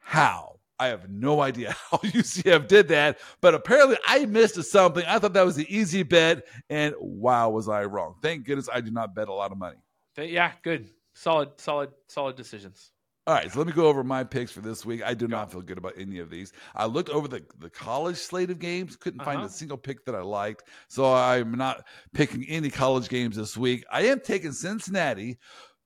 How? 0.00 0.58
I 0.78 0.88
have 0.88 1.08
no 1.08 1.40
idea 1.40 1.70
how 1.90 1.98
UCF 1.98 2.66
did 2.66 2.88
that, 2.88 3.20
but 3.40 3.54
apparently 3.54 3.96
I 4.06 4.26
missed 4.26 4.60
something. 4.64 5.04
I 5.06 5.18
thought 5.20 5.32
that 5.34 5.44
was 5.46 5.54
the 5.56 5.72
easy 5.74 6.02
bet, 6.02 6.44
and 6.68 6.94
wow, 6.98 7.50
was 7.50 7.68
I 7.68 7.84
wrong. 7.84 8.16
Thank 8.20 8.44
goodness 8.46 8.68
I 8.72 8.80
do 8.80 8.90
not 8.90 9.14
bet 9.14 9.28
a 9.28 9.32
lot 9.32 9.52
of 9.52 9.58
money. 9.58 9.76
Yeah, 10.16 10.52
good. 10.62 10.90
Solid, 11.14 11.50
solid, 11.60 11.90
solid 12.08 12.36
decisions. 12.36 12.90
All 13.26 13.34
right, 13.34 13.50
so 13.52 13.58
let 13.58 13.68
me 13.68 13.72
go 13.72 13.86
over 13.86 14.02
my 14.02 14.24
picks 14.24 14.50
for 14.50 14.60
this 14.62 14.84
week. 14.84 15.00
I 15.04 15.14
do 15.14 15.28
Go. 15.28 15.36
not 15.36 15.52
feel 15.52 15.62
good 15.62 15.78
about 15.78 15.92
any 15.96 16.18
of 16.18 16.28
these. 16.28 16.52
I 16.74 16.86
looked 16.86 17.08
over 17.08 17.28
the, 17.28 17.44
the 17.60 17.70
college 17.70 18.16
slate 18.16 18.50
of 18.50 18.58
games, 18.58 18.96
couldn't 18.96 19.22
find 19.24 19.38
Uh-huh. 19.38 19.46
a 19.46 19.50
single 19.50 19.78
pick 19.78 20.04
that 20.06 20.16
I 20.16 20.22
liked. 20.22 20.64
So 20.88 21.12
I'm 21.14 21.52
not 21.52 21.84
picking 22.12 22.44
any 22.48 22.68
college 22.68 23.08
games 23.08 23.36
this 23.36 23.56
week. 23.56 23.84
I 23.92 24.02
am 24.06 24.18
taking 24.18 24.50
Cincinnati 24.50 25.38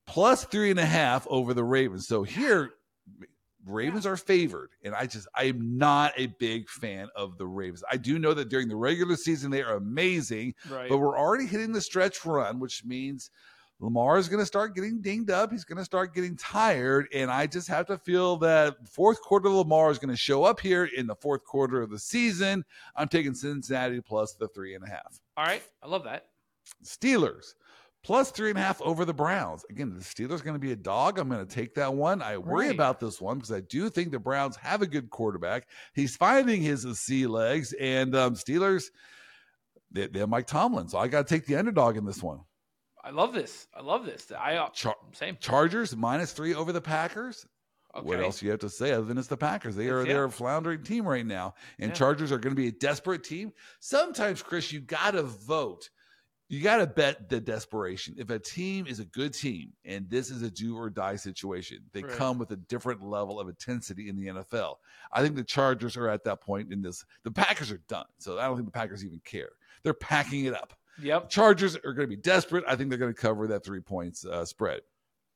plus 0.06 0.44
three 0.44 0.70
and 0.70 0.80
a 0.80 0.86
half 0.86 1.26
over 1.28 1.52
the 1.52 1.64
Ravens. 1.64 2.06
So 2.08 2.22
here, 2.22 2.70
Ravens 3.66 4.06
are 4.06 4.16
favored, 4.16 4.70
and 4.84 4.94
I 4.94 5.06
just 5.06 5.26
I 5.34 5.44
am 5.44 5.76
not 5.76 6.12
a 6.16 6.28
big 6.38 6.68
fan 6.70 7.08
of 7.16 7.36
the 7.36 7.48
Ravens. 7.48 7.82
I 7.90 7.96
do 7.96 8.16
know 8.18 8.32
that 8.32 8.48
during 8.48 8.68
the 8.68 8.76
regular 8.76 9.16
season 9.16 9.50
they 9.50 9.60
are 9.62 9.74
amazing, 9.74 10.54
Right. 10.70 10.88
but 10.88 10.98
we're 10.98 11.18
already 11.18 11.46
hitting 11.46 11.72
the 11.72 11.80
stretch 11.80 12.24
run, 12.24 12.60
which 12.60 12.84
means 12.84 13.28
Lamar 13.78 14.16
is 14.16 14.28
going 14.28 14.40
to 14.40 14.46
start 14.46 14.74
getting 14.74 15.00
dinged 15.02 15.30
up. 15.30 15.52
He's 15.52 15.64
going 15.64 15.76
to 15.78 15.84
start 15.84 16.14
getting 16.14 16.34
tired. 16.36 17.08
And 17.12 17.30
I 17.30 17.46
just 17.46 17.68
have 17.68 17.86
to 17.86 17.98
feel 17.98 18.36
that 18.38 18.74
fourth 18.88 19.20
quarter 19.20 19.48
Lamar 19.50 19.90
is 19.90 19.98
going 19.98 20.08
to 20.10 20.16
show 20.16 20.44
up 20.44 20.60
here 20.60 20.86
in 20.96 21.06
the 21.06 21.14
fourth 21.16 21.44
quarter 21.44 21.82
of 21.82 21.90
the 21.90 21.98
season. 21.98 22.64
I'm 22.94 23.08
taking 23.08 23.34
Cincinnati 23.34 24.00
plus 24.00 24.34
the 24.34 24.48
three 24.48 24.74
and 24.74 24.82
a 24.84 24.88
half. 24.88 25.20
All 25.36 25.44
right. 25.44 25.62
I 25.82 25.88
love 25.88 26.04
that. 26.04 26.26
Steelers 26.84 27.54
plus 28.02 28.30
three 28.30 28.50
and 28.50 28.58
a 28.58 28.62
half 28.62 28.80
over 28.82 29.04
the 29.04 29.12
Browns. 29.12 29.64
Again, 29.68 29.92
the 29.92 30.00
Steelers 30.00 30.42
going 30.42 30.54
to 30.54 30.58
be 30.60 30.72
a 30.72 30.76
dog. 30.76 31.18
I'm 31.18 31.28
going 31.28 31.46
to 31.46 31.54
take 31.54 31.74
that 31.74 31.92
one. 31.92 32.22
I 32.22 32.38
worry 32.38 32.66
Right. 32.68 32.74
about 32.74 32.98
this 32.98 33.20
one 33.20 33.36
because 33.38 33.52
I 33.52 33.60
do 33.60 33.90
think 33.90 34.10
the 34.10 34.18
Browns 34.18 34.56
have 34.56 34.80
a 34.80 34.86
good 34.86 35.10
quarterback. 35.10 35.66
He's 35.92 36.16
finding 36.16 36.62
his 36.62 36.86
sea 37.00 37.26
legs, 37.26 37.74
and 37.80 38.14
um, 38.16 38.34
Steelers, 38.36 38.84
they, 39.90 40.06
they 40.06 40.20
have 40.20 40.28
Mike 40.28 40.46
Tomlin. 40.46 40.88
So 40.88 40.98
I 40.98 41.08
got 41.08 41.26
to 41.26 41.34
take 41.34 41.46
the 41.46 41.56
underdog 41.56 41.96
in 41.96 42.04
this 42.06 42.22
one. 42.22 42.40
I 43.06 43.10
love 43.10 43.32
this. 43.32 43.68
I 43.72 43.82
love 43.82 44.04
this. 44.04 44.32
I 44.36 44.68
Char- 44.74 44.96
same. 45.12 45.36
Chargers 45.40 45.94
minus 45.96 46.32
three 46.32 46.54
over 46.54 46.72
the 46.72 46.80
Packers. 46.80 47.46
Okay. 47.94 48.04
What 48.04 48.20
else 48.20 48.42
you 48.42 48.50
have 48.50 48.58
to 48.60 48.68
say 48.68 48.92
other 48.92 49.04
than 49.06 49.16
it's 49.16 49.28
the 49.28 49.36
Packers? 49.36 49.76
They 49.76 49.88
are 49.88 50.04
yeah. 50.04 50.12
they're 50.14 50.24
a 50.24 50.30
floundering 50.30 50.82
team 50.82 51.06
right 51.06 51.24
now, 51.24 51.54
and 51.78 51.90
Yeah. 51.90 51.94
Chargers 51.94 52.32
are 52.32 52.38
going 52.38 52.54
to 52.54 52.60
be 52.60 52.68
a 52.68 52.72
desperate 52.72 53.22
team. 53.22 53.52
Sometimes, 53.78 54.42
Chris, 54.42 54.72
you 54.72 54.80
got 54.80 55.12
to 55.12 55.22
vote. 55.22 55.88
You 56.48 56.62
got 56.62 56.76
to 56.78 56.86
bet 56.86 57.28
the 57.28 57.40
desperation. 57.40 58.14
If 58.18 58.30
a 58.30 58.38
team 58.38 58.86
is 58.86 59.00
a 59.00 59.04
good 59.04 59.32
team 59.34 59.72
and 59.84 60.08
this 60.10 60.30
is 60.30 60.42
a 60.42 60.50
do 60.50 60.76
or 60.76 60.90
die 60.90 61.16
situation, 61.16 61.78
they 61.92 62.02
Right. 62.02 62.12
come 62.12 62.38
with 62.38 62.50
a 62.50 62.56
different 62.56 63.02
level 63.02 63.40
of 63.40 63.48
intensity 63.48 64.08
in 64.08 64.16
the 64.16 64.26
NFL. 64.28 64.76
I 65.12 65.22
think 65.22 65.34
the 65.34 65.42
Chargers 65.42 65.96
are 65.96 66.08
at 66.08 66.22
that 66.24 66.40
point 66.40 66.72
in 66.72 66.82
this. 66.82 67.04
The 67.24 67.32
Packers 67.32 67.70
are 67.72 67.82
done, 67.88 68.06
so 68.18 68.38
I 68.38 68.44
don't 68.46 68.56
think 68.56 68.66
the 68.66 68.72
Packers 68.72 69.04
even 69.04 69.20
care. 69.24 69.50
They're 69.82 69.94
packing 69.94 70.44
it 70.44 70.54
up. 70.54 70.74
Yep. 71.02 71.28
Chargers 71.28 71.76
are 71.76 71.92
going 71.92 72.08
to 72.08 72.16
be 72.16 72.20
desperate. 72.20 72.64
I 72.66 72.76
think 72.76 72.90
they're 72.90 72.98
going 72.98 73.14
to 73.14 73.20
cover 73.20 73.46
that 73.48 73.64
three 73.64 73.80
points 73.80 74.24
uh, 74.24 74.44
spread. 74.44 74.80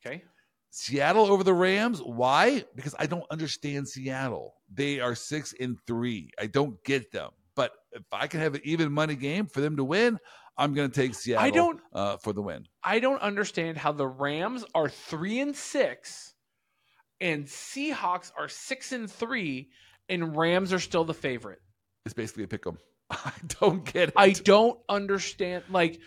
Okay. 0.05 0.23
Seattle 0.71 1.27
over 1.27 1.43
the 1.45 1.53
Rams. 1.55 2.01
Why? 2.01 2.65
Because 2.77 2.95
I 2.99 3.07
don't 3.07 3.25
understand 3.31 3.89
Seattle. 3.89 4.55
They 4.73 5.01
are 5.01 5.15
six 5.15 5.53
and 5.61 5.77
three. 5.87 6.31
I 6.39 6.47
don't 6.47 6.83
get 6.85 7.11
them. 7.13 7.31
But 7.57 7.73
if 7.93 8.05
I 8.13 8.27
can 8.29 8.41
have 8.41 8.55
an 8.55 8.61
even 8.65 8.93
money 8.93 9.17
game 9.17 9.47
for 9.47 9.61
them 9.61 9.77
to 9.77 9.85
win, 9.85 10.19
I'm 10.57 10.73
going 10.75 10.91
to 10.91 10.95
take 10.95 11.15
Seattle. 11.15 11.45
I 11.45 11.51
don't- 11.51 11.81
uh, 11.93 12.17
for 12.19 12.33
the 12.33 12.41
win. 12.43 12.67
I 12.85 13.01
don't 13.01 13.21
understand 13.21 13.79
how 13.79 13.93
the 13.93 14.07
Rams 14.07 14.65
are 14.75 14.89
three 14.89 15.41
and 15.41 15.55
six, 15.57 16.35
and 17.21 17.45
Seahawks 17.47 18.31
are 18.39 18.49
six 18.49 18.93
and 18.93 19.11
three, 19.11 19.71
and 20.09 20.37
Rams 20.37 20.73
are 20.73 20.79
still 20.79 21.05
the 21.05 21.15
favorite. 21.15 21.59
It's 22.07 22.15
basically 22.15 22.45
a 22.45 22.49
pick 22.49 22.67
'em. 22.67 22.79
I 23.25 23.33
don't 23.61 23.85
get 23.85 24.09
it. 24.11 24.15
I 24.17 24.31
don't 24.31 24.79
understand. 24.89 25.65
Like, 25.69 26.01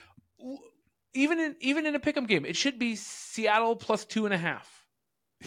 even 1.14 1.40
in 1.40 1.56
even 1.60 1.86
in 1.86 1.96
a 1.96 2.00
pick'em 2.00 2.28
game, 2.28 2.46
it 2.46 2.56
should 2.56 2.80
be 2.80 2.96
Seattle 2.96 3.76
plus 3.76 4.06
two 4.06 4.26
and 4.26 4.34
a 4.34 4.38
half. 4.38 4.86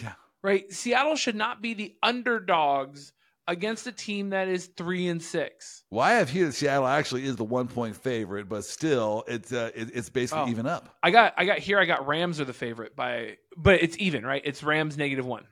yeah. 0.01 0.13
Right? 0.43 0.71
Seattle 0.73 1.17
should 1.17 1.35
not 1.35 1.61
be 1.61 1.75
the 1.75 1.97
underdogs 2.03 3.13
against 3.49 3.87
a 3.87 3.93
team 3.93 4.31
that 4.31 4.49
is 4.49 4.67
three 4.77 5.09
and 5.09 5.21
six. 5.23 5.83
Well, 5.91 6.03
I 6.05 6.13
have 6.13 6.29
here 6.29 6.47
that 6.47 6.53
Seattle 6.53 6.87
actually 6.87 7.25
is 7.25 7.37
the 7.37 7.45
one 7.45 7.67
point 7.69 7.97
favorite, 7.97 8.49
but 8.49 8.65
still, 8.65 9.25
it's 9.27 9.53
uh, 9.53 9.71
it, 9.75 9.91
it's 9.95 10.09
basically 10.09 10.45
Oh. 10.45 10.49
even 10.51 10.67
up. 10.67 10.97
I 11.03 11.11
got 11.11 11.35
I 11.37 11.47
got 11.47 11.59
here. 11.59 11.79
I 11.81 11.85
got 11.85 12.07
Rams 12.07 12.41
are 12.41 12.45
the 12.45 12.53
favorite 12.53 12.95
by, 12.95 13.39
but 13.57 13.83
it's 13.83 13.97
even, 13.99 14.25
right? 14.25 14.43
It's 14.45 14.63
Rams 14.63 14.97
negative 14.97 15.27
one. 15.27 15.47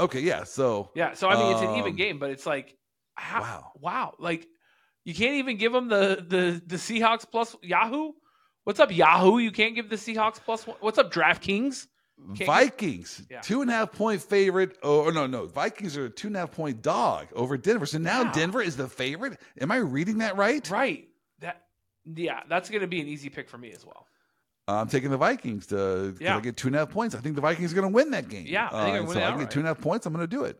Okay, 0.00 0.20
yeah. 0.20 0.44
So 0.44 0.90
Yeah. 0.94 1.14
So 1.14 1.28
I 1.28 1.36
mean, 1.36 1.52
it's 1.52 1.62
an 1.62 1.76
even 1.76 1.92
Um, 1.92 1.96
game, 1.96 2.18
but 2.18 2.30
it's 2.30 2.46
like, 2.46 2.76
how, 3.14 3.40
wow. 3.40 3.72
wow, 3.80 4.14
like 4.18 4.46
you 5.04 5.14
can't 5.14 5.36
even 5.36 5.56
give 5.56 5.72
them 5.72 5.88
the 5.88 6.24
the 6.26 6.62
the 6.66 6.76
Seahawks 6.76 7.24
plus 7.30 7.56
Yahoo. 7.62 8.12
What's 8.64 8.80
up, 8.80 8.94
Yahoo? 8.94 9.38
You 9.38 9.50
can't 9.50 9.74
give 9.74 9.88
the 9.88 9.96
Seahawks 9.96 10.36
plus 10.44 10.66
one. 10.66 10.76
What's 10.80 10.98
up, 10.98 11.12
DraftKings? 11.12 11.86
Can't- 12.36 12.46
Vikings, 12.46 13.22
Yeah. 13.30 13.40
two 13.42 13.62
and 13.62 13.70
a 13.70 13.74
half 13.74 13.92
point 13.92 14.20
favorite. 14.20 14.76
Oh 14.82 15.08
no, 15.10 15.26
no, 15.28 15.46
Vikings 15.46 15.96
are 15.96 16.06
a 16.06 16.10
two 16.10 16.26
and 16.26 16.36
a 16.36 16.40
half 16.40 16.50
point 16.50 16.82
dog 16.82 17.28
over 17.32 17.56
Denver. 17.56 17.86
So 17.86 17.98
now 17.98 18.24
Wow. 18.24 18.32
Denver 18.32 18.60
is 18.60 18.76
the 18.76 18.88
favorite. 18.88 19.40
Am 19.60 19.70
I 19.70 19.76
reading 19.76 20.18
that 20.18 20.36
right? 20.36 20.68
Right. 20.68 21.06
That 21.38 21.62
yeah, 22.04 22.40
that's 22.48 22.68
going 22.70 22.80
to 22.80 22.88
be 22.88 23.00
an 23.00 23.06
easy 23.06 23.28
pick 23.30 23.48
for 23.48 23.56
me 23.58 23.70
as 23.70 23.86
well. 23.86 24.06
I'm 24.66 24.88
taking 24.88 25.10
the 25.10 25.16
Vikings 25.16 25.68
to 25.68 26.14
Yeah. 26.20 26.36
I 26.36 26.40
get 26.40 26.56
two 26.56 26.66
and 26.68 26.74
a 26.76 26.80
half 26.80 26.90
points. 26.90 27.14
I 27.14 27.20
think 27.20 27.36
the 27.36 27.40
Vikings 27.40 27.72
are 27.72 27.76
going 27.76 27.88
to 27.90 27.94
win 27.94 28.10
that 28.10 28.28
game. 28.28 28.46
Yeah, 28.48 28.68
I 28.70 28.84
think 28.84 28.96
Uh, 28.96 29.00
so 29.00 29.04
win 29.08 29.16
it 29.18 29.20
I 29.20 29.24
get 29.24 29.32
outright. 29.34 29.50
two 29.52 29.58
and 29.60 29.68
a 29.68 29.70
half 29.70 29.80
points. 29.80 30.04
I'm 30.04 30.12
going 30.12 30.28
to 30.28 30.36
do 30.36 30.42
it. 30.44 30.58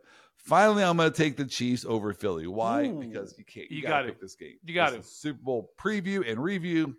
Finally, 0.49 0.83
I'm 0.83 0.97
going 0.97 1.11
to 1.13 1.17
take 1.17 1.37
the 1.37 1.45
Chiefs 1.45 1.85
over 1.85 2.13
Philly. 2.15 2.47
Why? 2.47 2.87
Ooh. 2.87 2.99
because 3.01 3.35
you 3.37 3.45
can't. 3.45 3.71
You 3.71 3.79
You, 3.79 3.83
got 3.83 4.03
to 4.03 4.09
pick 4.09 4.21
this 4.21 4.35
game. 4.35 4.55
You 4.65 4.75
gotta. 4.75 5.03
Super 5.03 5.41
Bowl 5.43 5.71
preview 5.79 6.29
and 6.29 6.43
review. 6.43 6.97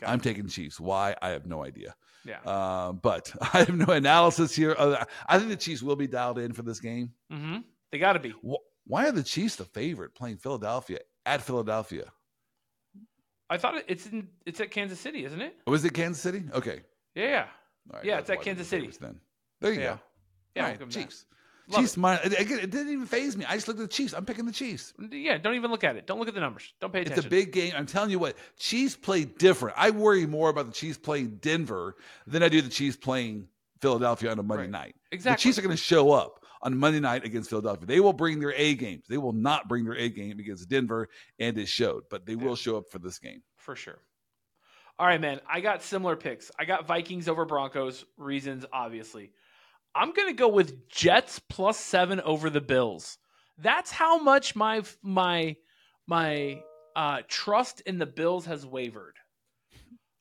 Got 0.00 0.10
I'm 0.10 0.18
it. 0.20 0.22
taking 0.22 0.46
Chiefs. 0.46 0.78
Why? 0.78 1.16
I 1.22 1.30
have 1.30 1.46
no 1.46 1.64
idea. 1.64 1.94
Yeah. 2.26 2.40
Um, 2.44 3.00
but 3.02 3.32
I 3.40 3.60
have 3.60 3.74
no 3.74 3.86
analysis 3.86 4.54
here. 4.54 4.74
Uh, 4.78 5.02
I 5.26 5.38
think 5.38 5.48
the 5.50 5.56
Chiefs 5.56 5.82
will 5.82 5.96
be 5.96 6.06
dialed 6.06 6.38
in 6.38 6.52
for 6.52 6.62
this 6.62 6.78
game. 6.80 7.12
Mm-hmm. 7.32 7.58
They 7.90 7.98
got 7.98 8.12
to 8.12 8.18
be. 8.20 8.34
Why 8.86 9.08
are 9.08 9.12
the 9.12 9.22
Chiefs 9.22 9.56
the 9.56 9.64
favorite 9.64 10.14
playing 10.14 10.36
Philadelphia 10.36 10.98
at 11.24 11.40
Philadelphia? 11.42 12.04
I 13.48 13.56
thought 13.58 13.82
it's 13.88 14.06
in 14.06 14.28
it's 14.44 14.60
at 14.60 14.70
Kansas 14.70 14.98
City, 15.00 15.24
isn't 15.24 15.40
it? 15.40 15.56
Was 15.66 15.84
it 15.84 15.94
Kansas 15.94 16.22
City? 16.22 16.42
Okay. 16.52 16.80
Yeah. 17.14 17.46
Right, 17.92 18.04
Yeah, 18.04 18.18
it's 18.18 18.28
at 18.28 18.42
Kansas 18.42 18.66
City. 18.68 18.90
Then 19.00 19.20
there 19.60 19.72
you 19.72 19.80
Yeah. 19.80 19.86
go. 19.86 20.00
Yeah. 20.56 20.62
All 20.62 20.64
we'll 20.64 20.64
right, 20.64 20.72
give 20.78 20.82
'em 20.82 20.90
that. 20.90 21.00
Chiefs. 21.00 21.24
Love 21.68 21.80
Chiefs. 21.80 21.96
Minus, 21.96 22.26
again, 22.26 22.58
it 22.60 22.70
didn't 22.70 22.90
even 22.92 23.06
phase 23.06 23.36
me. 23.36 23.44
I 23.44 23.54
just 23.54 23.66
looked 23.66 23.80
at 23.80 23.88
the 23.90 23.94
Chiefs. 23.94 24.12
I'm 24.14 24.24
picking 24.24 24.46
the 24.46 24.52
Chiefs. 24.52 24.94
Yeah. 25.10 25.36
Don't 25.38 25.54
even 25.54 25.70
look 25.70 25.82
at 25.84 25.96
it. 25.96 26.06
Don't 26.06 26.18
look 26.18 26.28
at 26.28 26.34
the 26.34 26.40
numbers. 26.40 26.72
Don't 26.80 26.92
pay 26.92 27.00
attention. 27.00 27.18
It's 27.18 27.26
a 27.26 27.30
big 27.30 27.52
game. 27.52 27.72
I'm 27.76 27.86
telling 27.86 28.10
you 28.10 28.18
what, 28.18 28.36
Chiefs 28.58 28.94
play 28.96 29.24
different. 29.24 29.76
I 29.78 29.90
worry 29.90 30.26
more 30.26 30.48
about 30.50 30.66
the 30.66 30.72
Chiefs 30.72 30.98
playing 30.98 31.38
Denver 31.42 31.96
than 32.26 32.42
I 32.42 32.48
do 32.48 32.60
the 32.62 32.70
Chiefs 32.70 32.96
playing 32.96 33.48
Philadelphia 33.80 34.30
on 34.30 34.38
a 34.38 34.42
Monday 34.42 34.62
Right. 34.64 34.70
night. 34.70 34.96
exactly. 35.10 35.34
The 35.40 35.42
Chiefs 35.42 35.58
are 35.58 35.62
going 35.62 35.76
to 35.76 35.82
show 35.82 36.12
up 36.12 36.44
on 36.62 36.76
Monday 36.78 37.00
night 37.00 37.24
against 37.24 37.50
Philadelphia. 37.50 37.84
They 37.86 38.00
will 38.00 38.12
bring 38.12 38.38
their 38.40 38.54
A 38.54 38.74
games. 38.74 39.04
They 39.08 39.18
will 39.18 39.32
not 39.34 39.68
bring 39.68 39.84
their 39.84 39.96
A 39.96 40.08
game 40.08 40.38
against 40.38 40.68
Denver, 40.68 41.08
and 41.38 41.58
it 41.58 41.66
showed. 41.66 42.04
But 42.10 42.26
they 42.26 42.32
Yeah. 42.34 42.44
will 42.44 42.56
show 42.56 42.76
up 42.78 42.84
for 42.90 42.98
this 42.98 43.18
game. 43.18 43.42
for 43.56 43.74
sure. 43.74 43.98
All 44.98 45.06
right, 45.06 45.20
man. 45.20 45.40
I 45.50 45.60
got 45.60 45.82
similar 45.82 46.14
picks. 46.16 46.50
I 46.58 46.64
got 46.64 46.86
Vikings 46.86 47.28
over 47.28 47.44
Broncos. 47.44 48.04
Reasons, 48.16 48.64
obviously. 48.72 49.32
I'm 49.96 50.12
going 50.12 50.28
to 50.28 50.34
go 50.34 50.48
with 50.48 50.88
Jets 50.88 51.38
plus 51.38 51.78
seven 51.78 52.20
over 52.20 52.50
the 52.50 52.60
Bills. 52.60 53.16
That's 53.58 53.90
how 53.90 54.18
much 54.18 54.54
my 54.54 54.82
my 55.02 55.56
my 56.06 56.60
uh, 56.94 57.22
trust 57.28 57.80
in 57.80 57.98
the 57.98 58.06
Bills 58.06 58.46
has 58.46 58.66
wavered. 58.66 59.16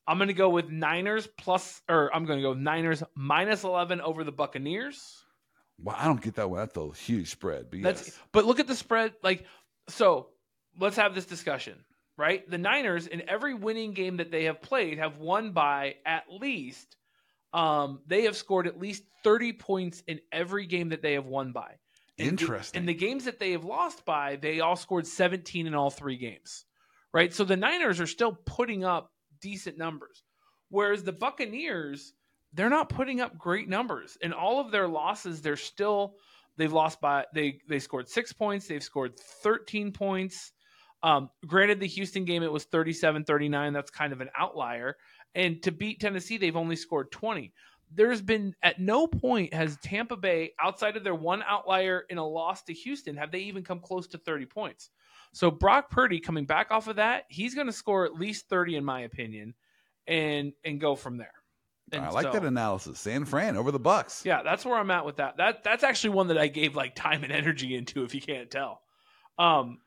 I'm 0.08 0.18
going 0.18 0.28
to 0.28 0.34
go 0.34 0.50
with 0.50 0.70
Niners 0.70 1.28
plus, 1.38 1.82
or 1.90 2.14
I'm 2.14 2.26
going 2.26 2.40
to 2.40 2.44
go 2.44 2.50
with 2.52 2.60
Niners 2.60 3.04
minus 3.16 3.64
11 3.64 4.02
over 4.02 4.24
the 4.24 4.32
Buccaneers. 4.32 5.24
Well, 5.82 5.96
I 5.98 6.06
don't 6.06 6.22
get 6.22 6.36
that 6.36 6.50
one. 6.50 6.60
That's 6.60 6.78
a 6.78 6.92
huge 6.94 7.32
spread. 7.32 7.70
But 7.70 7.82
That's 7.82 8.08
yes. 8.08 8.20
but 8.32 8.46
look 8.46 8.60
at 8.60 8.68
the 8.68 8.76
spread. 8.76 9.14
Like, 9.24 9.46
so 9.90 10.28
let's 10.80 10.96
have 10.96 11.16
this 11.16 11.26
discussion, 11.26 11.84
right? 12.18 12.50
The 12.50 12.58
Niners 12.58 13.08
in 13.08 13.28
every 13.28 13.54
winning 13.54 13.94
game 13.94 14.18
that 14.18 14.32
they 14.32 14.46
have 14.46 14.62
played 14.62 15.00
have 15.00 15.18
won 15.18 15.52
by 15.52 15.96
at 16.06 16.26
least 16.30 16.96
um 17.56 18.02
they 18.06 18.24
have 18.24 18.36
scored 18.36 18.68
at 18.68 18.78
least 18.80 19.04
30 19.24 19.54
points 19.54 20.04
in 20.08 20.20
every 20.32 20.68
game 20.68 20.90
that 20.90 21.02
they 21.02 21.14
have 21.14 21.26
won 21.26 21.52
by. 21.52 21.76
The- 22.18 22.26
Interesting. 22.26 22.82
in 22.82 22.86
the 22.86 22.94
games 22.94 23.26
that 23.26 23.40
they 23.40 23.52
have 23.52 23.66
lost 23.66 24.06
by, 24.06 24.36
they 24.36 24.60
all 24.60 24.76
scored 24.76 25.08
17 25.08 25.66
in 25.66 25.74
all 25.74 25.90
three 25.90 26.18
games. 26.18 26.66
Right? 27.14 27.34
So 27.34 27.44
the 27.46 27.56
Niners 27.58 28.00
are 28.02 28.08
still 28.08 28.38
putting 28.46 28.84
up 28.84 29.12
decent 29.42 29.78
numbers. 29.78 30.24
Whereas 30.70 31.04
the 31.04 31.14
Buccaneers, 31.14 32.14
they're 32.54 32.70
not 32.70 32.90
putting 32.90 33.22
up 33.22 33.38
great 33.38 33.70
numbers. 33.70 34.18
In 34.22 34.34
all 34.34 34.60
of 34.60 34.72
their 34.72 34.88
losses, 34.88 35.42
they're 35.42 35.56
still 35.56 36.16
they've 36.58 36.72
lost 36.74 37.00
by 37.02 37.26
they 37.34 37.60
they 37.70 37.80
scored 37.80 38.10
6 38.10 38.34
points, 38.34 38.68
they've 38.68 38.84
scored 38.84 39.18
13 39.44 39.92
points. 39.94 40.52
Um, 41.04 41.30
granted 41.46 41.80
the 41.80 41.88
Houston 41.88 42.26
game 42.26 42.42
it 42.44 42.52
was 42.52 42.66
37-39, 42.66 43.74
that's 43.74 43.92
kind 43.92 44.12
of 44.12 44.22
an 44.22 44.30
outlier. 44.38 44.96
And 45.36 45.62
to 45.64 45.72
beat 45.72 46.00
Tennessee, 46.00 46.38
they've 46.38 46.56
only 46.56 46.76
scored 46.76 47.12
20 47.12 47.54
there's 47.94 48.22
been 48.22 48.56
at 48.64 48.80
no 48.80 49.08
point 49.08 49.54
has 49.54 49.78
Tampa 49.78 50.18
Bay, 50.18 50.54
outside 50.60 50.98
of 50.98 51.04
their 51.04 51.16
one 51.16 51.44
outlier 51.44 52.06
in 52.10 52.18
a 52.18 52.28
loss 52.28 52.64
to 52.64 52.74
Houston, 52.74 53.16
have 53.16 53.32
they 53.32 53.40
even 53.40 53.64
come 53.64 53.80
close 53.80 54.08
to 54.08 54.18
30 54.18 54.46
points. 54.46 54.90
So 55.34 55.52
Brock 55.52 55.90
Purdy 55.90 56.20
coming 56.20 56.46
back 56.46 56.72
off 56.72 56.88
of 56.88 56.96
that, 56.98 57.26
he's 57.30 57.56
going 57.56 57.68
to 57.68 57.74
score 57.74 58.06
at 58.06 58.16
least 58.16 58.48
30 58.50 58.78
in 58.78 58.86
my 58.86 59.02
opinion, 59.02 59.54
and 60.08 60.54
and 60.64 60.80
go 60.80 60.96
from 60.96 61.18
there. 61.18 61.34
And 61.92 62.04
I 62.04 62.10
like 62.10 62.26
so- 62.26 62.32
that 62.32 62.46
analysis. 62.46 63.00
San 63.00 63.26
Fran 63.26 63.58
over 63.58 63.72
the 63.72 63.80
Bucks. 63.80 64.26
yeah, 64.26 64.42
that's 64.44 64.66
where 64.66 64.78
I'm 64.78 64.92
at 64.92 65.06
with 65.06 65.18
that. 65.18 65.38
That 65.38 65.64
that's 65.64 65.84
actually 65.84 66.12
one 66.12 66.28
that 66.30 66.38
I 66.38 66.48
gave 66.48 66.76
like 66.76 66.96
time 66.96 67.24
and 67.24 67.32
energy 67.32 67.76
into. 67.76 68.04
If 68.04 68.16
you 68.16 68.22
can't 68.22 68.50
tell, 68.50 68.82
um, 69.38 69.80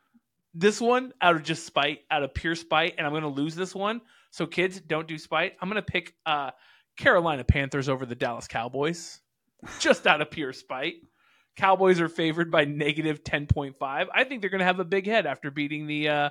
this 0.54 0.80
one 0.80 1.12
out 1.20 1.36
of 1.36 1.42
just 1.42 1.66
spite, 1.66 2.00
out 2.10 2.22
of 2.22 2.34
pure 2.34 2.54
spite, 2.54 2.94
and 2.98 3.06
I'm 3.06 3.12
going 3.12 3.22
to 3.22 3.28
lose 3.28 3.54
this 3.54 3.74
one. 3.74 4.00
So 4.30 4.46
kids, 4.46 4.80
don't 4.80 5.09
do 5.09 5.18
spite. 5.18 5.55
I'm 5.60 5.68
going 5.68 5.82
to 5.82 5.90
pick 5.90 6.14
uh, 6.26 6.50
Carolina 6.96 7.44
Panthers 7.44 7.88
over 7.88 8.06
the 8.06 8.14
Dallas 8.14 8.46
Cowboys, 8.46 9.20
just 9.78 10.06
out 10.06 10.20
of 10.20 10.30
pure 10.30 10.52
spite. 10.52 10.94
Cowboys 11.56 12.00
are 12.00 12.09
favored 12.09 12.50
by 12.50 12.64
negative 12.64 13.24
10.5. 13.24 13.74
I 13.82 14.24
think 14.24 14.40
they're 14.40 14.50
going 14.50 14.60
to 14.60 14.64
have 14.64 14.80
a 14.80 14.84
big 14.84 15.06
head 15.06 15.26
after 15.26 15.50
beating 15.50 15.86
the 15.86 16.09
uh, 16.09 16.30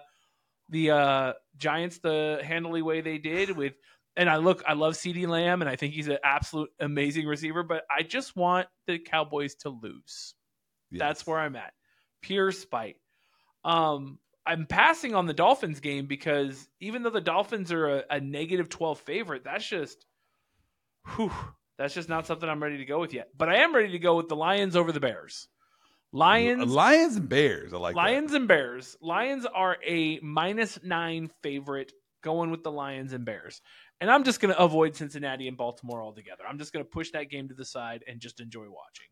the 0.70 0.92
uh, 0.92 1.34
Giants 1.58 2.00
the 2.00 2.40
handily 2.44 2.82
way 2.82 3.02
they 3.02 3.18
did 3.18 3.56
with 3.56 3.74
and 4.18 4.30
I 4.30 4.38
look, 4.38 4.64
I 4.68 4.74
love 4.74 4.96
CeeDee 4.96 5.28
Lamb, 5.28 5.62
and 5.62 5.70
I 5.70 5.76
think 5.76 5.94
he's 5.94 6.08
an 6.08 6.18
absolute 6.24 6.72
amazing 6.80 7.28
receiver. 7.28 7.62
But 7.62 7.84
I 7.90 8.02
just 8.02 8.36
want 8.36 8.68
the 8.88 8.98
Cowboys 8.98 9.54
to 9.58 9.70
lose. 9.70 10.34
Yes. 10.90 11.00
That's 11.00 11.28
where 11.28 11.38
I'm 11.38 11.56
at. 11.56 11.74
Pure 12.24 12.54
spite. 12.54 12.96
Um, 13.64 14.18
I'm 14.48 14.66
passing 14.66 15.14
on 15.14 15.26
the 15.26 15.34
Dolphins 15.34 15.80
game 15.80 16.06
because 16.06 16.68
even 16.80 17.04
though 17.04 17.10
the 17.10 17.22
Dolphins 17.22 17.72
are 17.72 18.04
a, 18.10 18.20
negative 18.20 18.70
12 18.70 19.00
favorite, 19.00 19.44
that's 19.44 19.68
just, 19.68 20.06
whew, 21.16 21.32
that's 21.78 21.94
just 21.94 22.10
not 22.10 22.26
something 22.26 22.48
I'm 22.48 22.64
ready 22.64 22.78
to 22.78 22.86
go 22.86 23.00
with 23.00 23.14
yet. 23.14 23.30
But 23.38 23.50
I 23.50 23.58
am 23.58 23.76
ready 23.76 23.92
to 23.92 24.00
go 24.00 24.16
with 24.16 24.30
the 24.30 24.36
Lions 24.36 24.76
over 24.76 24.92
the 24.92 25.00
Bears. 25.00 25.48
Lions, 26.14 26.72
Lions 26.72 27.18
and 27.18 27.28
Bears. 27.28 27.74
I 27.74 27.78
like 27.78 27.96
that. 27.96 28.02
Lions 28.02 28.34
and 28.34 28.48
Bears. 28.48 28.96
Lions 29.02 29.46
are 29.46 29.78
a 29.86 30.20
minus 30.22 30.80
nine 30.82 31.30
favorite 31.44 31.92
going 32.24 32.50
with 32.50 32.64
the 32.64 32.72
Lions 32.72 33.14
and 33.14 33.26
Bears. 33.26 33.62
And 34.00 34.10
I'm 34.10 34.24
just 34.24 34.40
going 34.40 34.54
to 34.54 34.60
avoid 34.60 34.96
Cincinnati 34.96 35.48
and 35.48 35.58
Baltimore 35.58 36.02
altogether. 36.02 36.44
I'm 36.48 36.60
just 36.60 36.72
going 36.72 36.86
to 36.86 36.90
push 36.90 37.12
that 37.12 37.30
game 37.30 37.50
to 37.50 37.56
the 37.56 37.66
side 37.66 38.04
and 38.08 38.20
just 38.20 38.40
enjoy 38.40 38.62
watching. 38.70 39.08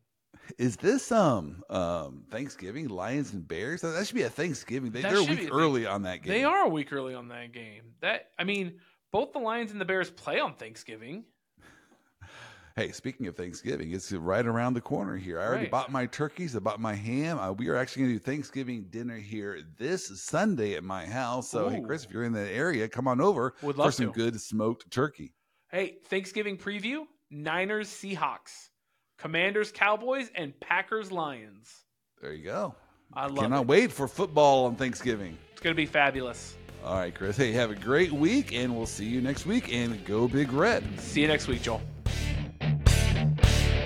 Is 0.57 0.77
this 0.77 1.11
um 1.11 1.63
um 1.69 2.23
Thanksgiving 2.29 2.87
Lions 2.89 3.33
and 3.33 3.47
Bears? 3.47 3.81
That, 3.81 3.89
that 3.89 4.05
should 4.07 4.15
be 4.15 4.23
a 4.23 4.29
Thanksgiving. 4.29 4.91
They, 4.91 5.01
That 5.01 5.09
they're 5.11 5.19
a 5.19 5.23
should 5.23 5.29
week 5.31 5.39
be 5.39 5.51
early 5.51 5.85
on 5.85 6.03
that 6.03 6.21
game. 6.23 6.33
They 6.33 6.43
are 6.43 6.65
a 6.65 6.69
week 6.69 6.93
early 6.93 7.13
on 7.15 7.27
that 7.29 7.51
game. 7.51 7.83
That 8.01 8.31
I 8.39 8.43
mean, 8.43 8.79
both 9.11 9.33
the 9.33 9.39
Lions 9.39 9.71
and 9.71 9.79
the 9.81 9.85
Bears 9.85 10.09
play 10.11 10.39
on 10.39 10.55
Thanksgiving. 10.55 11.25
Hey, 12.77 12.91
speaking 12.91 13.27
of 13.27 13.37
Thanksgiving, 13.37 13.93
it's 13.93 14.11
right 14.11 14.45
around 14.45 14.73
the 14.73 14.81
corner 14.81 15.15
here. 15.15 15.39
I 15.39 15.45
already 15.45 15.61
Right. 15.63 15.71
bought 15.71 15.93
my 15.93 16.07
turkeys. 16.07 16.57
I 16.57 16.59
bought 16.59 16.81
my 16.81 16.93
ham. 16.93 17.39
Uh, 17.39 17.53
we 17.53 17.69
are 17.69 17.77
actually 17.77 18.01
going 18.03 18.15
to 18.15 18.19
do 18.19 18.25
Thanksgiving 18.25 18.87
dinner 18.89 19.15
here 19.15 19.61
this 19.77 20.21
Sunday 20.21 20.73
at 20.73 20.83
my 20.83 21.05
house. 21.05 21.49
So, 21.49 21.69
hey, 21.69 21.77
Ooh. 21.79 21.85
Chris, 21.85 22.03
if 22.03 22.11
you're 22.11 22.25
in 22.25 22.33
the 22.33 22.51
area, 22.51 22.89
come 22.89 23.07
on 23.07 23.21
over 23.21 23.55
Would 23.61 23.77
for 23.77 23.81
love 23.83 23.93
some 23.93 24.07
to. 24.07 24.11
good 24.11 24.41
smoked 24.41 24.91
turkey. 24.91 25.33
Hey, 25.71 25.99
Thanksgiving 26.07 26.57
preview: 26.57 27.05
Niners, 27.31 27.87
Seahawks, 27.87 28.71
Commanders, 29.17 29.71
Cowboys, 29.71 30.29
and 30.35 30.57
Packers, 30.59 31.11
Lions. 31.11 31.83
There 32.21 32.33
you 32.33 32.43
go. 32.43 32.75
I 33.13 33.27
love 33.27 33.37
Cannot 33.37 33.61
it. 33.61 33.67
wait 33.67 33.91
for 33.91 34.07
football 34.07 34.65
on 34.65 34.75
Thanksgiving. 34.75 35.37
It's 35.51 35.61
gonna 35.61 35.75
be 35.75 35.85
fabulous. 35.85 36.57
All 36.83 36.95
right, 36.95 37.13
Chris. 37.13 37.37
Hey, 37.37 37.51
have 37.53 37.71
a 37.71 37.75
great 37.75 38.11
week, 38.11 38.53
and 38.53 38.75
we'll 38.75 38.85
see 38.85 39.05
you 39.05 39.21
next 39.21 39.45
week. 39.45 39.73
And 39.73 40.03
go 40.05 40.27
Big 40.27 40.51
Red. 40.51 40.83
See 40.99 41.21
you 41.21 41.27
next 41.27 41.47
week, 41.47 41.61
Joel. 41.61 41.81